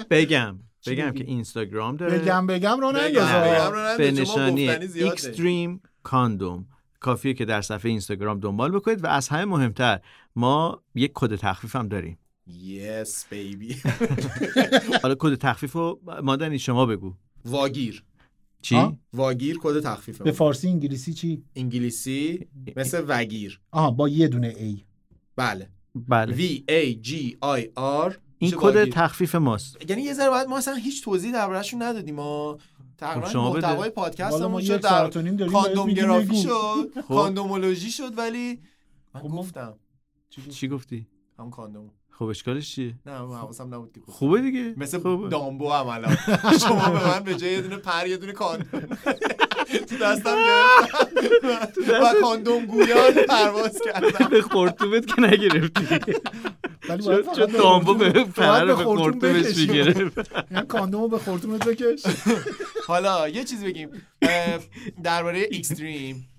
بگم. 0.09 0.55
بگم؟ 0.87 1.11
که 1.11 1.23
اینستاگرام 1.23 1.95
داره. 1.95 2.19
بگم 2.19 2.47
بگم 2.47 2.79
رو. 2.79 2.91
بگم. 2.91 3.71
رو 3.71 3.97
به 3.97 4.11
نشانی. 4.11 4.69
ایکس 4.69 5.25
دریم 5.25 5.81
کاندوم 6.03 6.65
کافیه 6.99 7.33
که 7.33 7.45
در 7.45 7.61
صفحه 7.61 7.91
اینستاگرام 7.91 8.39
دنبال 8.39 8.71
بکنید 8.71 9.03
و 9.03 9.07
از 9.07 9.27
همه 9.27 9.45
مهمتر 9.45 9.99
ما 10.35 10.83
یک 10.95 11.11
کد 11.13 11.35
تخفیف 11.35 11.75
هم 11.75 11.87
داریم. 11.87 12.17
yes 12.47 13.25
baby 13.29 13.75
حالا 15.03 15.15
کد 15.19 15.35
تخفیف 15.35 15.73
رو 15.73 16.01
مادنی 16.23 16.59
شما 16.59 16.85
بگو. 16.85 17.13
واگیر. 17.45 18.03
چی؟ 18.61 18.97
واگیر 19.13 19.57
کد 19.61 19.79
تخفیفه. 19.79 20.23
به 20.23 20.31
فارسی 20.31 20.67
انگلیسی 20.67 21.13
چی؟ 21.13 21.43
انگلیسی 21.55 22.47
مثل 22.75 23.05
وگیر. 23.07 23.59
آها 23.71 23.91
با 23.91 24.09
یه 24.09 24.27
دونه 24.27 24.47
A 24.47 24.83
بله. 25.35 25.69
بله. 25.95 26.35
V 26.35 26.63
A 26.69 27.07
G 27.07 27.11
I 27.43 27.61
R 28.07 28.13
این 28.39 28.51
کد. 28.57 28.89
تخفیف 28.89 29.35
ماست 29.35 29.89
یعنی 29.89 30.01
یه 30.01 30.13
ذره 30.13 30.29
باید 30.29 30.47
ما 30.47 30.57
اصلا 30.57 30.75
هیچ 30.75 31.03
توضیح 31.03 31.33
دربارهشون 31.33 31.81
ندادیم 31.81 32.15
ما 32.15 32.57
تقریبا 32.97 33.27
خب. 33.27 33.37
محتوای 33.37 33.89
پادکستمون 33.89 34.51
ما 34.51 34.61
شد 34.61 34.81
در 34.81 35.09
کاندوم 35.51 35.93
گرافی. 35.93 36.41
شد 36.43 36.91
خب. 37.07 37.07
کاندومولوژی 37.07 37.91
شد 37.91 38.17
ولی 38.17 38.59
من 39.15 39.21
خب 39.21 39.27
گفتم 39.29 39.73
چی 40.51 40.67
گفتی 40.67 41.07
هم 41.39 41.49
کاندوم 41.49 41.91
خب 42.09 42.25
اشکالش 42.25 42.75
چیه 42.75 42.95
نه 43.05 43.21
من 43.21 43.35
حواسم 43.37 43.73
نبود 43.75 43.91
که. 43.93 44.01
خوبه 44.11 44.41
دیگه 44.41 44.73
مثل 44.77 44.99
خوبه. 44.99 45.29
دامبو 45.29 45.71
هم 45.71 45.87
الان 45.87 46.15
شما 46.67 46.89
به 46.89 47.07
من 47.07 47.19
به 47.23 47.35
جای 47.35 47.51
یه 47.51 47.61
دونه 47.61 47.77
پر 47.77 48.07
یه 48.07 48.17
دونه 48.17 48.31
کاندوم 48.33 48.81
تو 49.77 49.97
دستم 49.97 50.35
گرفتم. 50.35 52.03
و 52.03 52.21
کاندوم 52.21 52.65
گویان 52.65 53.13
پرواز 53.29 53.81
کردم. 53.85 54.29
به 54.29 54.41
خورتومت 54.41 55.05
که 55.15 55.21
نگرفتی. 55.21 55.99
چون 57.35 57.45
دامبو 57.45 57.93
به 57.93 58.09
باید 58.09 58.65
به 58.65 58.75
خورتوم 58.75 58.95
خورتومش. 58.95 59.57
می‌گرفت. 59.57 60.31
یعنی 60.51 60.67
کاندومو 60.67 61.07
به 61.07 61.17
خورتومت 61.17 61.67
بکش. 61.67 62.03
حالا 62.87 63.29
یه 63.29 63.43
چیز 63.43 63.63
بگیم. 63.63 63.89
درباره 65.03 65.47
اکستریم 65.51 66.29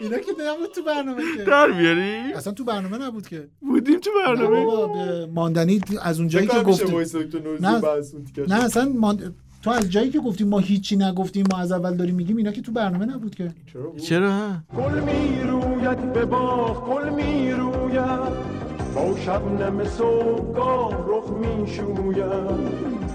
اینا 0.00 0.18
که 0.18 0.32
نبود 0.40 0.74
تو 0.74 0.82
برنامه 0.82 1.22
که. 1.36 1.44
در 1.44 1.70
بیاری؟ 1.70 2.32
اصلا 2.34 2.52
تو 2.52 2.64
برنامه 2.64 2.98
نبود 2.98 3.28
که. 3.28 3.48
بودیم 3.60 4.00
تو 4.00 4.10
برنامه؟ 4.26 5.26
ماندنی 5.26 5.80
از 6.02 6.18
اون 6.18 6.28
جایی 6.28 6.46
که 6.46 6.60
گفتی 6.60 6.92
نه 7.60 7.80
نه 8.48 8.64
اصلا 8.64 8.84
مان- 8.88 9.34
تو 9.62 9.70
از 9.70 9.90
جایی 9.90 10.10
که 10.10 10.20
گفتیم 10.20 10.48
ما 10.48 10.58
هیچی 10.58 10.96
نگفتیم 10.96 11.46
ما 11.52 11.58
از 11.58 11.72
اول 11.72 11.96
داریم 11.96 12.14
میگیم 12.14 12.36
اینا 12.36 12.52
که 12.52 12.62
تو 12.62 12.72
برنامه 12.72 13.06
نبود 13.06 13.34
که. 13.34 13.54
چرا 14.02 14.32
ها؟ 14.32 14.52
گل 14.76 15.00
می 15.00 15.40
روید 15.42 16.12
به 16.12 16.24
باغ 16.24 16.88
گل 16.88 17.08
می 17.08 17.50
روید 17.52 18.58
با 18.94 19.16
شبنم 19.24 19.84
صبحگاه 19.84 21.06
رخ 21.08 21.28
می 21.30 21.66
شوید 21.66 22.18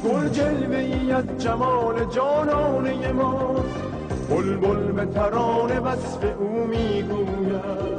گل 0.04 0.30
جلوه 0.30 0.78
ای 0.78 1.12
از 1.12 1.26
جمال 1.38 2.06
جانانه 2.16 3.12
ماست 3.12 3.64
بلبل 4.30 4.92
به 4.92 5.06
ترانه 5.06 5.80
وصف 5.80 6.24
او 6.40 6.68
می 6.68 7.04
گوید 7.04 7.94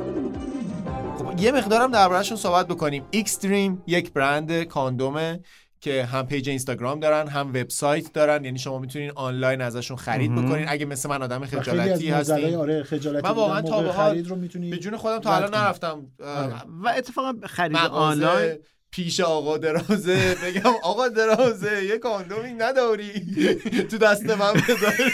خب 1.18 1.40
یه 1.40 1.52
مقدارم 1.52 1.90
دربارهشون 1.90 2.36
صحبت 2.36 2.66
بکنیم. 2.68 3.04
ایکس 3.12 3.47
دریم 3.47 3.82
یک 3.86 4.12
برند 4.12 4.62
کاندومه 4.62 5.40
که 5.84 6.04
هم 6.04 6.26
page 6.26 6.48
اینستاگرام 6.48 7.00
دارن 7.00 7.28
هم 7.28 7.48
وبسایت 7.48 8.12
دارن. 8.12 8.44
یعنی 8.44 8.58
شما 8.58 8.78
می‌تونین 8.78 9.12
آنلاین 9.14 9.60
ازشون 9.60 9.96
خرید. 9.96 10.32
بکنین. 10.32 10.64
اگه 10.68 10.86
مثل 10.86 11.08
من 11.08 11.22
آدم 11.22 11.44
خجالتی 11.44 12.10
هستین. 12.10 12.54
آره 12.54 12.82
خجالتی 12.82 13.28
من 13.28 13.34
واقعا 13.34 13.62
تا 13.62 13.82
به 13.82 13.92
حال 13.92 14.10
خرید 14.10 14.28
رو 14.28 14.36
می‌تونی 14.36 14.70
به 14.70 14.76
جون 14.76 14.96
خودم 14.96 15.18
تا 15.18 15.36
الان. 15.36 15.54
نرفتم. 15.54 16.06
آره. 16.24 16.54
و 16.82 16.88
اتفاقا 16.96 17.46
خرید 17.46 17.76
آنلاین. 17.76 18.58
پیش 18.90 19.20
آقا 19.20 19.58
درازه. 19.58 20.36
بگم 20.44 20.72
آقا 20.82 21.08
درازه 21.08 21.84
یه 21.84 21.98
کاندومی 21.98 22.52
نداری. 22.52 23.12
تو 23.90 23.98
دست 23.98 24.30
من 24.30 24.52
بذاری. 24.52 25.10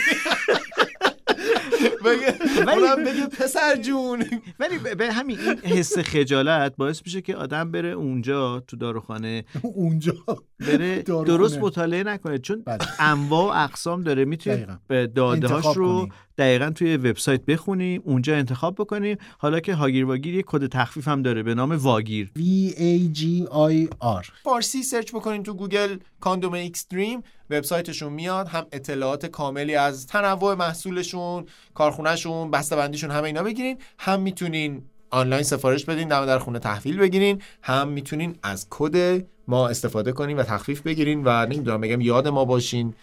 بگه 2.04 2.34
اونم 2.72 3.04
بگه 3.04 3.26
پسر 3.26 3.76
جون 3.76 4.24
ولی 4.60 4.78
به- 4.78 5.12
همین 5.12 5.38
این 5.40 5.56
حس 5.58 5.98
خجالت 5.98 6.76
باعث 6.76 7.02
میشه 7.06 7.20
که 7.20 7.36
آدم 7.36 7.70
بره 7.70 7.88
اونجا 7.88 8.60
تو 8.60 8.76
داروخانه 8.76 9.44
اونجا 9.62 10.14
بره. 10.60 11.02
درست 11.02 11.58
مطالعه 11.58 12.02
نکنه 12.02 12.38
چون 12.38 12.62
بله. 12.66 12.78
انواع 13.00 13.56
و 13.60 13.64
اقسام 13.64 14.02
داره 14.02 14.24
می‌تونه 14.24 14.56
دقیقاً. 14.56 15.06
داده 15.06 15.48
هاش 15.48 15.76
رو. 15.76 16.08
دقیقا 16.38 16.70
توی 16.70 16.96
وبسایت 16.96 17.44
بخونیم 17.46 18.02
اونجا 18.04 18.36
انتخاب 18.36 18.74
بکنیم 18.74 19.16
حالا 19.38 19.60
که 19.60 19.74
هاگیر 19.74 20.04
واگیر 20.04 20.34
یه 20.34 20.42
کد 20.46 20.66
تخفیف 20.66 21.08
هم 21.08 21.22
داره 21.22 21.42
به 21.42 21.54
نام 21.54 21.72
واگیر 21.72 22.30
V 22.38 22.40
A 22.72 23.18
G 23.18 23.48
I 23.48 23.94
R 24.22 24.30
فارسی 24.44 24.82
search 24.82 25.12
بکنین 25.14 25.42
تو 25.42 25.54
گوگل 25.54 25.96
کاندوم 26.20 26.54
ایکس 26.54 26.88
دریم 26.88 27.22
وبسایتشون 27.50 28.12
میاد 28.12 28.48
هم 28.48 28.66
اطلاعات 28.72 29.26
کاملی 29.26 29.74
از 29.74 30.06
تنوع 30.06 30.54
محصولشون 30.54 31.46
کارخونهشون 31.74 32.50
بسته‌بندیشون 32.50 33.10
همه 33.10 33.24
اینا 33.24 33.42
بگیرین. 33.42 33.78
هم 33.98 34.20
می‌تونین 34.20 34.82
آنلاین 35.10 35.42
سفارش 35.42 35.84
بدین 35.84 36.08
دم 36.08 36.26
در 36.26 36.38
خونه 36.38 36.58
تحویل 36.58 36.98
بگیرین. 36.98 37.42
هم 37.62 37.88
می‌تونین 37.88 38.38
از 38.42 38.66
کد 38.70 39.26
ما 39.50 39.68
استفاده 39.68 40.12
کنین 40.12 40.36
و 40.36 40.42
تخفیف 40.42 40.80
بگیرین 40.80 41.22
و 41.24 41.46
نمی‌دونم 41.46 41.80
بگم 41.80 42.00
یاد 42.00 42.28
ما 42.28 42.44
باشین. 42.44 42.94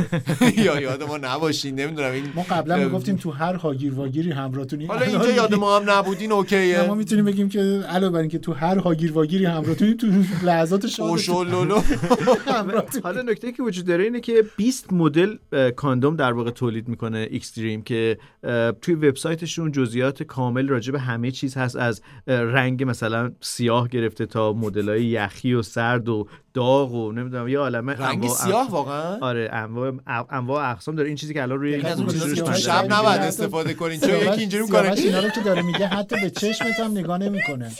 یا 0.66 0.80
یاد 0.80 1.02
ما 1.02 1.18
نباشین 1.18 1.80
نمی‌دونم 1.80 2.12
این 2.12 2.24
ما 2.34 2.42
قبلا 2.50 2.76
می‌گفتیم 2.76 3.16
تو 3.16 3.30
هر 3.30 3.54
هاگیر 3.54 3.94
واگیری 3.94 4.30
همراهتونی 4.30 4.86
حالا 4.86 5.06
اینجا 5.06 5.30
یاد 5.30 5.54
ما 5.54 5.76
هم 5.76 5.90
نبودین 5.90 6.28
نه، 6.28 6.34
ما 6.34 6.38
okay 6.38 6.83
ه 6.83 6.94
می‌تونیم 6.94 7.24
بگیم 7.24 7.48
که 7.48 7.60
علاوه 7.88 8.12
بر 8.12 8.20
اینکه 8.20 8.38
تو 8.38 8.52
هر 8.52 8.78
هاگیر 8.78 9.12
واگیری 9.12 9.44
همراهتونی 9.44 9.94
تو 9.94 10.06
لحظات 10.42 10.86
شاد 10.86 11.08
اوشولولو 11.08 11.80
حالا 13.02 13.22
نکته 13.22 13.52
که 13.52 13.62
وجود 13.62 13.86
داره 13.86 14.04
اینه 14.04 14.20
که 14.20 14.44
20 14.56 14.92
مدل 14.92 15.36
کاندوم 15.76 16.16
در 16.16 16.32
واقع 16.32 16.50
تولید 16.50 16.88
می‌کنه 16.88 17.28
اکستریم 17.32 17.82
که 17.82 18.18
توی 18.82 18.94
وبسایتشون 18.94 19.72
جزئیات 19.72 20.22
کامل 20.22 20.68
راجع 20.68 20.92
به 20.92 21.00
همه 21.00 21.30
چیز 21.30 21.56
هست 21.56 21.76
از 21.76 22.02
رنگ 22.26 22.84
مثلا 22.84 23.32
سیاه 23.40 23.88
گرفته 23.88 24.26
تا 24.26 24.52
مدلای 24.52 25.04
یخی 25.04 25.54
و 25.54 25.62
سرد 25.92 26.08
و 26.08 26.28
داغ 26.54 26.92
و 26.92 27.12
نمی‌دونم 27.12 27.48
یه 27.48 27.58
عالمه 27.58 27.92
رنگ 27.92 28.28
سیاه 28.28 28.70
واقعا؟ 28.70 29.18
آره 29.20 29.48
انواع 29.52 29.92
انواع 30.30 30.70
اقسام 30.70 30.94
داره. 30.94 31.08
این 31.08 31.16
چیزی 31.16 31.34
که 31.34 31.42
الان 31.42 31.58
روی. 31.58 31.82
شب 32.56 32.86
نباید 32.92 33.20
استفاده 33.20 33.74
کنین 33.74 34.00
چون 34.00 34.10
یکی 34.10 34.40
اینجوری 34.40 34.62
می‌کنه. 34.62 34.90
اینا 34.90 35.20
رو 35.20 35.28
که 35.28 35.40
داره 35.40 35.62
میگه 35.62 35.86
حتی 35.86 36.16
به 36.22 36.30
چشمت 36.30 36.80
هم 36.80 36.90
نگاه 36.90 37.18
نمی‌کنه. 37.18 37.72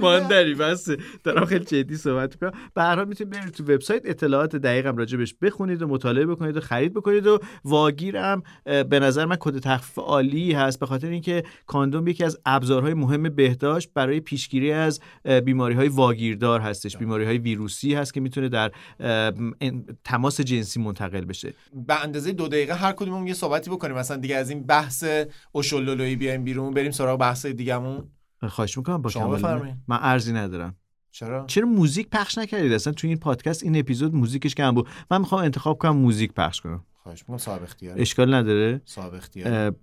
ماندری 0.00 0.54
بس 0.54 0.88
دارم 1.24 1.44
خیلی 1.44 1.64
جدی 1.64 1.96
صحبت 1.96 2.32
می‌کنم. 2.32 2.60
به 2.74 2.82
هر 2.82 2.96
حال 2.96 3.08
می‌تونید 3.08 3.32
برید 3.32 3.54
تو 3.54 3.64
وبسایت 3.64 4.02
اطلاعات 4.04 4.56
دقیقم 4.56 4.96
راجبش 4.96 5.34
بخونید 5.42 5.82
و 5.82 5.88
مطالعه 5.88 6.26
بکنید 6.26 6.56
و 6.56 6.60
خرید 6.60 6.94
بکنید 6.94 7.26
و 7.26 7.38
واگیرم 7.64 8.42
به 8.64 9.00
نظر 9.00 9.24
من 9.24 9.36
کد 9.40 9.58
تخفیف 9.58 9.98
عالی 9.98 10.52
هست. 10.52 10.80
به 10.80 10.86
خاطر 10.86 11.08
اینکه 11.08 11.42
کاندوم 11.66 12.06
یکی 12.06 12.24
از 12.24 12.38
ابزارهای 12.46 12.94
مهم 12.94 13.22
بهداشت 13.22 13.90
برای 13.94 14.20
پیشگیری 14.20 14.72
از 14.72 15.00
بیماری 15.44 15.74
های 15.74 15.88
واگیردار 15.88 16.60
هستش. 16.60 16.96
بیماری 16.96 17.24
های 17.24 17.38
ویروسی 17.38 17.94
هست 17.94 18.14
که 18.14 18.20
می‌تونه 18.20 18.48
در 18.48 18.70
تماس 20.04 20.40
جنسی 20.40 20.80
منتقل 20.80 21.24
بشه. 21.24 21.54
به 21.86 22.02
اندازه 22.02 22.32
دو 22.32 22.48
دقیقه 22.48 22.74
هر 22.74 22.92
کدوممون 22.92 23.26
یه 23.26 23.34
صحبتی 23.34 23.70
بکنیم. 23.70 23.96
مثلا 23.96 24.16
دیگه 24.16 24.36
از 24.36 24.50
این 24.50 24.62
بحث 24.62 25.04
اوشولولویی 25.52 26.16
بیایم 26.16 26.44
بیرون 26.44 26.74
بریم 26.74 26.90
سراغ 26.90 27.20
بحث 27.20 27.46
دیگه‌مون. 27.46 28.08
خواهش 28.48 28.78
می‌کنم 28.78 29.02
با 29.02 29.10
شما 29.10 29.38
کمال. 29.38 29.72
من 29.88 29.98
ارزی 30.00 30.32
ندارم. 30.32 30.76
چرا؟ 31.10 31.44
چرا 31.46 31.68
موزیک 31.68 32.08
پخش 32.10 32.38
نکردید؟ 32.38 32.72
اصلا 32.72 32.92
تو 32.92 33.06
این 33.06 33.16
پادکست 33.16 33.62
این 33.62 33.78
اپیزود 33.78 34.14
موزیکش 34.14 34.54
کم 34.54 34.70
بود. 34.70 34.88
من 35.10 35.18
می‌خوام 35.18 35.44
انتخاب 35.44 35.78
کنم 35.78 35.96
موزیک 35.96 36.32
پخش 36.32 36.60
کنم. 36.60 36.84
خواهش 37.02 37.20
می‌کنم 37.20 37.38
صاحب 37.38 37.62
اختیار 37.62 38.00
اشکال 38.00 38.34
نداره. 38.34 38.80
صاحب 38.84 39.14
اختیار 39.14 39.74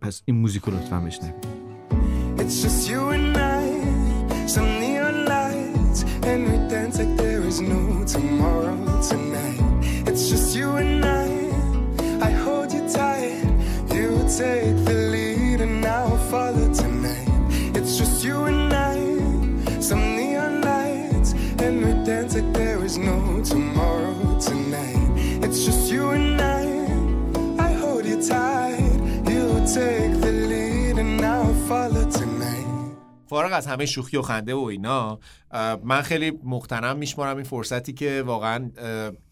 پس 0.00 0.22
این 0.24 0.36
موزیک 0.36 0.62
رو 0.62 0.76
لطفا 0.76 1.00
بشنوید. 1.00 1.34
It's 2.36 2.62
just 2.64 2.88
you 2.90 3.02
and 3.16 3.36
I, 3.36 3.64
some 4.54 4.70
neon 4.82 5.16
lights, 5.32 6.00
and 6.30 6.40
we 6.48 6.56
dance 6.72 6.96
like 7.00 7.14
there 7.22 7.42
is 7.50 7.58
no 7.72 7.82
tomorrow 8.14 8.78
tonight. 9.10 9.62
It's 10.08 10.24
just 10.32 10.48
you 10.58 10.68
and 10.82 11.02
I, 11.22 11.28
I 12.28 12.30
hold 12.44 12.68
you 12.76 12.84
tight, 12.98 13.46
you 13.96 14.08
take 14.40 14.76
the 14.88 14.96
lead, 15.12 15.58
and 15.66 15.84
I'll 15.96 16.18
follow. 16.30 16.63
It's 17.78 17.92
just 18.00 18.24
you 18.24 18.36
and 18.50 18.72
I, 18.72 18.98
some 19.88 20.04
neon 20.16 20.54
lights, 20.70 21.30
and 21.64 21.74
we 21.84 21.92
dance 22.08 22.34
like 22.36 22.50
there 22.60 22.80
is 22.88 22.96
no 22.98 23.18
tomorrow 23.52 24.38
tonight. 24.48 25.10
It's 25.44 25.60
just 25.66 25.82
you 25.92 26.04
and 26.16 26.40
I, 26.40 26.64
I 27.68 27.70
hold 27.82 28.04
you 28.10 28.18
tight, 28.32 28.96
you 29.32 29.44
take 29.78 30.14
the 30.24 30.32
lead, 30.50 30.96
and 31.02 31.20
I'll 31.34 31.54
follow 31.68 32.04
tonight. 32.18 32.44
فارغ 33.26 33.52
از 33.52 33.66
همه 33.66 33.86
شوخی 33.86 34.16
و 34.16 34.22
خنده 34.22 34.54
و 34.54 34.58
اینا 34.58 35.18
من 35.84 36.02
خیلی 36.02 36.32
مقتنم 36.44 36.96
میشمارم 36.96 37.36
این 37.36 37.44
فرصتی 37.44 37.92
که 37.92 38.22
واقعا 38.26 38.70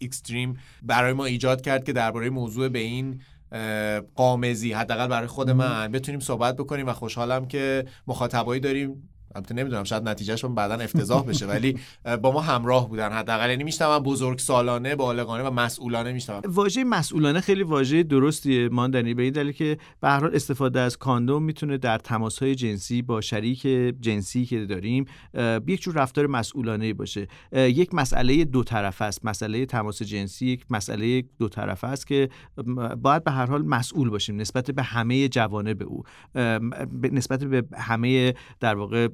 اکستریم 0.01 0.59
برای 0.83 1.13
ما 1.13 1.25
ایجاد 1.25 1.61
کرد 1.61 1.85
که 1.85 1.93
درباره 1.93 2.31
موضوع 2.31 2.69
به 2.69 2.79
این 2.79 3.21
قامزی 4.15 4.73
حداقل 4.73 5.07
برای 5.07 5.27
خود 5.27 5.51
من. 5.51 5.93
بتونیم 5.93 6.21
صحبت 6.21 6.57
بکنیم 6.57 6.87
و 6.87 6.93
خوشحالم 6.93 7.47
که 7.47 7.85
مخاطبایی 8.07 8.61
داریم 8.61 9.09
البته 9.35 9.55
نمی‌دونم 9.55 9.85
شاید 9.85 10.09
نتیجهش 10.09 10.45
بعدا 10.45 10.75
افتضاح 10.75 11.27
بشه 11.27 11.47
ولی 11.47 11.79
با 12.23 12.33
ما 12.33 12.41
همراه 12.41 12.89
بودن 12.89 13.13
حداقل. 13.13 13.51
یعنی 13.51 13.65
میشنوم 13.65 13.99
بزرگ 13.99 14.39
سالانه 14.39 14.97
بالغانه 14.97 15.45
و 15.45 15.51
مسئولانه 15.51 16.13
میشنوم. 16.13 16.41
واژه 16.45 16.85
مسئولانه 16.85 17.41
خیلی 17.41 17.63
واژه 17.63 18.03
درستیه 18.03 18.69
ماندنی. 18.69 19.15
به 19.15 19.23
این 19.23 19.33
دلیل 19.33 19.53
که 19.53 19.79
به 20.01 20.09
هر 20.09 20.21
حال 20.21 20.35
استفاده 20.35 20.81
از 20.81 20.99
کاندوم 20.99 21.43
می‌تونه 21.43 21.79
در 21.79 21.99
تماسهای 21.99 22.55
جنسی 22.55 23.03
با 23.03 23.21
شریک 23.21 23.67
جنسی 24.01 24.45
که 24.45 24.65
داریم 24.65 25.05
یک 25.67 25.83
جور 25.83 25.95
رفتار 25.95 26.27
مسئولانه 26.27 26.95
باشه. 26.95 27.29
یک 27.53 27.95
مسئله 27.95 28.45
دو 28.45 28.65
طرفه 28.65 29.05
است. 29.05 29.25
مسئله 29.25 29.67
تماس 29.67 30.03
جنسی 30.03 30.47
یک 30.47 30.65
مسئله 30.71 31.25
دو 31.39 31.49
طرفه 31.49 31.87
است 31.87 32.07
که 32.07 32.29
باید 33.03 33.25
به 33.25 33.31
هر 33.31 33.47
حال 33.47 33.63
مسئول 33.63 34.11
باشیم 34.11 34.37
نسبت 34.37 34.71
به 34.71 34.83
همه 34.83 35.29
جوانب 35.29 35.83
او. 35.83 36.03
نسبت 37.13 37.45
به 37.45 37.65
همه 37.77 38.35
در 38.61 38.75
واقع 38.75 39.09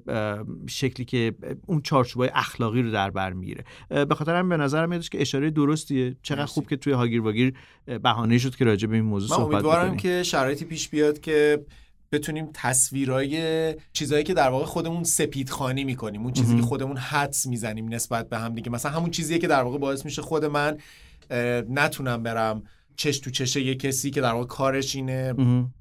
شکلی 0.69 1.07
که 1.07 1.35
اون 1.67 1.83
چارچوبای 1.83 2.31
اخلاقی 2.35 2.83
رو 2.83 2.91
در 2.91 3.11
بر 3.11 3.33
می‌گیره. 3.33 3.65
به 3.89 4.15
خاطر 4.15 4.35
همین 4.35 4.49
به 4.49 4.57
نظرم 4.57 4.89
میادش 4.89 5.11
که 5.11 5.21
اشاره 5.21 5.51
درستیه. 5.51 6.17
چقدر 6.23 6.41
مرسی. 6.41 6.53
خوب 6.53 6.69
که 6.69 6.77
توی 6.77 6.93
هاگیر 6.93 7.21
واگیر 7.21 7.55
بهانه 8.03 8.39
شد 8.39 8.57
که 8.57 8.65
راجع 8.65 8.89
به 8.89 8.95
این 8.95 9.05
موضوع 9.05 9.29
صحبت 9.29 9.55
امیدوارم 9.55 9.85
بکنیم. 9.85 9.97
که 9.97 10.23
شرایطی 10.23 10.65
پیش 10.65 10.89
بیاد 10.89 11.21
که 11.21 11.65
بتونیم 12.13 12.49
تصویرای 12.55 13.75
چیزایی 13.93 14.25
که 14.25 14.35
در 14.35 14.49
واقع 14.49 14.65
خودمون 14.65 15.05
سپیدخانی 15.05 15.85
می‌کنیم 15.85 16.23
اون 16.23 16.33
چیزی 16.33 16.57
که 16.57 16.63
خودمون 16.63 16.97
حدس 16.97 17.47
می‌زنیم 17.47 17.95
نسبت 17.95 18.29
به 18.29 18.39
هم 18.39 18.55
دیگه. 18.55 18.71
مثلا 18.71 18.93
همون 18.93 19.11
چیزیه 19.11 19.39
که 19.39 19.47
در 19.47 19.63
واقع 19.63 19.79
باعث 19.79 20.05
میشه 20.05 20.23
خود 20.23 20.45
من 20.45 20.79
نتونم 21.71 22.23
برم 22.23 22.63
چش 22.97 23.19
تو 23.19 23.31
چش 23.31 23.57
یه 23.57 23.75
کسی 23.75 24.11
که 24.11 24.21
در 24.21 24.33
واقع 24.33 24.47
کارش 24.47 24.97
اینه. 24.97 25.35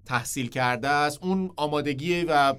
تحصیل 0.05 0.47
کرده 0.47 0.87
است. 0.87 1.19
اون 1.23 1.51
آمادگی 1.55 2.23
و 2.23 2.53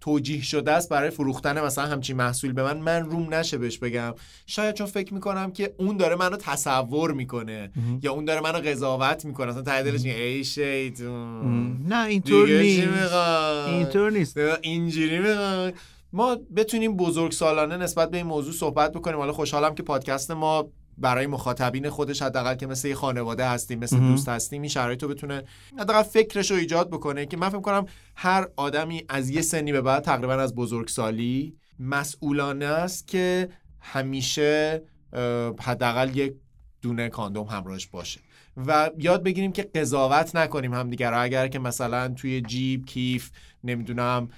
توجیه 0.00 0.42
شده 0.42 0.72
است 0.72 0.88
برای 0.88 1.10
فروختن 1.10 1.64
مثلا 1.64 1.86
همچین 1.86 2.16
محصول 2.16 2.52
به 2.52 2.62
من 2.62 2.78
من 2.78 3.10
روم 3.10 3.34
نشه 3.34 3.58
بهش 3.58 3.78
بگم. 3.78 4.14
شاید 4.46 4.74
چون 4.74 4.86
فکر 4.86 5.14
می‌کنم 5.14 5.52
که 5.52 5.74
اون 5.78 5.96
داره 5.96 6.16
منو 6.16 6.36
تصور 6.36 7.12
می‌کنه 7.12 7.70
یا 8.02 8.12
اون 8.12 8.24
داره 8.24 8.40
منو 8.40 8.58
قضاوت 8.58 9.24
می‌کنه. 9.24 9.50
اصلا 9.50 9.62
ته 9.62 9.82
دلش 9.82 10.02
میگه 10.02 10.16
ای 10.16 10.44
شیطون 10.44 11.76
نه 11.88 12.06
اینطور 12.06 12.48
نیست؟ 12.48 13.14
اینطور 13.68 14.10
نیست. 14.10 14.36
اینجوری؟ 14.62 15.20
ما 16.12 16.36
بتونیم 16.56 16.96
بزرگ 16.96 17.32
سالانه 17.32 17.76
نسبت 17.76 18.10
به 18.10 18.16
این 18.16 18.26
موضوع 18.26 18.52
صحبت 18.52 18.92
بکنیم. 18.92 19.16
حالا 19.16 19.32
خوشحالم 19.32 19.74
که 19.74 19.82
پادکست 19.82 20.30
ما 20.30 20.68
برای 21.00 21.26
مخاطبین 21.26 21.90
خودش 21.90 22.22
حداقل 22.22 22.54
که 22.54 22.66
مثل 22.66 22.88
یه 22.88 22.94
خانواده 22.94 23.48
هستیم 23.48 23.78
مثل. 23.78 23.98
دوست 23.98 24.28
هستیم 24.28 24.62
این 24.62 24.68
شرایط 24.68 25.02
رو 25.02 25.08
بتونه 25.08 25.44
حداقل 25.78 26.02
فکرش 26.02 26.50
رو 26.50 26.56
ایجاد 26.56 26.90
بکنه 26.90 27.26
که 27.26 27.36
من 27.36 27.48
فکر 27.48 27.60
کنم 27.60 27.86
هر 28.16 28.48
آدمی 28.56 29.04
از 29.08 29.30
یه 29.30 29.42
سنی 29.42 29.72
به 29.72 29.80
بعد 29.80 30.02
تقریبا 30.02 30.34
از 30.34 30.54
بزرگسالی 30.54 31.56
مسئولانه 31.78 32.64
است 32.66 33.08
که 33.08 33.48
همیشه 33.80 34.82
حداقل 35.60 36.16
یک 36.16 36.34
دونه 36.82 37.08
کاندوم 37.08 37.46
همراهش 37.46 37.86
باشه 37.86 38.20
و 38.66 38.90
یاد 38.98 39.22
بگیریم 39.22 39.52
که 39.52 39.62
قضاوت 39.62 40.36
نکنیم 40.36 40.74
همدیگر 40.74 41.10
رو 41.10 41.22
اگر 41.22 41.48
که 41.48 41.58
مثلا 41.58 42.08
توی 42.08 42.40
جیب 42.40 42.86
کیف 42.86 43.30
نمی‌دونم 43.64 44.28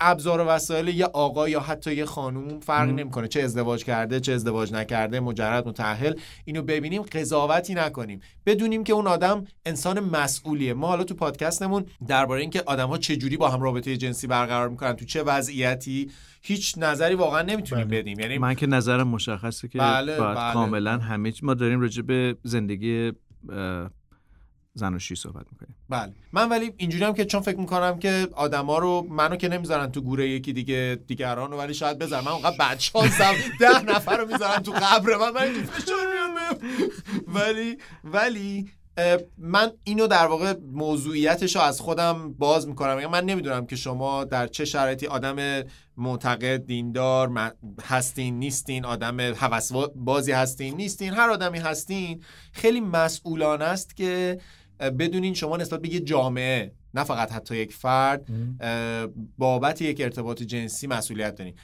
ابزار 0.00 0.40
و 0.40 0.44
وسایل 0.44 0.88
یه 0.88 1.04
آقا 1.04 1.48
یا 1.48 1.60
حتی 1.60 1.94
یه 1.94 2.04
خانوم 2.04 2.60
فرقی 2.60 2.92
نمی‌کنه. 2.92 3.28
چه 3.28 3.40
ازدواج 3.40 3.84
کرده 3.84 4.20
چه 4.20 4.32
ازدواج 4.32 4.72
نکرده 4.72 5.20
مجرد 5.20 5.68
متأهل 5.68 6.14
اینو 6.44 6.62
ببینیم 6.62 7.02
قضاوتی 7.02 7.74
نکنیم. 7.74 8.20
بدونیم 8.46 8.84
که 8.84 8.92
اون 8.92 9.06
آدم 9.06 9.44
انسان 9.66 10.00
مسئولیه. 10.00 10.74
ما 10.74 10.86
حالا 10.86 11.04
تو 11.04 11.14
پادکستمون 11.14 11.84
درباره 12.06 12.40
اینکه 12.40 12.62
آدم 12.66 12.88
ها 12.88 12.98
چه 12.98 13.16
جوری 13.16 13.36
با 13.36 13.48
هم 13.48 13.62
رابطه 13.62 13.96
جنسی 13.96 14.26
برقرار 14.26 14.68
می‌کنن 14.68 14.92
تو 14.92 15.04
چه 15.04 15.22
وضعیتی 15.22 16.10
هیچ 16.42 16.74
نظری 16.78 17.14
واقعا 17.14 17.42
نمی‌تونیم 17.42 17.88
بدیم. 17.88 18.20
یعنی 18.20 18.38
من 18.38 18.54
که 18.54 18.66
نظرم 18.66 19.08
مشخصه 19.08 19.68
که 19.68 19.78
بله، 19.78 20.18
باید 20.18 20.36
بله. 20.36 20.52
کاملا 20.52 20.98
همه 20.98 21.32
ما 21.42 21.54
داریم 21.54 21.80
راجع 21.80 22.02
به 22.02 22.36
زندگی 22.42 23.12
زناشویی 24.74 25.16
صحبت 25.16 25.46
می‌کنیم. 25.52 25.76
بله. 25.88 26.12
من 26.32 26.48
ولی 26.48 26.72
اینجوری 26.76 27.04
هم 27.04 27.14
که 27.14 27.24
چون 27.24 27.40
فکر 27.40 27.58
می‌کنم 27.58 27.98
که 27.98 28.28
آدما 28.32 28.78
رو 28.78 29.06
منو 29.10 29.36
که 29.36 29.48
نمی‌ذارن 29.48 29.92
تو 29.92 30.00
گوره 30.00 30.28
یکی 30.28 30.52
دیگه 30.52 30.98
دیگران 31.06 31.50
رو 31.50 31.58
ولی 31.58 31.74
شاید 31.74 31.98
بذارن 31.98 32.24
من 32.24 32.32
اونقدر 32.32 32.56
بدشانسم 32.60 33.34
ده 33.60 33.82
نفر 33.82 34.16
رو 34.16 34.32
می‌ذارن 34.32 34.62
تو 34.62 34.72
قبر 34.72 35.16
من 35.16 35.30
من 35.30 35.64
فشار. 35.64 36.04
ولی 37.26 37.78
ولی 38.04 38.70
من 39.38 39.72
اینو 39.84 40.06
در 40.06 40.26
واقع 40.26 40.54
موضوعیتش 40.72 41.56
رو 41.56 41.62
از 41.62 41.80
خودم 41.80 42.32
باز 42.32 42.68
می‌کنم. 42.68 42.98
یعنی 43.00 43.12
من 43.12 43.24
نمی‌دونم 43.24 43.66
که 43.66 43.76
شما 43.76 44.24
در 44.24 44.46
چه 44.46 44.64
شرایطی 44.64 45.06
آدم 45.06 45.62
معتقد 45.96 46.66
دیندار 46.66 47.52
هستین 47.82 48.38
نیستین 48.38 48.84
آدم 48.84 49.20
هوس 49.20 49.72
بازی 49.94 50.32
هستین 50.32 50.76
نیستین 50.76 51.12
هر 51.12 51.30
آدمی 51.30 51.58
هستین 51.58 52.22
خیلی 52.52 52.80
مسئولانه 52.80 53.64
است 53.64 53.96
که 53.96 54.40
بدونین 54.80 55.34
شما 55.34 55.56
نسبت 55.56 55.80
به 55.80 55.94
یه 55.94 56.00
جامعه 56.00 56.72
نه 56.94 57.04
فقط 57.04 57.32
حتی 57.32 57.56
یک 57.56 57.72
فرد 57.72 58.28
بابت 59.38 59.82
یک 59.82 60.00
ارتباط 60.00 60.42
جنسی 60.42 60.86
مسئولیت 60.86 61.34
دارین. 61.34 61.54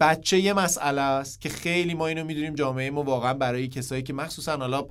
بچه 0.00 0.38
یه 0.38 0.52
مسئله 0.52 1.00
است 1.00 1.40
که 1.40 1.48
خیلی 1.48 1.94
ما 1.94 2.06
اینو 2.06 2.24
می‌دونیم 2.24 2.54
جامعه 2.54 2.90
ما 2.90 3.02
واقعا 3.02 3.34
برای 3.34 3.68
کسایی 3.68 4.02
که 4.02 4.12
مخصوصا 4.12 4.56
حالا 4.56 4.86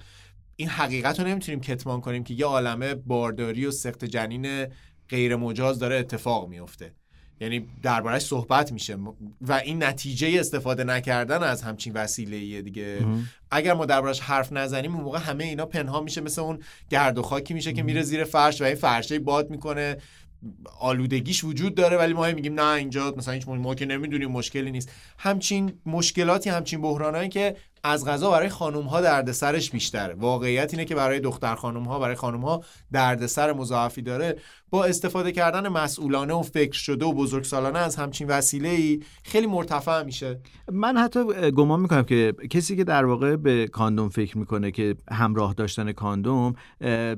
این 0.56 0.70
حقیقت 0.70 1.20
رو 1.20 1.28
نمی‌تونیم 1.28 1.62
کتمان 1.62 2.02
کنیم 2.02 2.24
که 2.24 2.34
یه 2.34 2.46
عالمه 2.46 2.96
بارداری 2.96 3.66
و 3.66 3.72
سخت 3.72 4.06
جنین 4.06 4.68
غیر 5.10 5.36
مجاز 5.36 5.80
داره 5.80 5.96
اتفاق 5.96 6.50
میفته 6.50 6.94
یعنی 7.42 7.68
دربارش 7.84 8.22
صحبت 8.22 8.72
میشه. 8.72 8.98
و 9.42 9.54
این 9.54 9.84
نتیجه 9.84 10.40
استفاده 10.40 10.84
نکردن 10.84 11.44
از 11.44 11.62
همچین 11.62 11.94
وسیله 11.94 12.62
دیگه. 12.62 13.06
اگر 13.52 13.74
ما 13.74 13.86
دربارش 13.86 14.20
حرف 14.20 14.52
نزنیم 14.52 14.96
اون 14.96 15.04
موقع 15.04 15.20
همه 15.20 15.44
اینا 15.44 15.66
پنهان 15.66 16.04
میشه 16.04 16.22
مثل 16.22 16.42
اون 16.42 16.60
گرد 16.90 17.18
و 17.18 17.22
خاکی 17.22 17.54
میشه 17.54 17.74
که 17.74 17.84
میره 17.84 18.02
زیر 18.02 18.24
فرش 18.24 18.62
و 18.62 18.64
این 18.64 18.76
فرشه 18.76 19.20
باد 19.20 19.50
می‌کنه. 19.50 19.98
آلودگیش 20.80 21.44
وجود 21.44 21.76
داره 21.76 21.98
ولی 21.98 22.14
ما 22.14 22.32
میگیم 22.32 22.60
نه 22.60 22.74
اینجا 22.74 23.14
مثلا 23.18 23.34
هیچ 23.34 23.48
ما 23.48 23.76
که 23.76 23.86
نمی‌دونیم 23.86 24.32
مشکلی 24.32 24.72
نیست. 24.72 24.92
همچین 25.18 25.74
مشکلاتی 25.86 26.50
همچین 26.50 26.82
بحرانایی 26.82 27.30
که 27.30 27.56
از 27.84 28.06
غذا 28.06 28.32
برای 28.32 28.50
خانم 28.50 28.84
ها 28.84 29.02
دردسرش 29.02 29.72
بیشتره 29.72 30.14
واقعیت 30.14 30.74
اینه 30.74 30.86
که 30.86 30.96
برای 30.96 31.20
دختر 31.20 31.56
خانم 31.56 31.84
ها 31.84 32.00
برای 32.00 32.16
خانم 32.16 32.42
ها 32.42 32.62
دردسر 32.92 33.54
مضاعفی 33.54 34.02
داره. 34.02 34.38
با 34.70 34.86
استفاده 34.86 35.32
کردن 35.32 35.68
مسئولانه 35.68 36.34
و 36.34 36.42
فکر 36.42 36.78
شده 36.78 37.06
و 37.06 37.14
بزرگسالانه 37.14 37.80
از 37.80 37.96
همچین 37.96 38.28
وسیله 38.28 38.70
ای 38.70 39.00
خیلی 39.24 39.48
مرتفع 39.48 40.04
میشه. 40.04 40.40
من 40.72 40.98
حتی 40.98 41.52
گمان 41.52 41.80
می‌کنم 41.80 42.04
که 42.04 42.34
کسی 42.50 42.76
که 42.76 42.84
در 42.84 43.06
واقع 43.06 43.36
به 43.36 43.68
کاندوم 43.68 44.10
فکر 44.10 44.38
می‌کنه 44.38 44.72
که 44.72 44.96
همراه 45.12 45.54
داشتن 45.54 45.92
کاندوم 45.92 46.54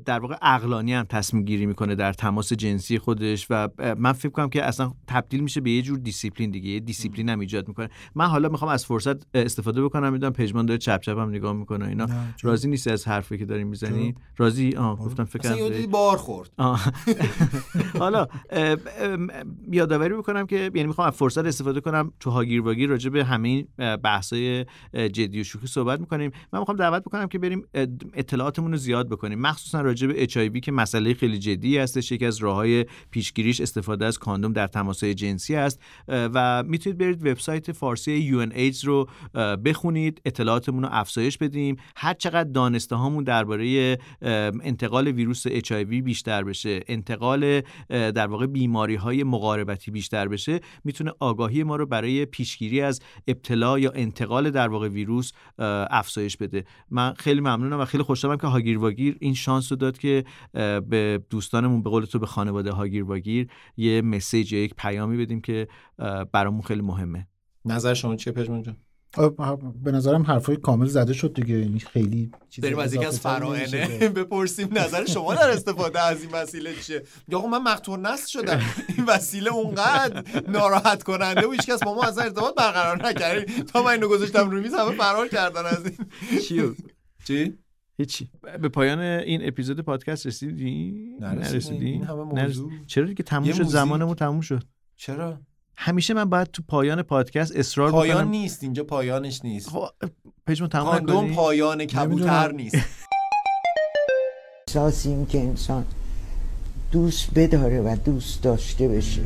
در 0.06 0.20
واقع 0.20 0.36
عقلانی 0.42 0.94
هم 0.94 1.04
تصمیم 1.04 1.46
گیری 1.46 1.66
می‌کنه 1.66 1.96
در 1.96 2.14
تماس 2.14 2.54
جنسی 2.54 3.00
خودش 3.00 3.48
و 3.50 3.70
من 3.98 4.14
فکر 4.14 4.30
کنم 4.30 4.50
که 4.50 4.64
اصلا 4.64 4.92
تبدیل 5.08 5.40
میشه 5.40 5.62
به 5.62 5.72
یه 5.72 5.82
جور 5.82 5.98
دیسیپلین 5.98 6.52
دیگه. 6.52 6.70
یه 6.70 6.80
دیسیپلین 6.80 7.30
هم 7.30 7.40
ایجاد 7.40 7.68
می‌کنه. 7.68 7.90
من 8.16 8.26
حالا 8.26 8.50
می‌خوام 8.50 8.72
از 8.72 8.86
فرصت 8.86 9.36
استفاده 9.36 9.84
بکنم 9.84 10.14
می‌دونم 10.14 10.34
پژمان 10.54 10.66
داره 10.66 10.78
چپ 10.78 11.02
چپ 11.02 11.18
هم 11.18 11.30
نگاه 11.30 11.54
می‌کنه 11.54 11.88
اینا. 11.88 12.08
راضی 12.42 12.70
نیستی 12.70 12.90
از 12.90 13.08
حرفی 13.08 13.38
که 13.38 13.46
داریم 13.46 13.68
می‌زنی؟ 13.68 14.16
راضی؟ 14.38 14.76
آه 14.76 15.00
گفتم 15.00 15.24
فکر 15.24 15.56
کنم 15.56 15.92
بار 15.92 16.18
خورد. 16.18 16.50
حالا 18.00 18.28
یادآوری 19.72 20.14
بکنم 20.14 20.46
که 20.46 20.56
یعنی 20.56 20.88
می‌خوام 20.88 21.08
از 21.08 21.14
فرصت 21.14 21.46
استفاده 21.46 21.82
کنم 21.82 22.14
تو 22.20 22.30
هاگیر 22.30 22.62
واگیر 22.62 22.90
راجع 22.90 23.10
به 23.10 23.24
همه 23.26 23.50
این 23.50 23.68
بحثای 23.98 24.66
جدی 24.94 25.42
و 25.42 25.44
شوخی 25.44 25.68
صحبت 25.68 26.00
می‌کنیم. 26.00 26.32
من 26.54 26.60
می‌خوام 26.60 26.78
دعوت 26.78 27.04
بکنم 27.04 27.28
که 27.28 27.40
بریم 27.40 27.66
اطلاعاتمون 28.14 28.72
رو 28.72 28.78
زیاد 28.78 29.10
بکنیم. 29.10 29.40
مخصوصا 29.40 29.82
راجع 29.82 30.08
به 30.08 30.24
اچ 30.24 30.38
که 30.64 30.72
مسئله 30.72 31.14
خیلی 31.14 31.40
جدی 31.40 31.78
هستش. 31.78 32.12
یکی 32.12 32.26
از 32.26 32.38
راههای 32.38 32.86
پیشگیریش 33.12 33.62
استفاده 33.62 34.06
از 34.06 34.20
کاندوم 34.20 34.54
در 34.54 34.68
تماسهای 34.68 35.14
جنسی 35.14 35.56
است. 35.56 35.82
و 36.08 36.64
می‌تونید 36.64 36.98
برید 36.98 37.28
وبسایت 37.28 37.72
فارسی 37.72 38.12
ایدز 38.56 38.84
رو 38.84 39.10
بخونید. 39.66 40.22
اطلاعاتمون 40.44 40.84
رو 40.84 40.90
افزایش 40.92 41.38
بدیم. 41.38 41.76
هر 41.96 42.14
چقدر 42.14 42.50
دانسته 42.50 42.96
هامون 42.96 43.24
درباره 43.24 43.98
انتقال 44.22 45.08
ویروس 45.08 45.44
اچ 45.48 45.74
بیشتر 45.74 46.44
بشه 46.44 46.80
انتقال 46.88 47.62
در 47.90 48.28
واقع 48.28 48.48
بیماری 48.48 48.96
های 48.96 49.24
مقاربتی 49.24 49.92
بیشتر 49.92 50.28
بشه 50.28 50.60
می‌تونه 50.84 51.12
آگاهی 51.20 51.64
ما 51.64 51.76
رو 51.76 51.86
برای 51.86 52.26
پیشگیری 52.26 52.82
از 52.82 53.02
ابتلا 53.28 53.80
یا 53.80 53.92
انتقال 53.96 54.50
در 54.50 54.68
واقع 54.68 54.88
ویروس 54.88 55.32
افزایش 55.90 56.38
بده. 56.38 56.64
من 56.90 57.14
خیلی 57.14 57.40
ممنونم 57.40 57.80
و 57.80 57.86
خیلی 57.86 58.04
خوشحالم 58.04 58.38
که 58.38 58.48
هاگیر 58.48 58.78
واگیر 58.78 59.18
این 59.20 59.34
شانس 59.34 59.72
رو 59.72 59.78
داد 59.78 59.98
که 59.98 60.24
به 60.90 61.24
دوستانمون 61.30 61.84
به 61.84 61.90
قول 61.90 62.06
تو 62.06 62.20
به 62.20 62.26
خانواده 62.26 62.72
هاگیر 62.72 63.04
واگیر 63.04 63.48
یه 63.78 64.02
مسیج 64.02 64.54
یا 64.54 64.64
یک 64.64 64.74
پیامی 64.76 65.18
بدیم 65.18 65.42
که 65.42 65.68
برامون 66.32 66.62
خیلی 66.62 66.82
مهمه. 66.82 67.28
نظر 67.66 67.94
شما 67.94 68.16
چیه 68.16 68.34
پژمان 68.34 68.62
جان؟ 68.62 68.78
به 69.84 69.92
نظرم 69.92 70.22
حرفای 70.24 70.58
کامل 70.58 70.86
زده 70.86 71.14
شد 71.14 71.34
دیگه. 71.34 71.56
یعنی 71.56 71.80
خیلی 71.80 72.32
چیز 72.50 72.64
بریم 72.64 72.80
از 72.80 72.94
یکی 72.94 73.06
از 73.06 73.26
نمیشه. 73.26 74.10
بپرسیم 74.16 74.78
نظر 74.78 75.06
شما 75.06 75.36
در 75.36 75.50
استفاده 75.50 76.00
از 76.02 76.22
این 76.22 76.32
وسیله 76.32 76.76
چیه. 76.76 77.04
یا 77.28 77.38
آقا 77.38 77.48
من 77.48 77.64
مقتول 77.64 78.00
نسل 78.00 78.28
شدم. 78.28 78.62
این 78.98 79.06
وسیله 79.06 79.54
اونقدر 79.54 80.24
ناراحت 80.48 81.04
کننده 81.04 81.48
و 81.48 81.52
هیچکس 81.52 81.84
با 81.84 81.96
ما 81.96 82.04
از 82.04 82.18
ارتباط 82.18 82.56
برقرار 82.56 83.08
نکرد. 83.08 83.66
تا 83.66 83.84
من 83.84 83.92
اینو 83.92 84.08
گذاشتم 84.08 84.50
روی 84.50 84.62
میز 84.62 84.74
همه 84.74 84.92
فرار 84.92 85.28
کردن 85.28 85.66
از 85.66 85.86
این. 85.86 85.98
چیو 86.40 86.74
چی؟ 87.28 87.58
هیچی. 87.98 88.30
به 88.62 88.70
پایان 88.70 89.00
این 89.00 89.48
اپیزود 89.48 89.80
پادکست 89.80 90.28
رسیدی؟ 90.28 90.94
نرسیدیم. 91.20 91.82
این 91.82 92.04
همه 92.04 92.24
موضوع. 92.24 92.72
چرا 92.88 93.06
دیگه 93.06 93.24
تموم 93.24 93.52
شد. 93.52 93.64
زمانمون 93.64 94.16
تموم 94.16 94.42
شد. 94.42 94.64
چرا؟ 94.96 95.40
همیشه 95.78 96.14
من 96.14 96.26
باید 96.26 96.48
تو 96.48 96.64
پایان 96.68 97.02
پادکست 97.02 97.56
اصرار 97.56 97.92
پایان 97.92 98.18
بکنم. 98.18 98.30
نیست 98.30 98.64
اینجا 98.64 98.84
پایانش 98.84 99.42
نیست. 99.44 99.70
خب 99.70 99.90
پژمان 100.48 100.70
تموم 100.70 100.92
کاندوم؟ 100.92 101.34
پایان 101.34 101.86
کبوتر. 101.86 102.52
نیست. 102.52 102.78
احساس 104.68 105.06
این 105.06 105.26
که 105.26 105.40
انسان 105.40 105.86
دوست 106.92 107.30
بداره 107.36 107.82
و 107.82 107.96
دوست 108.06 108.44
داشته 108.44 108.88
بشه 108.88 109.22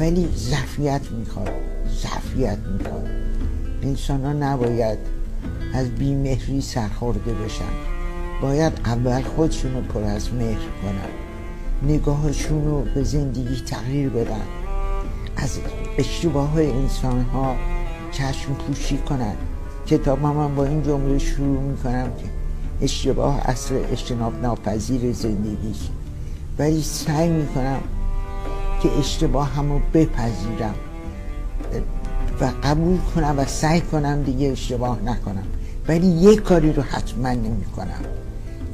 ولی 0.00 0.28
ظرفیت 0.36 1.10
می‌خواد 1.10 1.50
ظرفیت 1.88 2.58
می‌خواد. 2.58 3.06
انسان 3.82 4.24
ها 4.24 4.32
نباید 4.32 4.98
از 5.74 5.94
بیمهری 5.94 6.60
سرخورده 6.60 7.34
بشن. 7.34 7.72
باید 8.42 8.72
اول 8.84 9.22
خودشون 9.22 9.74
رو 9.74 9.80
پر 9.82 10.02
از 10.02 10.34
مهر 10.34 10.60
کنن. 10.82 11.92
نگاهشون 11.92 12.64
رو 12.64 12.84
به 12.94 13.02
زندگی 13.02 13.60
تغییر 13.60 14.08
بدن. 14.08 14.61
از 15.36 15.58
اشتباه 15.98 16.58
انسان 16.58 17.22
ها 17.22 17.56
چشم 18.12 18.54
پوشی 18.54 18.98
کنن. 18.98 19.34
کتاب 19.86 20.18
من 20.20 20.54
با 20.54 20.64
این 20.64 20.82
جمله 20.82 21.18
شروع 21.18 21.60
می‌کنم 21.60 22.04
که 22.04 22.24
اشتباه 22.80 23.40
اصل 23.44 23.74
اجتناب 23.92 24.42
ناپذیر 24.42 25.12
زندگیش 25.12 25.78
ولی 26.58 26.82
سعی 26.82 27.28
می‌کنم 27.28 27.80
که 28.82 28.98
اشتباه 28.98 29.48
همو 29.48 29.78
بپذیرم. 29.94 30.74
و 32.40 32.50
قبول 32.62 32.98
کنم 33.14 33.34
و 33.38 33.44
سعی 33.44 33.80
کنم 33.80 34.22
دیگه 34.22 34.48
اشتباه 34.48 34.98
نکنم. 35.04 35.44
ولی 35.88 36.06
یک 36.06 36.40
کاری 36.40 36.72
رو 36.72 36.82
حتما 36.82 37.30
نمی 37.30 37.64
کنم 37.76 38.04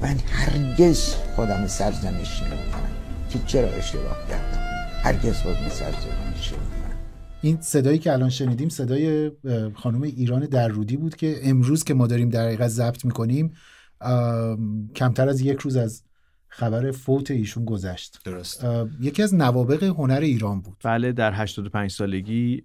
من 0.02 0.16
هرگز 0.32 1.14
خودم 1.36 1.66
سرزنش 1.66 2.42
نمی 2.42 2.72
کنم 2.72 2.90
که 3.30 3.38
چرا 3.46 3.68
اشتباه 3.68 4.16
کردم؟ 4.28 4.58
هرگز 5.02 5.36
خودم 5.36 5.68
سرزنش 5.68 6.04
کنم 6.04 6.27
این 7.42 7.60
صدایی 7.60 7.98
که 7.98 8.12
الان 8.12 8.30
شنیدیم 8.30 8.68
صدای 8.68 9.30
خانم 9.74 10.02
ایران 10.02 10.40
درودی 10.40 10.96
بود 10.96 11.16
که 11.16 11.40
امروز 11.42 11.84
که 11.84 11.94
ما 11.94 12.06
داریم 12.06 12.28
در 12.28 12.46
حقیقت 12.46 12.68
ضبط 12.68 13.04
می‌کنیم 13.04 13.52
کمتر 14.94 15.28
از 15.28 15.40
یک 15.40 15.58
روز 15.58 15.76
از 15.76 16.02
خبر 16.48 16.90
فوت 16.90 17.30
ایشون 17.30 17.64
گذشت. 17.64 18.18
درست. 18.24 18.66
یکی 19.00 19.22
از 19.22 19.34
نوابق 19.34 19.82
هنر 19.82 20.20
ایران 20.20 20.60
بود. 20.60 20.76
بله 20.84 21.12
در 21.12 21.32
85 21.34 21.90
سالگی 21.90 22.64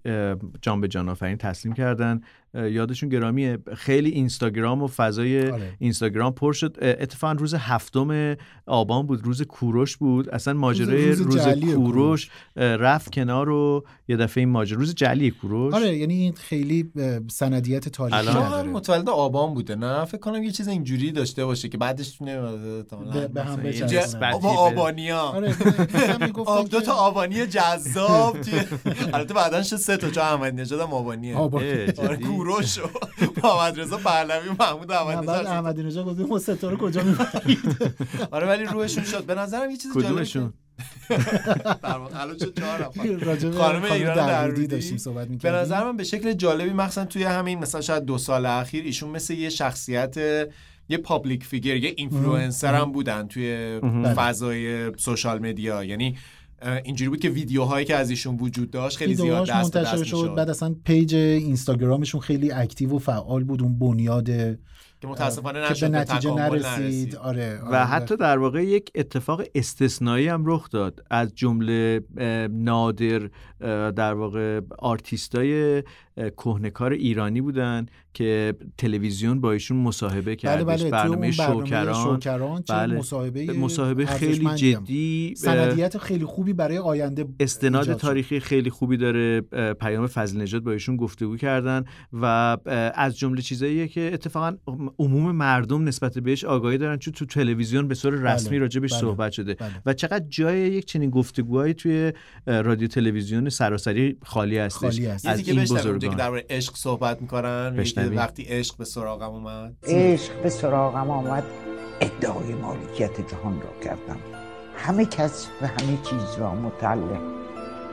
جان 0.62 0.82
به 0.82 0.88
جان 0.88 1.10
آفرین 1.10 1.38
تسلیم 1.38 1.74
کردن. 1.74 2.22
یادشون 2.54 3.10
گرامیه. 3.10 3.58
خیلی 3.76 4.10
اینستاگرام 4.10 4.84
و 4.84 4.88
فضای 4.88 5.50
آره. 5.50 5.74
اینستاگرام 5.80 6.34
پر 6.34 6.54
شد. 6.54 6.78
اتفاقا 6.82 7.34
روز 7.34 7.54
هفتم 7.54 8.36
آبان 8.66 9.06
بود 9.08 9.26
روز 9.26 9.42
کوروش 9.42 9.98
بود. 9.98 10.30
اصلا 10.30 10.54
ماجرای 10.54 11.10
روز 11.10 11.22
روز, 11.22 11.38
جعلی 11.38 11.74
کوروش. 11.74 12.30
رفت 12.56 13.14
کنار 13.14 13.50
و 13.50 13.84
یه 14.08 14.18
دفعه 14.18 14.42
این 14.42 14.50
ماجرا. 14.50 14.80
روز 14.80 14.96
جعلی 14.96 15.32
کوروش. 15.32 15.74
آره 15.74 15.98
یعنی 15.98 16.14
این 16.14 16.34
خیلی 16.34 16.92
سندیت 17.32 17.90
تاریخی 17.90 18.18
الان- 18.20 18.44
نداره. 18.44 18.70
متولد 18.70 19.10
آبان 19.10 19.54
بوده 19.54 19.76
نه؟ 19.76 20.06
فکر 20.06 20.18
کنم 20.18 20.44
یه 20.44 20.52
چیز 20.52 20.68
اینجوری 20.68 21.12
داشته 21.12 21.46
باشه 21.46 21.70
که 21.70 21.78
بعدش 21.78 22.22
نمیاد 22.22 22.60
به- 23.14 23.28
به 23.28 23.44
هم 23.44 23.60
آبانیا. 24.46 25.20
آره 25.20 25.56
دو 26.72 26.82
تا 26.82 26.94
آبانی 26.94 27.46
جذاب 27.48 28.38
البته 29.14 29.34
بعدن 29.34 29.62
شد 29.64 29.76
سه 29.76 29.98
تا 29.98 30.10
چون 30.10 30.24
احمدی 30.24 30.62
نژاد 30.62 30.80
آبانیه. 30.80 31.38
کوروش 32.44 32.78
و 32.78 32.82
محمد 33.44 33.80
رضا 33.80 33.98
پهلوی 33.98 34.50
و 34.50 34.56
محمود 34.60 34.92
نه، 34.92 35.02
احمدی 35.02 35.28
نژاد. 35.28 35.46
احمدی 35.46 35.84
نژاد 35.84 36.06
گفت 36.06 36.20
ما 36.20 36.40
ستاره 36.40 36.76
کجا 36.78 37.04
می‌برید 37.04 37.60
آره 38.32 38.48
ولی 38.48 38.64
روحشون 38.64 39.04
شد. 39.04 39.24
به 39.26 39.36
نظرم 39.36 39.72
یه 39.72 39.78
چیز 39.78 39.94
جالبی 39.94 40.08
کدومشون؟ 40.08 40.54
در 41.84 41.98
واقع 41.98 42.22
الان 42.22 42.38
شد 42.38 42.60
چهار 42.60 42.86
نفر. 42.86 43.52
خانم 43.62 43.84
ایران 43.84 44.16
درودی 44.16 44.68
داشتیم 44.68 44.98
صحبت 44.98 45.28
به 45.28 45.52
نظر 45.52 45.84
من 45.84 45.98
به 45.98 46.04
شکل 46.04 46.34
جالبی 46.34 46.74
مخصوصا 46.74 47.06
توی 47.06 47.24
همین 47.24 47.60
مثلا 47.60 47.82
شاید 47.82 48.04
دو 48.06 48.18
سال 48.18 48.46
اخیر 48.46 48.84
ایشون 48.84 49.10
مثل 49.10 49.34
یه 49.34 49.50
شخصیت 49.50 50.18
یه 50.90 50.98
public 50.98 51.44
figure 51.44 51.76
یه 51.76 51.94
اینفلوئنسر 51.98 52.76
هم 52.76 52.92
بودن 52.92 53.28
توی 53.28 53.80
بله. 53.80 54.14
فضای 54.14 54.92
social 54.98 55.40
media. 55.40 55.84
یعنی 55.84 56.18
اینجوری 56.84 57.10
بود 57.10 57.20
که 57.20 57.30
ویدیوهایی 57.30 57.86
که 57.86 57.96
از 57.96 58.10
ایشون 58.10 58.36
وجود 58.36 58.72
داشت 58.72 58.98
خیلی 58.98 59.16
زیاد 59.16 59.50
دست 59.50 59.74
به 59.74 59.80
منتشر 59.80 59.98
دست 59.98 60.04
شد. 60.04 60.34
بعد 60.36 60.50
اصلا 60.50 60.76
page 60.86 61.16
اینستاگرامشون 61.16 62.22
خیلی 62.22 62.52
active 62.52 62.96
و 62.96 63.00
فعال 63.00 63.44
بود 63.44 63.62
اون 63.62 63.80
بنیاد 63.80 64.30
که 65.04 65.08
متاسفانه 65.08 65.60
که 65.62 65.66
به 65.68 65.72
نشد 65.72 65.92
به 65.92 65.98
نتیجه 65.98 66.34
نرسید. 66.34 66.66
نرسید. 66.66 67.16
آره, 67.16 67.60
آره. 67.62 67.72
و 67.72 67.86
حتی 67.86 68.18
در 68.18 68.38
واقع 68.38 68.64
یک 68.64 68.92
اتفاق 68.96 69.42
استثنایی 69.56 70.28
هم 70.28 70.44
رخ 70.46 70.70
داد. 70.70 71.04
از 71.10 71.36
جمله 71.36 72.02
نادر 72.50 73.30
در 73.92 74.14
واقع 74.14 74.62
آرتیستای 74.80 75.84
کهنکار 76.38 76.92
ایرانی 76.92 77.42
بودن 77.42 77.86
که 78.14 78.54
تلویزیون 78.78 79.42
با 79.42 79.52
ایشون 79.52 79.78
مصاحبه 79.78 80.22
بله 80.22 80.36
کردش 80.36 80.66
بله 80.66 80.78
توی 80.78 80.92
برنامه 80.92 81.22
اون 81.22 81.32
شوکران 81.32 81.94
شوکران 81.94 82.64
بله. 82.70 82.98
مصاحبه 82.98 83.54
مصاحبه 83.54 84.06
خیلی. 84.06 84.50
جدی 84.56 85.34
سندیت 85.38 85.98
خیلی 85.98 86.26
خوبی 86.26 86.54
برای 86.54 86.78
آینده 86.78 87.26
استناد. 87.40 87.94
تاریخی 87.94 88.40
خیلی 88.40 88.70
خوبی 88.70 88.98
داره 88.98 89.42
پیام 89.74 90.08
فضل 90.08 90.42
نژاد 90.42 90.64
با 90.64 90.72
ایشون 90.72 90.98
گفتگو 90.98 91.38
کردن 91.38 91.84
و 92.14 92.58
از 92.96 93.18
جمله 93.18 93.42
چیزاییه 93.42 93.88
که 93.88 94.12
اتفاقا 94.14 94.56
عموم 95.00 95.32
مردم 95.32 95.84
نسبت 95.84 96.20
بهش 96.20 96.44
آگاهی 96.44 96.78
دارن 96.78 96.98
چون 96.98 97.14
تو 97.14 97.26
تلویزیون 97.26 97.88
به 97.88 97.96
صورت 97.96 98.22
رسمی 98.22 98.50
بله، 98.50 98.60
راجبش 98.60 98.92
بله، 98.92 99.02
صحبت 99.02 99.32
شده 99.32 99.54
بله. 99.54 99.72
و 99.86 99.94
چقدر 99.94 100.26
جای 100.30 100.60
یک 100.60 100.86
چنین 100.86 101.10
گفتگوهایی 101.10 101.74
توی 101.74 102.14
رادیو 102.48 102.88
تلویزیون 102.88 103.50
سراسری 103.50 104.18
خالی 104.24 104.58
هستش 104.58 104.80
خالی 104.80 105.06
هست. 105.06 105.26
از 105.26 105.48
این 105.48 105.62
بشنویم 105.62 106.03
اونجا 106.08 106.18
که 106.18 106.24
درباره 106.24 106.46
عشق 106.50 106.76
صحبت 106.76 107.22
می‌کنن. 107.22 107.84
وقتی 108.16 108.44
عشق 108.44 108.78
به 108.78 108.86
سراغم 108.86 109.32
اومد. 109.32 109.76
عشق 109.84 110.42
به 110.42 110.50
سراغم 110.50 111.10
آمد 111.10 111.44
ادعای 112.02 112.54
مالکیت 112.54 113.28
جهان 113.32 113.62
را 113.62 113.80
کردم. 113.84 114.20
همه 114.78 115.06
کس 115.06 115.48
و 115.62 115.68
همه 115.68 115.98
چیز 116.04 116.36
را 116.40 116.56
متعلق 116.56 117.22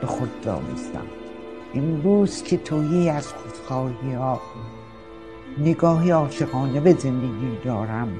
به 0.01 0.07
خود 0.07 0.41
دانستم 0.41 1.07
امروز 1.73 2.43
که 2.43 2.57
تویی 2.57 3.09
از 3.09 3.27
خودخواهی 3.27 4.13
ها 4.13 4.41
نگاهی 5.57 6.11
عاشقانه 6.11 6.79
به 6.79 6.93
زندگی 6.93 7.57
دارم 7.65 8.19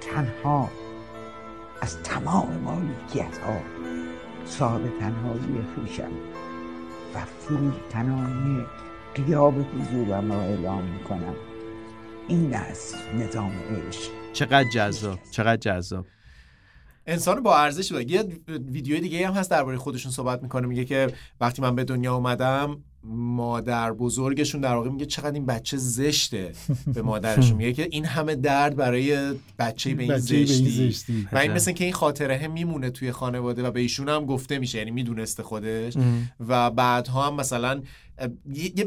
تنها 0.00 0.68
از 1.80 2.02
تمام 2.02 2.58
مالکیت 2.64 3.38
ها 3.38 3.56
صاحب 4.46 4.82
تنهایی 5.00 5.64
خویشم 5.74 6.12
و 7.14 7.18
فروتنانه 7.18 8.64
قیاب 9.14 9.54
حضورم 9.54 10.32
را 10.32 10.40
اعلام 10.40 10.84
می‌کنم. 10.84 11.34
این 12.28 12.54
است 12.54 12.96
نظام 13.14 13.52
عشق. 13.88 14.10
چقدر 14.32 14.70
جذاب 14.74 15.18
چقدر 15.30 15.56
جذاب. 15.56 16.06
انسان 17.06 17.42
با 17.42 17.58
ارزش 17.58 17.92
بود 17.92 18.10
یه 18.10 18.24
ویدیو 18.48 19.00
دیگه 19.00 19.28
هم 19.28 19.34
هست 19.34 19.50
درباره 19.50 19.76
خودشون 19.76 20.12
صحبت 20.12 20.42
می‌کنه. 20.42 20.66
میگه 20.66 20.84
که 20.84 21.12
وقتی 21.40 21.62
من 21.62 21.74
به 21.74 21.84
دنیا 21.84 22.14
اومدم 22.14 22.76
مادر 23.14 23.92
بزرگشون 23.92 24.60
در 24.60 24.74
واقع 24.74 24.90
میگه 24.90 25.06
چقدر 25.06 25.32
این 25.32 25.46
بچه 25.46 25.76
زشته 25.76 26.52
به 26.94 27.02
مادرشون. 27.02 27.56
میگه 27.56 27.72
که 27.72 27.88
این 27.90 28.04
همه 28.04 28.34
درد 28.34 28.76
برای 28.76 29.34
بچه 29.58 29.94
به 29.94 30.02
این 30.02 30.12
بچه‌ای 30.12 30.44
به 30.44 30.52
این 30.52 30.90
زشتی. 30.90 31.28
و 31.32 31.38
این 31.38 31.52
مثل 31.52 31.72
که 31.72 31.84
این 31.84 31.92
خاطره 31.92 32.38
هم 32.38 32.52
میمونه 32.52 32.90
توی 32.90 33.12
خانواده 33.12 33.62
و 33.62 33.70
به 33.70 33.80
ایشون 33.80 34.08
هم 34.08 34.26
گفته 34.26 34.58
میشه 34.58 34.78
یعنی 34.78 34.90
می‌دونسته 34.90 35.42
خودش. 35.42 35.94
و 36.40 36.70
بعدها 36.70 37.26
هم 37.26 37.34
مثلا 37.34 37.82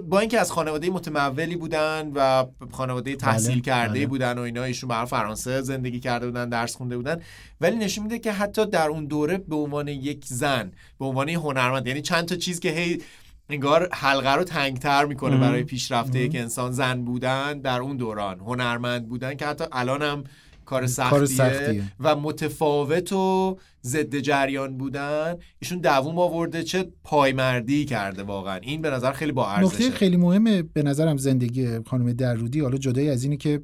با 0.09 0.19
اینکه 0.19 0.39
از 0.39 0.51
خانواده 0.51 0.89
متمولی 0.89 1.55
بودن 1.55 2.11
و 2.15 2.45
خانواده 2.71 3.15
تحصیل 3.15 3.51
بله، 3.51 3.61
کرده 3.61 3.93
بله. 3.93 4.07
بودن 4.07 4.37
و 4.37 4.41
اینا 4.41 4.63
ایشون 4.63 4.89
برای 4.89 5.05
فرانسه 5.05 5.61
زندگی 5.61 5.99
کرده 5.99 6.25
بودن 6.25 6.49
درس 6.49 6.75
خونده 6.75 6.97
بودن 6.97 7.21
ولی 7.61 7.75
نشون 7.75 8.03
میده 8.03 8.19
که 8.19 8.31
حتی 8.31 8.65
در 8.65 8.87
اون 8.87 9.05
دوره 9.05 9.37
به 9.37 9.55
عنوان 9.55 9.87
یک 9.87 10.25
زن 10.25 10.71
به 10.99 11.05
عنوان 11.05 11.29
یک 11.29 11.35
هنرمند 11.35 11.87
یعنی 11.87 12.01
چند 12.01 12.25
تا 12.25 12.35
چیز 12.35 12.59
که 12.59 12.71
هی 12.71 13.01
انگار 13.49 13.89
حلقه 13.93 14.33
رو 14.35 14.43
تنگتر 14.43 15.05
می‌کنه 15.05 15.37
برای 15.37 15.63
پیشرفته 15.63 16.19
یک 16.19 16.35
انسان. 16.35 16.71
زن 16.71 17.05
بودن 17.05 17.59
در 17.59 17.79
اون 17.79 17.97
دوران 17.97 18.39
هنرمند 18.39 19.09
بودن 19.09 19.35
که 19.35 19.45
حتی 19.45 19.63
الان 19.71 20.01
هم 20.01 20.23
کار 20.65 20.87
سختیه, 20.87 21.25
سختیه. 21.25 21.83
و 21.99 22.15
متفاوت 22.15 23.13
و 23.13 23.57
ضد 23.83 24.15
جریان 24.15 24.77
بودن. 24.77 25.35
ایشون 25.59 25.79
دووم 25.79 26.19
آورده 26.19 26.63
چه 26.63 26.91
پایمردی 27.03 27.85
کرده 27.85 28.23
واقعا. 28.23 28.55
این 28.55 28.81
به 28.81 28.89
نظر 28.89 29.11
خیلی 29.11 29.31
با 29.31 29.51
نکته 29.51 29.65
ارزشه 29.65 29.91
خیلی 29.91 30.17
مهمه 30.17 30.61
به 30.61 30.83
نظرم 30.83 31.17
زندگی 31.17 31.79
خانم 31.85 32.13
درودی. 32.13 32.59
حالا 32.59 32.77
جدای 32.77 33.09
از 33.09 33.23
اینی 33.23 33.37
که 33.37 33.61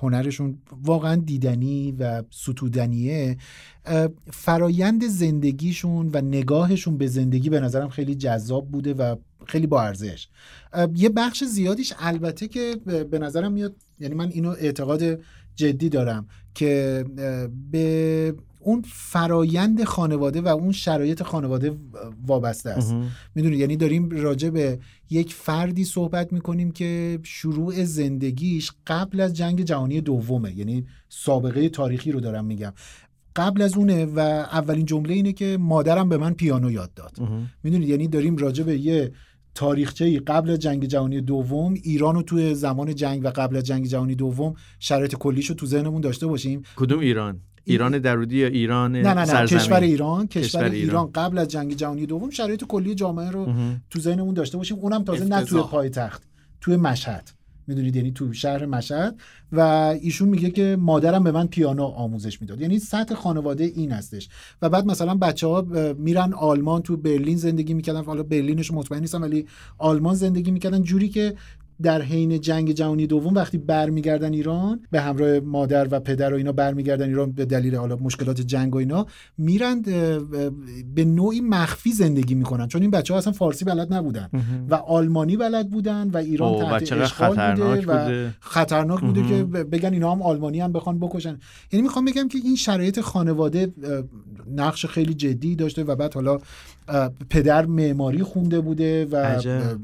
هنرشون 0.00 0.58
واقعا 0.82 1.16
دیدنی 1.16 1.92
و 1.92 2.22
ستودنیه. 2.30 3.36
فرایند 4.32 5.06
زندگیشون 5.06 6.10
و 6.12 6.20
نگاهشون 6.20 6.98
به 6.98 7.06
زندگی 7.06 7.50
به 7.50 7.60
نظرم 7.60 7.88
خیلی 7.88 8.14
جذاب 8.14 8.70
بوده 8.70 8.94
و 8.94 9.16
خیلی 9.46 9.66
با 9.66 9.82
ارزش. 9.82 10.28
یه 10.94 11.08
بخش 11.08 11.44
زیادیش 11.44 11.92
البته 11.98 12.48
که 12.48 12.76
به 13.10 13.18
نظرم 13.18 13.52
میاد 13.52 13.76
یعنی 13.98 14.14
من 14.14 14.28
اینو 14.28 14.48
اعتقاد 14.48 15.20
جدی 15.56 15.88
دارم 15.88 16.26
که 16.54 17.04
به 17.70 18.34
اون 18.60 18.82
فرایند 18.86 19.84
خانواده 19.84 20.40
و 20.40 20.48
اون 20.48 20.72
شرایط 20.72 21.22
خانواده 21.22 21.76
وابسته 22.26 22.70
است. 22.70 22.94
می‌دونید 23.34 23.60
یعنی 23.60 23.76
داریم 23.76 24.10
راجع 24.10 24.50
به 24.50 24.78
یک 25.10 25.34
فردی 25.34 25.84
صحبت 25.84 26.32
می‌کنیم 26.32 26.70
که 26.70 27.18
شروع 27.22 27.84
زندگیش 27.84 28.72
قبل 28.86 29.20
از 29.20 29.34
جنگ 29.34 29.62
جهانی 29.62 30.00
دومه. 30.00 30.58
یعنی 30.58 30.86
سابقه 31.08 31.68
تاریخی 31.68 32.12
رو 32.12 32.20
دارم 32.20 32.44
میگم. 32.44 32.72
قبل 33.36 33.62
از 33.62 33.76
اونه 33.76 34.06
و 34.06 34.18
اولین 34.18 34.86
جمله 34.86 35.14
اینه 35.14 35.32
که 35.32 35.56
مادرم 35.60 36.08
به 36.08 36.16
من 36.16 36.34
پیانو 36.34 36.70
یاد 36.70 36.94
داد. 36.94 37.18
می‌دونید 37.62 37.88
یعنی 37.88 38.08
داریم 38.08 38.36
راجع 38.36 38.64
به 38.64 38.78
یه 38.78 39.12
تاریخچه 39.54 40.20
قبل 40.20 40.50
از 40.50 40.58
جنگ 40.58 40.84
جهانی 40.84 41.20
دوم 41.20 41.74
ایران 41.74 42.14
رو 42.14 42.22
توی 42.22 42.54
زمان 42.54 42.94
جنگ 42.94 43.24
و 43.24 43.28
قبل 43.28 43.56
از 43.56 43.64
جنگ 43.64 43.86
جهانی 43.86 44.14
دوم 44.14 44.54
شرایط 44.78 45.14
کلیش 45.14 45.46
رو 45.46 45.54
تو 45.54 45.66
ذهنمون 45.66 46.00
داشته 46.00 46.26
باشیم 46.26 46.62
کدوم 46.76 46.98
ایران 47.00 47.40
ایران 47.64 47.98
درودی 47.98 48.36
یا 48.36 48.46
ایران 48.46 48.92
نه 48.92 49.02
نه 49.02 49.14
نه 49.14 49.24
سرزمین؟ 49.24 49.62
کشور 49.62 49.80
ایران 49.80 50.26
کشور, 50.26 50.42
کشور 50.42 50.64
ایران. 50.64 50.74
ایران. 50.74 51.10
قبل 51.14 51.38
از 51.38 51.48
جنگ 51.48 51.74
جهانی 51.74 52.06
دوم 52.06 52.30
شرایط 52.30 52.64
کلی 52.64 52.94
جامعه 52.94 53.30
رو 53.30 53.52
تو 53.90 54.00
ذهنمون 54.00 54.34
داشته 54.34 54.58
باشیم 54.58 54.78
اونم 54.78 55.04
تازه 55.04 55.24
نه 55.24 55.44
توی. 55.44 55.62
پایتخت 55.62 56.22
توی 56.60 56.76
مشهد 56.76 57.30
می‌دونید 57.66 57.96
یعنی 57.96 58.12
تو 58.12 58.32
شهر 58.32 58.66
مشهد. 58.66 59.20
و 59.52 59.60
ایشون 60.00 60.28
میگه 60.28 60.50
که 60.50 60.76
مادرم 60.80 61.24
به 61.24 61.32
من 61.32 61.46
پیانو 61.46 61.84
آموزش 61.84 62.40
می‌داد. 62.40 62.60
یعنی 62.60 62.78
سطح 62.78 63.14
خانواده 63.14 63.64
این 63.64 63.92
هستش. 63.92 64.28
و 64.62 64.68
بعد 64.68 64.86
مثلا 64.86 65.14
بچه 65.14 65.46
ها 65.46 65.60
میرن 65.98 66.32
آلمان 66.32 66.82
تو 66.82 66.96
برلین 66.96 67.36
زندگی 67.36 67.74
می‌کردن. 67.74 68.04
حالا 68.04 68.22
برلینش 68.22 68.70
مطمئن 68.70 69.00
نیستم 69.00 69.22
ولی 69.22 69.46
آلمان 69.78 70.14
زندگی 70.14 70.50
می‌کردن. 70.50 70.82
جوری 70.82 71.08
که 71.08 71.34
در 71.82 72.02
حین 72.02 72.40
جنگ 72.40 72.72
جهانی 72.72 73.06
دوم 73.06 73.34
وقتی 73.34 73.58
برمیگردن 73.58 74.32
ایران 74.32 74.80
به 74.90 75.00
همراه 75.00 75.40
مادر 75.40 75.88
و 75.90 76.00
پدر 76.00 76.32
و 76.32 76.36
اینا 76.36 76.52
برمیگردن 76.52 77.08
ایران 77.08 77.32
به 77.32 77.44
دلیل 77.44 77.74
حالا 77.74 77.96
مشکلات 77.96 78.40
جنگ 78.40 78.74
و 78.74 78.78
اینا 78.78 79.06
میرن 79.38 79.82
به 80.94 81.04
نوعی 81.04 81.40
مخفی 81.40 81.92
زندگی 81.92 82.34
می‌کنن. 82.34 82.68
چون 82.68 82.82
این 82.82 82.90
بچه 82.90 83.14
ها 83.14 83.18
اصلا 83.18 83.32
فارسی 83.32 83.64
بلد 83.64 83.94
نبودن 83.94 84.28
و 84.70 84.74
آلمانی 84.74 85.36
بلد 85.36 85.70
بودن 85.70 86.10
و 86.10 86.16
ایران 86.16 86.58
تحت 86.58 86.92
اشغال 86.92 87.06
خطرناک 87.06 87.80
بوده 87.80 87.92
و 87.92 88.04
بوده. 88.04 88.34
خطرناک 88.40 89.00
بوده 89.00 89.22
که 89.28 89.44
بگن 89.44 89.92
اینا 89.92 90.12
هم 90.12 90.22
آلمانی 90.22 90.60
هم 90.60 90.72
بخوان 90.72 90.98
بکشن. 90.98 91.38
یعنی 91.72 91.82
می‌خوام 91.82 92.04
بگم 92.04 92.28
که 92.28 92.38
این 92.44 92.56
شرایط 92.56 93.00
خانواده 93.00 93.72
نقش 94.54 94.86
خیلی 94.86 95.14
جدی 95.14 95.56
داشته 95.56 95.84
و 95.84 95.96
بعد 95.96 96.14
حالا 96.14 96.38
پدر 97.30 97.66
معماری 97.66 98.22
خونده 98.22 98.60
بوده 98.60 99.06
و 99.06 99.16
عجب. 99.16 99.78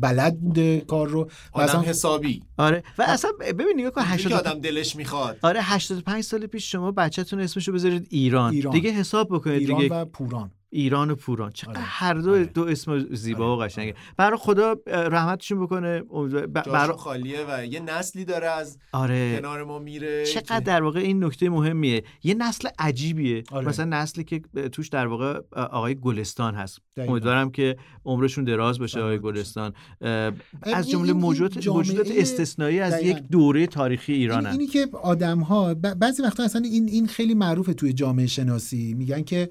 بلد 0.00 0.40
بوده 0.40 0.80
کار 0.80 1.08
رو. 1.08 1.20
و 1.22 1.28
آدم 1.52 1.64
اصلا 1.64 1.80
حسابی. 1.80 2.42
آره. 2.58 2.82
و 2.98 3.02
اصلا 3.08 3.30
ببین 3.40 3.66
نگاه 3.76 3.90
کن 3.90 4.00
اینجوری 4.00 4.28
که 4.28 4.34
80 4.34 4.46
آدم 4.46 4.60
دلش 4.60 4.96
می‌خواد. 4.96 5.38
آره 5.42 5.60
85 5.62 6.24
سال 6.24 6.46
پیش 6.46 6.72
شما 6.72 6.92
بچه‌تون 6.92 7.40
اسمشو 7.40 7.72
بذارید 7.72 8.06
ایران, 8.10 8.52
ایران. 8.52 8.72
دیگه 8.72 8.90
حساب 8.90 9.28
بکنید 9.30 9.60
ایران 9.60 9.80
دیگه. 9.80 9.94
و 9.94 10.04
پوران. 10.04 10.50
ایران 10.72 11.10
و 11.10 11.14
پوران. 11.14 11.50
چقدر 11.52 11.80
هر 11.80 12.14
دو 12.14 12.44
دو 12.44 12.62
اسم 12.68 13.14
زیبا 13.14 13.56
و 13.56 13.60
قشنگه. 13.60 13.94
برای 14.16 14.38
خدا 14.38 14.76
رحمتشون 14.86 15.60
بکنه. 15.60 16.02
امیدوار- 16.10 16.46
ب- 16.46 16.56
جاشون 16.56 16.72
برا- 16.72 16.96
خالیه 16.96 17.38
و 17.48 17.66
یه 17.66 17.80
نسلی 17.80 18.24
داره 18.24 18.46
از 18.46 18.78
آره. 18.92 19.36
کنار 19.36 19.64
ما 19.64 19.78
میره 19.78 20.24
چقدر 20.26 20.60
در 20.60 20.82
واقع 20.82 21.00
این 21.00 21.24
نکته 21.24 21.50
مهمیه. 21.50 22.02
یه 22.22 22.34
نسل 22.34 22.68
عجیبیه. 22.78 23.42
آره. 23.50 23.68
مثلا 23.68 23.84
نسلی 23.84 24.24
که 24.24 24.40
توش 24.72 24.88
در 24.88 25.06
واقع 25.06 25.40
آقای 25.52 25.94
گلستان 25.94 26.54
هست. 26.54 26.78
امیدوارم 26.96 27.50
که 27.50 27.76
عمرشون 28.04 28.44
دراز 28.44 28.78
باشه 28.78 29.00
آقای 29.00 29.18
گلستان. 29.18 29.72
از 30.62 30.90
جمله 30.90 31.12
موجودات 31.12 31.66
موجودات 31.68 32.10
استثنایی 32.16 32.80
از. 32.80 33.02
یک 33.02 33.16
دوره 33.16 33.66
تاریخی 33.66 34.12
این 34.12 34.20
ایرانن. 34.22 34.50
اینی 34.50 34.66
که 34.66 34.88
آدم 35.02 35.38
ها 35.40 35.74
بعضی 35.74 36.22
وقتا 36.22 36.42
اصلا 36.42 36.62
این 36.64 36.88
این 36.88 37.06
خیلی 37.06 37.34
معروفه 37.34 37.74
توی 37.74 37.92
جامعه 37.92 38.26
شناسی. 38.26 38.94
میگن 38.94 39.22
که 39.22 39.48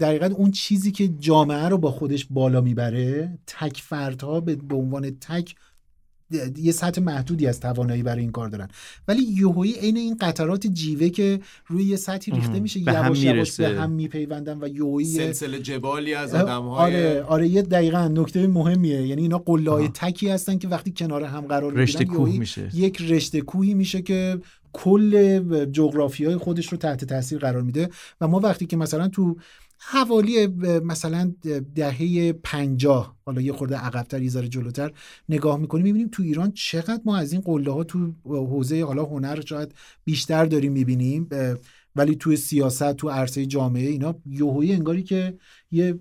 دقیقا 0.00 0.26
اون 0.36 0.50
چیزی 0.50 0.92
که 0.92 1.08
جامعه 1.08 1.68
رو 1.68 1.78
با 1.78 1.90
خودش 1.90 2.26
بالا 2.30 2.60
می‌بره 2.60 3.38
تک 3.46 3.80
فردها 3.84 4.40
به 4.40 4.56
به 4.56 4.74
عنوان 4.76 5.10
تک 5.20 5.54
یه 6.56 6.72
سطح 6.72 7.00
محدودی 7.02 7.46
از 7.46 7.60
توانایی 7.60 8.02
برای 8.02 8.20
این 8.20 8.32
کار 8.32 8.48
دارن 8.48 8.68
ولی 9.08 9.22
یهویی 9.22 9.72
عین 9.72 9.96
این 9.96 10.16
قطرات 10.20 10.66
جیوه 10.66 11.08
که 11.08 11.40
روی 11.66 11.84
یه 11.84 11.96
سطحی 11.96 12.32
ریخته 12.34 12.60
میشه 12.60 12.80
یواش 12.80 13.22
یواش. 13.22 13.60
به 13.60 13.68
هم 13.68 13.90
میپیوندن 13.90 14.58
و 14.60 14.68
یهویی 14.68 15.06
یه- 15.06 15.16
سلسله 15.32 15.58
جبالی 15.58 16.14
از 16.14 16.34
آدم 16.34 16.62
های 16.62 16.94
آره 16.96 17.22
آره 17.22 17.48
یه 17.48 17.62
دقیقا 17.62 18.08
نکته 18.08 18.46
مهمیه 18.46 19.06
یعنی 19.06 19.22
اینا 19.22 19.38
قله 19.38 19.70
های 19.70 19.82
آها. 19.84 19.92
تکی 19.94 20.28
هستن 20.28 20.58
که 20.58 20.68
وقتی 20.68 20.92
کنار 20.96 21.24
هم 21.24 21.40
قرار 21.40 21.72
رشته 21.72 21.98
می‌گیرن 21.98 22.16
کوه 22.16 22.26
یهویی 22.26 22.38
میشه. 22.38 22.70
یک 22.74 23.02
رشته 23.02 23.40
کوهی 23.40 23.74
میشه 23.74 24.02
که 24.02 24.38
کل 24.76 25.64
جغرافی 25.64 26.24
های 26.24 26.36
خودش 26.36 26.68
رو 26.68 26.78
تحت 26.78 27.04
تاثیر 27.04 27.38
قرار 27.38 27.62
میده 27.62 27.88
و 28.20 28.28
ما 28.28 28.40
وقتی 28.40 28.66
که 28.66 28.76
مثلا 28.76 29.08
تو 29.08 29.36
حوالی 29.78 30.46
مثلا 30.84 31.32
دهه 31.74 32.32
پنجاه 32.32 33.16
حالا 33.26 33.40
یه 33.40 33.52
خورده 33.52 33.76
عقبتر 33.76 34.22
یه 34.22 34.30
ذره 34.30 34.48
جلوتر 34.48 34.92
نگاه 35.28 35.58
می‌کنیم 35.58 35.84
می‌بینیم 35.84 36.08
تو 36.12 36.22
ایران 36.22 36.52
چقدر 36.52 37.00
ما 37.04 37.16
از 37.16 37.32
این 37.32 37.40
قله 37.40 37.72
ها 37.72 37.84
تو 37.84 38.12
حوزه 38.24 38.84
حالا 38.84 39.04
هنر 39.04 39.40
شاید 39.40 39.74
بیشتر 40.04 40.44
داریم 40.44 40.72
می‌بینیم 40.72 41.28
ولی 41.96 42.16
توی 42.16 42.36
سیاست 42.36 42.92
تو 42.92 43.08
عرصه 43.08 43.46
جامعه 43.46 43.88
اینا 43.88 44.14
یهویی 44.26 44.72
انگاری 44.72 45.02
که 45.02 45.38
یه 45.76 45.94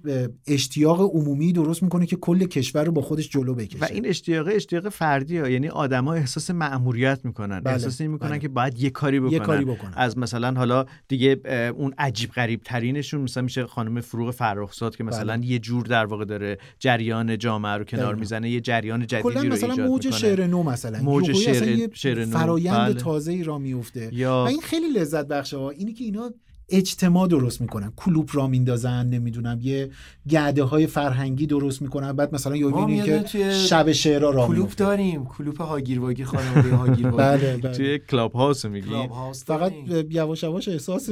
اشتیاق 0.47 1.01
عمومی 1.01 1.53
درست 1.53 1.83
می‌کنه 1.83 2.05
که 2.05 2.15
کل 2.15 2.45
کشور 2.45 2.83
رو 2.83 2.91
با 2.91 3.01
خودش 3.01 3.29
جلو 3.29 3.53
بکشه 3.55 3.79
و 3.81 3.87
این 3.91 4.05
اشتیاق 4.05 4.47
اشتیاق 4.51 4.89
فردی 4.89 5.37
ها. 5.37 5.49
یعنی 5.49 5.67
آدما 5.67 6.13
احساس 6.13 6.51
مأموریت 6.51 7.19
می‌کنن 7.23 7.59
بله، 7.59 7.73
احساس 7.73 8.01
این 8.01 8.11
می‌کنن 8.11 8.29
بله. 8.29 8.39
که 8.39 8.47
باید 8.47 8.79
یه 8.79 8.89
کاری 8.89 9.19
بکنن. 9.19 9.31
یه 9.33 9.39
کاری 9.39 9.65
بکنن. 9.65 9.93
از 9.95 10.17
مثلا 10.17 10.53
حالا 10.57 10.85
دیگه 11.07 11.41
اون 11.77 11.93
عجیب 11.97 12.31
غریب 12.31 12.61
ترینشون 12.63 13.21
مثلا 13.21 13.43
میشه 13.43 13.65
خانم 13.65 14.01
فروغ 14.01 14.31
فرخزاد 14.31 14.95
که 14.95 15.03
مثلا 15.03 15.37
بله. 15.37 15.45
یه 15.45 15.59
جور 15.59 15.85
در 15.85 16.05
واقع 16.05 16.25
داره 16.25 16.57
جریان 16.79 17.37
جامعه 17.37 17.71
رو 17.71 17.83
کنار. 17.83 18.15
می‌زنه 18.15 18.49
یه 18.49 18.61
جریان 18.61 19.07
جدیدی 19.07 19.29
رو 19.47 19.53
مثلا 19.53 19.71
ایجاد 19.71 19.87
موج 19.87 20.05
می‌کنه 20.05 20.19
شعر 20.19 20.47
نو 20.47 20.63
مثلا 20.63 21.01
موج 21.01 21.31
شعر- 21.33 21.89
شعر 21.93 22.25
نو، 22.25 22.37
فرایند 22.37 22.77
بله. 22.77 22.93
تازه 22.93 23.31
ای 23.31 23.43
را 23.43 23.57
میفته 23.57 24.09
یا- 24.13 24.43
و 24.45 24.49
این 24.49 24.61
خیلی 24.61 24.89
لذت 24.89 25.27
بخشه 25.27 25.57
ها 25.57 25.69
اینی 25.69 25.93
که 25.93 26.03
اینا 26.03 26.31
اجتماع 26.69 27.27
درست 27.27 27.61
می‌کنن. 27.61 27.93
کلوپ 27.95 28.29
را 28.33 28.47
میندازن 28.47 29.05
نمی‌دونم 29.05 29.59
یه 29.61 29.89
گرده 30.29 30.63
های 30.63 30.87
فرهنگی 30.87 31.47
درست 31.47 31.81
می‌کنن. 31.81 32.11
بعد 32.13 32.35
مثلا 32.35 32.55
یه 32.55 32.65
ما 32.65 32.85
می‌بینی 32.85 33.01
میادن 33.07 33.23
که 33.23 33.29
توی 33.29 33.53
شب 33.55 33.91
شعرها 33.91 34.29
را 34.29 34.47
کلوپ 34.47 34.59
میفته 34.59 34.85
داریم. 34.85 35.25
کلوپ 35.25 35.61
هاگیر 35.61 35.92
واگیر 35.92 36.23
خانواده 36.23 36.75
هاگیر 36.75 36.89
واگیر 36.89 37.03
بله 37.25 37.57
بله. 37.57 37.71
توی 37.73 37.99
Clubhouse 37.99 38.65
میگی 38.65 38.87
Clubhouse 38.87 39.43
فقط. 39.45 39.73
یواش 40.09 40.43
یواش 40.43 40.67
احساس 40.67 41.09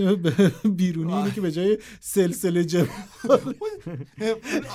بیرونی 0.76 1.14
اینه 1.14 1.32
که 1.32 1.42
به 1.42 1.52
جای 1.52 1.78
سلسله 2.00 2.66
جبال 2.66 2.88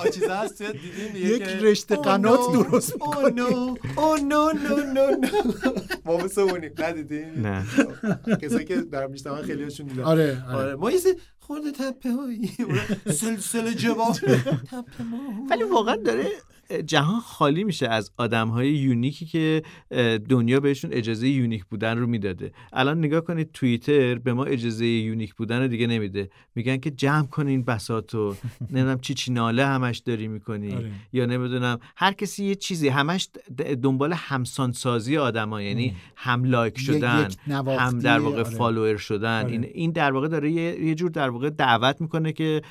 آ، 0.05 0.07
چیزا 0.13 0.35
هست 0.35 0.61
دیدین 0.63 1.31
یک 1.33 1.41
رشته 1.41 1.95
Oh 1.95 1.99
قنات 1.99 2.39
no, 2.39 2.53
درست 2.53 2.91
oh 2.93 3.29
no, 3.29 3.77
oh 3.95 4.17
no, 4.19 4.53
no, 4.53 4.75
no, 4.95 5.25
no. 5.25 5.29
ما 6.05 6.17
مثل 6.17 6.41
اونیم 6.41 6.71
ندیدین؟ 6.79 7.25
نه. 7.41 7.65
کسایی 8.41 8.65
که 8.65 8.75
در 8.75 9.07
میشتم 9.07 9.35
خیلی 9.35 9.63
هاشون 9.63 9.87
دیدن. 9.87 10.03
آره. 10.03 10.43
آره. 10.53 10.68
آره. 10.69 10.79
ما 10.81 10.91
یه 10.91 10.99
خورده 11.39 11.71
تپه 11.71 12.11
هایی 12.11 12.51
سلسله 13.21 13.73
جبال 13.73 14.13
تپه 14.71 15.03
ما 15.03 15.47
ولی 15.49 15.63
واقعا 15.63 15.95
داره 15.95 16.27
جهان 16.85 17.19
خالی 17.19 17.63
میشه 17.63 17.87
از 17.87 18.11
آدم 18.17 18.47
های 18.47 18.69
یونیکی 18.73 19.25
که 19.25 19.61
دنیا 20.29 20.59
بهشون 20.59 20.93
اجازه 20.93 21.29
یونیک 21.29 21.65
بودن 21.65 21.97
رو 21.97 22.07
می‌داده. 22.07 22.51
الان 22.73 22.97
نگاه 22.97 23.21
کنید 23.21 23.49
توییتر 23.53 24.15
به 24.15 24.33
ما 24.33 24.45
اجازه 24.45 24.85
یونیک 24.85 25.35
بودن 25.35 25.61
رو 25.61 25.67
دیگه 25.67 25.87
نمیده. 25.87 26.29
میگن 26.55 26.77
که 26.77 26.91
جمع 26.91 27.27
کنین 27.27 27.63
بساطتو 27.63 28.35
نمی‌دونم 28.71 28.99
چی 28.99 29.13
چی 29.13 29.31
ناله 29.31 29.65
همش 29.65 29.97
داری 29.97 30.27
می‌کنی. 30.27 30.73
آره. 30.75 30.91
یا 31.13 31.25
نمی‌دونم 31.25 31.79
هر 31.95 32.13
کسی 32.13 32.45
یه 32.45 32.55
چیزی 32.55 32.87
همش 32.87 33.29
دنبال 33.83 34.13
همسانسازی 34.13 35.17
آدما 35.17 35.61
یعنی 35.61 35.95
هم 36.15 36.43
like 36.43 36.73
یک- 36.79 36.85
شدن 36.85 37.27
هم 37.47 37.99
در 37.99 38.19
واقع 38.19 38.35
آره. 38.35 38.43
follower 38.49 38.97
شدن. 38.97 39.43
آره. 39.43 39.51
این 39.51 39.63
این 39.63 39.91
در 39.91 40.11
واقع 40.11 40.27
داره 40.27 40.51
یه, 40.51 40.83
یه 40.85 40.95
جور 40.95 41.09
در 41.09 41.29
واقع 41.29 41.49
دعوت 41.49 42.01
می‌کنه 42.01 42.31
که 42.33 42.61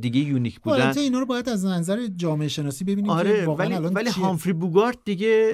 دیگه 0.00 0.20
unique 0.20 0.60
بودن. 0.60 0.92
اینا 0.98 1.18
رو 1.18 1.26
باید 1.26 1.48
از 1.48 1.64
نظر 1.66 2.06
جامعه 2.16 2.48
شناسی 2.48 2.84
ببینیم 2.84 3.16
که 3.22 3.41
آره 3.48 3.58
ولی 3.58 3.74
الان 3.74 3.92
ولی 3.94 4.10
چیه؟ 4.12 4.24
هامفری 4.24 4.52
بوگارت 4.52 4.98
دیگه 5.04 5.52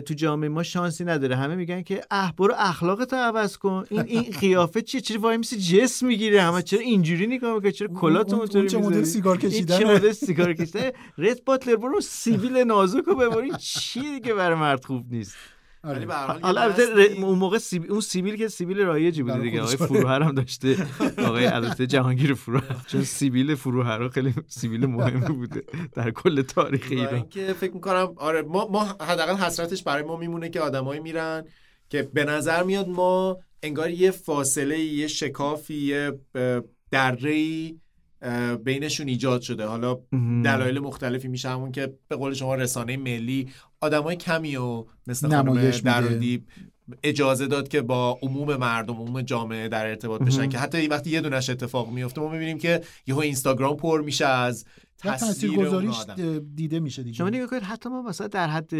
تو 0.00 0.14
جامعه 0.14 0.48
ما 0.48 0.62
شانسی 0.62 1.04
نداره. 1.04 1.36
همه 1.36 1.54
میگن 1.54 1.82
که 1.82 2.00
اه 2.10 2.34
برو 2.36 2.54
اخلاقتو 2.58 3.16
عوض 3.16 3.56
کن. 3.56 3.84
این 3.90 4.02
این 4.06 4.22
قیافه 4.40 4.82
چیه؟ 4.82 5.00
چرا 5.00 5.20
وای 5.20 5.36
میسی 5.36 5.56
ژست 5.58 6.02
می‌گیره 6.02 6.42
همه؟ 6.42 6.62
چرا 6.62 6.80
اینجوری 6.80 7.26
نگاه 7.26 7.54
می‌کنه 7.54 7.72
چرا 7.72 7.88
کلاتو 7.88 8.30
اون- 8.30 8.38
اونطوری 8.38 8.58
اون 8.60 8.68
چه 8.68 8.78
مدل؟ 8.78 9.04
سیگار 9.04 9.38
این 9.42 9.50
کشیدنه؟ 9.50 9.78
چه 9.78 9.84
مدل 9.84 10.12
سیگار 10.12 10.52
کشیدن 10.54 10.90
رد 11.18 11.44
باتلر 11.44 11.76
برو 11.76 12.00
سیبیل 12.00 12.56
نازکو 12.56 13.14
ببر 13.14 13.38
این 13.38 13.56
چیه 13.56 14.02
دیگه 14.20 14.34
برای 14.34 14.58
مرد 14.58 14.84
خوب 14.84 15.04
نیست. 15.12 15.34
ولی 15.88 16.06
به 16.06 16.14
هر 16.14 16.38
حال 16.38 16.58
اون 17.22 17.38
موقع 17.38 17.58
سیبیل 17.58 17.90
اون 17.90 18.00
سیبیل 18.00 18.36
که 18.36 18.48
سیبیل 18.48 18.78
رایجی 18.80 19.22
بوده 19.22 19.38
دیگه 19.38 19.62
آقای. 19.62 19.76
فروهر 19.76 20.22
هم 20.22 20.32
داشته. 20.32 20.86
آقای 21.26 21.46
البته 21.46 21.86
جهانگیر 21.86 22.34
فروهر. 22.34 22.76
چون 22.86 23.02
سیبیل 23.02 23.54
فروهر 23.54 24.08
خیلی 24.08 24.34
سیبیل 24.48 24.86
مهمی 24.86 25.36
بوده 25.36 25.62
در 25.92 26.10
کل 26.10 26.42
تاریخ 26.42 26.86
ایران. 26.90 27.14
اینکه 27.14 27.52
فکر 27.52 27.74
می‌کنم 27.74 28.12
آره 28.16 28.42
ما 28.42 28.68
ما 28.68 28.84
حداقل 28.84 29.34
حسرتش 29.34 29.82
برای 29.82 30.02
ما 30.02 30.16
میمونه 30.16 30.48
که 30.48 30.60
آدمایی 30.60 31.00
میرن 31.00 31.44
که 31.90 32.02
به 32.02 32.24
نظر 32.24 32.62
میاد 32.62 32.88
ما 32.88 33.38
انگار 33.62 33.90
یه 33.90 34.10
فاصله 34.10 34.78
یه 34.78 35.06
شکافی 35.06 35.74
یه 35.74 36.12
دره 36.90 37.72
بینشون 38.64 39.08
ایجاد 39.08 39.40
شده. 39.40 39.66
حالا. 39.66 39.98
دلایل 40.44 40.78
مختلفی 40.78 41.28
میشه 41.28 41.48
همون 41.48 41.72
که 41.72 41.94
به 42.08 42.16
قول 42.16 42.34
شما 42.34 42.54
رسانه 42.54 42.96
ملی 42.96 43.48
آدمای 43.80 44.16
کمی 44.16 44.56
و 44.56 44.84
مثل 45.06 45.28
خانم 45.28 45.52
میده. 45.52 45.80
درودی 45.80 46.44
اجازه 47.02 47.46
داد 47.46 47.68
که 47.68 47.82
با 47.82 48.18
عموم 48.22 48.56
مردم 48.56 48.94
عموم 48.94 49.22
جامعه 49.22 49.68
در 49.68 49.86
ارتباط 49.86 50.22
بشن. 50.22 50.48
که 50.48 50.58
حتی 50.58 50.88
وقتی 50.88 51.10
یه 51.10 51.20
دونش 51.20 51.50
اتفاق 51.50 51.90
میفته 51.90 52.20
ما 52.20 52.28
می‌بینیم 52.28 52.58
که 52.58 52.80
یهو 53.06 53.18
اینستاگرام 53.18 53.76
پر 53.76 54.00
میشه 54.00 54.26
از 54.26 54.64
تاثیرگذاریش 54.98 55.96
دیده 56.54 56.80
میشه 56.80 57.02
دیگه 57.02 57.16
شما 57.16 57.28
نگاه 57.28 57.46
کنید 57.46 57.62
حتی 57.62 57.88
ما 57.88 58.02
مثلا 58.02 58.26
در 58.26 58.48
حد 58.48 58.70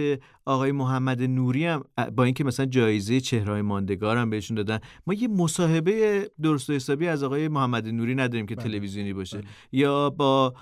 آقای 0.44 0.72
محمد 0.72 1.22
نوری 1.22 1.64
هم 1.64 1.84
با 2.16 2.24
اینکه 2.24 2.44
مثلا 2.44 2.66
جایزه 2.66 3.20
چهرهای 3.20 3.62
ماندگار 3.62 4.16
هم 4.16 4.30
بهشون 4.30 4.56
دادن 4.56 4.78
ما 5.06 5.14
یه 5.14 5.28
مصاحبه 5.28 6.30
درست 6.42 6.70
و 6.70 6.72
حسابی 6.72 7.06
از 7.06 7.22
آقای 7.22 7.48
محمد 7.48 7.88
نوری 7.88 8.14
نداریم 8.14 8.46
که 8.46 8.54
بله. 8.54 8.64
تلویزیونی 8.64 9.12
باشه 9.12 9.38
بله. 9.38 9.46
یا 9.72 10.10
با 10.10 10.54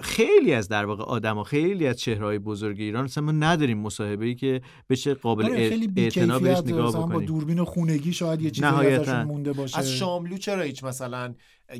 خیلی 0.00 0.52
از 0.52 0.68
در 0.68 0.84
واقع 0.84 1.04
آدما 1.04 1.44
خیلی 1.44 1.86
از 1.86 1.96
چهرهای 1.96 2.38
بزرگ 2.38 2.80
ایران 2.80 3.04
مثلا 3.04 3.24
ما 3.24 3.32
نداریم 3.32 3.78
مصاحبه 3.78 4.26
ای 4.26 4.34
که 4.34 4.60
بشه 4.90 5.14
قابل 5.14 5.44
آره 5.44 5.78
اعتنا 5.96 6.38
بهش 6.38 6.58
نگاه 6.58 6.88
مثلا 6.88 7.00
با 7.00 7.06
بکنیم 7.06 7.26
دوربین 7.26 7.64
خونگی 7.64 8.12
شاید 8.12 8.42
یه 8.42 8.50
چیزی. 8.50 8.66
ازشون 8.66 9.22
مونده 9.22 9.52
باشه 9.52 9.78
از 9.78 9.92
شاملو 9.92 10.36
چرا 10.36 10.62
هیچ 10.62 10.84
مثلا 10.84 11.34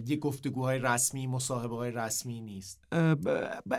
یه 0.06 0.16
گفتگوهای 0.16 0.78
رسمی 0.78 1.26
مصاحبه 1.26 1.76
های 1.76 1.90
رسمی 1.90 2.40
نیست 2.40 2.80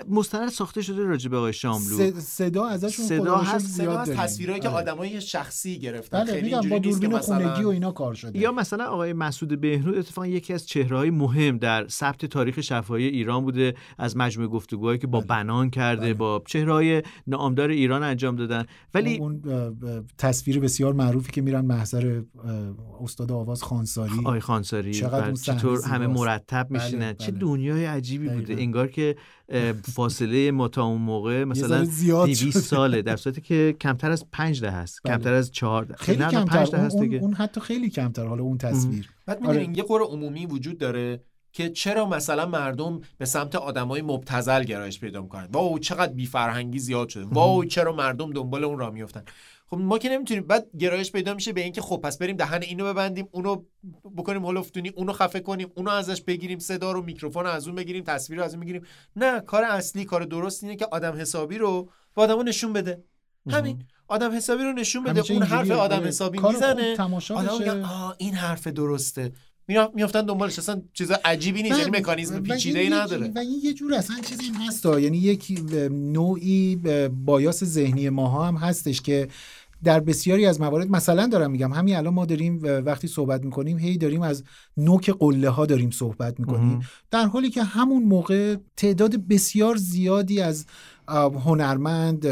مستند 0.09 0.49
ساخته 0.49 0.81
شده 0.81 1.03
راجع 1.03 1.29
به 1.29 1.37
آقای 1.37 1.53
شاملو 1.53 1.97
صد- 1.97 2.19
صدا 2.19 2.65
ازشون 2.65 3.05
صدا 3.05 3.37
هست، 3.37 3.67
صدا 3.67 3.99
از. 3.99 4.09
تصویرهایی 4.09 4.61
که 4.61 4.69
آره. 4.69 4.77
آدمای 4.77 5.21
شخصی 5.21 5.79
گرفتن 5.79 6.23
بله 6.23 6.33
خیلی 6.33 6.49
با 6.51 6.59
نیست 6.59 7.01
که 7.01 7.07
دوربین 7.07 7.19
مثلا 7.19 7.49
خونگی 7.49 7.63
و 7.63 7.67
اینا 7.67 7.91
کار 7.91 8.13
شده 8.13 8.39
یا 8.39 8.51
مثلا 8.51 8.85
آقای 8.85 9.13
مسعود 9.13 9.61
بهنود 9.61 9.97
اتفاقا 9.97 10.27
یکی 10.27 10.53
از 10.53 10.67
چهرههای 10.67 11.09
مهم 11.09 11.57
در 11.57 11.87
ثبت 11.87 12.25
تاریخ 12.25 12.61
شفاهی 12.61 13.07
ایران 13.07 13.43
بوده 13.43 13.73
از 13.97 14.17
مجموعه 14.17 14.49
گفتگوهایی 14.49 14.99
که 14.99 15.07
با 15.07 15.19
بله. 15.19 15.27
بنان 15.27 15.69
کرده 15.69 16.01
بله. 16.01 16.13
با 16.13 16.43
چهرههای 16.47 17.03
نامدار 17.27 17.69
ایران 17.69 18.03
انجام 18.03 18.35
دادن 18.35 18.65
ولی 18.93 19.17
اون 19.17 19.41
تصویر 20.17 20.59
بسیار 20.59 20.93
معروفی 20.93 21.31
که 21.31 21.41
میرن 21.41 21.65
محضر 21.65 22.21
استاد 23.01 23.31
آواز 23.31 23.63
خانساری 23.63 24.19
آقای 24.19 24.39
خانساری 24.39 24.93
چقدر 24.93 25.31
بله، 25.31 25.65
اون 25.65 25.96
همه. 26.03 26.13
مرتب 26.13 26.67
بله، 26.69 26.83
میشینن 26.83 27.13
چه 27.13 27.31
بله. 27.31 27.39
دنیای 27.39 27.85
عجیبی 27.85 28.29
بوده 28.29 28.41
دقیقاً. 28.41 28.61
انگار 28.61 28.87
که 28.87 29.15
فاصله 29.93 30.51
ما 30.51 30.67
تا 30.67 30.83
اون 30.83 31.01
موقع 31.01 31.43
مثلا 31.43 31.67
ذره 31.67 31.83
زیاد 31.83 32.25
200 32.25 32.51
شده. 32.51 32.59
ساله 32.59 33.01
در 33.01 33.15
صورتی 33.15 33.41
که 33.41 33.75
کمتر 33.81 34.11
از 34.11 34.25
پنج 34.31 34.61
ده 34.61 34.71
هست 34.71 34.99
بله. 35.03 35.17
کمتر 35.17 35.33
از 35.33 35.51
چهار 35.51 35.83
ده 35.83 35.95
خیلی 35.95 36.19
نه، 36.19 36.31
کمتر 36.31 36.45
پنج 36.45 36.71
ده 36.71 36.77
اون, 36.77 36.85
هست 36.85 36.95
اون, 36.95 37.03
دیگه 37.03 37.17
اون 37.17 37.33
حتی 37.33 37.61
خیلی 37.61 37.89
کمتر 37.89 38.25
حالا 38.25 38.43
اون 38.43 38.57
تصویر 38.57 39.09
بعد 39.25 39.37
آره. 39.37 39.47
می‌دونین 39.47 39.75
یه 39.75 39.83
قور 39.83 40.01
عمومی 40.01 40.45
وجود 40.45 40.77
داره 40.77 41.21
که 41.53 41.69
چرا 41.69 42.09
مثلا 42.09 42.45
مردم 42.45 43.01
به 43.17 43.25
سمت 43.25 43.55
آدمای 43.55 44.01
مبتذل 44.01 44.63
گرایش 44.63 44.99
پیدا 44.99 45.21
می‌کنن 45.21 45.47
واو 45.51 45.79
چقدر 45.79 46.13
بی 46.13 46.25
فرهنگی 46.25 46.79
زیاد 46.79 47.09
شده 47.09 47.25
واو 47.25 47.65
چرا 47.65 47.95
مردم 47.95 48.33
دنبال 48.33 48.63
اون 48.63 48.79
را 48.79 48.91
میفتن 48.91 49.23
خب 49.69 49.77
ما 49.77 49.97
که 49.97 50.09
نمی‌تونیم 50.09 50.43
بعد 50.43 50.67
گرایش 50.79 51.11
پیدا 51.11 51.33
میشه 51.33 51.53
به 51.53 51.61
اینکه 51.61 51.81
خب 51.81 51.97
پس 52.03 52.17
بریم 52.17 52.35
دهن 52.35 52.61
اینو 52.61 52.85
ببندیم 52.85 53.27
اونو 53.31 53.63
بکنیم 54.17 54.45
هلفتونی 54.45 54.89
اونو 54.89 55.13
خفه 55.13 55.39
کنیم 55.39 55.67
اونو 55.75 55.91
ازش 55.91 56.21
بگیریم 56.21 56.59
صدا 56.59 56.91
رو 56.91 57.01
میکروفون 57.01 57.43
رو 57.43 57.49
از 57.49 57.67
اون 57.67 57.75
بگیریم 57.75 58.03
تصویر 58.03 58.39
رو 58.39 58.45
از 58.45 58.53
اون 58.53 58.63
بگیریم. 58.63 58.81
نه 59.15 59.39
کار 59.39 59.63
اصلی 59.63 60.05
کار 60.05 60.23
درست 60.23 60.63
اینه 60.63 60.75
که 60.75 60.85
آدم 60.85 61.15
حسابی 61.15 61.57
رو 61.57 61.89
به 62.15 62.21
آدمو 62.21 62.43
نشون 62.43 62.73
بده. 62.73 63.03
همین. 63.49 63.83
آدم 64.07 64.31
حسابی 64.31 64.63
رو 64.63 64.73
نشون 64.73 65.03
بده. 65.03 65.31
اون 65.31 65.43
حرف. 65.43 65.71
آدم 65.71 65.95
آره. 65.95 66.07
حسابی 66.07 66.39
می‌زنه. 66.39 66.95
تماشا 66.95 67.35
آدم 67.35 67.81
آه 67.83 68.15
این 68.17 68.33
حرف 68.33 68.67
درسته. 68.67 69.31
میافتن 69.93 70.25
دنبالش. 70.25 70.59
اصلا 70.59 70.81
چیز 70.93 71.11
عجیبی 71.11 71.63
نیست. 71.63 71.79
یعنی 71.79 71.99
مکانیزم 71.99 72.43
پیچیده 72.43 72.79
ای 72.79 72.89
نداره. 72.89 73.31
و 73.35 73.39
این 73.39 73.59
یه 73.63 73.73
جور 73.73 73.93
اصلا 73.93 74.15
چیزی 74.29 74.51
هست. 74.67 74.85
یعنی 74.85 75.17
یک 75.17 75.61
نوعی 75.91 76.75
بایاس 77.25 77.63
ذهنی 77.63 78.09
ماها 78.09 78.45
هم 78.45 78.55
هستش 78.55 79.01
که 79.01 79.27
در 79.83 79.99
بسیاری 79.99 80.45
از 80.45 80.61
موارد 80.61 80.91
مثلا 80.91 81.27
دارم 81.27 81.51
میگم 81.51 81.73
همین 81.73 81.95
الان 81.95 82.13
ما 82.13 82.25
داریم 82.25 82.59
وقتی 82.63 83.07
صحبت 83.07 83.45
می‌کنیم 83.45 83.79
هی 83.79 83.97
داریم 83.97 84.21
از 84.21 84.43
نوک 84.77 85.09
قله 85.09 85.49
ها 85.49 85.65
داریم 85.65 85.89
صحبت 85.91 86.39
می‌کنیم. 86.39 86.79
در 87.11 87.25
حالی 87.25 87.49
که 87.49 87.63
همون 87.63 88.03
موقع 88.03 88.55
تعداد 88.77 89.27
بسیار 89.27 89.75
زیادی 89.75 90.41
از 90.41 90.65
هنرمند 91.45 92.27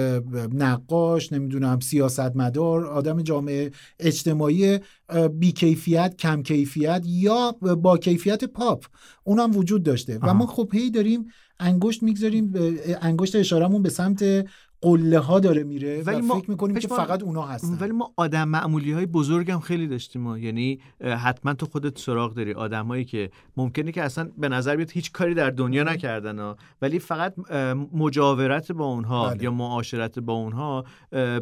نقاش 0.53 1.33
نمی‌دونم 1.33 1.79
سیاستمدار 1.79 2.85
آدم 2.85 3.21
جامعه 3.21 3.71
اجتماعی 3.99 4.79
اه، 5.09 5.27
بیکیفیت 5.27 6.15
کم 6.19 6.43
کیفیت 6.43 7.03
یا 7.05 7.51
با 7.81 7.97
کیفیت 7.97 8.43
پاپ 8.45 8.85
اون 9.23 9.39
هم 9.39 9.55
وجود 9.57 9.83
داشته. 9.83 10.17
و 10.17 10.23
آها. 10.25 10.33
ما 10.33 10.47
خب 10.47 10.69
هی 10.73 10.91
داریم 10.91 11.25
انگشت 11.59 12.03
می‌گذاریم 12.03 12.53
انگشت 13.01 13.35
اشارمون 13.35 13.81
به 13.83 13.89
سمت 13.89 14.45
قله 14.81 15.19
ها 15.19 15.39
داره 15.39 15.63
میره 15.63 16.03
ولی 16.03 16.21
و 16.21 16.25
ما- 16.25 16.39
فکر 16.39 16.49
می‌کنیم 16.51 16.75
که 16.77 16.87
فقط 16.87 17.23
اونا 17.23 17.41
هستن. 17.41 17.77
ولی 17.79 17.91
ما 17.91 18.13
آدم 18.17 18.47
معمولی 18.49 18.91
های 18.91 19.05
بزرگ 19.05 19.51
هم 19.51 19.59
خیلی 19.59 19.87
داشتیم 19.87 20.21
ما. 20.21 20.37
یعنی 20.37 20.79
حتما 21.01 21.53
تو 21.53 21.65
خودت 21.65 21.97
سراغ 21.99 22.33
داری 22.33 22.53
آدمایی 22.53 23.05
که 23.05 23.29
ممکنه 23.57 23.91
که 23.91 24.03
اصلا 24.03 24.29
به 24.37 24.49
نظر 24.49 24.75
بیاد 24.75 24.91
هیچ 24.91 25.11
کاری 25.11 25.33
در 25.33 25.49
دنیا 25.49 25.83
نکردن 25.83 26.39
ها. 26.39 26.57
ولی 26.81 26.99
فقط 26.99 27.33
مجاورت 27.93 28.71
با 28.71 28.85
اونها 28.85 29.29
بله. 29.29 29.43
یا 29.43 29.51
معاشرت 29.51 30.19
با 30.19 30.33
اونها 30.33 30.85
اه، 31.11 31.39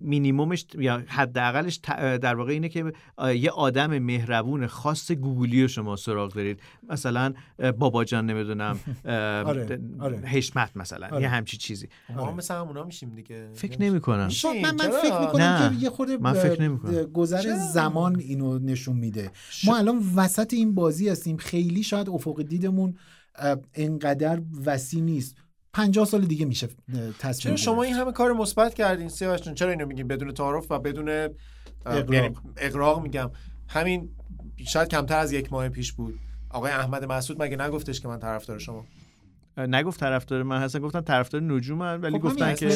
مینیمومش 0.00 0.66
یا 0.78 1.02
حداقلش 1.06 1.76
در 1.98 2.34
واقع 2.34 2.52
اینه 2.52 2.68
که 2.68 2.92
یه 3.34 3.50
آدم 3.50 3.98
مهربون 3.98 4.66
خاص 4.66 5.12
گوگلی 5.12 5.62
رو 5.62 5.68
شما 5.68 5.96
سراغ 5.96 6.32
دارید. 6.32 6.60
مثلا 6.90 7.32
بابا 7.78 8.04
جان 8.04 8.26
نمی‌دونم 8.26 8.78
آره، 9.04 9.80
آره. 10.00 10.18
حشمت 10.18 10.70
مثلا 10.76 11.06
آره. 11.06 11.22
یه 11.22 11.28
همچی 11.28 11.56
چیزی 11.56 11.88
ما 12.16 12.26
هم 12.26 12.34
مثل 12.36 12.54
همونا 12.66 12.84
میشیم 12.84 13.10
دیگه 13.10 13.48
فکر 13.54 13.82
نمی 13.82 14.00
کنم 14.00 14.28
شاید 14.28 14.66
من, 14.66 14.74
من؟ 14.74 14.90
فکر 14.90 15.20
می‌کنم 15.20 15.70
که 15.70 15.84
یه 15.84 15.90
خورده 15.90 16.16
من 16.16 16.32
فکر 16.32 16.62
نمی‌کنم. 16.62 17.02
گذر 17.02 17.42
چرا؟ 17.42 17.58
زمان 17.58 18.20
اینو 18.20 18.58
نشون 18.58 18.96
میده 18.96 19.30
ما 19.64 19.76
الان 19.76 20.02
وسط 20.16 20.52
این 20.52 20.74
بازی 20.74 21.08
هستیم 21.08 21.36
خیلی 21.36 21.82
شاید 21.82 22.08
افق 22.08 22.42
دیدمون 22.42 22.96
انقدر 23.74 24.42
وسیع 24.64 25.00
نیست 25.00 25.36
پنجاه 25.72 26.06
سال 26.06 26.20
دیگه 26.20 26.44
میشه 26.44 26.68
تصمیم 27.18 27.54
چرا 27.54 27.56
شما. 27.56 27.82
این 27.82 27.94
همه 27.94 28.12
کار 28.12 28.32
مثبت 28.32 28.74
کردین 28.74 29.08
سیاوش 29.08 29.40
چرا 29.40 29.70
اینو 29.70 29.86
میگین 29.86 30.08
بدون 30.08 30.32
تعارف 30.32 30.70
و 30.70 30.78
بدون 30.78 31.08
اه، 31.08 31.28
اغراق. 32.56 32.96
یعنی 32.96 33.02
میگم 33.02 33.30
همین 33.68 34.08
شاید 34.66 34.88
کمتر 34.88 35.18
از 35.18 35.32
یک 35.32 35.52
ماه 35.52 35.68
پیش 35.68 35.92
بود 35.92 36.18
آقای 36.50 36.72
احمد 36.72 37.04
مسعود 37.04 37.42
مگه 37.42 37.56
نگفتش 37.56 38.00
که 38.00 38.08
من 38.08 38.18
طرفدار 38.18 38.58
شما 38.58 38.84
نگفت 39.58 40.00
طرفدار 40.00 40.42
من 40.42 40.60
هستن 40.60 40.78
گفتن 40.78 41.00
طرفدار 41.00 41.42
نجومن 41.42 42.00
ولی 42.00 42.18
خب 42.18 42.24
گفتن 42.24 42.54
که 42.54 42.68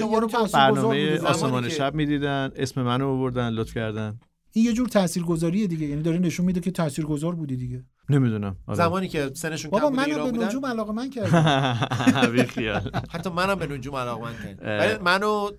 برنامه. 0.53 1.19
آسمان 1.19 1.69
شب 1.69 1.95
می‌دیدن 1.95 2.51
اسم 2.57 2.83
منو 2.83 3.09
آوردن 3.09 3.51
لطف 3.51 3.75
کردن 3.75 4.21
این 4.53 4.65
یه 4.65 4.73
جور 4.73 4.89
تاثیرگذاریه 4.89 5.67
دیگه 5.67 5.87
یعنی 5.87 6.03
داره 6.03 6.19
نشون 6.19 6.47
میده 6.47 6.61
که 6.61 6.71
تاثیرگذار 6.71 7.35
بودی 7.35 7.57
دیگه 7.57 7.85
نمی‌دونم 8.09 8.57
آره. 8.67 8.77
زمانی 8.77 9.09
که 9.09 9.31
سنشون 9.35 9.71
بابا 9.71 9.85
کم 9.85 9.91
بود 9.91 10.01
منم 10.01 10.11
ایران 10.11 10.33
به 10.33 10.45
نجوم 10.45 10.67
علاقه 10.67 10.93
من 10.93 11.11
کردم 11.11 12.33
بی 12.33 12.43
خیال 12.43 12.91
حتی 13.11 13.31
منم 13.31 13.55
به 13.55 13.67
نجوم 13.67 13.97
علاقمند 13.97 14.35
کرد 14.45 14.59
اه. 14.63 14.79
ولی 14.79 14.99
منو 15.05 15.51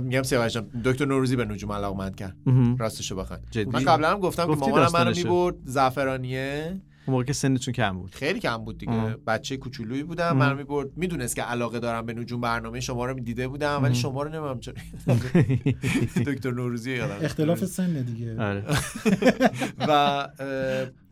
میگم 0.00 0.22
سیاوش 0.22 0.52
جان، 0.52 0.66
دکتر 0.84 1.04
نوروزی 1.04 1.36
به 1.36 1.44
نجوم 1.44 1.72
علاقمند 1.72 2.16
کرد 2.16 2.36
مهم. 2.46 2.76
راستشو 2.76 3.16
بخوای؟ 3.16 3.38
من 3.72 3.84
قبلا 3.84 4.10
هم 4.10 4.18
گفتم 4.18 4.46
که 4.46 4.60
مامانم 4.60 4.92
منو. 4.94 5.14
می‌برد 5.16 5.54
زعفرانیه 5.64 6.80
اون 7.06 7.12
موقع 7.14 7.24
که 7.24 7.32
سنتون 7.32 7.74
کم 7.74 7.98
بود. 7.98 8.14
خیلی 8.14 8.40
کم 8.40 8.56
بود 8.56 8.78
دیگه. 8.78 8.92
آه. 8.92 9.16
بچه 9.16 9.56
کوچولویی 9.56 10.02
بودم 10.02 10.26
اه. 10.26 10.32
من 10.32 10.56
می‌برد. 10.56 10.88
می‌دونست 10.96 11.36
که 11.36 11.42
علاقه 11.42 11.80
دارم 11.80 12.06
به 12.06 12.14
نجوم 12.14 12.40
برنامه 12.40 12.80
شما 12.80 13.06
رو 13.06 13.20
دیده 13.20 13.48
بودم 13.48 13.82
ولی 13.82 13.94
شما 13.94 14.22
رو 14.22 14.28
نمیم 14.30 14.60
چرا؟ 14.60 14.74
دکتر 16.32 16.50
نوروزی 16.50 16.90
رو 16.90 16.96
یادم 16.98 17.24
اختلاف 17.24 17.64
سن 17.64 18.02
دیگه. 18.02 18.42
آره. 18.42 18.64
و 19.88 20.28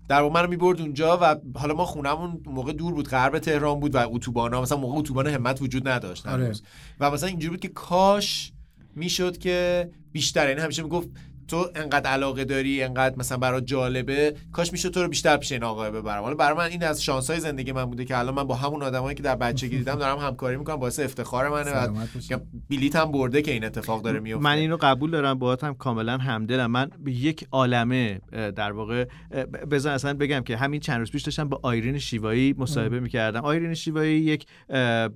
در 0.09 0.21
واقع 0.21 0.35
منو 0.35 0.49
می‌برد 0.49 0.81
اونجا 0.81 1.19
و 1.23 1.37
حالا 1.59 1.75
ما 1.75 1.85
خونمون 1.85 2.41
موقع 2.47 2.73
دور 2.73 2.95
بود 2.95 3.09
غرب 3.09 3.39
تهران 3.39 3.81
بود 3.81 3.95
و 3.95 3.99
اتوبانا 4.15 4.63
مثلا 4.63 4.79
موقع 4.79 4.99
اتوبان 4.99 5.27
همت 5.27 5.63
وجود 5.63 5.89
نداشت 5.89 6.27
آره. 6.27 6.53
و 7.01 7.11
مثلا 7.11 7.29
اینجوری 7.29 7.51
بود 7.51 7.61
که 7.61 7.69
کاش 7.69 8.53
می‌شد 8.97 9.39
که 9.39 9.91
بیشتر 10.13 10.49
یعنی 10.49 10.61
همیشه 10.61 10.83
می‌گفت 10.83 11.09
تو 11.53 11.67
انقدر 11.75 12.11
علاقه 12.11 12.45
داری 12.45 12.83
انقدر 12.83 13.17
مثلا 13.19 13.39
برات 13.39 13.67
جالبه 13.67 14.35
کاش 14.53 14.73
می‌شد 14.73 14.89
تو 14.89 15.03
رو 15.03 15.09
بیشتر 15.09 15.37
پیش 15.37 15.53
این 15.53 15.65
آقا 15.65 15.91
ببرم. 15.91 16.23
حالا 16.23 16.35
برای 16.35 16.59
من 16.59 16.65
این 16.65 16.85
از 16.85 17.05
شانسای 17.05 17.41
زندگی 17.41 17.73
من 17.73 17.85
بوده 17.85 18.05
که 18.05 18.19
الان 18.19 18.35
من 18.35 18.45
با 18.45 18.55
همون 18.55 18.83
آدمایی 18.83 19.17
که 19.17 19.23
در 19.23 19.37
بچگی 19.37 19.79
دیدم 19.79 19.95
دارم 19.95 20.19
همکاری 20.19 20.57
می‌کنم 20.57 20.77
باعث 20.77 21.01
افتخار 21.01 21.49
منه. 21.49 21.89
میگم 22.15 22.41
بلیط 22.71 22.97
هم 22.97 23.13
برده 23.13 23.43
که 23.43 23.53
این 23.53 23.65
اتفاق 23.65 24.03
داره 24.03 24.21
میفته 24.21 24.45
من 24.45 24.57
اینو 24.57 24.77
قبول 24.81 25.11
دارم 25.11 25.39
باهات 25.39 25.65
هم 25.65 25.75
کاملا 25.75 26.19
همدلم. 26.19 26.71
من 26.71 26.91
به 27.05 27.13
یک 27.13 27.47
عالمه 27.51 28.21
در 28.33 28.73
واقع 28.73 29.07
اه، 29.31 29.45
ب- 29.45 29.75
بذار 29.75 29.93
اصلا 29.95 30.15
بگم 30.15 30.41
که 30.41 30.57
همین 30.57 30.81
چند 30.81 30.99
روز 30.99 31.11
پیش 31.11 31.23
داشتم 31.23 31.49
با 31.49 31.61
آیرین 31.63 31.99
شیوایی 31.99 32.55
مصاحبه 32.59 33.01
می‌کردم. 33.01 33.41
آیرین 33.41 33.75
شیوایی 33.75 34.21
یک 34.21 34.47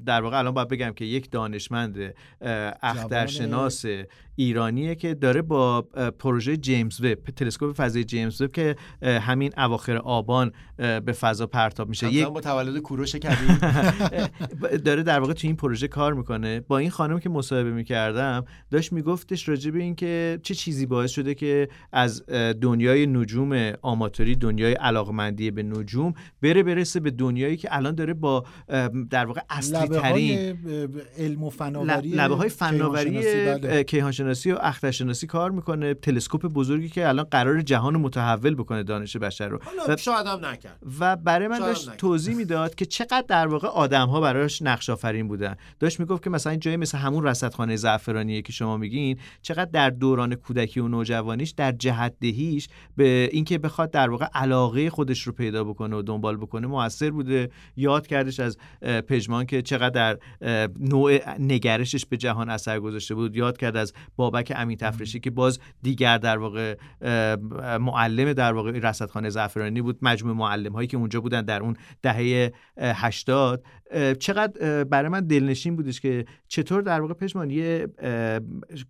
در 0.06 0.20
واقع 0.22 0.38
الان 0.38 0.54
باید 0.54 0.68
بگم 0.68 0.92
که 0.92 1.04
یک 1.04 1.30
دانشمند 1.30 2.14
اخترشناس 2.82 3.84
ایرانیه 4.38 4.94
که 4.94 5.14
داره 5.14 5.42
با 5.42 5.88
پروژه 6.26 6.56
جیمز 6.56 7.00
وب 7.00 7.18
تلسکوپ 7.36 7.76
فضایی 7.76 8.04
جیمز 8.04 8.42
وب 8.42 8.52
که 8.52 8.76
همین 9.02 9.52
اواخر 9.56 9.96
آبان 9.96 10.52
به 10.76 11.12
فضا 11.20 11.46
پرتاب 11.46 11.88
میشه. 11.88 12.12
یک 12.12 12.26
با 12.26 12.40
تولد 12.40 12.78
کوروش 12.78 13.14
کبیر. 13.16 13.58
داره 14.86 15.02
در 15.02 15.20
واقع 15.20 15.32
تو 15.32 15.46
این 15.46 15.56
پروژه 15.56 15.88
کار 15.88 16.14
می‌کنه. 16.14 16.60
با 16.60 16.78
این 16.78 16.90
خانم 16.90 17.18
که 17.18 17.28
مصاحبه 17.28 17.70
می‌کردم 17.70 18.44
داشت 18.70 18.92
میگفتش 18.92 19.48
راجع 19.48 19.70
به 19.70 19.82
اینکه 19.82 20.38
چه 20.42 20.54
چیزی 20.54 20.86
باعث 20.86 21.10
شده 21.10 21.34
که 21.34 21.68
از 21.92 22.26
دنیای 22.62 23.06
نجوم 23.06 23.72
آماتوری 23.82 24.36
دنیای 24.36 24.72
علاقمندی 24.72 25.50
به 25.50 25.62
نجوم 25.62 26.14
بره 26.42 26.62
برسه 26.62 27.00
به 27.00 27.10
دنیایی 27.10 27.56
که 27.56 27.68
الان 27.70 27.94
داره 27.94 28.14
با 28.14 28.44
در 29.10 29.26
واقع 29.26 29.40
اصلی 29.50 29.78
لبه 29.78 30.00
ترین 30.00 30.38
های 30.38 30.88
علم 31.18 31.42
و 31.42 31.50
فناوری 31.50 32.08
لبه 32.08 32.34
های 32.34 32.48
فناوری 32.48 33.10
بله. 33.10 33.84
کیهانشناسی 33.84 34.52
و 34.52 34.58
اخترشناسی 34.60 35.26
کار 35.26 35.50
می‌کنه. 35.50 35.94
تلسکوپ 36.16 36.46
بزرگی 36.46 36.88
که 36.88 37.08
الان 37.08 37.24
قرار 37.24 37.62
جهان 37.62 37.96
متحول 37.96 38.54
بکنه 38.54 38.82
دانش 38.82 39.16
بشر 39.16 39.48
رو. 39.48 39.60
و 39.88 39.96
شاید 39.96 40.26
هم 40.26 40.46
نکرد. 40.46 40.78
و 41.00 41.16
برای 41.16 41.48
من 41.48 41.58
داشت. 41.58 41.96
توضیح 41.96 42.36
می‌داد 42.36 42.74
که 42.74 42.84
چقدر 42.86 43.24
در 43.28 43.46
واقع 43.46 43.68
آدم 43.68 44.08
ها 44.08 44.20
براش 44.20 44.62
نقش 44.62 44.90
آفرین 44.90 45.28
بودن. 45.28 45.56
داشت 45.80 46.00
می‌گفت 46.00 46.22
که 46.22 46.30
مثلا 46.30 46.56
جایی 46.56 46.76
مثل 46.76 46.98
همون 46.98 47.24
رصدخانه 47.24 47.76
زعفرانیه 47.76 48.42
که 48.42 48.52
شما 48.52 48.76
میگین 48.76 49.18
چقدر 49.42 49.70
در 49.70 49.90
دوران 49.90 50.34
کودکی 50.34 50.80
و 50.80 50.88
نوجوانیش 50.88 51.50
در 51.50 51.72
جهت 51.72 52.14
دهیش 52.20 52.68
به 52.96 53.28
اینکه 53.32 53.58
بخواد 53.58 53.90
در 53.90 54.10
واقع 54.10 54.26
علاقه 54.34 54.90
خودش 54.90 55.22
رو 55.22 55.32
پیدا 55.32 55.64
بکنه 55.64 55.96
و 55.96 56.02
دنبال 56.02 56.36
بکنه 56.36 56.66
موثر 56.66 57.10
بوده. 57.10 57.50
یاد 57.76 58.06
کردش 58.06 58.40
از 58.40 58.58
پژمان 59.08 59.46
که 59.46 59.62
چقدر 59.62 59.90
در 59.90 60.18
نوع 60.80 61.38
نگرشش 61.38 62.06
به 62.06 62.16
جهان 62.16 62.50
اثر 62.50 62.80
گذاشته 62.80 63.14
بود. 63.14 63.36
یاد 63.36 63.58
کرد 63.58 63.76
از 63.76 63.92
بابک 64.16 64.52
امین 64.56 64.76
تفرشی 64.76 65.20
که 65.20 65.30
باز 65.30 65.58
دیگر 65.96 66.18
در 66.18 66.38
واقع 66.38 66.76
معلم 67.78 68.32
در 68.32 68.52
واقع 68.52 68.70
رصدخانه 68.70 69.30
زعفرانی 69.30 69.82
بود. 69.82 69.98
مجموعه 70.02 70.36
معلم 70.36 70.72
هایی 70.72 70.88
که 70.88 70.96
اونجا 70.96 71.20
بودن 71.20 71.42
در 71.42 71.60
اون 71.62 71.76
دهه 72.02 72.52
اه، 72.76 73.06
80 73.06 73.64
اه، 73.90 74.14
چقدر 74.14 74.84
برای 74.84 75.08
من 75.08 75.26
دلنشین 75.26 75.76
بودش 75.76 76.00
که 76.00 76.24
چطور 76.48 76.82
در 76.82 77.00
واقع 77.00 77.14
پشمان 77.14 77.50
یه 77.50 77.86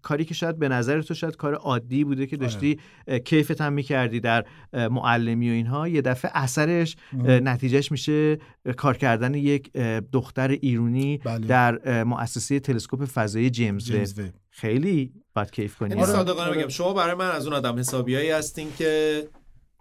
کاری 0.02 0.24
که 0.24 0.34
شاید 0.34 0.58
به 0.58 0.68
نظر 0.68 1.02
تو 1.02 1.14
شاید 1.14 1.36
کار 1.36 1.54
عادی 1.54 2.04
بوده 2.04 2.26
که 2.26 2.36
داشتی 2.36 2.78
اه، 3.08 3.18
کیفت 3.18 3.60
هم 3.60 3.72
می‌کردی 3.72 4.20
در 4.20 4.44
معلمی 4.72 5.50
و 5.50 5.52
اینها. 5.52 5.88
یه 5.88 6.02
دفعه 6.02 6.30
اثرش 6.34 6.96
نتیجهش 7.22 7.92
میشه 7.92 8.38
کار 8.76 8.96
کردن 8.96 9.34
یک 9.34 9.72
دختر 10.12 10.48
ایرونی 10.48 11.18
بله. 11.18 11.46
در 11.46 12.04
مؤسسه 12.04 12.60
تلسکوپ 12.60 13.04
فضایی 13.04 13.50
جیمز, 13.50 13.84
جیمز. 13.84 14.20
خیلی 14.56 15.12
باید 15.34 15.50
کیف 15.50 15.76
کنی 15.76 15.90
یعنی 15.90 16.02
آره، 16.02 16.12
صادقانه 16.12 16.50
آره. 16.50 16.58
بگم 16.58 16.68
شما 16.68 16.92
برای 16.92 17.14
من 17.14 17.30
از 17.30 17.46
اون 17.46 17.56
آدم 17.56 17.78
حسابیایی 17.78 18.30
هستین 18.30 18.72
که 18.78 19.28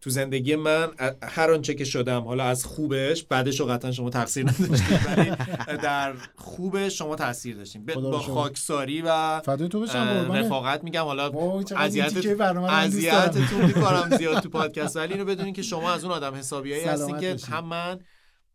تو 0.01 0.09
زندگی 0.09 0.55
من 0.55 0.87
هر 1.23 1.51
آنچه 1.51 1.73
که 1.73 1.85
شدم 1.85 2.21
حالا 2.21 2.43
از 2.43 2.65
خوبش 2.65 3.23
بعدش 3.23 3.59
رو 3.59 3.65
قطعا 3.65 3.91
شما 3.91 4.09
تقصیر 4.09 4.49
نداشتید 4.49 4.99
ولی 5.05 5.31
در 5.77 6.13
خوبش 6.35 6.97
شما 6.97 7.15
تاثیر 7.15 7.55
داشتین 7.55 7.85
با. 7.85 8.19
خاکساری 8.19 9.01
و 9.05 9.39
فدای 9.39 9.69
تو. 9.69 9.85
رفاقت 9.85 10.83
میگم 10.83 11.03
حالا. 11.03 11.31
اذیتتون 11.77 13.65
می‌کنم 13.65 14.09
زیاد 14.17 14.39
تو 14.39 14.49
پادکست 14.49 14.95
ولی 14.95 15.13
اینو 15.13 15.25
بدونین 15.25 15.53
که 15.53 15.61
شما 15.61 15.93
از 15.93 16.03
اون 16.03 16.13
آدم 16.13 16.35
حسابیایی 16.35 16.83
هستین 16.83 17.17
که. 17.17 17.35
هم 17.49 17.65
من 17.65 17.99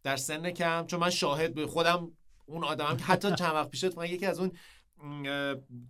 در 0.02 0.16
سن 0.16 0.50
کم 0.50 0.86
چون 0.86 1.00
من 1.00 1.10
شاهد 1.10 1.54
به 1.54 1.66
خودم 1.66 2.12
اون 2.46 2.64
آدمم 2.64 2.96
که 2.96 3.04
حتی 3.04 3.34
چند 3.34 3.54
وقت 3.54 3.70
پیش 3.70 3.84
من 3.96 4.06
یکی 4.06 4.26
از 4.26 4.38
اون 4.38 4.52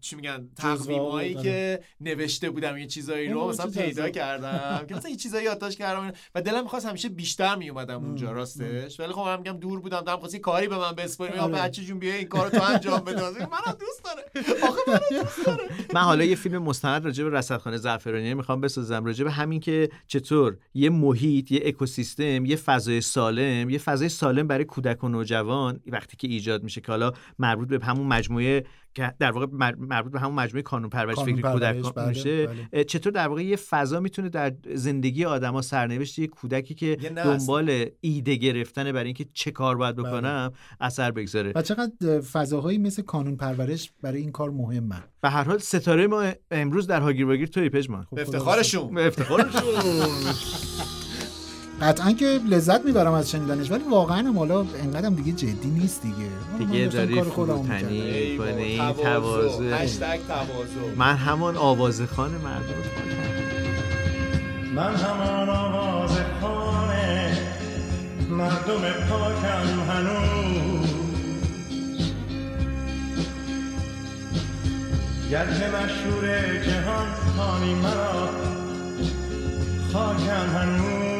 چی 0.00 0.16
میگن 0.16 0.48
تقویمایی. 0.56 1.34
که 1.34 1.80
نوشته 2.00 2.50
بودم 2.50 2.76
یه 2.76 2.86
چیزایی 2.86 3.28
رو 3.28 3.48
مثلا 3.48 3.70
پیدا. 3.70 4.10
کردم 4.10 4.84
که 4.88 4.94
مثلا 4.94 5.10
یه 5.10 5.16
چیزایی 5.16 5.44
یادداشت 5.44 5.78
کردم. 5.78 6.12
و 6.34 6.42
دلم 6.42 6.62
می‌خواست 6.62 6.86
همیشه 6.86 7.08
بیشتر 7.08 7.56
میومدم 7.56 8.04
اونجا 8.04 8.32
راستش. 8.32 9.00
ولی 9.00 9.12
خب 9.12 9.20
من 9.20 9.36
میگم 9.36 9.56
دور 9.56 9.80
بودم 9.80 10.00
دارم 10.00 10.18
خواستی 10.18 10.38
کاری 10.38 10.68
به 10.68 10.78
من 10.78 10.92
بسپاری 10.92 11.32
میگم 11.32 11.44
آره. 11.44 11.54
بچه 11.54 11.82
جون 11.82 11.98
بیا 11.98 12.14
این 12.14 12.28
کارو 12.28 12.50
تو 12.50 12.62
انجام 12.62 13.00
بده. 13.00 13.22
منم 13.22 13.76
دوست 13.80 14.04
داره. 14.04 14.24
آخه 14.62 14.80
منم 14.88 15.22
دوست 15.22 15.46
داره. 15.46 15.64
من 15.94 16.00
حالا 16.00 16.24
یه 16.24 16.36
فیلم 16.36 16.62
مستند 16.62 17.04
راجع 17.04 17.24
به 17.24 17.30
رصدخانه 17.30 17.76
زعفرانی 17.76 18.34
می‌خوام 18.34 18.60
بسازم. 18.60 19.04
راجع 19.04 19.24
به 19.24 19.30
همین 19.30 19.60
که 19.60 19.88
چطور 20.06 20.56
یه 20.74 20.90
محیط 20.90 21.52
یه 21.52 21.62
اکوسیستم 21.64 22.44
یه 22.44 22.56
فضای 22.56 23.00
سالم 23.00 23.70
یه 23.70 23.78
فضای 23.78 24.08
سالم 24.08 24.46
برای 24.46 24.64
کودک 24.64 25.04
و 25.04 25.08
نوجوان 25.08 25.80
وقتی 25.86 26.16
که 26.16 26.28
ایجاد 26.28 26.62
میشه 26.62 26.80
که 26.80 26.92
حالا 26.92 27.12
مربوط 27.38 27.68
به 27.68 27.86
همون 27.86 28.06
مجموعه 28.06 28.64
که 28.94 29.14
در 29.18 29.30
واقع 29.30 29.46
مر- 29.52 29.74
مربوط 29.74 30.12
به 30.12 30.20
همون 30.20 30.34
مجموعه 30.34 30.62
قانون 30.62 30.90
پرورش 30.90 31.14
قانون 31.14 31.36
فکر 31.36 31.42
پرورش، 31.42 31.76
کودکان 31.76 31.92
بله، 31.92 32.08
میشه 32.08 32.46
بله. 32.46 32.84
چطور 32.84 33.12
در 33.12 33.28
واقع 33.28 33.44
یه 33.44 33.56
فضا 33.56 34.00
می‌تونه 34.00 34.28
در 34.28 34.52
زندگی 34.74 35.24
آدما 35.24 35.62
سرنوشت 35.62 36.18
یه 36.18 36.26
کودکی 36.26 36.74
که. 36.74 36.96
دنبال 37.16 37.86
ایده 38.00 38.36
گرفتن 38.36 38.92
برای 38.92 39.04
اینکه 39.04 39.26
چه 39.34 39.50
کار 39.50 39.76
باید 39.76 39.96
بله. 39.96 40.08
بکنم 40.08 40.52
اثر 40.80 41.10
بگذاره 41.10 41.52
و 41.54 41.62
چقدر 41.62 42.20
فضاهایی 42.20 42.78
مثل 42.78 43.02
کانون 43.02 43.36
پرورش 43.36 43.92
برای 44.02 44.20
این 44.20 44.32
کار 44.32 44.50
مهمن 44.50 45.02
به 45.22 45.30
هر 45.30 45.44
حال 45.44 45.58
ستاره 45.58 46.06
ما 46.06 46.32
امروز 46.50 46.86
در 46.86 47.00
هاگیر 47.00 47.26
واگیر 47.26 47.48
توی 47.48 47.68
پژمان 47.68 48.02
خب، 48.10 48.18
افتخارشون 48.18 48.98
افتخارشون 48.98 49.62
قطعا 51.80 52.12
که 52.12 52.40
لذت 52.50 52.84
می‌برم 52.84 53.12
از 53.12 53.30
شنیدنش 53.30 53.70
ولی 53.70 53.84
واقعا 53.90 54.18
هم 54.18 54.38
حالا 54.38 54.60
انقدرم 54.82 55.14
دیگه 55.14 55.32
جدی 55.32 55.70
نیست 55.70 56.02
دیگه. 56.02 56.16
دیگه 56.58 56.86
داری 56.86 57.22
فروتنی 57.22 58.38
کنی. 58.38 58.78
تواضع. 59.02 59.82
هشتگ 59.82 60.20
من 60.96 61.14
همان 61.14 61.56
آوازخان 61.56 62.30
مردم 62.30 62.74
من 64.74 64.94
همان 64.94 65.48
آواز 65.48 66.10
خانه 66.40 67.38
مردم 68.30 68.80
پاکم 69.08 69.80
هنوز. 69.90 70.90
گرچه 75.30 75.68
مشهور 75.68 76.24
جهان 76.66 77.08
خانی 77.36 77.74
مرا 77.74 78.28
خاکم 79.92 80.56
هنوز. 80.56 81.19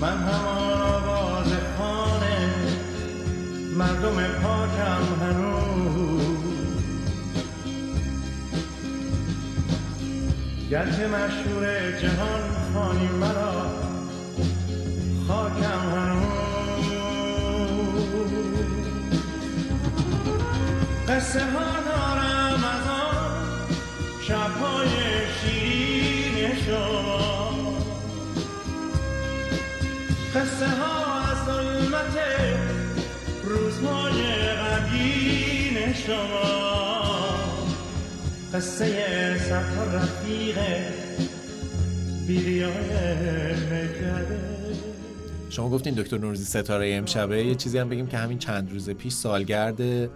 من 0.00 0.18
همان 0.18 0.82
آواز 0.82 1.52
خانه 1.78 2.54
مردم 3.76 4.16
پاکم 4.42 5.04
هنوز. 5.20 6.20
گرچه 10.70 11.08
مشهور 11.08 11.90
جهان 12.02 12.42
خانی 12.74 13.08
مرا 13.08 13.66
خاکم 15.28 15.82
هنوز. 15.94 16.40
قصه 21.08 21.40
ها 21.40 21.89
قصه 30.40 30.68
ها 30.68 31.20
از 31.20 31.44
ظلمت 31.46 32.18
روزهای 33.44 34.22
غمگین 34.56 35.92
شما. 35.92 36.50
قصه 38.54 39.38
صدها 39.38 39.84
رفیق 39.84 40.58
شما 45.50 45.70
گفتین 45.70 45.94
دکتر 45.94 46.18
نوروزی 46.18 46.44
ستاره 46.44 46.94
امشبه. 46.94 47.44
یه 47.44 47.54
چیزی 47.54 47.78
هم 47.78 47.88
بگیم 47.88 48.06
که 48.06 48.18
همین 48.18 48.38
چند 48.38 48.72
روز 48.72 48.90
پیش 48.90 49.12
سالگرد 49.12 50.06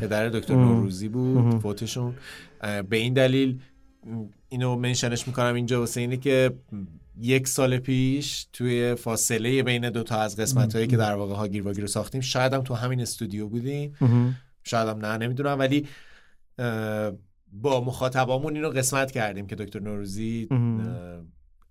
پدر 0.00 0.28
دکتر 0.28 0.54
نوروزی 0.54 1.08
بود 1.08 1.60
فوتشون. 1.60 2.14
به 2.60 2.96
این 2.96 3.14
دلیل 3.14 3.60
اینو 4.48 4.76
منشنش 4.76 5.26
می‌کنم 5.26 5.54
اینجا 5.54 5.80
واسه 5.80 6.00
اینه 6.00 6.16
که 6.16 6.50
یک 7.18 7.48
سال 7.48 7.78
پیش 7.78 8.46
توی 8.52 8.94
فاصله 8.94 9.62
بین 9.62 9.90
دوتا 9.90 10.20
از 10.20 10.36
قسمت 10.36 10.74
هایی 10.74 10.86
که 10.86 10.96
در 10.96 11.14
واقع 11.14 11.34
هاگیر 11.34 11.62
واگیر 11.62 11.80
رو 11.80 11.86
ساختیم 11.86 12.20
شاید 12.20 12.52
هم 12.52 12.62
تو 12.62 12.74
همین 12.74 13.00
استودیو 13.00 13.48
بودیم. 13.48 13.96
شاید 14.64 14.88
هم 14.88 15.06
نه 15.06 15.16
نمی‌دونم. 15.16 15.58
ولی 15.58 15.86
با 17.52 17.80
مخاطبامون 17.84 18.54
اینو 18.56 18.70
قسمت 18.70 19.10
کردیم 19.10 19.46
که 19.46 19.56
دکتر 19.56 19.80
نوروزی 19.80 20.48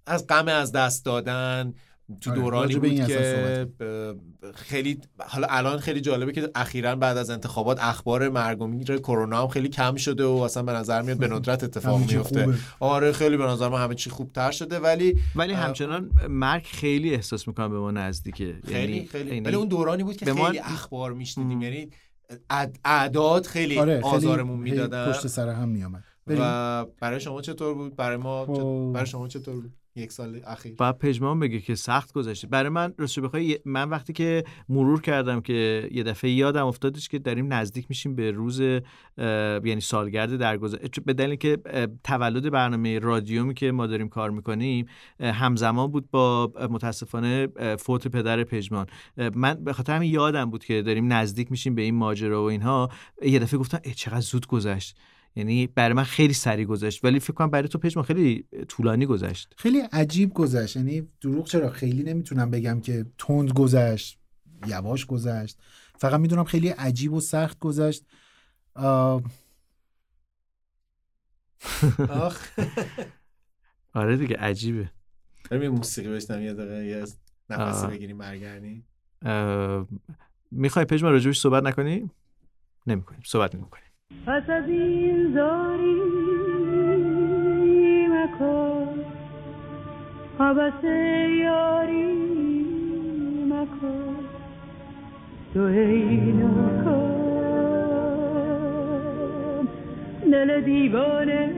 از 0.06 0.28
غم 0.28 0.48
از 0.48 0.72
دست 0.72 1.06
دادن 1.06 1.74
تو 2.22 2.32
آره، 2.32 2.40
دورانی 2.42 2.74
این 2.74 2.80
بود 2.82 2.92
اصلا 3.02 3.66
که 3.66 3.66
ب- 3.80 4.52
خیلی 4.56 5.00
حالا 5.28 5.48
الان 5.50 5.78
خیلی 5.80 6.02
جالبه 6.02 6.32
که 6.32 6.50
اخیرا 6.56 6.96
بعد 6.96 7.18
از 7.18 7.30
انتخابات 7.30 7.84
اخبار 7.84 8.30
مرگ 8.30 8.62
و 8.62 8.68
میر 8.68 8.98
کرونا 8.98 9.42
هم 9.42 9.48
خیلی 9.48 9.70
کم 9.70 9.96
شده 9.96 10.26
و 10.26 10.32
اصلا 10.36 10.64
به 10.64 10.72
نظر 10.72 11.02
میاد 11.02 11.18
به 11.18 11.28
ندرت 11.28 11.64
اتفاق 11.68 12.00
میفته. 12.00 12.54
آره 12.80 13.12
خیلی 13.12 13.38
به 13.38 13.44
نظر 13.44 13.70
من 13.70 13.84
همه 13.84 13.96
چی 13.96 14.10
خوبتر 14.10 14.52
شده 14.52 14.80
ولی 14.80 15.20
ولی 15.36 15.54
همچنان 15.54 16.12
مرگ 16.30 16.64
خیلی 16.66 17.14
احساس 17.14 17.48
می‌کنم 17.48 17.70
به 17.70 17.80
ما 17.80 17.92
نزدیکه. 17.92 18.56
خیلی 18.68 18.80
یعنی- 18.94 19.06
خیلی. 19.08 19.30
یعنی 19.30 19.42
ولی 19.42 19.56
اون 19.56 19.68
دورانی 19.68 20.04
بود 20.04 20.18
که 20.18 20.34
خیلی 20.34 20.60
اخبار 20.60 21.14
میشنیدیم. 21.14 21.62
یعنی 21.62 21.90
اعد- 22.50 22.80
اعداد 22.86 23.46
خیلی 23.46 23.80
آره 23.80 24.02
خیلی 24.02 24.16
آزارمون 24.16 24.60
می‌دادن. 24.60 25.12
پشت 25.12 25.28
سر 25.28 25.50
هم 25.50 25.70
میامد 25.70 26.04
بریم. 26.28 26.40
و 26.44 26.86
برای 27.00 27.20
شما 27.20 27.42
چطور 27.42 27.74
بود؟ 27.74 27.96
برای 27.96 28.18
ما 28.18 28.46
خب. 28.46 28.92
برای 28.94 29.06
شما 29.08 29.28
چطور 29.28 29.56
بود؟ 29.56 29.74
یک 29.96 30.12
سال 30.12 30.42
اخیر. 30.46 30.76
باید 30.76 30.98
پژمان 30.98 31.40
بگه 31.40 31.60
که 31.60 31.76
سخت 31.76 32.14
گذشته. 32.14 32.48
برای 32.48 32.70
من 32.70 32.94
راستش 32.98 33.20
بخوای 33.20 33.60
من 33.66 33.90
وقتی 33.90 34.14
که 34.14 34.44
مرور 34.70 35.02
کردم 35.02 35.42
که 35.42 35.90
یه 35.92 36.04
دفعه 36.04 36.32
یادم 36.32 36.68
افتادش 36.68 37.10
که 37.10 37.20
داریم 37.20 37.54
نزدیک 37.54 37.86
میشیم 37.90 38.16
به 38.16 38.32
روز 38.32 38.60
یعنی 38.60 39.82
سالگرد 39.82 40.38
درگذشت 40.38 41.00
به 41.06 41.14
دلیل 41.14 41.36
که 41.36 41.58
تولد 42.04 42.52
برنامه 42.52 43.00
رادیومی 43.00 43.54
که 43.54 43.72
ما 43.72 43.88
داریم 43.88 44.10
کار 44.10 44.32
می‌کنیم 44.32 44.86
همزمان 45.20 45.88
بود 45.88 46.12
با 46.12 46.54
متاسفانه 46.70 47.48
فوت 47.80 48.08
پدر 48.08 48.44
پژمان. 48.44 48.88
من 49.36 49.54
به 49.54 49.74
خاطر 49.74 49.96
همین 49.96 50.12
یادم 50.12 50.46
بود 50.46 50.66
که 50.66 50.82
داریم 50.82 51.14
نزدیک 51.14 51.52
میشیم 51.52 51.76
به 51.76 51.82
این 51.82 51.96
ماجرا 51.96 52.44
و 52.44 52.46
اینها. 52.46 52.90
یه 53.22 53.40
دفعه 53.40 53.60
گفتم 53.60 53.80
چقدر 53.96 54.22
زود 54.22 54.48
گذشت. 54.48 54.98
یعنی 55.36 55.68
برای 55.68 55.94
من 55.94 56.04
خیلی 56.04 56.34
سریع 56.34 56.66
گذشت. 56.66 57.06
ولی 57.06 57.20
فکر 57.20 57.34
کنم 57.34 57.50
برای 57.50 57.68
تو 57.68 57.78
پژمان 57.78 58.06
خیلی 58.06 58.46
طولانی 58.68 59.06
گذشت. 59.06 59.54
خیلی 59.58 59.80
عجیب 59.80 60.34
گذشت. 60.34 60.76
یعنی 60.76 61.08
دروغ 61.22 61.48
چرا؟ 61.48 61.70
خیلی 61.70 62.04
نمی‌تونم 62.04 62.52
بگم 62.52 62.82
که 62.82 63.06
تند 63.18 63.52
گذشت 63.52 64.20
یواش 64.68 65.06
گذشت. 65.06 65.58
فقط 65.98 66.20
می‌دونم 66.20 66.44
خیلی 66.44 66.70
عجیب 66.70 67.14
و 67.14 67.20
سخت 67.20 67.60
گذشت. 67.60 68.06
آه، 68.76 69.24
آخ. 72.10 72.60
آره 73.94 74.18
دیگه 74.18 74.36
عجیبه. 74.36 74.92
بریم 75.50 75.64
یه 75.64 75.70
موسیقی 75.70 76.10
بشنم 76.10 76.42
یه 76.42 76.54
دقیقه 76.54 76.86
یه 76.86 77.06
نفسی. 77.50 77.88
بگیریم 77.88 78.18
برگردیم 78.18 78.86
می‌خوای 80.52 80.86
پژمان 80.86 81.12
راجبش 81.12 81.40
صحبت 81.40 81.64
نکنی؟ 81.64 82.10
نمی‌کنیم. 82.88 83.22
صحبت 83.26 83.56
نمی‌کنیم. 83.56 83.93
پس 84.26 84.50
از 84.50 84.70
این 84.70 85.34
زاری 85.34 85.98
مکن. 88.08 88.88
حبس 90.40 90.84
یاری 91.44 92.14
مکن. 93.50 94.16
تو 95.54 95.60
ای 95.60 96.32
نکن 96.32 97.14
دل 100.32 100.62
دیوانه. 100.62 101.54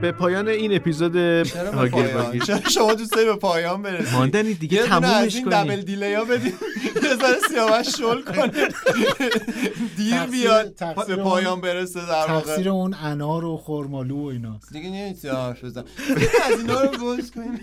به 0.00 0.12
پایان 0.12 0.48
این 0.48 0.76
اپیزود 0.76 1.12
چرا 1.12 2.68
شما 2.70 2.94
دوست 2.94 3.12
داری 3.12 3.26
به 3.26 3.36
پایان 3.36 3.82
برسید؟ 3.82 4.14
ماندنی 4.14 4.54
دیگه 4.54 4.82
تمومش 4.86 5.40
کنی. 5.40 5.44
دبل 5.44 5.80
دیلی 5.80 6.14
ها 6.14 6.24
بدیم. 6.24 6.52
ذره 7.02 7.38
سیاوش 7.48 7.88
شل 7.96 8.22
کنه. 8.22 8.68
دیر 9.96 10.22
بیاد. 10.22 10.96
به 11.06 11.16
پایان 11.16 11.60
برسه 11.60 12.00
در 12.06 12.32
واقع. 12.32 12.68
اون 12.68 12.94
انار 13.02 13.44
و 13.44 13.56
خرمالو 13.56 14.16
و 14.16 14.26
ایناست 14.26 14.72
دیگه 14.72 14.90
نمی‌تونی 14.90 15.34
حرف 15.34 15.64
بزن 15.64 15.84
از 16.44 16.60
اینا 16.60 16.80
رو 16.80 16.98
باز 16.98 17.30
کنیم. 17.30 17.60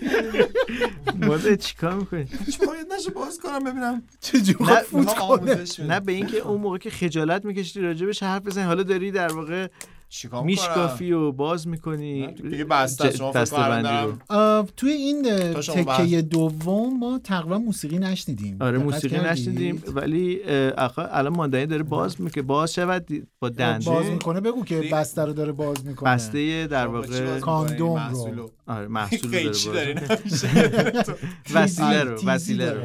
ماندنی 1.26 1.56
چیکار 1.56 1.94
می‌کنی؟ 1.94 2.24
چه 2.24 2.66
باید 2.66 2.86
نشه 2.98 3.10
باز 3.10 3.40
کنم 3.40 3.64
ببینم. 3.64 4.02
چجوری 4.20 4.64
نه 4.64 4.80
فوت 4.80 5.14
کنه. 5.14 5.64
نه 5.88 6.00
به 6.00 6.12
اینکه 6.12 6.38
اون 6.38 6.60
موقع 6.60 6.78
که 6.78 6.90
خجالت 6.90 7.44
میکشیدی 7.44 7.86
راجبش 7.86 8.22
حرف 8.22 8.42
بزنی. 8.42 8.64
حالا 8.64 8.82
داری 8.82 9.10
در 9.10 9.32
واقع 9.32 9.66
چیکار 10.08 10.44
میشکافی 10.44 11.12
و 11.12 11.32
باز 11.32 11.68
می‌کنی 11.68 12.26
دیگه 12.32 12.64
بسته. 12.64 13.10
شما 13.10 13.32
فکر 13.32 14.12
توی 14.76 14.90
این 14.92 15.22
تکه 15.52 16.22
دوم 16.22 16.98
ما 16.98 17.20
تقریبا 17.24 17.58
موسیقی 17.58 17.98
نشنیدیم 17.98 18.56
آره 18.60 18.78
موسیقی 18.78 19.16
کردید؟ 19.16 19.30
نشنیدیم 19.30 19.82
ولی 19.94 20.42
آخه 20.78 21.02
الان 21.10 21.36
ماندنی 21.36 21.66
داره 21.66 21.82
باز 21.82 22.20
می‌کنه 22.20 22.42
باز 22.42 22.74
شود 22.74 23.06
با 23.40 23.48
باز 23.48 23.56
دنده 23.56 24.10
می‌کنه 24.10 24.40
بگو 24.40 24.64
که 24.64 24.80
دی- 24.80 24.88
بسته 24.88 25.24
رو 25.24 25.32
داره 25.32 25.52
باز 25.52 25.86
می‌کنه 25.86 26.10
بسته 26.14 26.66
در 26.66 26.88
باز 26.88 27.20
واقع؟ 27.20 27.38
کاندوم 27.40 28.12
رو. 28.36 28.50
آره 28.66 28.88
محصول 28.88 29.30
داره 29.30 29.94
باز 29.94 31.14
وسیله 31.54 32.04
رو 32.04 32.16
وسیله 32.26 32.72
رو. 32.72 32.80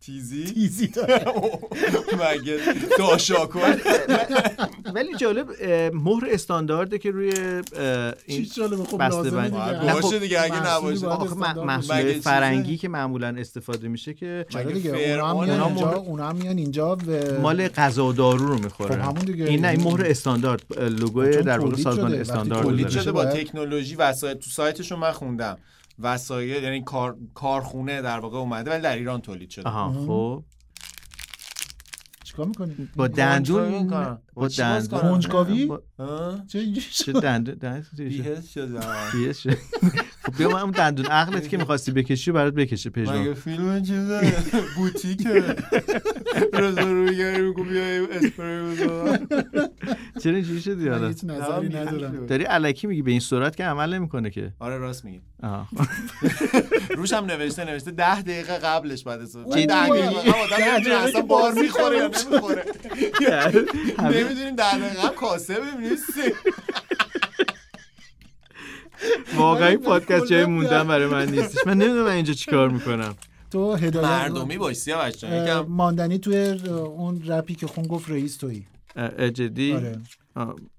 تیزی 0.00 0.44
تیزی 0.44 0.86
داره 0.86 1.24
مگه 2.20 2.58
داشاکن 2.98 3.60
ولی 4.94 5.16
جالب 5.16 5.48
مهر 5.94 6.26
استاندارده 6.30 6.98
که 6.98 7.10
روی 7.10 7.32
این 8.26 8.46
خب 8.46 8.98
بسته 8.98 9.16
لازمه 9.16 9.30
بند. 9.30 9.50
دیگه 9.50 9.64
باید 9.64 9.76
هر 9.76 10.00
باشه 10.00 10.18
دیگه، 10.18 10.42
اگه 10.42 10.74
نباشه. 10.74 11.06
محصول؟ 11.64 12.20
فرنگی 12.20 12.76
که 12.76 12.88
معمولا 12.88 13.28
استفاده 13.38 13.88
میشه 13.88 14.14
که 14.14 14.46
چرا 14.48 14.70
دیگه 14.70 14.90
اونا 14.90 15.66
هم 15.66 15.72
میان 15.74 15.90
اونا 15.90 16.30
اینجا 16.30 16.98
مال 17.42 17.68
غذا 17.68 18.06
و 18.06 18.12
دارو 18.12 18.46
رو 18.46 18.58
می‌خوره 18.58 18.94
خب 18.94 19.00
همون 19.00 19.24
دیگه. 19.24 19.44
این 19.44 19.64
نه 19.64 19.68
این 19.68 19.82
مهر 19.84 20.06
استاندارد 20.06 20.78
لوگوی 20.78 21.42
در 21.42 21.58
واقع 21.58 21.76
سازمان 21.76 22.14
استاندارد. 22.14 22.90
شده 22.90 23.12
با 23.12 23.24
تکنولوژی 23.24 23.94
وسایل 23.94 24.34
تو 24.34 24.50
سایتشون 24.50 24.98
من 24.98 25.12
خوندم 25.12 25.58
وسایل 25.98 26.62
یعنی 26.62 26.82
کار 26.82 27.16
کارخونه 27.34 28.02
در 28.02 28.18
واقع 28.18 28.38
اومده 28.38 28.70
ولی 28.70 28.82
در 28.82 28.96
ایران 28.96 29.20
تولید 29.20 29.50
شده 29.50 29.68
آها 29.68 29.92
خب 30.06 30.44
چیکار 32.24 32.46
می‌کنی 32.46 32.88
با 32.96 33.08
دندون. 33.08 33.86
با 34.34 34.48
دندون؟ 34.48 35.00
کنجکاوی؟ 35.00 35.70
چه؟ 36.92 37.12
دندون 37.12 37.54
دندون 37.54 38.40
شدم 38.40 39.32
شد. 39.32 39.56
خب 40.30 40.38
بیا 40.38 40.48
من 40.48 40.60
اون 40.60 40.70
دندون 40.70 41.06
عقلت 41.06 41.48
که 41.48 41.56
می‌خواستی 41.56 41.92
بکشی 41.92 42.32
برات 42.32 42.54
بکشه 42.54 42.90
مگه 42.90 43.04
پژمان 43.04 43.34
فیلم 43.34 43.82
چیزه 43.82 44.34
بوتیکه. 44.76 45.56
رضا 46.52 46.80
رویگری 46.80 47.42
میگو 47.42 47.64
بیا 47.64 47.82
اسپری 48.10 48.62
بزن. 48.62 49.26
چرا 50.22 50.32
اینجوری 50.34 50.60
شدی 50.60 50.88
حالا؟ 50.88 51.08
هیچ 51.08 51.24
نظری 51.24 51.68
ندارم. 51.68 52.26
داری 52.26 52.44
علکی 52.44 52.86
میگی 52.86 53.02
به 53.02 53.10
این 53.10 53.20
صورت 53.20 53.56
که 53.56 53.64
عمل 53.64 53.94
نمی‌کنه 53.94 54.30
که. 54.30 54.52
آره 54.58 54.78
راست 54.78 55.04
میگی. 55.04 55.20
روش 56.96 57.12
هم 57.12 57.24
نوشته 57.24 57.64
نوشته 57.64 57.90
ده 57.90 58.22
دقیقه 58.22 58.58
قبلش 58.58 59.04
بعد 59.04 59.20
از 59.20 59.36
جدی؟ 59.50 59.66
ده 59.66 59.90
میگی؟ 59.90 60.32
دقیقه 60.50 60.94
اصلا 61.04 61.20
بار 61.22 61.52
می‌خوره 61.52 61.96
یا 61.96 62.10
نمی‌خوره. 62.30 62.64
نمی‌دونیم 64.00 64.56
ده 64.56 64.78
دقیقه 64.78 65.02
هم 65.02 65.14
کاسه 65.14 65.54
ببینیم. 65.54 65.96
واقعا 69.36 69.68
این 69.68 69.78
من 69.78 69.84
پادکست 69.84 70.26
جای 70.26 70.44
موندن 70.44 70.88
برای 70.88 71.06
من 71.06 71.28
نیستش. 71.28 71.66
من 71.66 71.74
نمی‌دونم 71.74 72.04
من 72.04 72.10
اینجا 72.10 72.32
چیکار 72.32 72.68
می‌کنم. 72.68 73.14
تو 73.50 73.74
هدایت 73.74 74.06
مردمی 74.06 74.58
باش 74.58 74.76
سیاوش 74.76 75.14
یکم 75.14 75.60
ماندنی 75.60 76.18
توی 76.18 76.36
اون 76.68 77.22
رپی 77.26 77.54
که 77.54 77.66
خون 77.66 77.86
گفت 77.86 78.10
رئیس 78.10 78.36
تویی. 78.36 78.66
جدی؟ 79.34 79.72
آره. 79.72 79.98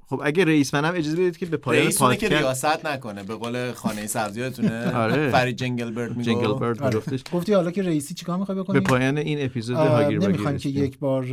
خب 0.10 0.22
اگه 0.24 0.46
رئیس 0.46 0.74
منم 0.74 0.94
اجازه 0.96 1.18
بدید 1.18 1.38
که 1.38 1.46
به 1.46 1.58
پایان 1.58 1.84
رئیسونه 1.84 2.18
که 2.18 2.30
پادکست 2.30 2.66
ریاست 2.66 2.86
نکنه 2.86 3.24
به 3.24 3.36
قول 3.36 3.72
خانه 3.72 4.08
سبزیاتونه. 4.08 4.92
آره. 5.04 5.30
فرید 5.30 5.56
جنگل 5.56 5.92
برد 5.92 6.10
میگو 6.10 6.22
جنگل 6.22 6.54
برد 6.54 6.82
آره. 6.82 6.96
میگفتش. 6.96 7.24
گفتی 7.32 7.54
حالا 7.54 7.72
که 7.72 7.84
رئیسی 7.84 8.14
چیکار 8.14 8.38
می‌خوای 8.38 8.58
بکنی؟ 8.58 8.80
به 8.80 8.86
پایان 8.86 9.18
این 9.18 9.46
اپیزود 9.46 9.78
هاگیر 9.78 10.20
نمی‌خوایم 10.20 10.58
که. 10.58 10.70
یک 10.70 11.00
بار 11.00 11.26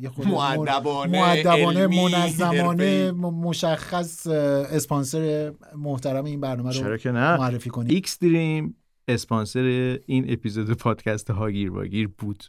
یه 0.00 0.08
خود 0.08 0.26
مؤدبانه، 0.26 1.20
مؤدبانه 1.20 1.86
منظمانه 1.86 3.12
مشخص 3.12 4.26
اسپانسر 4.26 5.52
محترم 5.76 6.24
این 6.24 6.40
برنامه 6.40 6.78
رو 6.78 6.96
که 6.96 7.10
نه؟ 7.10 7.36
معرفی 7.36 7.70
کنیم. 7.70 7.94
ایکس 7.94 8.18
دریم 8.18 8.76
اسپانسر 9.08 9.98
این 10.06 10.32
اپیزود 10.32 10.70
پادکست 10.70 11.30
هاگیر 11.30 11.72
واگیر 11.72 12.08
بود. 12.18 12.44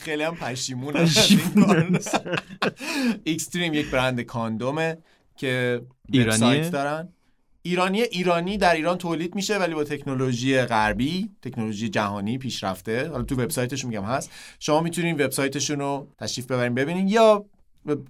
خیلی 0.00 0.22
هم 0.22 0.34
پشیمون. 0.34 0.96
ایکس 3.26 3.50
دریم 3.50 3.74
یک 3.74 3.90
برند 3.90 4.20
کاندومه 4.20 4.98
که؟ 5.36 5.82
وبسایت 6.14 6.70
دارن. 6.70 7.08
ایرانی 7.62 8.02
ایرانی 8.02 8.58
در 8.58 8.74
ایران 8.74 8.98
تولید 8.98 9.34
میشه 9.34 9.58
ولی 9.58 9.74
با 9.74 9.84
تکنولوژی 9.84 10.60
غربی 10.60 11.30
تکنولوژی 11.42 11.88
جهانی 11.88 12.38
پیشرفته. 12.38 13.08
حالا 13.08 13.22
تو 13.22 13.34
وبسایتشون 13.34 13.90
میگم 13.90 14.04
هست. 14.04 14.30
شما 14.58 14.80
می‌تونین 14.80 15.14
وبسایتشون 15.14 15.78
رو 15.78 16.08
تشریف 16.18 16.46
ببرین 16.46 16.74
ببینین. 16.74 17.08
یا 17.08 17.44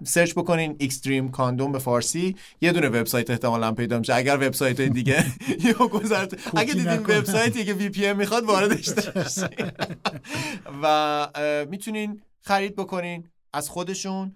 search 0.05 0.33
بکنین 0.33 0.77
ایکس 0.81 1.05
دریم 1.05 1.29
کاندوم 1.31 1.73
به 1.73 1.79
فارسی. 1.79 2.37
یه 2.61 2.73
دونه 2.73 2.89
وبسایت 2.89 3.31
احتمالاً 3.31 3.73
پیدا 3.73 3.99
میشه. 3.99 4.15
اگر 4.15 4.37
وبسایت 4.37 4.81
دیگه 4.81 5.25
یا 5.69 5.87
گذرت 5.87 6.57
اگه 6.57 6.75
دیدین. 6.75 6.99
وبسایتی 6.99 7.65
که 7.65 7.75
VPN 7.75 8.17
می‌خواد 8.17 8.45
واردش 8.45 8.91
و 10.83 11.27
می‌تونین 11.71 12.21
خرید 12.41 12.77
بکنین 12.77 13.25
از 13.53 13.69
خودشون. 13.69 14.35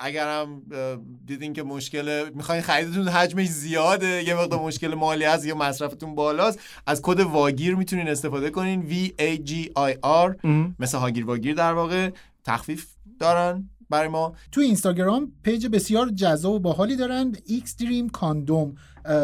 اگرم 0.00 0.62
اه، 0.72 0.96
دیدین 1.26 1.52
که 1.52 1.62
مشکل 1.62 2.30
می‌خواین 2.34 2.62
خریدتون 2.62 3.08
حجمش 3.08 3.48
زیاده 3.48 4.24
یه 4.28 4.34
مقدار 4.34 4.60
مشکل 4.60 4.94
مالی 4.94 5.24
هست 5.24 5.46
یا 5.46 5.54
مصرفتون 5.54 6.14
بالاست 6.14 6.58
از 6.86 7.00
کد 7.02 7.20
واگیر 7.20 7.74
می‌تونین 7.74 8.08
استفاده 8.08 8.50
کنین. 8.50 8.88
V 8.88 9.20
A 9.20 9.48
G 9.48 9.52
I 9.92 9.94
R. 10.04 10.46
مثل 10.78 10.98
هاگیر 10.98 11.26
واگیر 11.26 11.54
در 11.54 11.72
واقع 11.72 12.10
تخفیف 12.44 12.86
دارن. 13.20 13.70
برای 13.90 14.08
ما. 14.08 14.34
تو 14.52 14.60
اینستاگرام 14.60 15.32
page 15.42 15.66
بسیار 15.66 16.08
جذاب 16.10 16.52
و 16.52 16.58
باحالی 16.58 16.96
دارن 16.96 17.32
X 17.46 17.76
Dream 17.76 18.08
کاندوم 18.08 18.74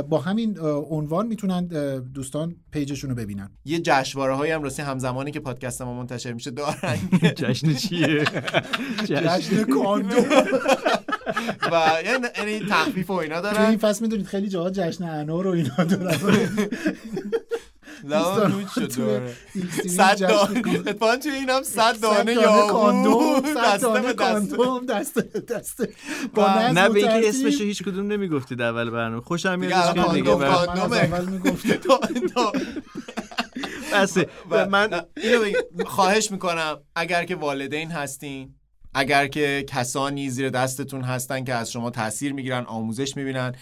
با 0.08 0.18
همین 0.18 0.58
عنوان 0.90 1.26
می‌تونن 1.26 1.66
دوستان 2.14 2.56
page 2.70 2.90
شون 2.90 3.10
رو 3.10 3.16
ببینن. 3.16 3.50
یه 3.64 3.80
جشنواره 3.80 4.34
هایی 4.34 4.52
هم 4.52 4.62
راستی 4.62 4.82
همزمانی 4.82 5.30
که 5.30 5.40
پادکست 5.40 5.82
ما 5.82 5.94
منتشر 5.94 6.32
میشه 6.32 6.50
دارن. 6.50 6.98
جشن 7.36 7.74
چیه؟ 7.74 8.24
جشن 9.04 9.64
کاندوم. 9.64 10.24
و 11.72 11.92
یعنی 12.04 12.60
تخفیف 12.70 13.10
و 13.10 13.12
اینا 13.12 13.40
تو 13.40 13.46
این 13.46 13.54
دارن. 13.56 13.76
فصل 13.76 14.02
می‌دونید 14.02 14.26
خیلی 14.26 14.48
جاها 14.48 14.70
جشن 14.70 15.04
انار 15.04 15.46
و 15.46 15.50
اینا 15.50 15.84
دارن. 15.84 16.18
لا 18.04 18.46
نوچ 18.48 18.66
شد 18.74 18.96
دریم 18.96 19.28
صد 19.88 20.20
دانه. 20.20 20.62
اتفاقا 20.74 21.16
توی 21.16 21.32
اینم 21.32 21.62
صد 21.62 21.94
صد 21.94 22.00
دانه 22.00 22.32
یا 22.32 22.66
کاندوم 22.66 23.54
صد 23.54 23.80
دانه 23.80 24.12
کاندوم 24.12 24.86
دسته 24.86 25.20
به 25.20 25.40
دسته 25.40 25.88
با 26.34 26.68
نه 26.74 26.88
به 26.88 26.98
اینکه. 26.98 27.28
اسمشو 27.28 27.64
هیچ 27.64 27.82
کدوم 27.82 28.12
نمی‌گفتید 28.12 28.62
اول 28.62 28.90
برنامه 28.90 29.22
خوشم 29.22 29.58
میاد 29.58 29.94
که 29.94 30.02
دیگه. 30.12 30.30
اول 30.30 31.40
تا- 32.34 32.52
بسه 33.92 34.26
و 34.50 34.68
من. 34.68 35.00
خواهش 35.86 36.30
می‌کنم 36.30 36.78
اگر 36.96 37.24
که 37.24 37.36
والدین 37.36 37.90
هستین 37.90 38.54
اگر 38.94 39.26
که 39.26 39.64
کسانی 39.68 40.30
زیر 40.30 40.50
دستتون 40.50 41.02
هستن 41.02 41.44
که 41.44 41.54
از 41.54 41.72
شما 41.72 41.90
تاثیر 41.90 42.32
می‌گیرن 42.32 42.64
آموزش 42.64 43.16
می‌بینن 43.16 43.52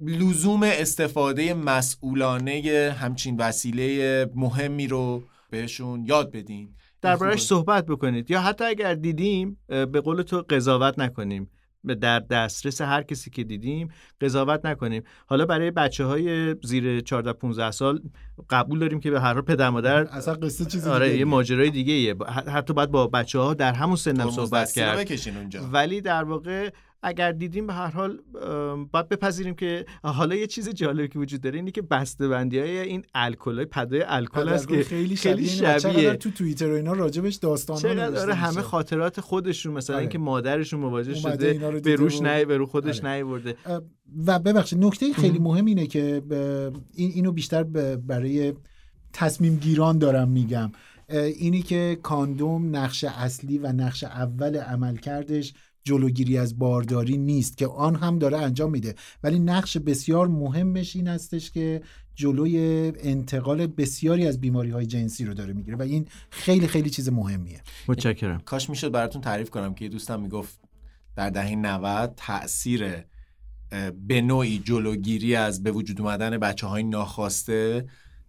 لزوم 0.00 0.62
استفاده 0.62 1.54
مسئولانه 1.54 2.96
همچین 3.00 3.36
وسیله 3.36 4.30
مهمی 4.34 4.86
رو 4.86 5.22
بهشون 5.50 6.04
یاد 6.06 6.32
بدین. 6.32 6.74
دربارش 7.02 7.42
صحبت 7.42 7.86
بکنید. 7.86 8.30
یا 8.30 8.40
حتی 8.40 8.64
اگر 8.64 8.94
دیدیم 8.94 9.58
به 9.68 10.00
قول 10.00 10.22
تو 10.22 10.44
قضاوت 10.50 10.98
نکنیم. 10.98 11.50
به 11.84 11.94
در 11.94 12.18
دسترس 12.18 12.80
هر 12.80 13.02
کسی 13.02 13.30
که 13.30 13.44
دیدیم 13.44 13.88
قضاوت 14.20 14.66
نکنیم. 14.66 15.02
حالا 15.26 15.46
برای 15.46 15.70
بچه 15.70 16.04
های 16.04 16.56
زیر 16.62 17.00
14 17.00 17.32
15 17.32 17.70
سال 17.70 18.02
قبول 18.50 18.78
داریم 18.78 19.00
که 19.00 19.10
به 19.10 19.20
هر 19.20 19.32
حال 19.32 19.42
پدر 19.42 19.70
مادر 19.70 20.02
اصلا 20.02 20.34
قصه 20.34 20.64
چیزی 20.64 20.88
آره 20.90 21.06
دیگه 21.06 21.18
یه 21.18 21.24
ماجرای 21.24 21.70
دیگه 21.70 21.92
ایه 21.92 22.14
حتی 22.46 22.72
باید 22.72 22.90
با 22.90 23.06
بچه 23.06 23.38
ها 23.38 23.54
در 23.54 23.72
همون 23.72 23.96
سنم 23.96 24.30
صحبت 24.30 24.72
کرد. 24.72 24.98
بکشین 24.98 25.36
اونجا. 25.36 25.68
ولی 25.72 26.00
در 26.00 26.24
واقع 26.24 26.70
اگر 27.02 27.32
دیدیم 27.32 27.66
به 27.66 27.72
هر 27.72 27.90
حال 27.90 28.18
باید 28.92 29.08
بپذیریم 29.08 29.54
که 29.54 29.86
حالا 30.02 30.34
یه 30.34 30.46
چیز 30.46 30.68
جالبی 30.68 31.08
که 31.08 31.18
وجود 31.18 31.40
داره 31.40 31.56
اینه 31.56 31.70
که 31.70 31.82
بسته 31.82 32.28
بندی 32.28 32.58
های 32.58 32.78
این 32.78 33.04
الکل 33.14 33.56
های 33.56 33.64
پدای 33.64 34.02
الکل 34.06 34.48
است 34.48 34.68
که 34.68 34.82
خیلی 34.82 35.16
شبیه, 35.16 35.48
چقدر 35.48 35.78
شبیه. 35.78 36.14
تو 36.14 36.30
توییتر 36.30 36.72
و 36.72 36.74
اینا 36.74 36.92
راجبش 36.92 37.34
داستان 37.34 37.76
چقدر 37.76 38.10
داره 38.10 38.34
همه 38.34 38.62
خاطرات 38.62 39.20
خودشون 39.20 39.72
مثلا 39.72 39.96
آره. 39.96 40.02
اینکه 40.02 40.18
مادرشون 40.18 40.80
مواجه 40.80 41.14
شده 41.14 41.80
به 41.84 41.96
روش 41.96 42.22
نه 42.22 42.44
به 42.44 42.56
رو 42.56 42.66
خودش 42.66 43.00
آره. 43.00 43.14
نیورده 43.14 43.56
و 44.26 44.38
ببخشید 44.38 44.84
نکته 44.84 45.12
خیلی 45.12 45.38
مهم 45.38 45.64
اینه 45.64 45.86
که 45.86 46.22
این 46.94 47.10
اینو 47.14 47.32
بیشتر 47.32 47.62
برای 47.96 48.54
تصمیم 49.12 49.56
گیران 49.56 49.98
دارم 49.98 50.28
میگم. 50.28 50.72
اینی 51.12 51.62
که 51.62 51.98
کاندوم 52.02 52.76
نقش 52.76 53.04
اصلی 53.04 53.58
و 53.58 53.72
نقش 53.72 54.04
اول 54.04 54.56
عمل 54.56 54.96
کردش 54.96 55.54
جلوگیری 55.84 56.38
از 56.38 56.58
بارداری 56.58 57.18
نیست 57.18 57.56
که 57.56 57.66
آن 57.66 57.96
هم 57.96 58.18
داره 58.18 58.38
انجام 58.38 58.70
میده. 58.70 58.94
ولی 59.22 59.38
نقش 59.38 59.76
بسیار 59.76 60.28
مهمش 60.28 60.96
این 60.96 61.08
هستش 61.08 61.50
که 61.50 61.82
جلوی 62.14 62.58
انتقال 63.00 63.66
بسیاری 63.66 64.26
از 64.26 64.40
بیماری 64.40 64.70
های 64.70 64.86
جنسی 64.86 65.24
رو 65.24 65.34
داره 65.34 65.52
می‌گیره 65.52 65.76
و 65.76 65.82
این 65.82 66.06
خیلی 66.30 66.66
خیلی 66.66 66.90
چیز 66.90 67.08
مهمیه. 67.08 67.62
متشکرم. 67.88 68.40
کاش 68.40 68.70
می‌شد 68.70 68.92
براتون 68.92 69.22
تعریف 69.22 69.50
کنم 69.50 69.74
که 69.74 69.84
یه 69.84 69.90
دوستم 69.90 70.20
می‌گفت 70.20 70.60
در 71.16 71.30
دهه 71.30 71.54
90 71.54 72.14
تاثیر 72.16 73.04
به 74.08 74.20
نوعی 74.20 74.58
جلوگیری 74.58 75.34
از 75.34 75.62
به 75.62 75.70
وجود 75.70 76.00
اومدن 76.00 76.38
بچه 76.38 76.66
های 76.66 76.82
ناخواسته 76.82 77.86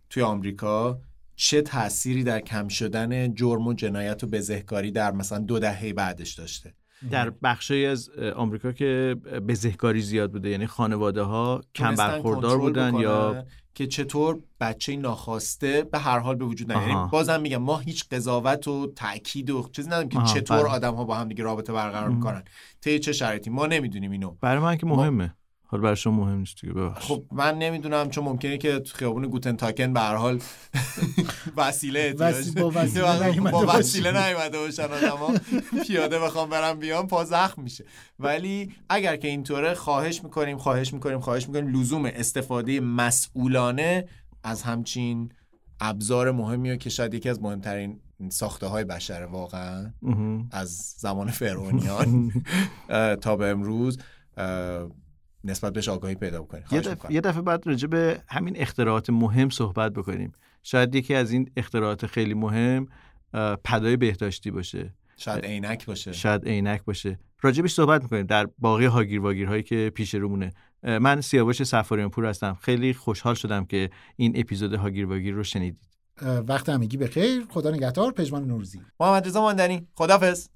توی 0.10 0.24
آمریکا 0.24 1.02
چه 1.36 1.62
تأثیری 1.62 2.24
در 2.24 2.40
کم 2.40 2.68
شدن 2.68 3.34
جرم 3.34 3.68
و 3.68 3.74
جنایت 3.74 4.24
و 4.24 4.28
بزهکاری 4.28 4.92
در 4.92 5.12
مثلا 5.12 5.40
دو 5.40 5.60
دهه 5.60 5.94
بعدش 5.94 6.34
داشته؟ 6.34 6.74
در 7.10 7.30
بخشی 7.30 7.86
از 7.86 8.10
آمریکا 8.36 8.72
که 8.72 9.16
بزهکاری 9.48 10.02
زیاد 10.02 10.32
بوده 10.32 10.50
یعنی 10.50 10.68
خانواده 10.68 11.22
ها 11.22 11.62
کم 11.76 11.96
برخوردار 11.96 12.58
بودن 12.58 12.96
یا 12.96 13.46
که 13.74 13.88
چطور 13.88 14.40
بچه 14.60 14.96
ناخواسته 14.96 15.84
به 15.92 16.00
هر 16.00 16.20
حال 16.20 16.36
به 16.36 16.46
وجود 16.46 16.72
نیاد. 16.72 16.90
یعنی 16.90 17.10
بازم 17.12 17.42
میگم 17.42 17.58
ما 17.58 17.78
هیچ 17.78 18.06
قضاوت 18.12 18.68
و 18.68 18.88
تاکید 18.96 19.50
و 19.50 19.70
چیزی 19.72 19.90
نداریم 19.90 20.10
که 20.10 20.20
چطور 20.34 20.64
بله. 20.64 20.70
آدم 20.70 20.96
ها 20.96 21.04
با 21.04 21.16
هم 21.16 21.28
دیگه 21.28 21.44
رابطه 21.44 21.74
برقرار 21.74 22.10
می‌کنن. 22.10 22.44
طی 22.82 23.00
چه 23.00 23.14
شرایطی؟ 23.14 23.50
ما 23.50 23.68
نمی‌دونیم 23.68 24.12
اینو. 24.12 24.36
برای 24.42 24.64
من 24.64 24.78
که 24.78 24.86
مهمه. 24.86 25.36
حالا 25.72 25.84
برای 25.84 25.96
شما 25.96 26.26
مهم 26.26 26.38
نیست 26.38 26.62
دیگه 26.62 26.74
ببخشید. 26.74 27.08
خب 27.08 27.24
من 27.32 27.58
نمی‌دونم 27.58 28.10
چون 28.10 28.24
ممکنه 28.24 28.58
که 28.58 28.80
تو 28.80 28.98
خیابون 28.98 29.28
گوتن 29.28 29.56
تاکن 29.56 29.94
به 29.94 30.00
هر 30.00 30.16
حال 30.16 30.40
وسیله 31.58 32.14
با 32.14 32.72
وسیله 33.68 34.28
نیومده 34.28 34.58
باشن 34.60 34.84
آدما. 34.84 35.34
پیاده 35.88 36.20
بخوام 36.20 36.50
برم 36.50 36.80
بیام 36.80 37.08
پا 37.08 37.24
زخم 37.26 37.62
میشه. 37.62 37.86
ولی 38.20 38.74
اگر 38.90 39.16
که 39.16 39.28
اینطوره 39.28 39.74
خواهش 39.74 40.24
می‌کنیم 40.24 40.58
خواهش 40.58 40.94
می‌کنیم 40.94 41.20
خواهش 41.20 41.48
می‌کنیم. 41.48 41.80
لزوم 41.80 42.06
استفاده 42.06 42.80
مسئولانه 42.80 44.06
از 44.44 44.64
همچین 44.64 45.32
ابزار 45.80 46.32
مهمی 46.32 46.78
که 46.78 46.90
شاید 46.90 47.14
یکی 47.14 47.30
از 47.30 47.42
مهمترین 47.42 48.00
ساخته 48.30 48.68
های 48.68 48.84
بشره 48.84 49.26
واقعا. 49.26 49.92
از 50.52 50.96
زمان 50.98 51.32
فرعونیان 51.32 52.32
تا 53.22 53.36
به 53.36 53.48
امروز 53.48 53.98
نسبت 55.44 55.74
بهش 55.74 55.90
آگاهی 55.90 56.16
پیدا 56.16 56.42
بکنیم. 56.42 56.64
یه 56.72 56.82
دفعه, 56.82 57.14
یه 57.14 57.22
دفعه 57.22 57.42
بعد 57.42 57.68
راجع 57.68 57.88
به 57.88 58.22
همین 58.28 58.58
اختراعات 58.58 59.10
مهم 59.10 59.50
صحبت 59.50 59.94
بکنیم. 59.94 60.32
شاید 60.64 60.96
یکی 60.96 61.16
از 61.16 61.32
این 61.32 61.52
اختراعات 61.58 62.06
خیلی 62.06 62.34
مهم 62.34 62.86
پدای 63.64 63.98
بهداشتی 63.98 64.52
باشه. 64.52 64.94
شاید 65.18 65.46
عینک 65.46 65.86
باشه. 65.86 66.12
شاید 66.12 66.46
عینک 66.46 66.84
باشه. 66.84 67.20
راجبش 67.42 67.74
صحبت 67.74 68.04
می‌کنیم 68.04 68.26
در 68.26 68.48
باقی 68.58 68.86
هاگیر 68.86 69.22
واگیر 69.22 69.48
هایی 69.48 69.64
که 69.64 69.92
پیش 69.96 70.16
رومونه 70.16 70.54
من 70.84 71.22
سیاوش 71.22 71.64
سفاریان 71.64 72.10
پور 72.10 72.26
هستم. 72.26 72.58
خیلی 72.62 72.94
خوشحال 72.94 73.36
شدم 73.36 73.66
که 73.66 73.90
این 74.16 74.34
اپیزود 74.36 74.74
هاگیر 74.74 75.06
واگیر 75.06 75.34
رو 75.34 75.44
شنیدید. 75.44 75.88
وقت 76.48 76.70
همگی 76.70 76.98
بخیر. 76.98 77.46
خدا 77.50 77.72
نگهدار. 77.72 78.12
پژمان 78.12 78.48
نوروزی. 78.48 78.82
محمد 79.00 79.28
رضا 79.28 79.42
ماندنی. 79.42 79.88
خدافظ 79.96 80.48